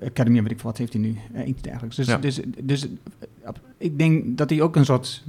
Academy, 0.03 0.41
weet 0.41 0.51
ik 0.51 0.59
wat 0.59 0.77
heeft 0.77 0.93
hij 0.93 1.01
nu, 1.01 1.17
eh, 1.33 1.47
iets 1.47 1.61
dergelijks. 1.61 1.95
Dus, 1.95 2.17
dus, 2.19 2.39
dus 2.63 2.87
eh, 3.43 3.49
ik 3.77 3.97
denk 3.97 4.37
dat 4.37 4.49
hij 4.49 4.61
ook 4.61 4.75
een 4.75 4.85
soort 4.85 5.23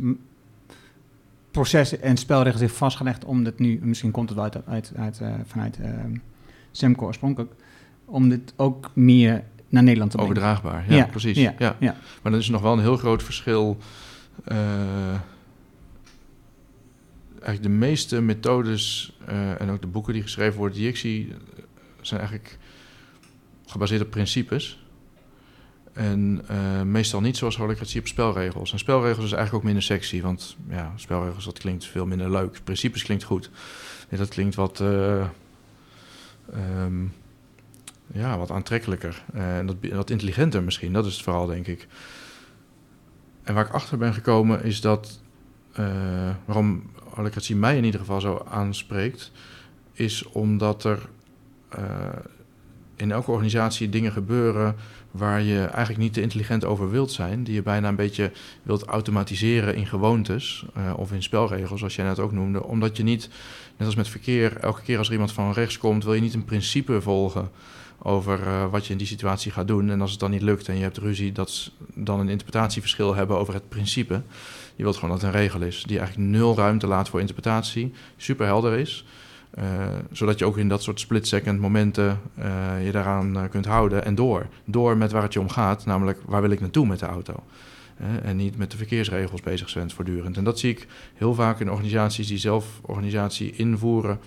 proces 1.54 1.98
en 1.98 2.16
spelregels 2.16 2.60
heeft 2.60 2.76
vastgelegd 2.76 3.24
om 3.24 3.44
dit 3.44 3.58
nu, 3.58 3.78
misschien 3.82 4.10
komt 4.10 4.28
het 4.28 4.38
wel 4.38 4.50
uit, 4.50 4.66
uit, 4.66 4.92
uit, 4.96 5.20
eh, 5.20 5.34
vanuit 5.44 5.78
eh, 5.78 5.90
Semco 6.70 7.06
oorspronkelijk, 7.06 7.52
om 8.04 8.28
dit 8.28 8.52
ook 8.56 8.90
meer 8.94 9.44
naar 9.74 9.82
Nederland 9.82 10.10
te 10.10 10.16
brengen. 10.16 10.36
Overdraagbaar, 10.36 10.84
ja, 10.88 10.96
Ja, 10.96 11.06
precies. 11.06 11.36
ja, 11.38 11.54
Ja, 11.58 11.76
ja. 11.80 11.96
Maar 12.22 12.32
dan 12.32 12.40
is 12.40 12.46
er 12.46 12.52
nog 12.52 12.62
wel 12.62 12.72
een 12.72 12.80
heel 12.80 12.96
groot 12.96 13.22
verschil. 13.22 13.78
eh, 14.44 14.56
eigenlijk 17.40 17.62
de 17.62 17.68
meeste 17.86 18.20
methodes 18.20 19.16
eh, 19.26 19.60
en 19.60 19.70
ook 19.70 19.80
de 19.80 19.86
boeken 19.86 20.12
die 20.12 20.22
geschreven 20.22 20.58
worden 20.58 20.78
die 20.78 20.88
ik 20.88 20.96
zie, 20.96 21.32
zijn 22.00 22.20
eigenlijk 22.20 22.58
gebaseerd 23.66 24.02
op 24.02 24.10
principes. 24.10 24.78
En 25.92 26.44
eh, 26.48 26.82
meestal 26.82 27.20
niet 27.20 27.36
zoals 27.36 27.56
holocratie 27.56 28.00
op 28.00 28.06
spelregels. 28.06 28.72
En 28.72 28.78
spelregels 28.78 29.24
is 29.24 29.32
eigenlijk 29.32 29.54
ook 29.54 29.62
minder 29.62 29.82
sexy, 29.82 30.20
want 30.22 30.56
ja, 30.68 30.92
spelregels 30.96 31.44
dat 31.44 31.58
klinkt 31.58 31.84
veel 31.86 32.06
minder 32.06 32.30
leuk. 32.30 32.60
Principes 32.64 33.02
klinkt 33.02 33.24
goed. 33.24 33.50
Nee, 34.10 34.20
dat 34.20 34.28
klinkt 34.28 34.54
wat, 34.54 34.80
eh, 34.80 35.20
ehm, 36.52 37.04
ja, 38.12 38.38
wat 38.38 38.50
aantrekkelijker. 38.50 39.24
Eh, 39.34 39.58
En 39.58 39.78
wat 39.92 40.10
intelligenter 40.10 40.62
misschien, 40.62 40.92
dat 40.92 41.06
is 41.06 41.12
het 41.12 41.22
vooral, 41.22 41.46
denk 41.46 41.66
ik. 41.66 41.86
En 43.42 43.54
waar 43.54 43.66
ik 43.66 43.72
achter 43.72 43.98
ben 43.98 44.14
gekomen 44.14 44.64
is 44.64 44.80
dat, 44.80 45.20
eh, 45.72 46.30
waarom 46.44 46.90
holocratie 47.14 47.56
mij 47.56 47.76
in 47.76 47.84
ieder 47.84 48.00
geval 48.00 48.20
zo 48.20 48.46
aanspreekt, 48.48 49.32
is 49.92 50.24
omdat 50.24 50.84
er 50.84 51.08
eh, 51.68 52.08
in 52.96 53.12
elke 53.12 53.30
organisatie 53.30 53.88
dingen 53.88 54.12
gebeuren 54.12 54.76
waar 55.10 55.42
je 55.42 55.64
eigenlijk 55.64 55.98
niet 55.98 56.12
te 56.12 56.20
intelligent 56.20 56.64
over 56.64 56.90
wilt 56.90 57.12
zijn, 57.12 57.44
die 57.44 57.54
je 57.54 57.62
bijna 57.62 57.88
een 57.88 57.96
beetje 57.96 58.32
wilt 58.62 58.84
automatiseren 58.84 59.74
in 59.74 59.86
gewoontes 59.86 60.66
of 60.96 61.12
in 61.12 61.22
spelregels, 61.22 61.78
zoals 61.78 61.96
jij 61.96 62.04
net 62.04 62.18
ook 62.18 62.32
noemde, 62.32 62.64
omdat 62.64 62.96
je 62.96 63.02
niet, 63.02 63.28
net 63.76 63.86
als 63.86 63.96
met 63.96 64.08
verkeer, 64.08 64.56
elke 64.56 64.82
keer 64.82 64.98
als 64.98 65.06
er 65.06 65.12
iemand 65.12 65.32
van 65.32 65.52
rechts 65.52 65.78
komt, 65.78 66.04
wil 66.04 66.14
je 66.14 66.20
niet 66.20 66.34
een 66.34 66.44
principe 66.44 67.00
volgen 67.00 67.50
over 68.06 68.46
eh, 68.46 68.70
wat 68.70 68.86
je 68.86 68.92
in 68.92 68.98
die 68.98 69.06
situatie 69.06 69.52
gaat 69.52 69.68
doen. 69.68 69.90
En 69.90 70.00
als 70.00 70.10
het 70.10 70.20
dan 70.20 70.30
niet 70.30 70.42
lukt 70.42 70.68
en 70.68 70.76
je 70.76 70.82
hebt 70.82 70.96
ruzie, 70.96 71.32
dat 71.32 71.50
ze 71.50 71.70
dan 71.94 72.20
een 72.20 72.28
interpretatieverschil 72.28 73.14
hebben 73.14 73.38
over 73.38 73.54
het 73.54 73.68
principe. 73.68 74.22
Je 74.76 74.82
wilt 74.82 74.94
gewoon 74.94 75.10
dat 75.10 75.20
het 75.20 75.34
een 75.34 75.40
regel 75.40 75.60
is 75.60 75.84
die 75.86 75.98
eigenlijk 75.98 76.28
nul 76.28 76.56
ruimte 76.56 76.86
laat 76.86 77.08
voor 77.08 77.20
interpretatie, 77.20 77.92
super 78.16 78.46
helder 78.46 78.78
is. 78.78 79.06
Uh, 79.58 79.64
zodat 80.12 80.38
je 80.38 80.44
ook 80.44 80.58
in 80.58 80.68
dat 80.68 80.82
soort 80.82 81.00
split-second 81.00 81.60
momenten 81.60 82.20
uh, 82.38 82.84
je 82.84 82.92
daaraan 82.92 83.48
kunt 83.50 83.66
houden 83.66 84.04
en 84.04 84.14
door. 84.14 84.46
Door 84.64 84.96
met 84.96 85.12
waar 85.12 85.22
het 85.22 85.32
je 85.32 85.40
om 85.40 85.48
gaat, 85.48 85.86
namelijk 85.86 86.18
waar 86.26 86.40
wil 86.40 86.50
ik 86.50 86.60
naartoe 86.60 86.86
met 86.86 86.98
de 86.98 87.06
auto. 87.06 87.42
en 88.22 88.36
niet 88.36 88.56
met 88.56 88.70
de 88.70 88.76
verkeersregels 88.76 89.40
bezig 89.40 89.68
zijn 89.68 89.90
voortdurend. 89.90 90.36
En 90.36 90.44
dat 90.44 90.58
zie 90.58 90.70
ik 90.70 90.86
heel 91.14 91.34
vaak 91.34 91.60
in 91.60 91.70
organisaties 91.70 92.26
die 92.26 92.38
zelf 92.38 92.80
organisatie 92.82 93.52
invoeren. 93.52 94.18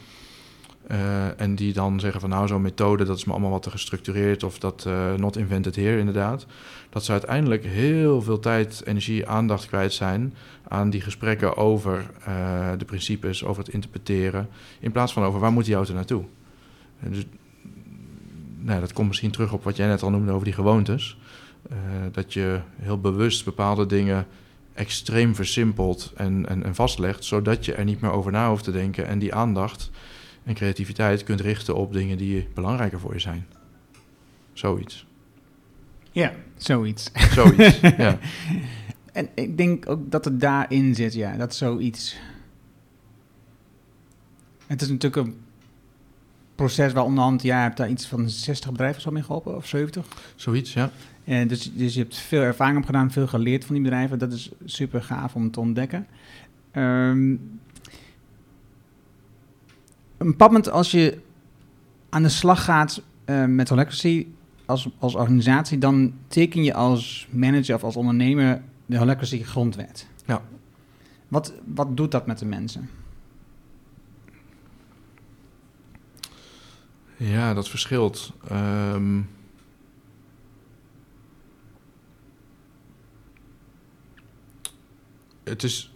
En 1.38 1.56
die 1.56 1.74
dan 1.74 2.00
zeggen 2.00 2.22
van 2.22 2.30
nou 2.30 2.48
zo'n 2.48 2.62
methode, 2.62 3.04
dat 3.04 3.18
is 3.18 3.26
me 3.26 3.32
allemaal 3.32 3.52
wat 3.52 3.64
te 3.64 3.70
gestructureerd 3.70 4.44
of 4.44 4.60
dat 4.60 4.90
not 5.18 5.38
invented 5.38 5.76
here 5.76 6.00
inderdaad. 6.00 6.46
Dat 6.90 7.04
ze 7.06 7.12
uiteindelijk 7.12 7.66
heel 7.66 8.22
veel 8.22 8.40
tijd, 8.40 8.82
energie, 8.86 9.28
aandacht 9.28 9.68
kwijt 9.68 9.94
zijn 9.94 10.34
aan 10.68 10.90
die 10.90 11.02
gesprekken 11.02 11.58
over 11.58 12.10
uh, 12.28 12.72
de 12.78 12.86
principes, 12.86 13.44
over 13.44 13.64
het 13.64 13.74
interpreteren, 13.74 14.50
in 14.80 14.92
plaats 14.92 15.14
van 15.14 15.24
over 15.24 15.40
waar 15.40 15.52
moet 15.52 15.66
die 15.66 15.76
auto 15.76 15.94
naartoe. 15.94 16.24
En 17.00 17.12
dus, 17.12 17.26
nou, 18.58 18.80
dat 18.80 18.94
komt 18.94 19.08
misschien 19.08 19.32
terug 19.32 19.54
op 19.54 19.64
wat 19.64 19.76
jij 19.76 19.88
net 19.88 20.04
al 20.04 20.10
noemde 20.10 20.32
over 20.32 20.46
die 20.46 20.54
gewoontes. 20.54 21.18
Dat 22.12 22.34
je 22.34 22.60
heel 22.76 23.00
bewust 23.00 23.46
bepaalde 23.46 23.86
dingen 23.86 24.28
extreem 24.74 25.36
versimpelt 25.36 26.14
en, 26.16 26.46
en, 26.50 26.64
en, 26.64 26.76
vastlegt, 26.76 27.24
zodat 27.24 27.66
je 27.66 27.74
er 27.74 27.84
niet 27.84 28.02
meer 28.02 28.12
over 28.12 28.32
na 28.32 28.50
hoeft 28.50 28.64
te 28.64 28.72
denken 28.72 29.08
en 29.08 29.20
die 29.20 29.34
aandacht 29.34 29.90
en 30.48 30.54
creativiteit 30.54 31.24
kunt 31.24 31.42
richten 31.42 31.76
op 31.76 31.94
dingen 31.94 32.18
die 32.18 32.48
belangrijker 32.54 33.00
voor 33.00 33.14
je 33.14 33.20
zijn. 33.20 33.46
Zoiets. 34.54 35.06
Ja, 36.12 36.34
zoiets. 36.58 37.12
Zoiets, 37.32 37.80
ja. 37.98 38.20
En 39.14 39.30
ik 39.36 39.58
denk 39.58 39.90
ook 39.90 40.12
dat 40.12 40.26
het 40.26 40.40
daarin 40.40 40.96
zit, 40.96 41.14
ja, 41.14 41.38
dat 41.38 41.56
zoiets. 41.56 42.18
Het 44.68 44.82
is 44.82 44.88
natuurlijk 44.88 45.28
een 45.28 45.36
proces 46.56 46.94
waar 46.94 47.04
onderhand, 47.04 47.42
ja, 47.42 47.58
je 47.58 47.64
hebt 47.64 47.78
daar 47.78 47.90
iets 47.90 48.08
van 48.08 48.30
60 48.30 48.72
bedrijven 48.72 49.02
zo 49.02 49.12
mee 49.12 49.24
geholpen, 49.24 49.56
of 49.56 49.68
70. 49.68 50.06
Zoiets, 50.36 50.74
ja. 50.74 50.92
En 51.24 51.48
dus, 51.48 51.74
dus 51.74 51.94
je 51.94 52.00
hebt 52.00 52.18
veel 52.18 52.42
ervaring 52.42 52.78
opgedaan, 52.78 53.12
veel 53.12 53.28
geleerd 53.28 53.66
van 53.66 53.76
die 53.76 53.84
bedrijven. 53.84 54.20
Dat 54.20 54.34
is 54.34 54.52
super 54.66 55.04
gaaf 55.04 55.36
om 55.36 55.52
te 55.52 55.60
ontdekken. 55.60 56.08
Um, 56.74 57.60
een 60.18 60.36
moment 60.38 60.70
als 60.70 60.92
je 60.92 61.22
aan 62.10 62.24
de 62.24 62.30
slag 62.30 62.64
gaat 62.64 63.02
uh, 63.26 63.46
met 63.46 63.70
Holacracy 63.70 64.28
als, 64.66 64.90
als 65.00 65.16
organisatie, 65.16 65.78
dan 65.78 66.14
teken 66.28 66.64
je 66.64 66.74
als 66.74 67.28
manager 67.30 67.76
of 67.76 67.84
als 67.84 67.96
ondernemer 67.96 68.62
de 68.86 68.98
Holacracy 68.98 69.44
grondwet. 69.44 70.08
Ja. 70.26 70.42
Wat, 71.28 71.54
wat 71.66 71.98
doet 71.98 72.12
dat 72.12 72.28
met 72.28 72.40
de 72.40 72.46
mensen? 72.46 72.90
Ja, 77.18 77.54
dat 77.54 77.70
verschilt. 77.70 78.34
Um, 78.52 79.30
het, 85.44 85.64
is, 85.64 85.94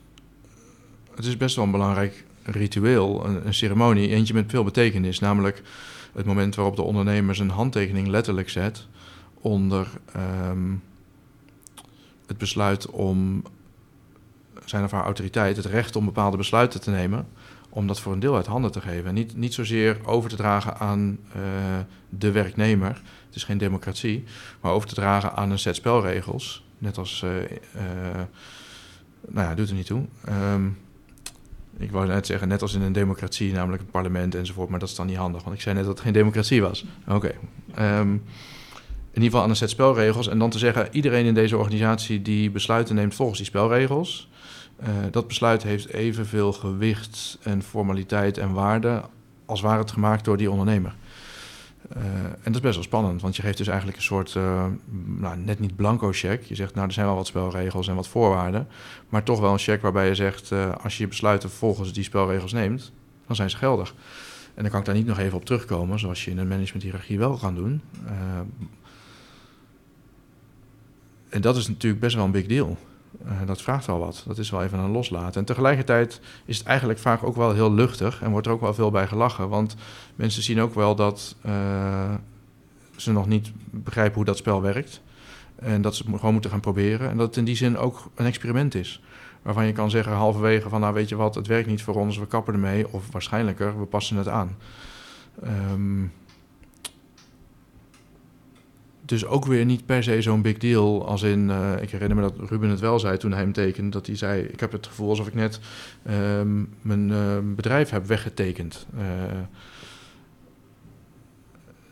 het 1.16 1.26
is 1.26 1.38
best 1.38 1.56
wel 1.56 1.66
een 1.66 1.72
belangrijk 1.72 2.26
ritueel, 2.52 3.26
een, 3.26 3.46
een 3.46 3.54
ceremonie, 3.54 4.10
eentje 4.10 4.34
met 4.34 4.50
veel 4.50 4.64
betekenis, 4.64 5.20
namelijk 5.20 5.62
het 6.14 6.26
moment 6.26 6.56
waarop 6.56 6.76
de 6.76 6.82
ondernemer 6.82 7.36
zijn 7.36 7.50
handtekening 7.50 8.08
letterlijk 8.08 8.50
zet 8.50 8.88
onder 9.42 9.88
um, 10.50 10.84
het 12.28 12.38
besluit 12.38 12.90
om 12.90 13.44
zijn 14.66 14.84
of 14.84 14.92
haar 14.92 15.04
autoriteit 15.04 15.58
het 15.58 15.66
recht 15.66 15.96
om 15.96 16.06
bepaalde 16.06 16.38
besluiten 16.38 16.82
te 16.82 16.90
nemen, 16.90 17.28
om 17.70 17.88
dat 17.88 18.00
voor 18.00 18.14
een 18.14 18.20
deel 18.20 18.36
uit 18.36 18.46
handen 18.46 18.72
te 18.72 18.82
geven. 18.82 19.06
En 19.06 19.14
niet, 19.14 19.36
niet 19.36 19.54
zozeer 19.54 19.98
over 20.06 20.30
te 20.30 20.36
dragen 20.36 20.78
aan 20.78 21.18
uh, 21.28 21.44
de 22.10 22.32
werknemer, 22.32 23.02
het 23.26 23.36
is 23.36 23.44
geen 23.44 23.58
democratie, 23.58 24.24
maar 24.62 24.72
over 24.72 24.88
te 24.88 24.96
dragen 24.96 25.36
aan 25.36 25.52
een 25.52 25.60
set 25.60 25.76
spelregels. 25.76 26.66
Net 26.78 26.98
als, 26.98 27.22
uh, 27.26 27.42
uh, 27.42 27.50
nou 29.28 29.48
ja, 29.48 29.56
doet 29.56 29.70
er 29.70 29.76
niet 29.76 29.86
toe. 29.86 30.06
Um, 30.30 30.78
ik 31.82 31.92
wou 31.92 32.08
net 32.08 32.26
zeggen, 32.26 32.48
net 32.48 32.62
als 32.62 32.74
in 32.74 32.82
een 32.82 32.94
democratie, 32.94 33.54
namelijk 33.54 33.82
een 33.82 33.90
parlement 33.90 34.36
enzovoort, 34.36 34.70
maar 34.70 34.80
dat 34.80 34.90
is 34.90 34.96
dan 34.96 35.08
niet 35.08 35.18
handig, 35.18 35.44
want 35.44 35.56
ik 35.56 35.62
zei 35.62 35.76
net 35.76 35.86
dat 35.86 35.94
het 35.94 36.04
geen 36.04 36.14
democratie 36.14 36.62
was. 36.62 36.86
Oké. 37.08 37.34
Okay. 37.76 38.00
Um, 38.00 38.24
in 39.12 39.18
ieder 39.18 39.30
geval 39.30 39.44
aan 39.44 39.50
een 39.50 39.56
set 39.56 39.70
spelregels. 39.70 40.28
En 40.28 40.40
dan 40.40 40.50
te 40.50 40.58
zeggen, 40.58 40.88
iedereen 40.92 41.26
in 41.26 41.34
deze 41.34 41.58
organisatie 41.58 42.22
die 42.22 42.52
besluiten 42.52 42.96
neemt 42.96 43.16
volgens 43.16 43.38
die 43.38 43.48
spelregels. 43.48 44.30
Uh, 44.82 44.88
dat 45.12 45.28
besluit 45.28 45.64
heeft 45.64 45.94
evenveel 45.94 46.54
gewicht 46.54 47.38
en 47.44 47.64
formaliteit 47.64 48.38
en 48.38 48.54
waarde 48.54 49.02
als 49.46 49.62
waar 49.62 49.78
het 49.78 49.92
gemaakt 49.92 50.26
door 50.26 50.38
die 50.38 50.52
ondernemer. 50.52 50.96
Uh, 51.98 52.04
en 52.24 52.40
dat 52.44 52.56
is 52.56 52.60
best 52.62 52.76
wel 52.76 52.84
spannend, 52.84 53.22
want 53.22 53.36
je 53.36 53.42
geeft 53.42 53.58
dus 53.58 53.68
eigenlijk 53.68 53.98
een 53.98 54.04
soort, 54.04 54.34
uh, 54.34 54.66
nou, 55.06 55.38
net 55.38 55.60
niet 55.60 55.76
blanco 55.76 56.12
check. 56.12 56.44
Je 56.44 56.56
zegt, 56.56 56.74
nou, 56.74 56.88
er 56.88 56.94
zijn 56.94 57.06
wel 57.06 57.16
wat 57.16 57.28
spelregels 57.28 57.88
en 57.88 57.96
wat 57.96 58.08
voorwaarden, 58.08 58.68
maar 59.10 59.24
toch 59.24 59.40
wel 59.40 59.52
een 59.52 59.60
check 59.60 59.82
waarbij 59.82 60.08
je 60.08 60.16
zegt, 60.16 60.52
uh, 60.52 60.72
als 60.84 60.98
je 60.98 61.04
je 61.04 61.10
besluiten 61.10 61.50
volgens 61.50 61.94
die 61.94 62.04
spelregels 62.04 62.52
neemt, 62.52 62.92
dan 63.28 63.36
zijn 63.36 63.50
ze 63.50 63.58
geldig. 63.58 63.94
En 64.54 64.62
dan 64.62 64.72
kan 64.72 64.80
ik 64.80 64.86
daar 64.86 64.96
niet 64.96 65.06
nog 65.06 65.20
even 65.20 65.38
op 65.38 65.46
terugkomen, 65.46 66.00
zoals 66.00 66.26
je 66.26 66.32
in 66.32 66.38
een 66.38 66.48
managementhierarchie 66.48 67.18
wel 67.18 67.38
kan 67.38 67.56
doen. 67.56 67.82
en 71.30 71.42
dat 71.42 71.58
is 71.58 71.68
natuurlijk 71.68 72.02
best 72.02 72.16
wel 72.16 72.26
een 72.26 72.32
big 72.32 72.46
deal. 72.46 72.78
Uh, 73.26 73.32
dat 73.46 73.62
vraagt 73.62 73.86
wel 73.86 74.00
wat. 74.00 74.24
Dat 74.28 74.38
is 74.38 74.50
wel 74.50 74.64
even 74.64 74.80
een 74.80 74.92
loslaten. 74.92 75.40
En 75.40 75.46
tegelijkertijd 75.46 76.22
is 76.46 76.58
het 76.58 76.68
eigenlijk 76.68 77.00
vaak 77.00 77.24
ook 77.24 77.36
wel 77.36 77.54
heel 77.54 77.74
luchtig 77.74 78.22
en 78.22 78.32
wordt 78.32 78.48
er 78.48 78.54
ook 78.54 78.62
wel 78.62 78.74
veel 78.74 78.92
bij 78.92 79.08
gelachen. 79.08 79.50
Want 79.50 79.76
mensen 80.16 80.44
zien 80.44 80.62
ook 80.62 80.74
wel 80.74 80.96
dat 80.96 81.36
uh, 81.46 82.14
ze 82.96 83.12
nog 83.12 83.28
niet 83.28 83.52
begrijpen 83.70 84.16
hoe 84.16 84.26
dat 84.26 84.38
spel 84.38 84.62
werkt. 84.62 85.02
En 85.56 85.82
dat 85.82 85.96
ze 85.96 86.04
gewoon 86.04 86.34
moeten 86.34 86.52
gaan 86.52 86.60
proberen. 86.60 87.10
En 87.10 87.18
dat 87.18 87.28
het 87.28 87.38
in 87.38 87.46
die 87.46 87.56
zin 87.56 87.78
ook 87.78 88.10
een 88.16 88.26
experiment 88.26 88.76
is. 88.76 89.02
Waarvan 89.42 89.66
je 89.66 89.72
kan 89.72 89.90
zeggen 89.90 90.14
halverwege 90.14 90.70
van 90.70 90.80
nou 90.80 90.94
weet 90.94 91.10
je 91.10 91.16
wat, 91.16 91.36
het 91.36 91.48
werkt 91.48 91.68
niet 91.68 91.84
voor 91.84 91.96
ons, 91.96 92.18
we 92.18 92.28
kappen 92.28 92.54
ermee. 92.54 92.94
Of 92.94 93.12
waarschijnlijker, 93.12 93.80
we 93.80 93.86
passen 93.86 94.18
het 94.18 94.28
aan. 94.28 94.58
Um, 95.44 96.12
dus 99.12 99.26
ook 99.26 99.46
weer 99.46 99.66
niet 99.66 99.86
per 99.86 100.04
se 100.04 100.22
zo'n 100.22 100.42
big 100.42 100.58
deal 100.58 101.08
als 101.08 101.22
in... 101.22 101.50
Uh, 101.50 101.82
ik 101.82 101.90
herinner 101.90 102.18
me 102.18 102.22
dat 102.24 102.50
Ruben 102.50 102.70
het 102.70 102.80
wel 102.80 103.00
zei 103.00 103.18
toen 103.18 103.32
hij 103.32 103.42
hem 103.42 103.54
tekende... 103.54 103.90
dat 103.90 104.06
hij 104.08 104.16
zei, 104.16 104.42
ik 104.42 104.60
heb 104.60 104.72
het 104.72 104.88
gevoel 104.88 105.10
alsof 105.10 105.28
ik 105.28 105.34
net 105.34 105.60
um, 106.10 106.74
mijn 106.82 107.10
uh, 107.10 107.38
bedrijf 107.56 107.90
heb 107.90 108.06
weggetekend. 108.06 108.88
Uh, 108.96 109.04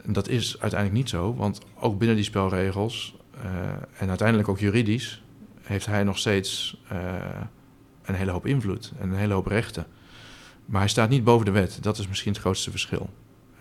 en 0.03 0.13
dat 0.13 0.27
is 0.27 0.59
uiteindelijk 0.59 0.99
niet 0.99 1.09
zo, 1.09 1.35
want 1.35 1.61
ook 1.79 1.97
binnen 1.97 2.15
die 2.15 2.25
spelregels... 2.25 3.15
en 3.97 4.09
uiteindelijk 4.09 4.49
ook 4.49 4.59
juridisch... 4.59 5.23
heeft 5.61 5.85
hij 5.85 6.03
nog 6.03 6.17
steeds 6.17 6.81
een 8.03 8.15
hele 8.15 8.31
hoop 8.31 8.45
invloed 8.45 8.91
en 8.99 9.09
een 9.09 9.17
hele 9.17 9.33
hoop 9.33 9.47
rechten. 9.47 9.85
Maar 10.65 10.79
hij 10.79 10.89
staat 10.89 11.09
niet 11.09 11.23
boven 11.23 11.45
de 11.45 11.51
wet. 11.51 11.77
Dat 11.81 11.97
is 11.97 12.07
misschien 12.07 12.31
het 12.31 12.41
grootste 12.41 12.71
verschil. 12.71 13.09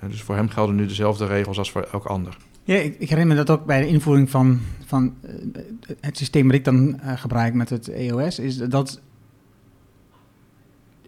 Dus 0.06 0.22
voor 0.22 0.34
hem 0.34 0.48
gelden 0.48 0.74
nu 0.74 0.86
dezelfde 0.86 1.26
regels 1.26 1.58
als 1.58 1.70
voor 1.70 1.88
elk 1.92 2.04
ander. 2.04 2.36
Ja, 2.68 2.76
ik, 2.76 3.08
herinner 3.08 3.26
me 3.26 3.44
dat 3.44 3.50
ook 3.50 3.66
bij 3.66 3.80
de 3.80 3.86
invoering 3.86 4.30
van, 4.30 4.60
van 4.84 5.14
uh, 5.24 5.62
het 6.00 6.16
systeem 6.16 6.46
dat 6.46 6.56
ik 6.56 6.64
dan 6.64 7.00
uh, 7.04 7.18
gebruik 7.18 7.54
met 7.54 7.70
het 7.70 7.88
EOS, 7.88 8.38
is 8.38 8.56
dat 8.56 9.00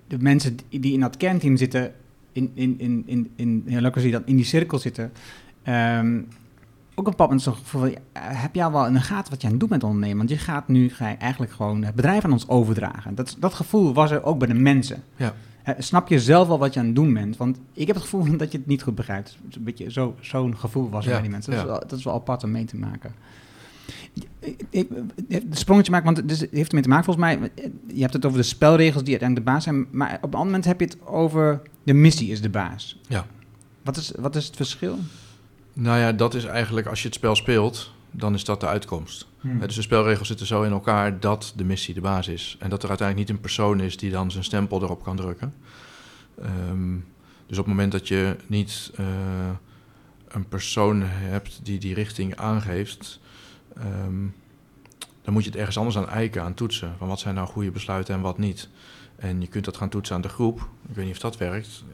de 0.06 0.18
mensen 0.18 0.56
die 0.68 0.92
in 0.92 1.00
dat 1.00 1.16
kernteam 1.16 1.56
zitten, 1.56 1.92
in, 2.32 2.50
in, 2.54 2.78
in, 2.78 3.02
in, 3.06 3.30
in, 3.36 3.64
in, 3.66 4.10
dan 4.10 4.22
in 4.24 4.36
die 4.36 4.44
cirkel 4.44 4.78
zitten, 4.78 5.12
um, 5.68 6.28
ook 6.94 7.06
een 7.06 7.16
bepaald 7.16 7.30
moment 7.30 7.42
gevoel 7.42 7.80
van, 7.80 7.94
heb 8.12 8.54
jij 8.54 8.70
wel 8.70 8.86
in 8.86 8.92
de 8.92 9.00
gaten 9.00 9.30
wat 9.30 9.40
je 9.40 9.46
aan 9.46 9.58
het 9.58 9.68
doen 9.68 9.82
ondernemen? 9.82 10.16
Want 10.16 10.30
je 10.30 10.38
gaat 10.38 10.68
nu 10.68 10.90
eigenlijk 11.18 11.52
gewoon 11.52 11.84
het 11.84 11.94
bedrijf 11.94 12.24
aan 12.24 12.32
ons 12.32 12.48
overdragen. 12.48 13.14
Dat, 13.14 13.36
dat 13.38 13.54
gevoel 13.54 13.94
was 13.94 14.10
er 14.10 14.24
ook 14.24 14.38
bij 14.38 14.48
de 14.48 14.54
mensen. 14.54 15.02
Ja. 15.16 15.34
Snap 15.78 16.08
je 16.08 16.20
zelf 16.20 16.48
wel 16.48 16.58
wat 16.58 16.74
je 16.74 16.80
aan 16.80 16.86
het 16.86 16.94
doen 16.94 17.14
bent? 17.14 17.36
Want 17.36 17.58
ik 17.72 17.86
heb 17.86 17.96
het 17.96 18.04
gevoel 18.04 18.36
dat 18.36 18.52
je 18.52 18.58
het 18.58 18.66
niet 18.66 18.82
goed 18.82 18.94
begrijpt. 18.94 19.36
Een 19.50 19.64
beetje 19.64 19.90
zo'n 19.90 20.14
zo 20.20 20.50
gevoel 20.54 20.90
was 20.90 21.04
ja, 21.04 21.10
bij 21.10 21.20
die 21.20 21.30
mensen. 21.30 21.52
Dat, 21.52 21.60
ja. 21.60 21.66
is 21.66 21.72
wel, 21.72 21.88
dat, 21.88 21.98
is 21.98 22.04
wel, 22.04 22.14
apart 22.14 22.44
om 22.44 22.50
mee 22.50 22.64
te 22.64 22.76
maken. 22.76 23.14
Ik, 24.70 24.88
de 25.28 25.56
sprongetje 25.56 25.92
maken, 25.92 26.14
want 26.14 26.30
het 26.30 26.48
heeft 26.50 26.68
ermee 26.68 26.82
te 26.82 26.88
maken 26.88 27.04
volgens 27.04 27.26
mij. 27.26 27.50
Je 27.86 28.00
hebt 28.00 28.12
het 28.12 28.24
over 28.24 28.38
de 28.38 28.44
spelregels 28.44 29.02
die 29.02 29.10
uiteindelijk 29.10 29.48
de 29.48 29.52
baas 29.52 29.64
zijn. 29.64 29.86
Maar 29.90 30.14
op 30.14 30.22
een 30.22 30.22
ander 30.22 30.44
moment 30.44 30.64
heb 30.64 30.80
je 30.80 30.86
het 30.86 31.06
over 31.06 31.62
de 31.82 31.94
missie 31.94 32.30
is 32.30 32.40
de 32.40 32.48
baas. 32.48 33.00
Ja. 33.08 33.26
Wat 33.82 33.96
is, 33.96 34.12
wat 34.18 34.36
is 34.36 34.46
het 34.46 34.56
verschil? 34.56 34.98
Nou 35.72 35.98
ja, 35.98 36.12
dat 36.12 36.34
is 36.34 36.44
eigenlijk 36.44 36.86
als 36.86 37.00
je 37.00 37.06
het 37.06 37.16
spel 37.16 37.36
speelt, 37.36 37.92
dan 38.10 38.34
is 38.34 38.44
dat 38.44 38.60
de 38.60 38.66
uitkomst. 38.66 39.26
Hmm. 39.40 39.58
Dus 39.58 39.74
de 39.74 39.82
spelregels 39.82 40.28
zitten 40.28 40.46
zo 40.46 40.62
in 40.62 40.72
elkaar 40.72 41.20
dat 41.20 41.52
de 41.56 41.64
missie 41.64 41.94
de 41.94 42.00
baas 42.00 42.28
is. 42.28 42.56
En 42.58 42.70
dat 42.70 42.82
er 42.82 42.88
uiteindelijk 42.88 43.28
niet 43.28 43.36
een 43.36 43.42
persoon 43.42 43.80
is 43.80 43.96
die 43.96 44.10
dan 44.10 44.30
zijn 44.30 44.44
stempel 44.44 44.82
erop 44.82 45.02
kan 45.02 45.16
drukken. 45.16 45.54
Um, 46.68 47.06
dus 47.46 47.58
op 47.58 47.64
het 47.64 47.74
moment 47.74 47.92
dat 47.92 48.08
je 48.08 48.36
niet 48.46 48.92
uh, 49.00 49.06
een 50.28 50.48
persoon 50.48 51.02
hebt 51.04 51.60
die 51.62 51.78
die 51.78 51.94
richting 51.94 52.36
aangeeft, 52.36 53.20
um, 53.78 54.34
dan 55.22 55.32
moet 55.32 55.44
je 55.44 55.50
het 55.50 55.58
ergens 55.58 55.78
anders 55.78 55.96
aan 55.96 56.08
eiken, 56.08 56.42
aan 56.42 56.54
toetsen. 56.54 56.94
Van 56.98 57.08
wat 57.08 57.20
zijn 57.20 57.34
nou 57.34 57.48
goede 57.48 57.70
besluiten 57.70 58.14
en 58.14 58.20
wat 58.20 58.38
niet. 58.38 58.68
En 59.20 59.40
je 59.40 59.46
kunt 59.46 59.64
dat 59.64 59.76
gaan 59.76 59.88
toetsen 59.88 60.14
aan 60.16 60.22
de 60.22 60.28
groep. 60.28 60.60
Ik 60.88 60.94
weet 60.94 61.04
niet 61.04 61.14
of 61.14 61.20
dat 61.20 61.36
werkt. 61.36 61.84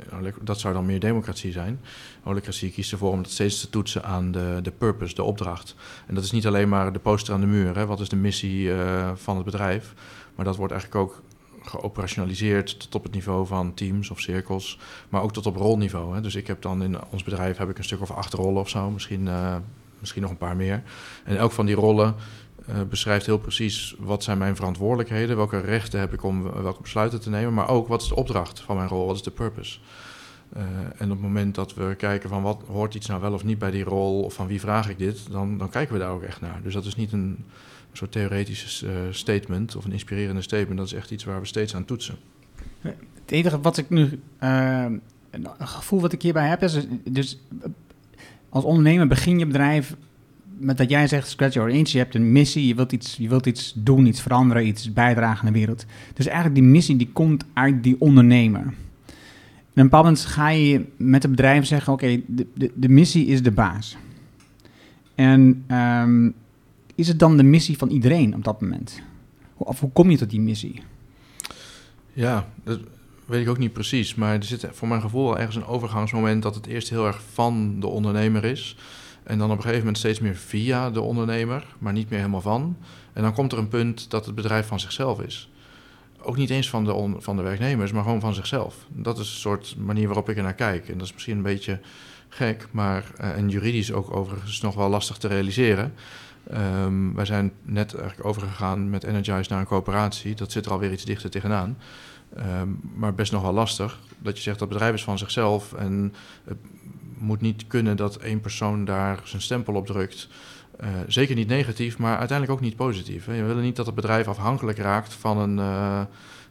Dat 0.41 0.61
zou 0.61 0.75
dan 0.75 0.87
meer 0.87 1.01
democratie 1.01 1.53
zijn. 1.53 1.81
Holocratie 2.23 2.71
kiest 2.71 2.93
ervoor 2.93 3.13
om 3.13 3.23
dat 3.23 3.33
steeds 3.33 3.61
te 3.61 3.71
toetsen 3.71 4.05
aan 4.05 4.31
de, 4.31 4.59
de 4.63 4.71
purpose, 4.71 5.15
de 5.15 5.23
opdracht. 5.23 5.75
En 6.07 6.15
dat 6.15 6.25
is 6.25 6.31
niet 6.31 6.47
alleen 6.47 6.69
maar 6.69 6.93
de 6.93 6.99
poster 6.99 7.35
aan 7.35 7.41
de 7.41 7.47
muur. 7.47 7.77
Hè. 7.77 7.87
Wat 7.87 8.01
is 8.01 8.09
de 8.09 8.17
missie 8.17 8.67
uh, 8.67 9.11
van 9.15 9.37
het 9.37 9.45
bedrijf? 9.45 9.95
Maar 10.35 10.45
dat 10.45 10.57
wordt 10.57 10.73
eigenlijk 10.73 11.03
ook 11.03 11.23
geoperationaliseerd 11.63 12.81
tot 12.81 12.95
op 12.95 13.03
het 13.03 13.13
niveau 13.13 13.47
van 13.47 13.75
teams 13.75 14.11
of 14.11 14.21
cirkels, 14.21 14.79
maar 15.09 15.23
ook 15.23 15.33
tot 15.33 15.47
op 15.47 15.57
rolniveau. 15.57 16.15
Hè. 16.15 16.21
Dus 16.21 16.35
ik 16.35 16.47
heb 16.47 16.63
dan 16.63 16.83
in 16.83 16.97
ons 17.11 17.23
bedrijf 17.23 17.57
heb 17.57 17.71
ik 17.71 17.79
een 17.79 17.85
stuk 17.85 18.01
of 18.01 18.11
acht 18.11 18.33
rollen 18.33 18.61
of 18.61 18.69
zo, 18.69 18.91
misschien, 18.91 19.27
uh, 19.27 19.57
misschien 19.99 20.23
nog 20.23 20.31
een 20.31 20.37
paar 20.37 20.57
meer. 20.57 20.83
En 21.25 21.37
elk 21.37 21.53
van 21.53 21.67
die 21.67 21.75
rollen 21.75 22.15
uh, 22.69 22.83
beschrijft 22.89 23.27
heel 23.27 23.39
precies 23.39 23.95
wat 23.99 24.23
zijn 24.23 24.39
mijn 24.39 24.57
verantwoordelijkheden, 24.57 25.37
welke 25.37 25.61
rechten 25.61 26.01
heb 26.01 26.13
ik 26.13 26.23
om 26.23 26.43
welke 26.63 26.83
besluiten 26.83 27.21
te 27.21 27.31
nemen, 27.31 27.55
maar 27.55 27.69
ook 27.69 27.89
wat 27.89 28.03
is 28.03 28.09
de 28.09 28.17
opdracht 28.17 28.61
van 28.61 28.77
mijn 28.77 28.89
rol, 28.89 29.07
wat 29.07 29.17
is 29.17 29.23
de 29.23 29.31
purpose. 29.31 29.79
Uh, 30.57 30.63
en 30.97 31.05
op 31.05 31.11
het 31.11 31.21
moment 31.21 31.55
dat 31.55 31.75
we 31.75 31.95
kijken 31.99 32.29
van 32.29 32.43
wat 32.43 32.63
hoort 32.67 32.95
iets 32.95 33.07
nou 33.07 33.21
wel 33.21 33.33
of 33.33 33.45
niet 33.45 33.59
bij 33.59 33.71
die 33.71 33.85
rol, 33.85 34.23
of 34.23 34.35
van 34.35 34.47
wie 34.47 34.61
vraag 34.61 34.89
ik 34.89 34.99
dit, 34.99 35.31
dan, 35.31 35.59
dan 35.59 35.71
kijken 35.71 35.95
we 35.95 36.01
daar 36.01 36.11
ook 36.11 36.23
echt 36.23 36.41
naar. 36.41 36.61
Dus 36.63 36.75
dat 36.75 36.85
is 36.85 36.95
niet 36.95 37.13
een, 37.13 37.45
soort 37.93 38.13
theoretische 38.13 38.87
uh, 38.87 38.93
statement 39.11 39.77
of 39.77 39.85
een 39.85 39.93
inspirerende 39.93 40.43
statement, 40.43 40.79
dat 40.79 40.87
is 40.87 40.93
echt 40.93 41.11
iets 41.11 41.25
waar 41.25 41.41
we 41.41 41.47
steeds 41.47 41.75
aan 41.75 41.85
toetsen. 41.85 42.17
Het 42.81 43.31
enige 43.31 43.61
wat 43.61 43.77
ik 43.77 43.91
nu, 43.91 44.21
een 44.39 45.69
gevoel 45.69 46.01
wat 46.01 46.13
ik 46.13 46.23
hierbij 46.23 46.49
heb, 46.49 46.63
is 46.63 46.87
dus 47.05 47.39
als 48.49 48.65
ondernemer 48.65 49.07
begin 49.07 49.39
je 49.39 49.47
bedrijf 49.47 49.97
met 50.59 50.77
dat 50.77 50.91
jij 50.91 51.07
zegt 51.09 51.29
scratch 51.29 51.55
your 51.55 51.71
inch, 51.71 51.89
je 51.89 51.99
hebt 51.99 52.15
een 52.15 52.33
missie, 52.33 52.67
je 52.67 52.75
wilt 52.75 52.93
iets, 52.93 53.17
je 53.17 53.29
wilt 53.29 53.47
iets 53.47 53.73
doen, 53.77 54.07
iets 54.07 54.21
veranderen, 54.21 54.67
iets 54.67 54.93
bijdragen 54.93 55.47
aan 55.47 55.53
de 55.53 55.59
wereld. 55.59 55.87
Dus 56.15 56.27
eigenlijk 56.27 56.55
die 56.61 56.69
missie 56.69 56.97
die 56.97 57.11
komt 57.13 57.45
uit 57.53 57.83
die 57.83 57.97
ondernemer. 57.99 58.75
En 59.77 59.87
op 59.87 59.93
een 59.93 59.99
moment 59.99 60.21
ga 60.21 60.49
je 60.49 60.85
met 60.97 61.23
het 61.23 61.31
bedrijf 61.31 61.67
zeggen, 61.67 61.93
oké, 61.93 62.21
de, 62.27 62.47
de, 62.55 62.71
de, 62.75 62.89
missie 62.89 63.27
is 63.27 63.43
de 63.43 63.51
baas. 63.51 63.97
En 65.15 65.65
um, 65.71 66.35
is 66.95 67.09
het 67.09 67.19
dan 67.19 67.37
de 67.37 67.43
missie 67.43 67.79
van 67.79 67.89
iedereen 67.89 68.35
op 68.35 68.45
dat 68.45 68.61
moment? 68.61 69.03
Of 69.57 69.81
hoe 69.81 69.91
kom 69.93 70.11
je 70.11 70.17
tot 70.17 70.31
die 70.31 70.41
missie? 70.41 70.83
Ja, 72.13 72.49
dat 72.65 72.81
weet 73.27 73.43
ik 73.43 73.49
ook 73.49 73.59
niet 73.59 73.73
precies. 73.73 74.15
Maar 74.15 74.35
er 74.35 74.45
zit 74.45 74.67
voor 74.73 74.89
mijn 74.89 75.01
gevoel 75.01 75.39
ergens 75.39 75.57
een 75.57 75.67
overgangsmoment 75.67 76.43
dat 76.43 76.55
het 76.55 76.67
eerst 76.67 76.91
heel 76.91 77.07
erg 77.07 77.21
van 77.33 77.81
de 77.81 77.87
ondernemer 77.87 78.45
is. 78.45 78.77
En 79.27 79.39
dan 79.39 79.51
op 79.51 79.57
een 79.57 79.63
gegeven 79.63 79.79
moment 79.79 79.99
steeds 79.99 80.21
meer 80.21 80.37
via 80.37 80.91
de 80.91 81.01
ondernemer, 81.01 81.67
maar 81.79 81.93
niet 81.93 82.11
meer 82.11 82.19
helemaal 82.19 82.41
van. 82.41 82.77
En 83.13 83.23
dan 83.23 83.33
komt 83.33 83.53
er 83.53 83.59
een 83.59 83.69
punt 83.69 84.11
dat 84.11 84.27
het 84.27 84.35
bedrijf 84.35 84.67
van 84.67 84.81
zichzelf 84.81 85.21
is. 85.21 85.51
Ook 86.23 86.37
niet 86.37 86.51
eens 86.51 86.71
van 86.71 86.85
de, 86.85 87.15
van 87.19 87.37
de 87.37 87.43
werknemers, 87.43 87.93
maar 87.93 88.03
gewoon 88.03 88.21
van 88.21 88.35
zichzelf. 88.35 88.77
Dat 88.89 89.19
is 89.19 89.31
een 89.31 89.41
soort 89.41 89.77
manier 89.79 90.07
waarop 90.07 90.29
ik 90.29 90.37
er 90.37 90.43
naar 90.43 90.55
kijk. 90.55 90.89
En 90.89 90.99
dat 90.99 91.07
is 91.07 91.13
misschien 91.13 91.37
een 91.37 91.43
beetje 91.43 91.81
gek, 92.29 92.67
maar 92.71 93.05
uh, 93.21 93.37
en 93.37 93.49
juridisch 93.49 93.93
ook 93.93 94.17
overigens 94.17 94.61
nog 94.61 94.75
wel 94.75 94.89
lastig 94.89 95.17
te 95.17 95.29
realiseren. 95.29 95.95
Um, 96.55 97.15
wij 97.15 97.25
zijn 97.25 97.53
net 97.63 97.95
eigenlijk 97.95 98.29
overgegaan 98.29 98.91
met 98.91 99.05
Energize 99.05 99.51
naar 99.51 99.61
een 99.61 99.67
coöperatie. 99.67 100.35
Dat 100.35 100.53
zit 100.53 100.67
er 100.67 100.73
alweer 100.73 100.93
iets 100.93 101.05
dichter 101.05 101.31
tegenaan. 101.31 101.79
Um, 102.39 102.81
maar 102.95 103.15
best 103.15 103.33
nog 103.33 103.43
wel 103.43 103.53
lastig. 103.53 103.99
Dat 104.19 104.37
je 104.37 104.43
zegt 104.43 104.59
dat 104.59 104.69
bedrijf 104.69 104.95
is 104.95 105.05
van 105.05 105.19
zichzelf. 105.19 105.73
En 105.73 106.15
het 106.45 106.57
moet 107.19 107.41
niet 107.41 107.67
kunnen 107.67 107.97
dat 107.97 108.17
één 108.17 108.41
persoon 108.41 108.85
daar 108.85 109.21
zijn 109.25 109.43
stempel 109.43 109.75
op 109.75 109.87
drukt. 109.87 110.29
Uh, 110.81 110.89
zeker 111.07 111.35
niet 111.35 111.49
negatief, 111.49 111.99
maar 111.99 112.19
uiteindelijk 112.19 112.59
ook 112.59 112.65
niet 112.65 112.77
positief. 112.77 113.27
Hè. 113.27 113.33
We 113.33 113.47
willen 113.47 113.63
niet 113.63 113.77
dat 113.77 113.87
het 113.87 113.95
bedrijf 113.95 114.29
afhankelijk 114.29 114.79
raakt 114.79 115.13
van 115.13 115.39
een, 115.39 115.59
uh, 115.59 116.01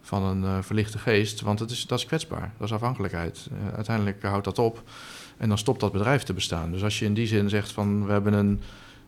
van 0.01 0.23
een 0.23 0.41
uh, 0.41 0.57
verlichte 0.61 0.97
geest, 0.97 1.41
want 1.41 1.59
het 1.59 1.71
is, 1.71 1.85
dat 1.85 1.99
is 1.99 2.05
kwetsbaar. 2.05 2.51
Dat 2.57 2.67
is 2.67 2.73
afhankelijkheid. 2.73 3.49
uiteindelijk 3.75 4.23
houdt 4.23 4.45
dat 4.45 4.59
op 4.59 4.83
en 5.37 5.47
dan 5.47 5.57
stopt 5.57 5.79
dat 5.79 5.91
bedrijf 5.91 6.23
te 6.23 6.33
bestaan. 6.33 6.71
Dus 6.71 6.83
als 6.83 6.99
je 6.99 7.05
in 7.05 7.13
die 7.13 7.27
zin 7.27 7.49
zegt 7.49 7.71
van 7.71 8.05
we 8.05 8.11
hebben 8.11 8.33
een, 8.33 8.61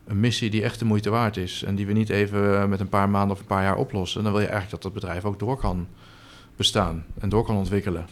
een 0.06 0.20
missie 0.20 0.50
die 0.50 0.62
echt 0.62 0.78
de 0.78 0.84
moeite 0.84 1.10
waard 1.10 1.36
is 1.36 1.62
en 1.62 1.74
die 1.74 1.86
we 1.86 1.92
niet 1.92 2.10
even 2.10 2.68
met 2.68 2.80
een 2.80 2.88
paar 2.88 3.08
maanden 3.08 3.36
of 3.36 3.40
een 3.40 3.46
paar 3.46 3.62
jaar 3.62 3.76
oplossen, 3.76 4.22
dan 4.22 4.32
wil 4.32 4.40
je 4.40 4.48
eigenlijk 4.48 4.82
dat 4.82 4.92
dat 4.92 5.02
bedrijf 5.02 5.24
ook 5.24 5.38
door 5.38 5.56
kan 5.56 5.86
bestaan 6.56 7.04
en 7.18 7.28
door 7.28 7.44
kan 7.44 7.56
ontwikkelen. 7.56 8.06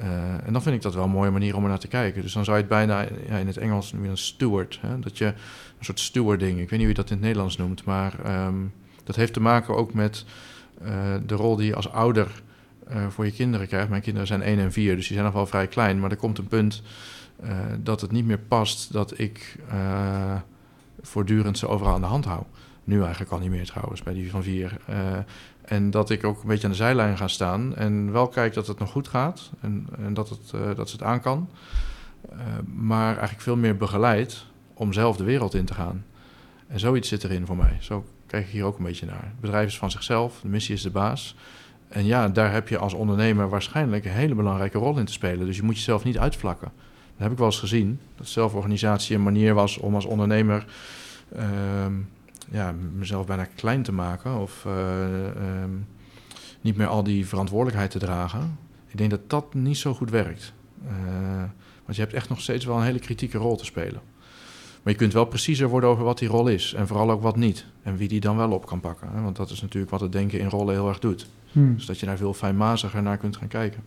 Uh, 0.00 0.46
en 0.46 0.52
dan 0.52 0.62
vind 0.62 0.74
ik 0.74 0.82
dat 0.82 0.94
wel 0.94 1.04
een 1.04 1.10
mooie 1.10 1.30
manier 1.30 1.56
om 1.56 1.62
er 1.62 1.68
naar 1.68 1.78
te 1.78 1.88
kijken. 1.88 2.22
Dus 2.22 2.32
dan 2.32 2.44
zou 2.44 2.56
je 2.56 2.62
het 2.62 2.72
bijna 2.72 3.00
ja, 3.28 3.36
in 3.36 3.46
het 3.46 3.56
Engels 3.56 3.92
noemen 3.92 4.10
een 4.10 4.18
steward. 4.18 4.78
Hè? 4.82 4.98
Dat 4.98 5.18
je 5.18 5.26
een 5.26 5.84
soort 5.84 6.00
stewarding, 6.00 6.58
ik 6.58 6.70
weet 6.70 6.70
niet 6.70 6.78
hoe 6.78 6.88
je 6.88 6.94
dat 6.94 7.10
in 7.10 7.16
het 7.16 7.24
Nederlands 7.24 7.56
noemt, 7.56 7.84
maar 7.84 8.46
um, 8.46 8.72
dat 9.04 9.16
heeft 9.16 9.32
te 9.32 9.40
maken 9.40 9.76
ook 9.76 9.94
met 9.94 10.24
uh, 10.82 11.14
de 11.26 11.34
rol 11.34 11.56
die 11.56 11.66
je 11.66 11.74
als 11.74 11.90
ouder 11.90 12.42
uh, 12.92 13.06
voor 13.08 13.24
je 13.24 13.32
kinderen 13.32 13.66
krijgt. 13.66 13.88
Mijn 13.88 14.02
kinderen 14.02 14.26
zijn 14.26 14.42
1 14.42 14.58
en 14.58 14.72
4, 14.72 14.96
dus 14.96 15.04
die 15.04 15.12
zijn 15.12 15.24
nog 15.24 15.34
wel 15.34 15.46
vrij 15.46 15.66
klein. 15.66 16.00
Maar 16.00 16.10
er 16.10 16.16
komt 16.16 16.38
een 16.38 16.48
punt 16.48 16.82
dat 17.78 18.00
het 18.00 18.12
niet 18.12 18.24
meer 18.24 18.38
past 18.38 18.92
dat 18.92 19.18
ik 19.18 19.56
voortdurend 21.00 21.58
ze 21.58 21.68
overal 21.68 21.94
aan 21.94 22.00
de 22.00 22.06
hand 22.06 22.24
hou. 22.24 22.42
Nu 22.84 23.00
eigenlijk 23.00 23.32
al 23.32 23.38
niet 23.38 23.50
meer 23.50 23.66
trouwens, 23.66 24.02
bij 24.02 24.12
die 24.12 24.30
van 24.30 24.42
4. 24.42 24.76
En 25.70 25.90
dat 25.90 26.10
ik 26.10 26.24
ook 26.24 26.42
een 26.42 26.48
beetje 26.48 26.64
aan 26.64 26.70
de 26.70 26.76
zijlijn 26.76 27.16
ga 27.16 27.28
staan 27.28 27.76
en 27.76 28.12
wel 28.12 28.28
kijk 28.28 28.54
dat 28.54 28.66
het 28.66 28.78
nog 28.78 28.90
goed 28.90 29.08
gaat 29.08 29.50
en, 29.60 29.86
en 29.98 30.14
dat, 30.14 30.28
het, 30.28 30.52
uh, 30.54 30.60
dat 30.76 30.88
ze 30.88 30.96
het 30.96 31.04
aan 31.04 31.20
kan. 31.20 31.48
Uh, 32.32 32.38
maar 32.74 33.10
eigenlijk 33.10 33.40
veel 33.40 33.56
meer 33.56 33.76
begeleid 33.76 34.46
om 34.74 34.92
zelf 34.92 35.16
de 35.16 35.24
wereld 35.24 35.54
in 35.54 35.64
te 35.64 35.74
gaan. 35.74 36.04
En 36.66 36.78
zoiets 36.78 37.08
zit 37.08 37.24
erin 37.24 37.46
voor 37.46 37.56
mij. 37.56 37.76
Zo 37.80 38.04
kijk 38.26 38.46
ik 38.46 38.52
hier 38.52 38.64
ook 38.64 38.78
een 38.78 38.84
beetje 38.84 39.06
naar. 39.06 39.22
Het 39.22 39.40
bedrijf 39.40 39.66
is 39.66 39.78
van 39.78 39.90
zichzelf, 39.90 40.40
de 40.40 40.48
missie 40.48 40.74
is 40.74 40.82
de 40.82 40.90
baas. 40.90 41.36
En 41.88 42.04
ja, 42.04 42.28
daar 42.28 42.52
heb 42.52 42.68
je 42.68 42.78
als 42.78 42.94
ondernemer 42.94 43.48
waarschijnlijk 43.48 44.04
een 44.04 44.10
hele 44.10 44.34
belangrijke 44.34 44.78
rol 44.78 44.98
in 44.98 45.04
te 45.04 45.12
spelen. 45.12 45.46
Dus 45.46 45.56
je 45.56 45.62
moet 45.62 45.76
jezelf 45.76 46.04
niet 46.04 46.18
uitvlakken. 46.18 46.72
Dat 47.12 47.22
heb 47.22 47.30
ik 47.30 47.38
wel 47.38 47.46
eens 47.46 47.58
gezien. 47.58 48.00
Dat 48.16 48.26
zelforganisatie 48.26 49.16
een 49.16 49.22
manier 49.22 49.54
was 49.54 49.78
om 49.78 49.94
als 49.94 50.04
ondernemer. 50.04 50.64
Uh, 51.36 51.42
ja, 52.50 52.74
mezelf 52.96 53.26
bijna 53.26 53.44
klein 53.44 53.82
te 53.82 53.92
maken 53.92 54.38
of 54.38 54.64
uh, 54.66 55.62
um, 55.62 55.86
niet 56.60 56.76
meer 56.76 56.86
al 56.86 57.02
die 57.02 57.26
verantwoordelijkheid 57.26 57.90
te 57.90 57.98
dragen. 57.98 58.58
Ik 58.86 58.98
denk 58.98 59.10
dat 59.10 59.30
dat 59.30 59.54
niet 59.54 59.76
zo 59.76 59.94
goed 59.94 60.10
werkt. 60.10 60.52
Uh, 60.84 60.90
want 61.84 61.96
je 61.96 62.00
hebt 62.02 62.14
echt 62.14 62.28
nog 62.28 62.40
steeds 62.40 62.64
wel 62.64 62.76
een 62.76 62.84
hele 62.84 62.98
kritieke 62.98 63.38
rol 63.38 63.56
te 63.56 63.64
spelen. 63.64 64.00
Maar 64.82 64.92
je 64.92 64.98
kunt 64.98 65.12
wel 65.12 65.24
preciezer 65.24 65.68
worden 65.68 65.90
over 65.90 66.04
wat 66.04 66.18
die 66.18 66.28
rol 66.28 66.48
is. 66.48 66.74
En 66.74 66.86
vooral 66.86 67.10
ook 67.10 67.22
wat 67.22 67.36
niet. 67.36 67.66
En 67.82 67.96
wie 67.96 68.08
die 68.08 68.20
dan 68.20 68.36
wel 68.36 68.50
op 68.50 68.66
kan 68.66 68.80
pakken. 68.80 69.08
Hè? 69.12 69.22
Want 69.22 69.36
dat 69.36 69.50
is 69.50 69.60
natuurlijk 69.60 69.90
wat 69.90 70.00
het 70.00 70.12
denken 70.12 70.40
in 70.40 70.48
rollen 70.48 70.74
heel 70.74 70.88
erg 70.88 70.98
doet. 70.98 71.30
Hmm. 71.52 71.74
Dus 71.74 71.86
dat 71.86 72.00
je 72.00 72.06
daar 72.06 72.16
veel 72.16 72.34
fijnmaziger 72.34 73.02
naar 73.02 73.16
kunt 73.16 73.36
gaan 73.36 73.48
kijken. 73.48 73.82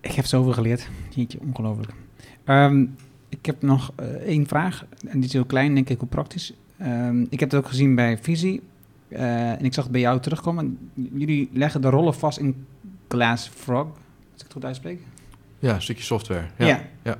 Ik 0.00 0.12
heb 0.12 0.26
zoveel 0.26 0.52
geleerd. 0.52 0.88
Jeetje, 1.10 1.38
ongelooflijk. 1.40 1.92
Um, 2.44 2.96
ik 3.38 3.46
heb 3.46 3.62
nog 3.62 3.92
uh, 4.00 4.06
één 4.06 4.46
vraag, 4.46 4.84
en 5.06 5.18
die 5.18 5.24
is 5.24 5.32
heel 5.32 5.44
klein, 5.44 5.74
denk 5.74 5.88
ik, 5.88 5.98
hoe 5.98 6.08
praktisch. 6.08 6.52
Um, 6.82 7.26
ik 7.30 7.40
heb 7.40 7.50
het 7.50 7.60
ook 7.60 7.68
gezien 7.68 7.94
bij 7.94 8.18
Visie, 8.18 8.62
uh, 9.08 9.50
en 9.50 9.64
ik 9.64 9.74
zag 9.74 9.84
het 9.84 9.92
bij 9.92 10.00
jou 10.00 10.20
terugkomen. 10.20 10.90
Jullie 10.94 11.50
leggen 11.52 11.80
de 11.80 11.88
rollen 11.88 12.14
vast 12.14 12.38
in 12.38 12.66
Glass 13.08 13.50
Frog, 13.54 13.86
als 13.86 14.36
ik 14.36 14.42
het 14.42 14.52
goed 14.52 14.64
uitspreek. 14.64 15.00
Ja, 15.58 15.74
een 15.74 15.82
stukje 15.82 16.04
software. 16.04 16.44
Ja. 16.58 16.66
ja. 16.66 16.82
ja. 17.02 17.16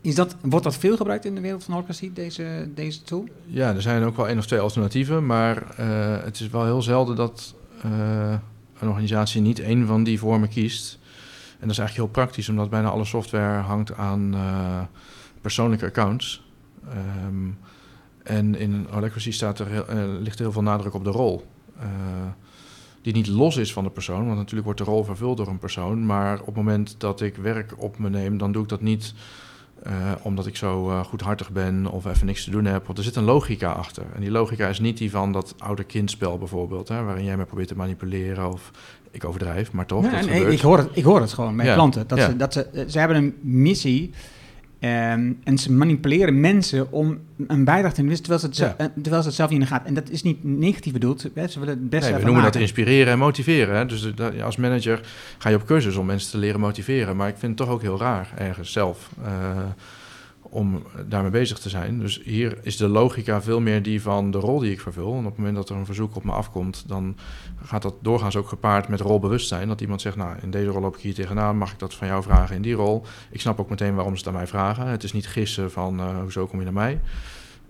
Is 0.00 0.14
dat, 0.14 0.36
wordt 0.42 0.64
dat 0.64 0.76
veel 0.76 0.96
gebruikt 0.96 1.24
in 1.24 1.34
de 1.34 1.40
wereld 1.40 1.64
van 1.64 1.74
Orcasie, 1.74 2.12
deze, 2.12 2.68
deze 2.74 3.02
tool? 3.02 3.24
Ja, 3.46 3.74
er 3.74 3.82
zijn 3.82 4.02
ook 4.02 4.16
wel 4.16 4.28
één 4.28 4.38
of 4.38 4.46
twee 4.46 4.60
alternatieven, 4.60 5.26
maar 5.26 5.56
uh, 5.80 6.24
het 6.24 6.40
is 6.40 6.48
wel 6.48 6.64
heel 6.64 6.82
zelden 6.82 7.16
dat 7.16 7.54
een 8.80 8.88
organisatie 8.88 9.40
niet 9.40 9.60
één 9.60 9.86
van 9.86 10.04
die 10.04 10.18
vormen 10.18 10.48
kiest. 10.48 10.98
En 11.50 11.66
dat 11.66 11.70
is 11.70 11.78
eigenlijk 11.78 12.08
heel 12.08 12.22
praktisch, 12.22 12.48
omdat 12.48 12.70
bijna 12.70 12.88
alle 12.88 13.04
software 13.04 13.62
hangt 13.62 13.94
aan 13.96 14.34
persoonlijke 15.48 15.86
accounts. 15.86 16.42
Um, 17.26 17.58
en 18.22 18.54
in 18.54 18.86
Holacracy 18.90 19.32
staat 19.32 19.58
er, 19.58 19.70
uh, 19.70 20.20
ligt 20.20 20.38
er 20.38 20.44
heel 20.44 20.52
veel 20.52 20.62
nadruk 20.62 20.94
op 20.94 21.04
de 21.04 21.10
rol. 21.10 21.46
Uh, 21.76 21.84
die 23.02 23.12
niet 23.12 23.26
los 23.26 23.56
is 23.56 23.72
van 23.72 23.84
de 23.84 23.90
persoon, 23.90 24.24
want 24.24 24.36
natuurlijk 24.36 24.64
wordt 24.64 24.78
de 24.78 24.86
rol 24.86 25.04
vervuld 25.04 25.36
door 25.36 25.46
een 25.46 25.58
persoon. 25.58 26.06
Maar 26.06 26.40
op 26.40 26.46
het 26.46 26.54
moment 26.54 26.94
dat 26.98 27.20
ik 27.20 27.36
werk 27.36 27.74
op 27.76 27.98
me 27.98 28.10
neem, 28.10 28.38
dan 28.38 28.52
doe 28.52 28.62
ik 28.62 28.68
dat 28.68 28.80
niet 28.80 29.14
uh, 29.86 30.12
omdat 30.22 30.46
ik 30.46 30.56
zo 30.56 30.90
uh, 30.90 31.04
goedhartig 31.04 31.50
ben 31.50 31.86
of 31.86 32.06
even 32.06 32.26
niks 32.26 32.44
te 32.44 32.50
doen 32.50 32.64
heb. 32.64 32.86
Want 32.86 32.98
er 32.98 33.04
zit 33.04 33.16
een 33.16 33.24
logica 33.24 33.72
achter. 33.72 34.04
En 34.14 34.20
die 34.20 34.30
logica 34.30 34.68
is 34.68 34.80
niet 34.80 34.98
die 34.98 35.10
van 35.10 35.32
dat 35.32 35.54
oude 35.58 35.84
kindspel 35.84 36.38
bijvoorbeeld, 36.38 36.88
hè, 36.88 37.02
waarin 37.02 37.24
jij 37.24 37.36
me 37.36 37.44
probeert 37.44 37.68
te 37.68 37.76
manipuleren 37.76 38.52
of 38.52 38.70
ik 39.10 39.24
overdrijf, 39.24 39.72
maar 39.72 39.86
toch. 39.86 40.04
Ja, 40.04 40.24
nee, 40.24 40.52
ik, 40.52 40.60
hoor 40.60 40.78
het, 40.78 40.88
ik 40.92 41.04
hoor 41.04 41.20
het 41.20 41.32
gewoon 41.32 41.54
met 41.54 41.66
ja. 41.66 41.74
klanten. 41.74 42.06
Dat, 42.06 42.18
ja. 42.18 42.26
ze, 42.26 42.36
dat 42.36 42.52
ze, 42.52 42.84
ze 42.88 42.98
hebben 42.98 43.16
een 43.16 43.34
missie 43.40 44.10
Um, 44.80 45.38
en 45.44 45.58
ze 45.58 45.72
manipuleren 45.72 46.40
mensen 46.40 46.92
om 46.92 47.18
een 47.46 47.64
bijdrage 47.64 47.94
te 47.94 48.02
doen, 48.02 48.14
terwijl 48.14 48.40
ze, 48.40 48.46
het 48.46 48.56
zelf, 48.56 48.74
ja. 48.78 48.84
Eh, 48.84 48.90
terwijl 49.02 49.22
ze 49.22 49.28
het 49.28 49.36
zelf 49.36 49.50
niet 49.50 49.58
in 49.58 49.64
de 49.64 49.70
gaten. 49.70 49.86
En 49.86 49.94
dat 49.94 50.10
is 50.10 50.22
niet 50.22 50.44
negatief 50.44 50.92
bedoeld. 50.92 51.20
Ze 51.20 51.30
willen 51.34 51.68
het 51.68 51.90
nee, 51.90 52.00
We 52.00 52.08
noemen 52.08 52.32
maken. 52.32 52.52
dat 52.52 52.60
inspireren 52.60 53.12
en 53.12 53.18
motiveren. 53.18 53.76
Hè? 53.76 53.86
Dus 53.86 54.14
dat, 54.14 54.40
als 54.40 54.56
manager 54.56 55.00
ga 55.38 55.48
je 55.48 55.56
op 55.56 55.66
cursus 55.66 55.96
om 55.96 56.06
mensen 56.06 56.30
te 56.30 56.38
leren 56.38 56.60
motiveren. 56.60 57.16
Maar 57.16 57.28
ik 57.28 57.36
vind 57.38 57.58
het 57.58 57.66
toch 57.66 57.76
ook 57.76 57.82
heel 57.82 57.98
raar 57.98 58.32
ergens 58.36 58.72
zelf. 58.72 59.10
Uh, 59.22 59.26
om 60.50 60.82
daarmee 61.06 61.30
bezig 61.30 61.58
te 61.58 61.68
zijn. 61.68 61.98
Dus 61.98 62.20
hier 62.24 62.58
is 62.62 62.76
de 62.76 62.88
logica 62.88 63.42
veel 63.42 63.60
meer 63.60 63.82
die 63.82 64.02
van 64.02 64.30
de 64.30 64.38
rol 64.38 64.58
die 64.58 64.72
ik 64.72 64.80
vervul. 64.80 65.12
En 65.12 65.18
op 65.18 65.24
het 65.24 65.36
moment 65.36 65.56
dat 65.56 65.68
er 65.68 65.76
een 65.76 65.86
verzoek 65.86 66.16
op 66.16 66.24
me 66.24 66.32
afkomt, 66.32 66.84
dan 66.86 67.16
gaat 67.62 67.82
dat 67.82 67.94
doorgaans 68.02 68.36
ook 68.36 68.48
gepaard 68.48 68.88
met 68.88 69.00
rolbewustzijn. 69.00 69.68
Dat 69.68 69.80
iemand 69.80 70.00
zegt, 70.00 70.16
nou, 70.16 70.36
in 70.42 70.50
deze 70.50 70.70
rol 70.70 70.80
loop 70.80 70.96
ik 70.96 71.02
hier 71.02 71.14
tegenaan, 71.14 71.56
mag 71.56 71.72
ik 71.72 71.78
dat 71.78 71.94
van 71.94 72.06
jou 72.06 72.22
vragen 72.22 72.56
in 72.56 72.62
die 72.62 72.74
rol? 72.74 73.04
Ik 73.30 73.40
snap 73.40 73.60
ook 73.60 73.70
meteen 73.70 73.94
waarom 73.94 74.12
ze 74.12 74.18
het 74.18 74.28
aan 74.28 74.34
mij 74.34 74.46
vragen. 74.46 74.86
Het 74.86 75.02
is 75.02 75.12
niet 75.12 75.26
gissen 75.26 75.70
van, 75.70 76.00
uh, 76.00 76.20
hoezo 76.20 76.46
kom 76.46 76.58
je 76.58 76.64
naar 76.64 76.74
mij? 76.74 77.00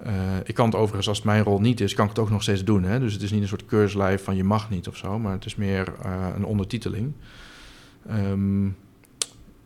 Uh, 0.06 0.12
ik 0.44 0.54
kan 0.54 0.66
het 0.66 0.74
overigens, 0.74 1.08
als 1.08 1.16
het 1.16 1.26
mijn 1.26 1.42
rol 1.42 1.60
niet 1.60 1.80
is, 1.80 1.94
kan 1.94 2.04
ik 2.04 2.10
het 2.10 2.18
ook 2.18 2.30
nog 2.30 2.42
steeds 2.42 2.64
doen. 2.64 2.82
Hè? 2.82 2.98
Dus 2.98 3.12
het 3.12 3.22
is 3.22 3.30
niet 3.30 3.42
een 3.42 3.48
soort 3.48 3.66
keurslijf 3.66 4.24
van 4.24 4.36
je 4.36 4.44
mag 4.44 4.70
niet 4.70 4.88
of 4.88 4.96
zo, 4.96 5.18
maar 5.18 5.32
het 5.32 5.44
is 5.44 5.56
meer 5.56 5.92
uh, 6.04 6.26
een 6.36 6.44
ondertiteling. 6.44 7.12
Um, 8.10 8.76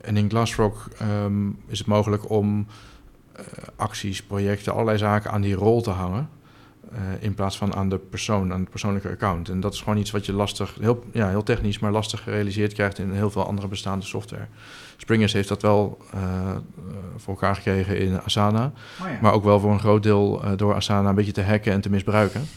en 0.00 0.16
in 0.16 0.30
Glassrock 0.30 0.88
um, 1.02 1.58
is 1.66 1.78
het 1.78 1.86
mogelijk 1.86 2.30
om 2.30 2.66
acties, 3.76 4.22
projecten, 4.22 4.72
allerlei 4.72 4.98
zaken 4.98 5.30
aan 5.30 5.40
die 5.40 5.54
rol 5.54 5.82
te 5.82 5.90
hangen. 5.90 6.28
Uh, 6.92 6.98
in 7.20 7.34
plaats 7.34 7.56
van 7.56 7.74
aan 7.74 7.88
de 7.88 7.98
persoon, 7.98 8.52
aan 8.52 8.60
het 8.60 8.70
persoonlijke 8.70 9.08
account. 9.08 9.48
En 9.48 9.60
dat 9.60 9.72
is 9.74 9.80
gewoon 9.80 9.98
iets 9.98 10.10
wat 10.10 10.26
je 10.26 10.32
lastig, 10.32 10.76
heel, 10.80 11.04
ja, 11.12 11.28
heel 11.28 11.42
technisch, 11.42 11.78
maar 11.78 11.92
lastig 11.92 12.22
gerealiseerd 12.22 12.72
krijgt 12.72 12.98
in 12.98 13.12
heel 13.12 13.30
veel 13.30 13.46
andere 13.46 13.68
bestaande 13.68 14.04
software. 14.04 14.46
Springers 14.96 15.32
heeft 15.32 15.48
dat 15.48 15.62
wel 15.62 15.98
uh, 16.14 16.20
voor 17.16 17.34
elkaar 17.34 17.54
gekregen 17.54 17.98
in 17.98 18.20
Asana, 18.20 18.72
oh 19.00 19.08
ja. 19.08 19.18
maar 19.20 19.32
ook 19.32 19.44
wel 19.44 19.60
voor 19.60 19.72
een 19.72 19.80
groot 19.80 20.02
deel 20.02 20.42
door 20.56 20.74
Asana 20.74 21.08
een 21.08 21.14
beetje 21.14 21.32
te 21.32 21.42
hacken 21.42 21.72
en 21.72 21.80
te 21.80 21.90
misbruiken. 21.90 22.48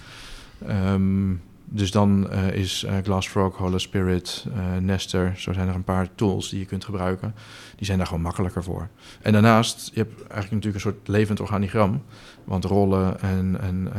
Um, 0.70 1.42
dus 1.76 1.92
dan 1.92 2.28
uh, 2.32 2.52
is 2.52 2.84
uh, 2.84 2.94
Glassfrog, 3.04 3.58
Holospirit, 3.58 4.46
uh, 4.48 4.78
Nester, 4.82 5.34
zo 5.38 5.54
zijn 5.54 5.68
er 5.68 5.76
een 5.76 5.84
paar 5.84 6.16
tools 6.16 6.50
die 6.50 6.60
je 6.60 6.66
kunt 6.66 6.86
gebruiken. 6.86 7.36
Die 7.76 7.86
zijn 7.86 7.98
daar 7.98 8.08
gewoon 8.08 8.22
makkelijker 8.22 8.64
voor. 8.64 8.90
En 9.22 9.34
daarnaast, 9.34 9.92
je 9.94 10.00
hebt 10.00 10.14
eigenlijk 10.18 10.52
natuurlijk 10.52 10.76
een 10.76 10.92
soort 10.92 11.08
levend 11.08 11.40
organigram. 11.40 12.04
Want 12.44 12.64
rollen 12.64 13.22
en, 13.22 13.58
en 13.62 13.92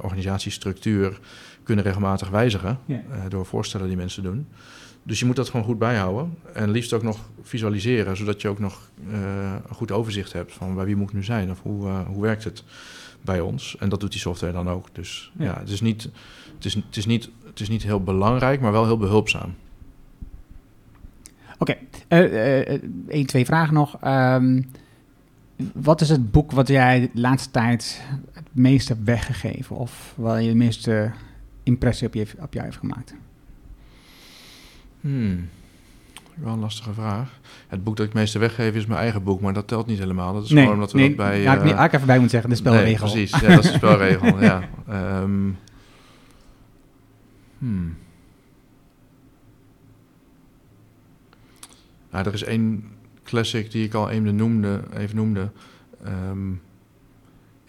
organisatiestructuur 0.00 1.20
kunnen 1.62 1.84
regelmatig 1.84 2.28
wijzigen 2.28 2.78
yeah. 2.84 3.00
door 3.28 3.46
voorstellen 3.46 3.88
die 3.88 3.96
mensen 3.96 4.22
doen. 4.22 4.48
Dus 5.02 5.18
je 5.18 5.24
moet 5.24 5.36
dat 5.36 5.48
gewoon 5.48 5.66
goed 5.66 5.78
bijhouden. 5.78 6.38
En 6.52 6.70
liefst 6.70 6.92
ook 6.92 7.02
nog 7.02 7.18
visualiseren, 7.42 8.16
zodat 8.16 8.42
je 8.42 8.48
ook 8.48 8.58
nog 8.58 8.90
een 9.12 9.74
goed 9.74 9.90
overzicht 9.92 10.32
hebt 10.32 10.52
van 10.52 10.74
bij 10.74 10.84
wie 10.84 10.96
moet 10.96 11.08
ik 11.08 11.14
nu 11.14 11.24
zijn 11.24 11.50
of 11.50 11.62
hoe, 11.62 11.88
hoe 12.06 12.22
werkt 12.22 12.44
het 12.44 12.64
bij 13.22 13.40
ons. 13.40 13.76
En 13.78 13.88
dat 13.88 14.00
doet 14.00 14.10
die 14.12 14.20
software 14.20 14.52
dan 14.52 14.68
ook. 14.68 14.88
Dus 14.92 15.32
ja, 15.38 15.44
ja 15.44 15.58
het 15.58 15.68
is 15.68 15.80
niet 15.80 16.10
het 16.60 16.64
is, 16.64 16.74
het, 16.74 16.96
is 16.96 17.06
niet, 17.06 17.30
het 17.44 17.60
is 17.60 17.68
niet 17.68 17.82
heel 17.82 18.02
belangrijk, 18.02 18.60
maar 18.60 18.72
wel 18.72 18.84
heel 18.84 18.98
behulpzaam. 18.98 19.54
Oké, 21.58 21.76
okay. 22.08 22.28
uh, 22.28 22.68
uh, 22.68 22.82
één, 23.08 23.26
twee 23.26 23.44
vragen 23.44 23.74
nog. 23.74 23.98
Um, 24.04 24.70
wat 25.72 26.00
is 26.00 26.08
het 26.08 26.30
boek 26.30 26.52
wat 26.52 26.68
jij 26.68 27.00
de 27.00 27.20
laatste 27.20 27.50
tijd 27.50 28.02
het 28.32 28.48
meest 28.52 28.88
hebt 28.88 29.04
weggegeven? 29.04 29.76
Of 29.76 30.14
waar 30.16 30.42
je 30.42 30.48
de 30.48 30.56
meeste 30.56 31.12
impressie 31.62 32.06
op, 32.06 32.14
je, 32.14 32.26
op 32.38 32.52
jou 32.52 32.64
heeft 32.64 32.78
gemaakt? 32.78 33.14
Hmm. 35.00 35.48
Wel 36.42 36.52
een 36.52 36.58
lastige 36.58 36.92
vraag. 36.92 37.40
Het 37.68 37.84
boek 37.84 37.96
dat 37.96 38.06
ik 38.06 38.12
het 38.12 38.20
meeste 38.20 38.38
weggeef 38.38 38.74
is 38.74 38.86
mijn 38.86 39.00
eigen 39.00 39.22
boek, 39.22 39.40
maar 39.40 39.52
dat 39.52 39.68
telt 39.68 39.86
niet 39.86 39.98
helemaal. 39.98 40.34
Dat 40.34 40.44
is 40.44 40.50
nee, 40.50 40.62
gewoon 40.62 40.74
omdat 40.74 40.92
we 40.92 40.98
nee, 40.98 41.08
dat 41.08 41.16
bij... 41.16 41.40
Ja, 41.40 41.54
ik, 41.54 41.72
uh, 41.72 41.84
ik 41.84 41.92
even 41.92 42.06
bij 42.06 42.18
moet 42.18 42.30
zeggen, 42.30 42.50
de 42.50 42.56
spelregel. 42.56 42.84
Nee, 42.84 42.96
precies, 42.96 43.40
ja, 43.40 43.48
dat 43.48 43.64
is 43.64 43.70
de 43.70 43.76
spelregel, 43.76 44.40
ja. 44.40 44.68
Um, 45.22 45.56
Hmm. 47.60 47.96
Nou, 52.10 52.26
er 52.26 52.32
is 52.32 52.42
één 52.42 52.84
classic 53.24 53.70
die 53.70 53.84
ik 53.84 53.94
al 53.94 54.10
even 54.10 54.36
noemde. 54.36 54.82
Even 54.96 55.16
noemde. 55.16 55.50
Um, 56.06 56.60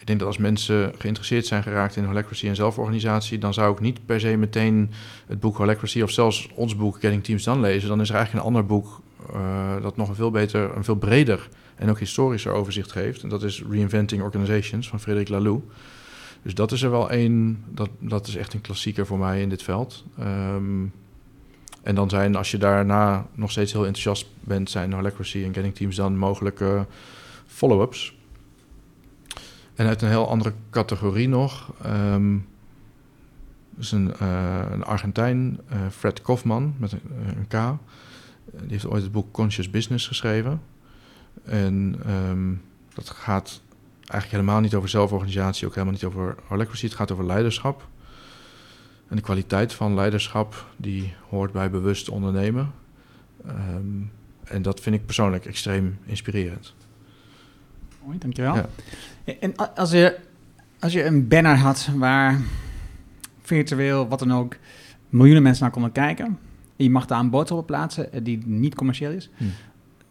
ik 0.02 0.08
denk 0.08 0.18
dat 0.18 0.28
als 0.28 0.38
mensen 0.38 0.92
geïnteresseerd 0.98 1.46
zijn 1.46 1.62
geraakt 1.62 1.96
in 1.96 2.04
holacracy 2.04 2.48
en 2.48 2.54
zelforganisatie, 2.56 3.38
dan 3.38 3.54
zou 3.54 3.72
ik 3.72 3.80
niet 3.80 4.06
per 4.06 4.20
se 4.20 4.36
meteen 4.36 4.90
het 5.26 5.40
boek 5.40 5.56
Holacracy 5.56 6.02
of 6.02 6.10
zelfs 6.10 6.48
ons 6.54 6.76
boek 6.76 7.00
Getting 7.00 7.24
Teams 7.24 7.44
Done 7.44 7.60
lezen. 7.60 7.88
Dan 7.88 8.00
is 8.00 8.08
er 8.08 8.14
eigenlijk 8.14 8.44
een 8.44 8.52
ander 8.52 8.66
boek 8.66 9.00
uh, 9.34 9.82
dat 9.82 9.96
nog 9.96 10.08
een 10.08 10.14
veel 10.14 10.30
beter, 10.30 10.76
een 10.76 10.84
veel 10.84 10.94
breder 10.94 11.48
en 11.74 11.90
ook 11.90 11.98
historischer 11.98 12.52
overzicht 12.52 12.92
geeft. 12.92 13.22
En 13.22 13.28
dat 13.28 13.42
is 13.42 13.62
Reinventing 13.70 14.22
Organizations 14.22 14.88
van 14.88 15.00
Frederik 15.00 15.28
Laloux. 15.28 15.64
Dus 16.42 16.54
dat 16.54 16.72
is 16.72 16.82
er 16.82 16.90
wel 16.90 17.10
één, 17.10 17.64
dat, 17.68 17.90
dat 17.98 18.26
is 18.26 18.36
echt 18.36 18.54
een 18.54 18.60
klassieker 18.60 19.06
voor 19.06 19.18
mij 19.18 19.40
in 19.40 19.48
dit 19.48 19.62
veld. 19.62 20.04
Um, 20.20 20.92
en 21.82 21.94
dan 21.94 22.10
zijn, 22.10 22.36
als 22.36 22.50
je 22.50 22.58
daarna 22.58 23.26
nog 23.34 23.50
steeds 23.50 23.72
heel 23.72 23.86
enthousiast 23.86 24.26
bent, 24.40 24.70
zijn 24.70 24.92
Holacracy 24.92 25.42
en 25.44 25.54
Getting 25.54 25.74
Teams 25.74 25.96
dan 25.96 26.16
mogelijke 26.16 26.86
follow-ups. 27.46 28.20
En 29.74 29.86
uit 29.86 30.02
een 30.02 30.08
heel 30.08 30.28
andere 30.28 30.52
categorie 30.70 31.28
nog. 31.28 31.72
Um, 31.86 32.46
is 33.78 33.92
een, 33.92 34.12
uh, 34.22 34.62
een 34.70 34.84
Argentijn, 34.84 35.60
uh, 35.72 35.78
Fred 35.90 36.22
Kaufman, 36.22 36.74
met 36.78 36.92
een, 36.92 37.00
een, 37.36 37.46
K. 37.46 37.78
Die 38.52 38.70
heeft 38.70 38.86
ooit 38.86 39.02
het 39.02 39.12
boek 39.12 39.32
Conscious 39.32 39.70
Business 39.70 40.06
geschreven. 40.06 40.62
En 41.44 42.00
um, 42.06 42.62
dat 42.94 43.10
gaat 43.10 43.62
eigenlijk 43.96 44.30
helemaal 44.30 44.60
niet 44.60 44.74
over 44.74 44.88
zelforganisatie, 44.88 45.66
ook 45.66 45.72
helemaal 45.72 45.94
niet 45.94 46.04
over 46.04 46.36
holacracy. 46.46 46.84
Het 46.84 46.94
gaat 46.94 47.10
over 47.10 47.26
leiderschap. 47.26 47.88
En 49.08 49.16
de 49.16 49.22
kwaliteit 49.22 49.72
van 49.72 49.94
leiderschap, 49.94 50.66
die 50.76 51.14
hoort 51.28 51.52
bij 51.52 51.70
bewust 51.70 52.08
ondernemen. 52.08 52.72
Um, 53.48 54.10
en 54.44 54.62
dat 54.62 54.80
vind 54.80 54.96
ik 54.96 55.06
persoonlijk 55.06 55.46
extreem 55.46 55.98
inspirerend. 56.04 56.74
Mooi, 58.04 58.18
dankjewel. 58.18 58.54
Ja. 58.54 58.68
En 59.24 59.56
als 59.74 59.90
je, 59.90 60.18
als 60.80 60.92
je 60.92 61.04
een 61.04 61.28
banner 61.28 61.56
had 61.56 61.88
waar 61.96 62.40
virtueel, 63.42 64.08
wat 64.08 64.18
dan 64.18 64.32
ook, 64.32 64.56
miljoenen 65.08 65.42
mensen 65.42 65.62
naar 65.62 65.72
konden 65.72 65.92
kijken... 65.92 66.24
en 66.76 66.84
je 66.84 66.90
mag 66.90 67.06
daar 67.06 67.20
een 67.20 67.30
boodschap 67.30 67.58
op 67.58 67.66
plaatsen 67.66 68.12
eh, 68.12 68.20
die 68.24 68.42
niet 68.46 68.74
commercieel 68.74 69.10
is... 69.10 69.30
Hm. 69.36 69.44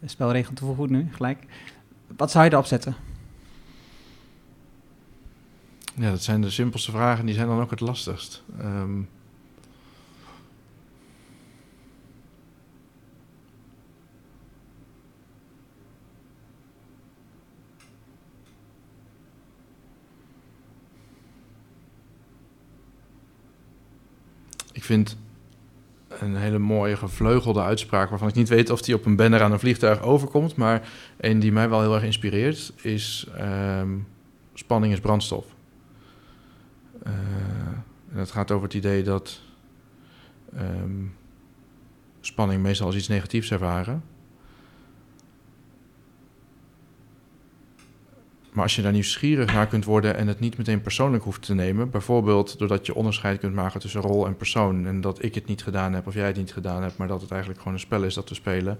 Spelregel 0.05 0.53
toevoegd 0.53 0.89
nu, 0.89 1.07
gelijk. 1.11 1.45
Wat 2.17 2.31
zou 2.31 2.45
je 2.45 2.51
erop 2.51 2.65
zetten? 2.65 2.95
Ja, 5.95 6.09
dat 6.09 6.23
zijn 6.23 6.41
de 6.41 6.49
simpelste 6.49 6.91
vragen, 6.91 7.25
die 7.25 7.35
zijn 7.35 7.47
dan 7.47 7.61
ook 7.61 7.69
het 7.69 7.79
lastigst. 7.79 8.43
Um, 8.61 9.07
ik 24.81 24.87
vind 24.87 25.17
een 26.07 26.35
hele 26.35 26.57
mooie 26.57 26.97
gevleugelde 26.97 27.61
uitspraak... 27.61 28.09
waarvan 28.09 28.27
ik 28.27 28.35
niet 28.35 28.49
weet 28.49 28.69
of 28.69 28.81
die 28.81 28.95
op 28.95 29.05
een 29.05 29.15
banner 29.15 29.41
aan 29.41 29.51
een 29.51 29.59
vliegtuig 29.59 30.01
overkomt... 30.01 30.55
maar 30.55 30.89
een 31.17 31.39
die 31.39 31.51
mij 31.51 31.69
wel 31.69 31.81
heel 31.81 31.93
erg 31.93 32.03
inspireert 32.03 32.73
is... 32.81 33.27
Um, 33.39 34.07
spanning 34.53 34.93
is 34.93 34.99
brandstof. 34.99 35.45
Uh, 37.07 37.13
en 38.11 38.17
het 38.17 38.31
gaat 38.31 38.51
over 38.51 38.63
het 38.63 38.73
idee 38.73 39.03
dat 39.03 39.41
um, 40.57 41.13
spanning 42.21 42.61
meestal 42.61 42.85
als 42.85 42.95
iets 42.95 43.07
negatiefs 43.07 43.51
ervaren. 43.51 44.03
Maar 48.51 48.63
als 48.63 48.75
je 48.75 48.81
daar 48.81 48.91
nieuwsgierig 48.91 49.53
naar 49.53 49.67
kunt 49.67 49.85
worden 49.85 50.15
en 50.15 50.27
het 50.27 50.39
niet 50.39 50.57
meteen 50.57 50.81
persoonlijk 50.81 51.23
hoeft 51.23 51.41
te 51.41 51.53
nemen, 51.53 51.89
bijvoorbeeld 51.89 52.59
doordat 52.59 52.85
je 52.85 52.95
onderscheid 52.95 53.39
kunt 53.39 53.53
maken 53.53 53.79
tussen 53.79 54.01
rol 54.01 54.25
en 54.25 54.35
persoon 54.35 54.85
en 54.85 55.01
dat 55.01 55.23
ik 55.23 55.35
het 55.35 55.45
niet 55.45 55.63
gedaan 55.63 55.93
heb 55.93 56.07
of 56.07 56.13
jij 56.13 56.27
het 56.27 56.37
niet 56.37 56.53
gedaan 56.53 56.81
hebt, 56.81 56.97
maar 56.97 57.07
dat 57.07 57.21
het 57.21 57.31
eigenlijk 57.31 57.59
gewoon 57.61 57.75
een 57.75 57.83
spel 57.83 58.03
is 58.03 58.13
dat 58.13 58.29
we 58.29 58.35
spelen. 58.35 58.77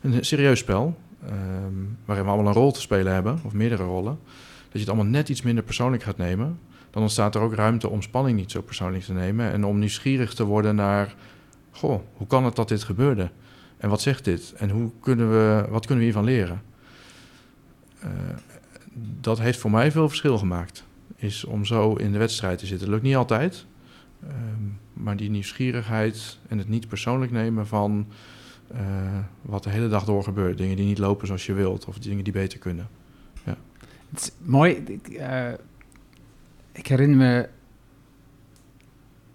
Een 0.00 0.24
serieus 0.24 0.58
spel, 0.58 0.96
um, 1.24 1.98
waarin 2.04 2.24
we 2.24 2.30
allemaal 2.30 2.48
een 2.48 2.60
rol 2.60 2.72
te 2.72 2.80
spelen 2.80 3.12
hebben, 3.12 3.40
of 3.44 3.52
meerdere 3.52 3.82
rollen. 3.82 4.18
Dat 4.62 4.72
je 4.72 4.78
het 4.78 4.88
allemaal 4.88 5.12
net 5.12 5.28
iets 5.28 5.42
minder 5.42 5.64
persoonlijk 5.64 6.02
gaat 6.02 6.16
nemen 6.16 6.58
dan 6.90 7.02
ontstaat 7.02 7.34
er 7.34 7.40
ook 7.40 7.54
ruimte 7.54 7.88
om 7.88 8.02
spanning 8.02 8.38
niet 8.38 8.50
zo 8.50 8.62
persoonlijk 8.62 9.04
te 9.04 9.12
nemen 9.12 9.52
en 9.52 9.64
om 9.64 9.78
nieuwsgierig 9.78 10.34
te 10.34 10.44
worden 10.44 10.74
naar, 10.74 11.14
goh, 11.70 12.00
hoe 12.16 12.26
kan 12.26 12.44
het 12.44 12.56
dat 12.56 12.68
dit 12.68 12.82
gebeurde? 12.82 13.30
En 13.76 13.88
wat 13.88 14.00
zegt 14.00 14.24
dit? 14.24 14.52
En 14.56 14.70
hoe 14.70 14.90
kunnen 15.00 15.30
we, 15.30 15.66
wat 15.68 15.86
kunnen 15.86 15.98
we 15.98 16.10
hiervan 16.10 16.24
leren? 16.24 16.62
Uh, 18.04 18.10
dat 19.20 19.38
heeft 19.38 19.58
voor 19.58 19.70
mij 19.70 19.90
veel 19.90 20.08
verschil 20.08 20.38
gemaakt. 20.38 20.84
Is 21.16 21.44
om 21.44 21.64
zo 21.64 21.94
in 21.94 22.12
de 22.12 22.18
wedstrijd 22.18 22.58
te 22.58 22.66
zitten. 22.66 22.88
Lukt 22.88 23.02
niet 23.02 23.16
altijd. 23.16 23.66
Um, 24.24 24.78
maar 24.92 25.16
die 25.16 25.30
nieuwsgierigheid 25.30 26.38
en 26.48 26.58
het 26.58 26.68
niet 26.68 26.88
persoonlijk 26.88 27.32
nemen 27.32 27.66
van 27.66 28.06
uh, 28.72 28.78
wat 29.42 29.62
de 29.62 29.70
hele 29.70 29.88
dag 29.88 30.04
door 30.04 30.22
gebeurt. 30.22 30.58
Dingen 30.58 30.76
die 30.76 30.86
niet 30.86 30.98
lopen 30.98 31.26
zoals 31.26 31.46
je 31.46 31.52
wilt 31.52 31.84
of 31.84 31.98
dingen 31.98 32.24
die 32.24 32.32
beter 32.32 32.58
kunnen. 32.58 32.88
Ja. 33.44 33.56
Het 34.10 34.20
is 34.20 34.32
mooi. 34.42 35.00
Uh, 35.10 35.52
ik 36.72 36.86
herinner 36.86 37.16
me. 37.16 37.48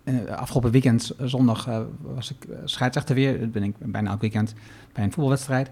Uh, 0.04 0.26
afgelopen 0.26 0.72
weekend, 0.72 1.12
zondag, 1.20 1.86
was 2.02 2.32
ik 2.32 2.48
scheidsrechter 2.66 3.16
weer. 3.16 3.40
Dat 3.40 3.52
ben 3.52 3.64
ik 3.64 3.76
bijna 3.78 4.10
elk 4.10 4.22
weekend 4.22 4.54
bij 4.94 5.04
een 5.04 5.12
voetbalwedstrijd. 5.12 5.72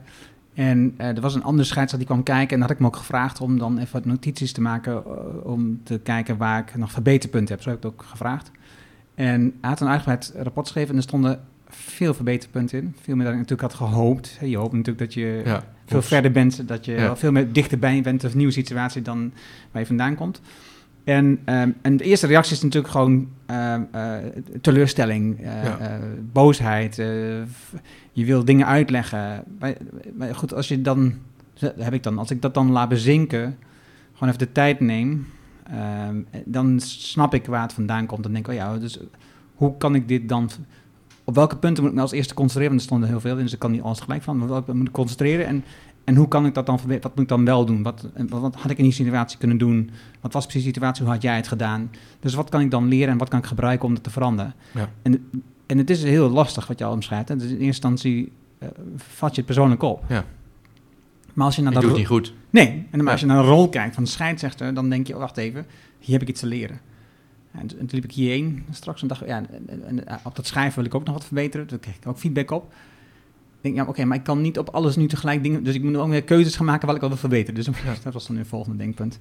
En 0.54 0.96
uh, 0.98 1.08
er 1.08 1.22
was 1.22 1.36
een 1.36 1.44
andere 1.44 1.68
scheidsrechter 1.68 1.98
die 1.98 2.08
kwam 2.08 2.24
kijken. 2.24 2.56
En 2.56 2.62
had 2.62 2.72
ik 2.72 2.80
me 2.80 2.86
ook 2.86 2.96
gevraagd 2.96 3.42
om 3.42 3.58
dan 3.58 3.78
even 3.78 3.94
wat 3.94 4.06
notities 4.06 4.52
te 4.52 4.62
maken. 4.62 5.04
Uh, 5.08 5.52
om 5.52 5.80
te 5.84 6.00
kijken 6.04 6.38
waar 6.38 6.60
ik 6.60 6.76
nog 6.76 6.92
verbeterpunten 6.92 7.54
heb. 7.54 7.64
Zo 7.64 7.70
heb 7.70 7.78
ik 7.78 7.84
het 7.84 7.94
ook 7.94 8.04
gevraagd. 8.04 8.52
En 9.16 9.42
hij 9.42 9.70
had 9.70 9.80
een 9.80 9.88
uitgebreid 9.88 10.34
rapport 10.36 10.66
geschreven. 10.66 10.90
En 10.90 10.98
er 10.98 11.04
stonden 11.04 11.42
veel 11.68 12.14
verbeterpunten 12.14 12.80
in. 12.80 12.96
Veel 13.02 13.16
meer 13.16 13.26
dan 13.26 13.34
ik 13.34 13.40
natuurlijk 13.40 13.74
had 13.74 13.90
gehoopt. 13.90 14.38
Je 14.42 14.58
hoopt 14.58 14.74
natuurlijk 14.74 15.00
dat 15.00 15.14
je 15.14 15.42
ja, 15.46 15.64
veel 15.86 16.02
verder 16.02 16.32
bent. 16.32 16.68
Dat 16.68 16.86
je 16.86 16.92
ja. 16.92 17.16
veel 17.16 17.32
meer 17.32 17.54
dichterbij 17.54 18.02
bent. 18.02 18.24
Of 18.24 18.32
een 18.32 18.38
nieuwe 18.38 18.54
situatie 18.54 19.02
dan 19.02 19.34
waar 19.72 19.82
je 19.82 19.88
vandaan 19.88 20.16
komt. 20.16 20.42
En, 21.04 21.26
um, 21.46 21.76
en 21.82 21.98
de 21.98 22.04
eerste 22.04 22.28
reactie 22.28 22.56
is 22.56 22.62
natuurlijk 22.62 22.94
gewoon 22.94 23.28
uh, 23.52 23.76
uh, 23.96 24.18
teleurstelling, 24.62 25.40
uh, 25.40 25.64
ja. 25.64 26.00
boosheid. 26.32 26.96
je 28.12 28.26
wil 28.26 28.46
dingen 28.46 28.68
uitleggen. 28.68 29.44
Maar, 29.60 29.74
maar, 30.14 30.36
goed, 30.36 30.54
als 30.54 30.68
je 30.68 30.82
dan, 30.82 31.14
heb 31.60 31.94
ik 31.94 32.04
dan, 32.04 32.18
als 32.18 32.32
ik 32.32 32.42
dat 32.42 32.54
dan 32.54 32.72
laat 32.72 32.90
bezinken, 32.90 33.58
gewoon 34.14 34.34
even 34.34 34.46
de 34.46 34.52
tijd 34.52 34.80
neem, 34.80 35.28
ehm, 35.64 36.22
dan 36.46 36.80
snap 36.80 37.34
ik 37.34 37.46
waar 37.46 37.62
het 37.62 37.74
vandaan 37.74 38.06
komt. 38.06 38.24
Dan 38.24 38.34
denk 38.34 38.46
ik, 38.48 38.52
oh 38.52 38.58
ja, 38.58 38.78
dus 38.78 39.00
hoe 39.56 39.78
kan 39.78 39.96
ik 39.96 40.08
dit 40.08 40.30
dan 40.30 40.50
op 41.24 41.36
welke 41.36 41.58
punten 41.58 41.84
moet 41.84 41.92
ik 41.92 41.98
me 41.98 42.04
als 42.04 42.12
eerste 42.12 42.34
concentreren? 42.34 42.70
Want 42.70 42.82
er 42.82 42.88
stonden 42.88 43.10
heel 43.10 43.20
veel 43.20 43.38
in, 43.38 43.44
dus 43.44 43.54
ik 43.54 43.60
kan 43.60 43.72
niet 43.72 43.82
alles 43.82 44.00
gelijk 44.00 44.22
van. 44.22 44.38
Maar 44.38 44.48
welke 44.48 44.76
moet 44.76 44.88
ik 44.88 44.94
concentreren? 44.94 45.46
En 45.46 45.64
en 46.04 46.16
hoe 46.16 46.28
kan 46.28 46.46
ik 46.46 46.54
dat 46.54 46.66
dan 46.66 46.80
verbeteren? 46.80 47.10
Wat 47.10 47.18
moet 47.20 47.32
ik 47.32 47.38
dan 47.38 47.46
wel 47.46 47.66
doen? 47.66 47.84
Wat, 47.84 48.08
wat, 48.30 48.56
had 48.56 48.72
ik 48.72 48.78
in 48.78 48.84
die 48.84 48.94
situatie 48.94 49.38
kunnen 49.38 49.58
doen? 49.58 49.90
Wat 50.22 50.34
was 50.34 50.44
precies 50.44 50.64
de 50.64 50.68
situatie? 50.68 51.04
Hoe 51.04 51.14
had 51.14 51.22
jij 51.22 51.36
het 51.36 51.48
gedaan? 51.48 51.92
Dus 52.20 52.34
wat 52.34 52.50
kan 52.50 52.62
ik 52.62 52.72
dan 52.72 52.88
leren 52.88 53.10
en 53.10 53.18
wat 53.18 53.30
kan 53.30 53.40
ik 53.40 53.46
gebruiken 53.46 53.88
om 53.88 53.94
dat 53.94 54.04
te 54.04 54.10
veranderen? 54.10 54.54
Ja. 54.72 54.90
En, 55.02 55.30
en 55.66 55.78
het 55.78 55.90
is 55.90 56.04
heel 56.04 56.30
lastig 56.30 56.68
wat 56.68 56.80
je 56.80 56.86
al 56.86 56.92
omschrijft. 56.92 57.30
Hè? 57.30 57.36
Dus 57.36 57.46
in 57.46 57.52
eerste 57.52 57.66
instantie 57.66 58.32
uh, 58.60 58.70
vat 58.96 59.30
je 59.30 59.36
het 59.36 59.46
persoonlijk 59.46 59.82
op. 59.82 60.04
Ja. 60.08 60.26
Maar 61.34 61.46
als 61.46 61.56
je 61.56 61.62
naar 61.62 61.72
ik 61.72 61.78
dat 61.78 61.90
doe 61.90 62.00
het 62.00 62.10
niet 62.10 62.12
goed. 62.12 62.34
Nee, 62.50 62.88
en 62.92 63.08
als 63.08 63.20
je 63.20 63.26
naar 63.26 63.38
een 63.38 63.44
rol 63.44 63.70
kijkt 63.70 63.96
van 63.96 64.04
de 64.04 64.10
scheidsrechter, 64.10 64.74
dan 64.74 64.90
denk 64.90 65.08
je, 65.08 65.14
oh, 65.14 65.20
wacht 65.20 65.38
even, 65.38 65.66
hier 66.00 66.14
heb 66.14 66.22
ik 66.22 66.28
iets 66.28 66.40
te 66.40 66.48
leren. 66.48 66.80
En, 67.52 67.68
toen 67.68 67.88
liep 67.90 68.04
ik 68.04 68.12
hierheen 68.12 68.66
straks 68.72 69.02
en 69.02 69.08
dacht, 69.08 69.26
ja, 69.26 69.44
en, 69.68 69.86
en, 69.86 70.04
op 70.24 70.36
dat 70.36 70.48
schrijven 70.48 70.76
wil 70.76 70.86
ik 70.86 70.96
ook 70.96 71.06
nog 71.06 71.14
wat 71.14 71.26
verbeteren. 71.26 71.68
Daar 71.68 71.80
kreeg 71.80 71.96
ik 71.96 72.08
ook 72.08 72.18
feedback 72.18 72.52
op 72.52 72.74
denk, 73.64 73.76
ja, 73.76 73.86
oké, 73.86 74.06
maar 74.06 74.18
ik 74.18 74.24
kan 74.24 74.42
niet 74.42 74.60
op 74.60 74.70
alles 74.70 74.96
nu 74.96 75.08
tegelijk 75.08 75.44
dingen... 75.44 75.64
Dus 75.64 75.76
ik 75.76 75.84
moet 75.84 75.96
ook 75.96 76.10
weer 76.10 76.24
keuzes 76.24 76.56
gaan 76.56 76.66
maken 76.66 76.88
wat 76.88 76.96
ik 76.96 77.02
al 77.02 77.08
wil 77.08 77.18
verbeteren. 77.18 77.56
Dus 77.56 77.66
dat 78.04 78.14
was 78.14 78.28
dan 78.28 78.36
nu 78.36 78.46
volgende 78.46 78.78
denkpunt. 78.78 79.20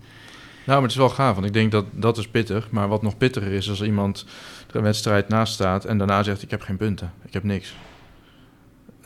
Nou, 0.66 0.80
maar 0.80 0.82
het 0.82 0.90
is 0.90 0.96
wel 0.96 1.08
gaaf, 1.08 1.34
want 1.34 1.46
ik 1.46 1.52
denk 1.52 1.72
dat 1.72 1.84
dat 1.92 2.18
is 2.18 2.28
pittig. 2.28 2.70
Maar 2.70 2.88
wat 2.88 3.02
nog 3.02 3.16
pittiger 3.16 3.52
is, 3.52 3.68
als 3.68 3.82
iemand 3.82 4.26
er 4.70 4.76
een 4.76 4.82
wedstrijd 4.82 5.28
naast 5.28 5.52
staat... 5.52 5.84
en 5.84 5.98
daarna 5.98 6.22
zegt, 6.22 6.42
ik 6.42 6.50
heb 6.50 6.60
geen 6.60 6.76
punten, 6.76 7.12
ik 7.26 7.32
heb 7.32 7.42
niks. 7.42 7.74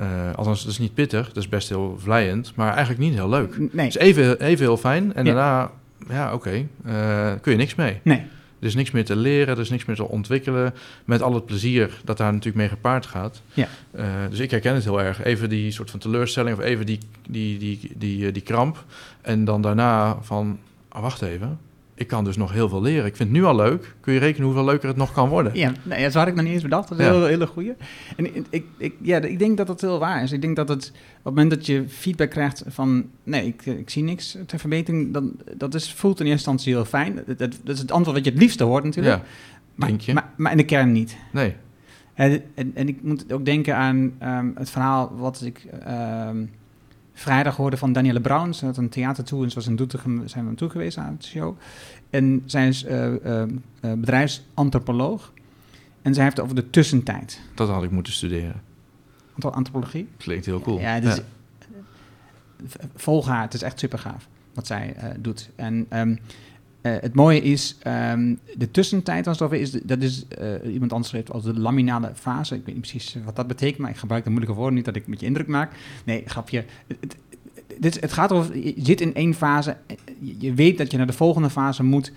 Uh, 0.01 0.33
althans, 0.35 0.63
dat 0.63 0.73
is 0.73 0.79
niet 0.79 0.95
pittig, 0.95 1.27
dat 1.27 1.37
is 1.37 1.49
best 1.49 1.69
heel 1.69 1.97
vlijend, 1.99 2.53
maar 2.55 2.69
eigenlijk 2.71 2.99
niet 2.99 3.15
heel 3.15 3.29
leuk. 3.29 3.59
Nee. 3.59 3.87
Het 3.87 3.97
is 3.97 3.97
even, 3.97 4.41
even 4.41 4.65
heel 4.65 4.77
fijn 4.77 5.15
en 5.15 5.25
daarna, 5.25 5.71
ja, 6.09 6.33
oké, 6.33 6.35
okay, 6.35 6.69
uh, 6.87 7.41
kun 7.41 7.53
je 7.53 7.59
niks 7.59 7.75
mee. 7.75 8.01
Nee. 8.03 8.27
Er 8.59 8.67
is 8.67 8.75
niks 8.75 8.91
meer 8.91 9.05
te 9.05 9.17
leren, 9.17 9.55
er 9.55 9.61
is 9.61 9.71
niks 9.71 9.85
meer 9.85 9.97
te 9.97 10.09
ontwikkelen. 10.09 10.75
Met 11.05 11.23
al 11.23 11.35
het 11.35 11.47
plezier 11.47 12.01
dat 12.05 12.17
daar 12.17 12.33
natuurlijk 12.33 12.57
mee 12.57 12.69
gepaard 12.69 13.07
gaat. 13.07 13.43
Ja. 13.55 13.69
Uh, 13.97 14.05
dus 14.31 14.39
ik 14.39 14.51
herken 14.51 14.75
het 14.75 14.85
heel 14.85 15.01
erg. 15.01 15.25
Even 15.25 15.49
die 15.49 15.71
soort 15.71 15.91
van 15.91 16.01
teleurstelling 16.01 16.57
of 16.57 16.63
even 16.65 16.87
die, 16.87 16.99
die, 17.29 17.59
die, 17.59 17.79
die, 17.81 17.93
die, 17.97 18.33
die 18.33 18.43
kramp. 18.43 18.85
En 19.21 19.45
dan 19.45 19.63
daarna 19.63 20.19
van, 20.23 20.59
oh, 20.93 21.01
wacht 21.01 21.23
even. 21.23 21.59
Ik 21.99 22.07
kan 22.07 22.25
dus 22.25 22.37
nog 22.37 22.53
heel 22.53 22.69
veel 22.69 22.83
leren. 22.83 23.07
Ik 23.07 23.17
vind 23.17 23.29
het 23.29 23.39
nu 23.39 23.45
al 23.45 23.57
leuk. 23.57 23.95
Kun 24.01 24.13
je 24.13 24.19
rekenen 24.19 24.47
hoeveel 24.47 24.65
leuker 24.65 24.89
het 24.89 24.97
nog 24.97 25.13
kan 25.13 25.29
worden? 25.29 25.55
Ja, 25.55 25.73
nee, 25.83 26.03
dat 26.03 26.15
had 26.15 26.27
ik 26.27 26.35
nog 26.35 26.45
niet 26.45 26.53
eens 26.53 26.63
bedacht. 26.63 26.89
Dat 26.89 26.99
is 26.99 27.05
Ja. 27.05 27.11
een 27.11 27.17
hele, 27.17 27.29
hele 27.29 27.47
goeie. 27.47 27.73
En 28.17 28.35
ik, 28.51 28.65
ik, 28.79 28.93
ja, 29.03 29.21
ik 29.21 29.39
denk 29.39 29.57
dat 29.57 29.67
dat 29.67 29.81
heel 29.81 29.99
waar 29.99 30.23
is. 30.23 30.33
Ik 30.33 30.41
denk 30.41 30.57
dat 30.57 30.69
het, 30.69 30.87
op 30.89 30.95
het 31.15 31.35
moment 31.35 31.51
dat 31.51 31.67
je 31.67 31.85
feedback 31.89 32.31
krijgt 32.31 32.65
van... 32.67 33.07
nee, 33.23 33.47
ik, 33.47 33.67
ik 33.67 33.91
zie 33.91 34.03
niks 34.03 34.39
ter 34.47 34.59
verbetering... 34.59 35.13
Dan, 35.13 35.33
dat 35.57 35.75
is, 35.75 35.93
voelt 35.93 36.21
in 36.21 36.27
eerste 36.27 36.51
instantie 36.51 36.75
heel 36.75 36.85
fijn. 36.85 37.15
Dat, 37.27 37.39
dat, 37.39 37.59
dat 37.65 37.75
is 37.75 37.81
het 37.81 37.91
antwoord 37.93 38.17
wat 38.17 38.25
je 38.27 38.33
het 38.33 38.41
liefste 38.41 38.65
hoort 38.65 38.85
natuurlijk. 38.85 39.17
Ja, 39.17 39.23
maar, 39.75 39.89
denk 39.89 40.01
je? 40.01 40.13
Maar, 40.15 40.31
maar 40.37 40.51
in 40.51 40.57
de 40.57 40.65
kern 40.65 40.93
niet. 40.93 41.17
nee. 41.33 41.55
En, 42.15 42.43
en, 42.55 42.71
en 42.75 42.89
ik 42.89 43.03
moet 43.03 43.33
ook 43.33 43.45
denken 43.45 43.77
aan 43.77 44.13
ehm, 44.19 44.51
het 44.55 44.71
verhaal 44.71 45.13
wat 45.17 45.43
ik 45.45 45.67
ehm, 45.85 46.45
vrijdag 47.19 47.57
hoorde 47.57 47.77
van 47.77 47.93
Danielle 47.93 48.21
Brown. 48.21 48.53
Ze 48.53 48.65
had 48.65 48.77
een 48.77 48.89
theatertour 48.89 49.43
en 49.45 49.49
ze 49.49 49.55
was 49.55 49.67
in 49.67 49.77
Doetinchem, 49.77 50.29
zijn 50.29 50.43
we 50.43 50.49
naartoe 50.51 50.71
geweest 50.71 50.97
aan 50.99 51.13
het 51.13 51.25
show. 51.25 51.57
En 52.11 52.43
zij 52.47 52.69
is 52.69 52.85
eh, 52.85 53.13
bedrijfsantropoloog. 53.81 55.33
En 56.03 56.15
zij 56.15 56.25
heeft 56.25 56.41
over 56.41 56.55
de 56.55 56.71
tussentijd. 56.71 57.41
Dat 57.55 57.69
had 57.69 57.83
ik 57.83 57.91
moeten 57.91 58.13
studeren. 58.13 58.63
Antropologie? 59.41 60.09
Klinkt 60.17 60.47
heel 60.47 60.61
cool. 60.61 60.81
Ja, 60.81 61.01
v- 62.67 62.75
volg 62.95 63.27
haar. 63.27 63.43
Het 63.43 63.55
is 63.55 63.63
echt 63.63 63.79
super 63.79 63.99
gaaf 63.99 64.29
wat 64.55 64.67
zij 64.67 64.97
doet. 65.19 65.51
En 65.57 65.87
ehm, 65.89 66.17
eh, 66.87 67.01
het 67.01 67.15
mooie 67.15 67.41
is, 67.43 67.77
ehm, 67.83 68.35
de 68.57 68.71
tussentijd, 68.71 69.27
als 69.27 69.43
over 69.43 69.57
is, 69.57 69.71
dat 69.71 70.03
is 70.03 70.27
eh, 70.29 70.73
iemand 70.73 70.93
anders 70.93 71.11
schreef 71.11 71.31
als 71.31 71.45
de 71.45 71.59
laminale 71.59 72.11
fase. 72.15 72.55
Ik 72.55 72.65
weet 72.65 72.75
niet 72.75 72.91
precies 72.91 73.17
wat 73.25 73.37
dat 73.37 73.47
betekent, 73.47 73.79
maar 73.79 73.91
ik 73.91 73.97
gebruik 73.97 74.25
de 74.25 74.31
moeilijke 74.31 74.57
woorden 74.57 74.75
niet 74.75 74.85
dat 74.85 74.97
ik 74.97 75.07
met 75.07 75.21
je 75.21 75.27
indruk 75.27 75.47
maak. 75.47 75.73
Nee, 76.05 76.23
grapje. 76.27 76.65
Het, 76.87 76.97
het, 77.01 77.17
dit, 77.79 78.01
het 78.01 78.13
gaat 78.13 78.33
over, 78.33 78.57
je 78.59 78.75
zit 78.83 79.01
in 79.01 79.15
één 79.15 79.35
fase, 79.35 79.77
je, 80.39 80.55
weet 80.55 80.79
dat 80.79 80.91
je 80.91 80.97
naar 80.97 81.07
de 81.07 81.13
volgende 81.13 81.51
fase 81.51 81.83
moet. 81.83 82.13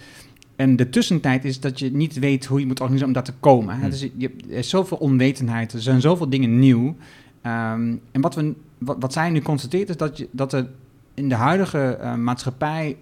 En 0.56 0.76
de 0.76 0.90
tussentijd 0.90 1.46
is 1.46 1.60
dat 1.60 1.80
je 1.80 1.92
niet 1.92 2.20
weet 2.20 2.46
hoe 2.46 2.60
je 2.60 2.66
moet 2.66 2.80
organiseren 2.80 3.08
om 3.08 3.14
daar 3.14 3.34
te 3.34 3.40
komen. 3.40 3.76
Hè? 3.76 3.82
Hmm. 3.82 3.90
Dus 3.90 4.08
je, 4.18 4.32
er 4.50 4.58
is 4.58 4.70
zoveel 4.70 4.98
onwetendheid, 4.98 5.74
er 5.74 5.82
zijn 5.82 6.02
zoveel 6.02 6.30
dingen 6.30 6.60
nieuw. 6.60 6.96
Ehm, 7.42 7.96
en 8.12 8.22
wat, 8.22 8.36
we, 8.36 8.54
wat, 8.78 8.98
wat 9.00 9.14
zij 9.14 9.30
nu 9.30 9.42
constateert 9.42 9.90
is 9.90 9.98
dat, 9.98 10.18
je, 10.18 10.28
dat 10.32 10.54
er 10.54 10.70
in 11.14 11.30
de 11.30 11.36
huidige 11.36 11.80
eh, 11.80 12.16
maatschappij... 12.16 12.98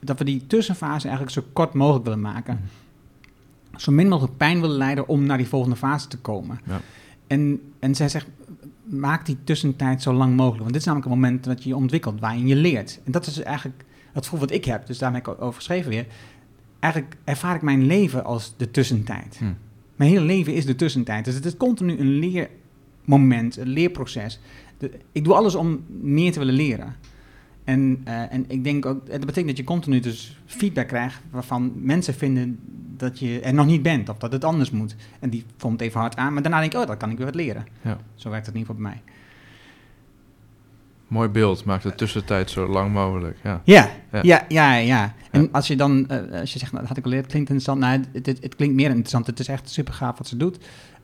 dat 0.00 0.18
we 0.18 0.24
die 0.24 0.46
tussenfase 0.46 1.06
eigenlijk 1.08 1.36
zo 1.36 1.42
kort 1.52 1.72
mogelijk 1.74 2.04
willen 2.04 2.20
maken. 2.20 2.60
Zo 3.76 3.92
min 3.92 4.08
mogelijk 4.08 4.36
pijn 4.36 4.60
willen 4.60 4.76
leiden 4.76 5.08
om 5.08 5.26
naar 5.26 5.36
die 5.36 5.48
volgende 5.48 5.76
fase 5.76 6.08
te 6.08 6.18
komen. 6.18 6.60
Ja. 6.66 6.80
En, 7.26 7.60
en 7.78 7.94
zij 7.94 8.08
zegt, 8.08 8.26
maak 8.84 9.26
die 9.26 9.36
tussentijd 9.44 10.02
zo 10.02 10.12
lang 10.12 10.36
mogelijk. 10.36 10.60
Want 10.60 10.72
dit 10.72 10.80
is 10.80 10.86
namelijk 10.86 11.10
een 11.10 11.18
moment 11.20 11.44
dat 11.44 11.62
je 11.62 11.68
je 11.68 11.76
ontwikkelt, 11.76 12.20
waarin 12.20 12.46
je 12.46 12.56
leert. 12.56 13.00
En 13.04 13.12
dat 13.12 13.26
is 13.26 13.42
eigenlijk 13.42 13.84
het 14.12 14.24
gevoel 14.24 14.40
wat 14.40 14.50
ik 14.50 14.64
heb. 14.64 14.86
Dus 14.86 14.98
daar 14.98 15.12
heb 15.12 15.26
ik 15.26 15.40
over 15.40 15.54
geschreven 15.54 15.90
weer. 15.90 16.06
Eigenlijk 16.78 17.16
ervaar 17.24 17.54
ik 17.54 17.62
mijn 17.62 17.86
leven 17.86 18.24
als 18.24 18.54
de 18.56 18.70
tussentijd. 18.70 19.36
Hm. 19.38 19.44
Mijn 19.96 20.10
hele 20.10 20.24
leven 20.24 20.54
is 20.54 20.66
de 20.66 20.76
tussentijd. 20.76 21.24
Dus 21.24 21.34
het 21.34 21.44
is 21.44 21.56
continu 21.56 21.98
een 21.98 22.18
leermoment, 22.18 23.56
een 23.56 23.68
leerproces. 23.68 24.40
De- 24.78 24.90
ik 25.12 25.24
doe 25.24 25.34
alles 25.34 25.54
om 25.54 25.84
meer 26.00 26.32
te 26.32 26.38
willen 26.38 26.54
leren. 26.54 26.94
En, 27.68 28.00
eh, 28.04 28.32
en 28.32 28.44
ik 28.48 28.64
denk 28.64 28.86
ook, 28.86 29.06
dat 29.10 29.20
betekent 29.20 29.46
dat 29.46 29.56
je 29.56 29.64
continu 29.64 30.00
dus 30.00 30.36
feedback 30.46 30.88
krijgt 30.88 31.20
waarvan 31.30 31.72
mensen 31.74 32.14
vinden 32.14 32.58
dat 32.96 33.18
je 33.18 33.40
er 33.40 33.54
nog 33.54 33.66
niet 33.66 33.82
bent 33.82 34.08
of 34.08 34.18
dat 34.18 34.32
het 34.32 34.44
anders 34.44 34.70
moet. 34.70 34.96
En 35.20 35.30
die 35.30 35.44
komt 35.58 35.80
even 35.80 36.00
hard 36.00 36.16
aan, 36.16 36.32
maar 36.32 36.42
daarna 36.42 36.60
denk 36.60 36.72
ik, 36.72 36.80
oh, 36.80 36.86
dan 36.86 36.96
kan 36.96 37.10
ik 37.10 37.16
weer 37.16 37.26
wat 37.26 37.34
leren. 37.34 37.66
Ja. 37.82 37.98
Zo 38.14 38.30
werkt 38.30 38.46
het 38.46 38.54
in 38.54 38.60
ieder 38.60 38.74
geval 38.74 38.90
bij 38.90 39.00
mij. 39.04 39.12
Mooi 41.08 41.28
beeld. 41.28 41.64
Maak 41.64 41.82
de 41.82 41.94
tussentijd 41.94 42.50
zo 42.50 42.66
lang 42.68 42.92
mogelijk. 42.92 43.36
Ja. 43.42 43.60
Ja, 43.64 43.90
Ja. 44.12 44.20
ja, 44.22 44.44
ja, 44.48 44.74
ja. 44.76 45.14
En 45.30 45.42
Ja. 45.42 45.48
als 45.52 45.66
je 45.66 45.76
dan, 45.76 46.08
eh, 46.08 46.40
als 46.40 46.52
je 46.52 46.58
zegt, 46.58 46.72
nou, 46.72 46.86
dat 46.86 46.88
had 46.88 46.96
ik 46.98 47.04
al 47.04 47.10
geleerd, 47.10 47.26
klinkt 47.30 47.50
interessant. 47.50 47.80
Nou, 47.80 48.04
het, 48.12 48.26
het, 48.26 48.42
het 48.42 48.54
klinkt 48.56 48.74
meer 48.74 48.88
interessant. 48.88 49.26
Het 49.26 49.38
is 49.40 49.48
echt 49.48 49.70
super 49.70 49.94
gaaf 49.94 50.18
wat 50.18 50.26
ze 50.26 50.36
doet. 50.36 50.58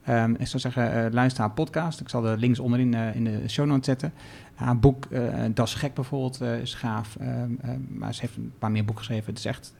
Ehm, 0.05 0.35
ik 0.39 0.47
zou 0.47 0.63
zeggen, 0.63 1.05
eh, 1.05 1.13
luister 1.13 1.41
haar 1.41 1.53
podcast. 1.53 2.01
Ik 2.01 2.09
zal 2.09 2.21
de 2.21 2.37
links 2.39 2.59
onderin 2.59 2.95
eh, 2.95 3.15
in 3.15 3.25
de 3.25 3.49
show 3.49 3.67
notes 3.67 3.87
zetten. 3.87 4.13
Haar 4.55 4.79
boek, 4.79 5.05
eh 5.05 5.45
Das 5.55 5.75
Gek 5.75 5.95
bijvoorbeeld, 5.95 6.41
is 6.41 6.75
gaaf. 6.75 7.17
Ehm, 7.21 7.51
ehm, 7.61 7.81
maar 7.89 8.15
ze 8.15 8.21
heeft 8.21 8.37
een 8.37 8.53
paar 8.59 8.71
meer 8.71 8.85
boeken 8.85 9.05
geschreven. 9.05 9.35
Het 9.35 9.45
is 9.45 9.73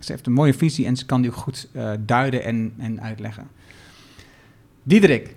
ze 0.00 0.12
heeft 0.12 0.26
een 0.26 0.32
mooie 0.32 0.54
visie 0.54 0.86
en 0.86 0.96
ze 0.96 1.06
kan 1.06 1.20
die 1.20 1.30
ook 1.30 1.36
goed 1.36 1.68
duiden 2.00 2.44
en, 2.44 2.74
en 2.78 3.00
uitleggen. 3.02 3.48
Diederik, 4.82 5.36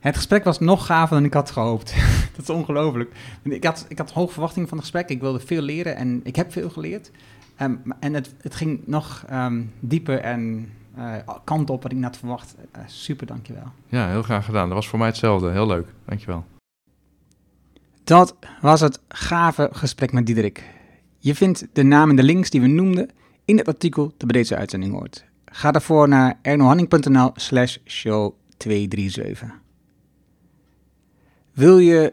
het 0.00 0.16
gesprek 0.16 0.44
was 0.44 0.58
nog 0.58 0.86
gaver 0.86 1.16
dan 1.16 1.24
ik 1.24 1.34
had 1.34 1.50
gehoopt. 1.50 1.94
dat 2.36 2.42
is 2.42 2.50
ongelooflijk. 2.50 3.12
Ik 3.42 3.64
had, 3.64 3.86
ik 3.88 3.98
had 3.98 4.10
hoge 4.10 4.32
verwachtingen 4.32 4.68
van 4.68 4.78
het 4.78 4.86
gesprek. 4.86 5.08
Ik 5.08 5.20
wilde 5.20 5.40
veel 5.40 5.62
leren 5.62 5.96
en 5.96 6.20
ik 6.24 6.36
heb 6.36 6.52
veel 6.52 6.70
geleerd. 6.70 7.10
Maar- 7.58 7.96
en 8.00 8.14
het, 8.14 8.34
het 8.40 8.54
ging 8.54 8.80
nog 8.86 9.24
dieper 9.80 10.18
en 10.18 10.68
kant 11.44 11.70
op 11.70 11.82
wat 11.82 11.92
ik 11.92 11.98
net 11.98 12.16
verwacht. 12.16 12.54
Eh, 12.72 12.82
super, 12.86 13.26
dankjewel. 13.26 13.72
ja, 13.88 14.08
heel 14.08 14.22
graag 14.22 14.44
gedaan. 14.44 14.66
Dat 14.66 14.76
was 14.76 14.88
voor 14.88 14.98
mij 14.98 15.08
hetzelfde. 15.08 15.50
Heel 15.50 15.66
leuk. 15.66 15.86
Dankjewel. 16.04 16.44
Dat 18.04 18.36
was 18.60 18.80
het 18.80 19.00
gave 19.08 19.68
gesprek 19.72 20.12
met 20.12 20.26
Diederik. 20.26 20.64
Je 21.18 21.34
vindt 21.34 21.66
de 21.72 21.82
namen 21.82 22.10
en 22.10 22.16
de 22.16 22.22
links 22.22 22.50
die 22.50 22.60
we 22.60 22.66
noemden 22.66 23.08
in 23.44 23.58
het 23.58 23.68
artikel 23.68 24.04
dat 24.16 24.32
bij 24.32 24.40
deze 24.40 24.56
uitzending 24.56 24.92
hoort. 24.92 25.24
Ga 25.44 25.70
daarvoor 25.70 26.08
naar 26.08 26.38
ernohanning.nl 26.42 27.30
slash 27.34 27.76
show 27.84 28.34
237. 28.56 29.60
Wil 31.52 31.78
je 31.78 32.12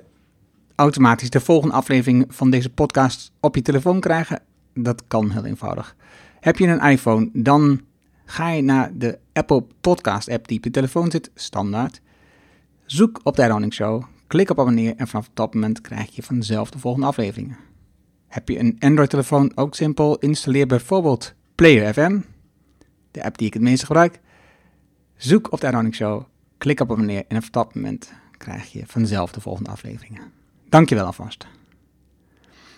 automatisch 0.76 1.30
de 1.30 1.40
volgende 1.40 1.76
aflevering 1.76 2.26
van 2.30 2.50
deze 2.50 2.70
podcast 2.70 3.32
op 3.40 3.56
je 3.56 3.62
telefoon 3.62 4.00
krijgen? 4.00 4.42
Dat 4.74 5.04
kan 5.08 5.30
heel 5.32 5.46
eenvoudig. 5.46 5.96
Heb 6.40 6.58
je 6.58 6.68
een 6.68 6.90
iPhone, 6.90 7.30
dan 7.34 7.82
ga 8.30 8.50
je 8.50 8.62
naar 8.62 8.92
de 8.94 9.20
Apple 9.34 9.66
Podcast 9.82 10.30
app 10.30 10.48
die 10.48 10.58
op 10.58 10.64
je 10.64 10.72
telefoon 10.72 11.12
zit, 11.12 11.32
standaard. 11.36 12.02
Zoek 12.86 13.20
op 13.24 13.36
de 13.36 13.42
Herhaling 13.42 13.74
Show, 13.74 14.04
klik 14.28 14.50
op 14.50 14.60
abonneer 14.60 14.94
en 14.96 15.08
vanaf 15.08 15.30
dat 15.34 15.54
moment 15.54 15.82
krijg 15.82 16.16
je 16.16 16.24
vanzelf 16.24 16.70
de 16.70 16.80
volgende 16.80 17.08
afleveringen. 17.08 17.58
Heb 18.28 18.50
je 18.50 18.60
een 18.60 18.76
Android-telefoon, 18.80 19.52
ook 19.56 19.76
simpel, 19.76 20.18
installeer 20.18 20.68
bijvoorbeeld 20.68 21.34
Player 21.56 21.94
FM, 21.94 22.20
de 23.12 23.24
app 23.24 23.38
die 23.38 23.48
ik 23.48 23.54
het 23.54 23.62
meest 23.62 23.84
gebruik. 23.84 24.20
Zoek 25.16 25.52
op 25.52 25.60
de 25.60 25.66
Herhaling 25.66 25.96
Show, 25.96 26.24
klik 26.58 26.80
op 26.80 26.92
abonneer 26.92 27.24
en 27.28 27.28
vanaf 27.28 27.50
dat 27.50 27.76
moment 27.76 28.14
krijg 28.38 28.72
je 28.72 28.84
vanzelf 28.86 29.32
de 29.32 29.42
volgende 29.42 29.70
afleveringen. 29.70 30.22
Dankjewel 30.70 31.06
alvast. 31.06 31.48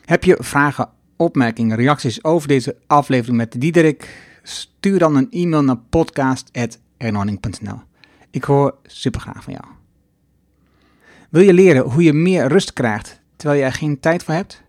Heb 0.05 0.23
je 0.23 0.37
vragen, 0.39 0.89
opmerkingen, 1.15 1.77
reacties 1.77 2.23
over 2.23 2.47
deze 2.47 2.77
aflevering 2.87 3.37
met 3.37 3.61
Diederik? 3.61 4.29
Stuur 4.43 4.99
dan 4.99 5.15
een 5.15 5.31
e-mail 5.31 5.63
naar 5.63 5.77
podcast.ernhorning.nl. 5.77 7.79
Ik 8.29 8.43
hoor 8.43 8.75
super 8.83 9.21
graag 9.21 9.43
van 9.43 9.53
jou. 9.53 9.65
Wil 11.29 11.41
je 11.41 11.53
leren 11.53 11.83
hoe 11.83 12.03
je 12.03 12.13
meer 12.13 12.47
rust 12.47 12.73
krijgt 12.73 13.21
terwijl 13.35 13.59
je 13.59 13.65
er 13.65 13.73
geen 13.73 13.99
tijd 13.99 14.23
voor 14.23 14.33
hebt? 14.33 14.63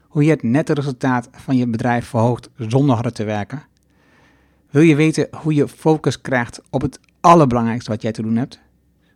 Hoe 0.00 0.24
je 0.24 0.30
het 0.30 0.42
nette 0.42 0.72
resultaat 0.72 1.28
van 1.32 1.56
je 1.56 1.66
bedrijf 1.66 2.06
verhoogt 2.06 2.48
zonder 2.56 2.94
harder 2.94 3.12
te 3.12 3.24
werken? 3.24 3.62
Wil 4.70 4.82
je 4.82 4.96
weten 4.96 5.28
hoe 5.30 5.54
je 5.54 5.68
focus 5.68 6.20
krijgt 6.20 6.60
op 6.70 6.82
het 6.82 7.00
allerbelangrijkste 7.20 7.90
wat 7.90 8.02
jij 8.02 8.12
te 8.12 8.22
doen 8.22 8.36
hebt, 8.36 8.60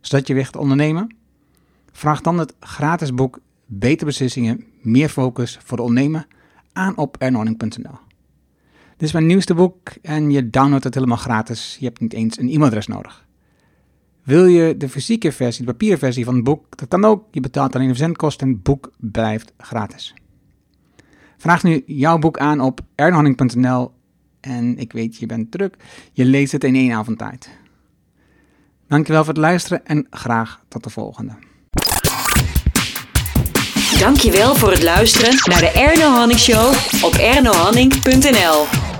zodat 0.01 0.27
je 0.27 0.33
weer 0.33 0.49
ondernemen? 0.57 1.15
Vraag 1.91 2.21
dan 2.21 2.37
het 2.37 2.53
gratis 2.59 3.13
boek 3.13 3.39
Beter 3.65 4.05
Beslissingen, 4.05 4.65
Meer 4.81 5.09
Focus 5.09 5.59
voor 5.63 5.77
de 5.77 5.83
Ondernemer 5.83 6.27
aan 6.73 6.97
op 6.97 7.17
ernorning.nl. 7.17 8.10
Dit 9.01 9.09
is 9.09 9.15
mijn 9.15 9.29
nieuwste 9.29 9.53
boek 9.53 9.89
en 10.01 10.31
je 10.31 10.49
downloadt 10.49 10.83
het 10.83 10.93
helemaal 10.93 11.17
gratis. 11.17 11.77
Je 11.79 11.85
hebt 11.85 11.99
niet 11.99 12.13
eens 12.13 12.37
een 12.37 12.49
e-mailadres 12.49 12.87
nodig. 12.87 13.25
Wil 14.23 14.45
je 14.45 14.77
de 14.77 14.89
fysieke 14.89 15.31
versie, 15.31 15.65
de 15.65 15.71
papieren 15.71 15.99
versie 15.99 16.25
van 16.25 16.35
het 16.35 16.43
boek? 16.43 16.77
Dat 16.77 16.87
kan 16.87 17.05
ook. 17.05 17.27
Je 17.31 17.39
betaalt 17.39 17.75
alleen 17.75 17.87
de 17.87 17.93
verzendkosten 17.93 18.47
en 18.47 18.53
het 18.53 18.63
boek 18.63 18.91
blijft 18.97 19.53
gratis. 19.57 20.13
Vraag 21.37 21.63
nu 21.63 21.83
jouw 21.85 22.17
boek 22.17 22.37
aan 22.37 22.59
op 22.59 22.81
ernhorning.nl 22.95 23.91
en 24.39 24.77
ik 24.77 24.93
weet, 24.93 25.17
je 25.17 25.25
bent 25.25 25.51
druk. 25.51 25.75
Je 26.13 26.25
leest 26.25 26.51
het 26.51 26.63
in 26.63 26.75
één 26.75 26.91
avond 26.91 27.17
tijd. 27.17 27.49
Dankjewel 28.87 29.23
voor 29.23 29.33
het 29.33 29.41
luisteren 29.41 29.85
en 29.85 30.07
graag 30.09 30.63
tot 30.67 30.83
de 30.83 30.89
volgende. 30.89 31.33
Dankjewel 33.99 34.55
voor 34.55 34.71
het 34.71 34.83
luisteren 34.83 35.35
naar 35.45 35.59
de 35.59 35.71
Erno 35.71 36.09
Hanning 36.09 36.39
Show 36.39 36.73
op 37.03 37.13
ernohanning.nl. 37.13 38.90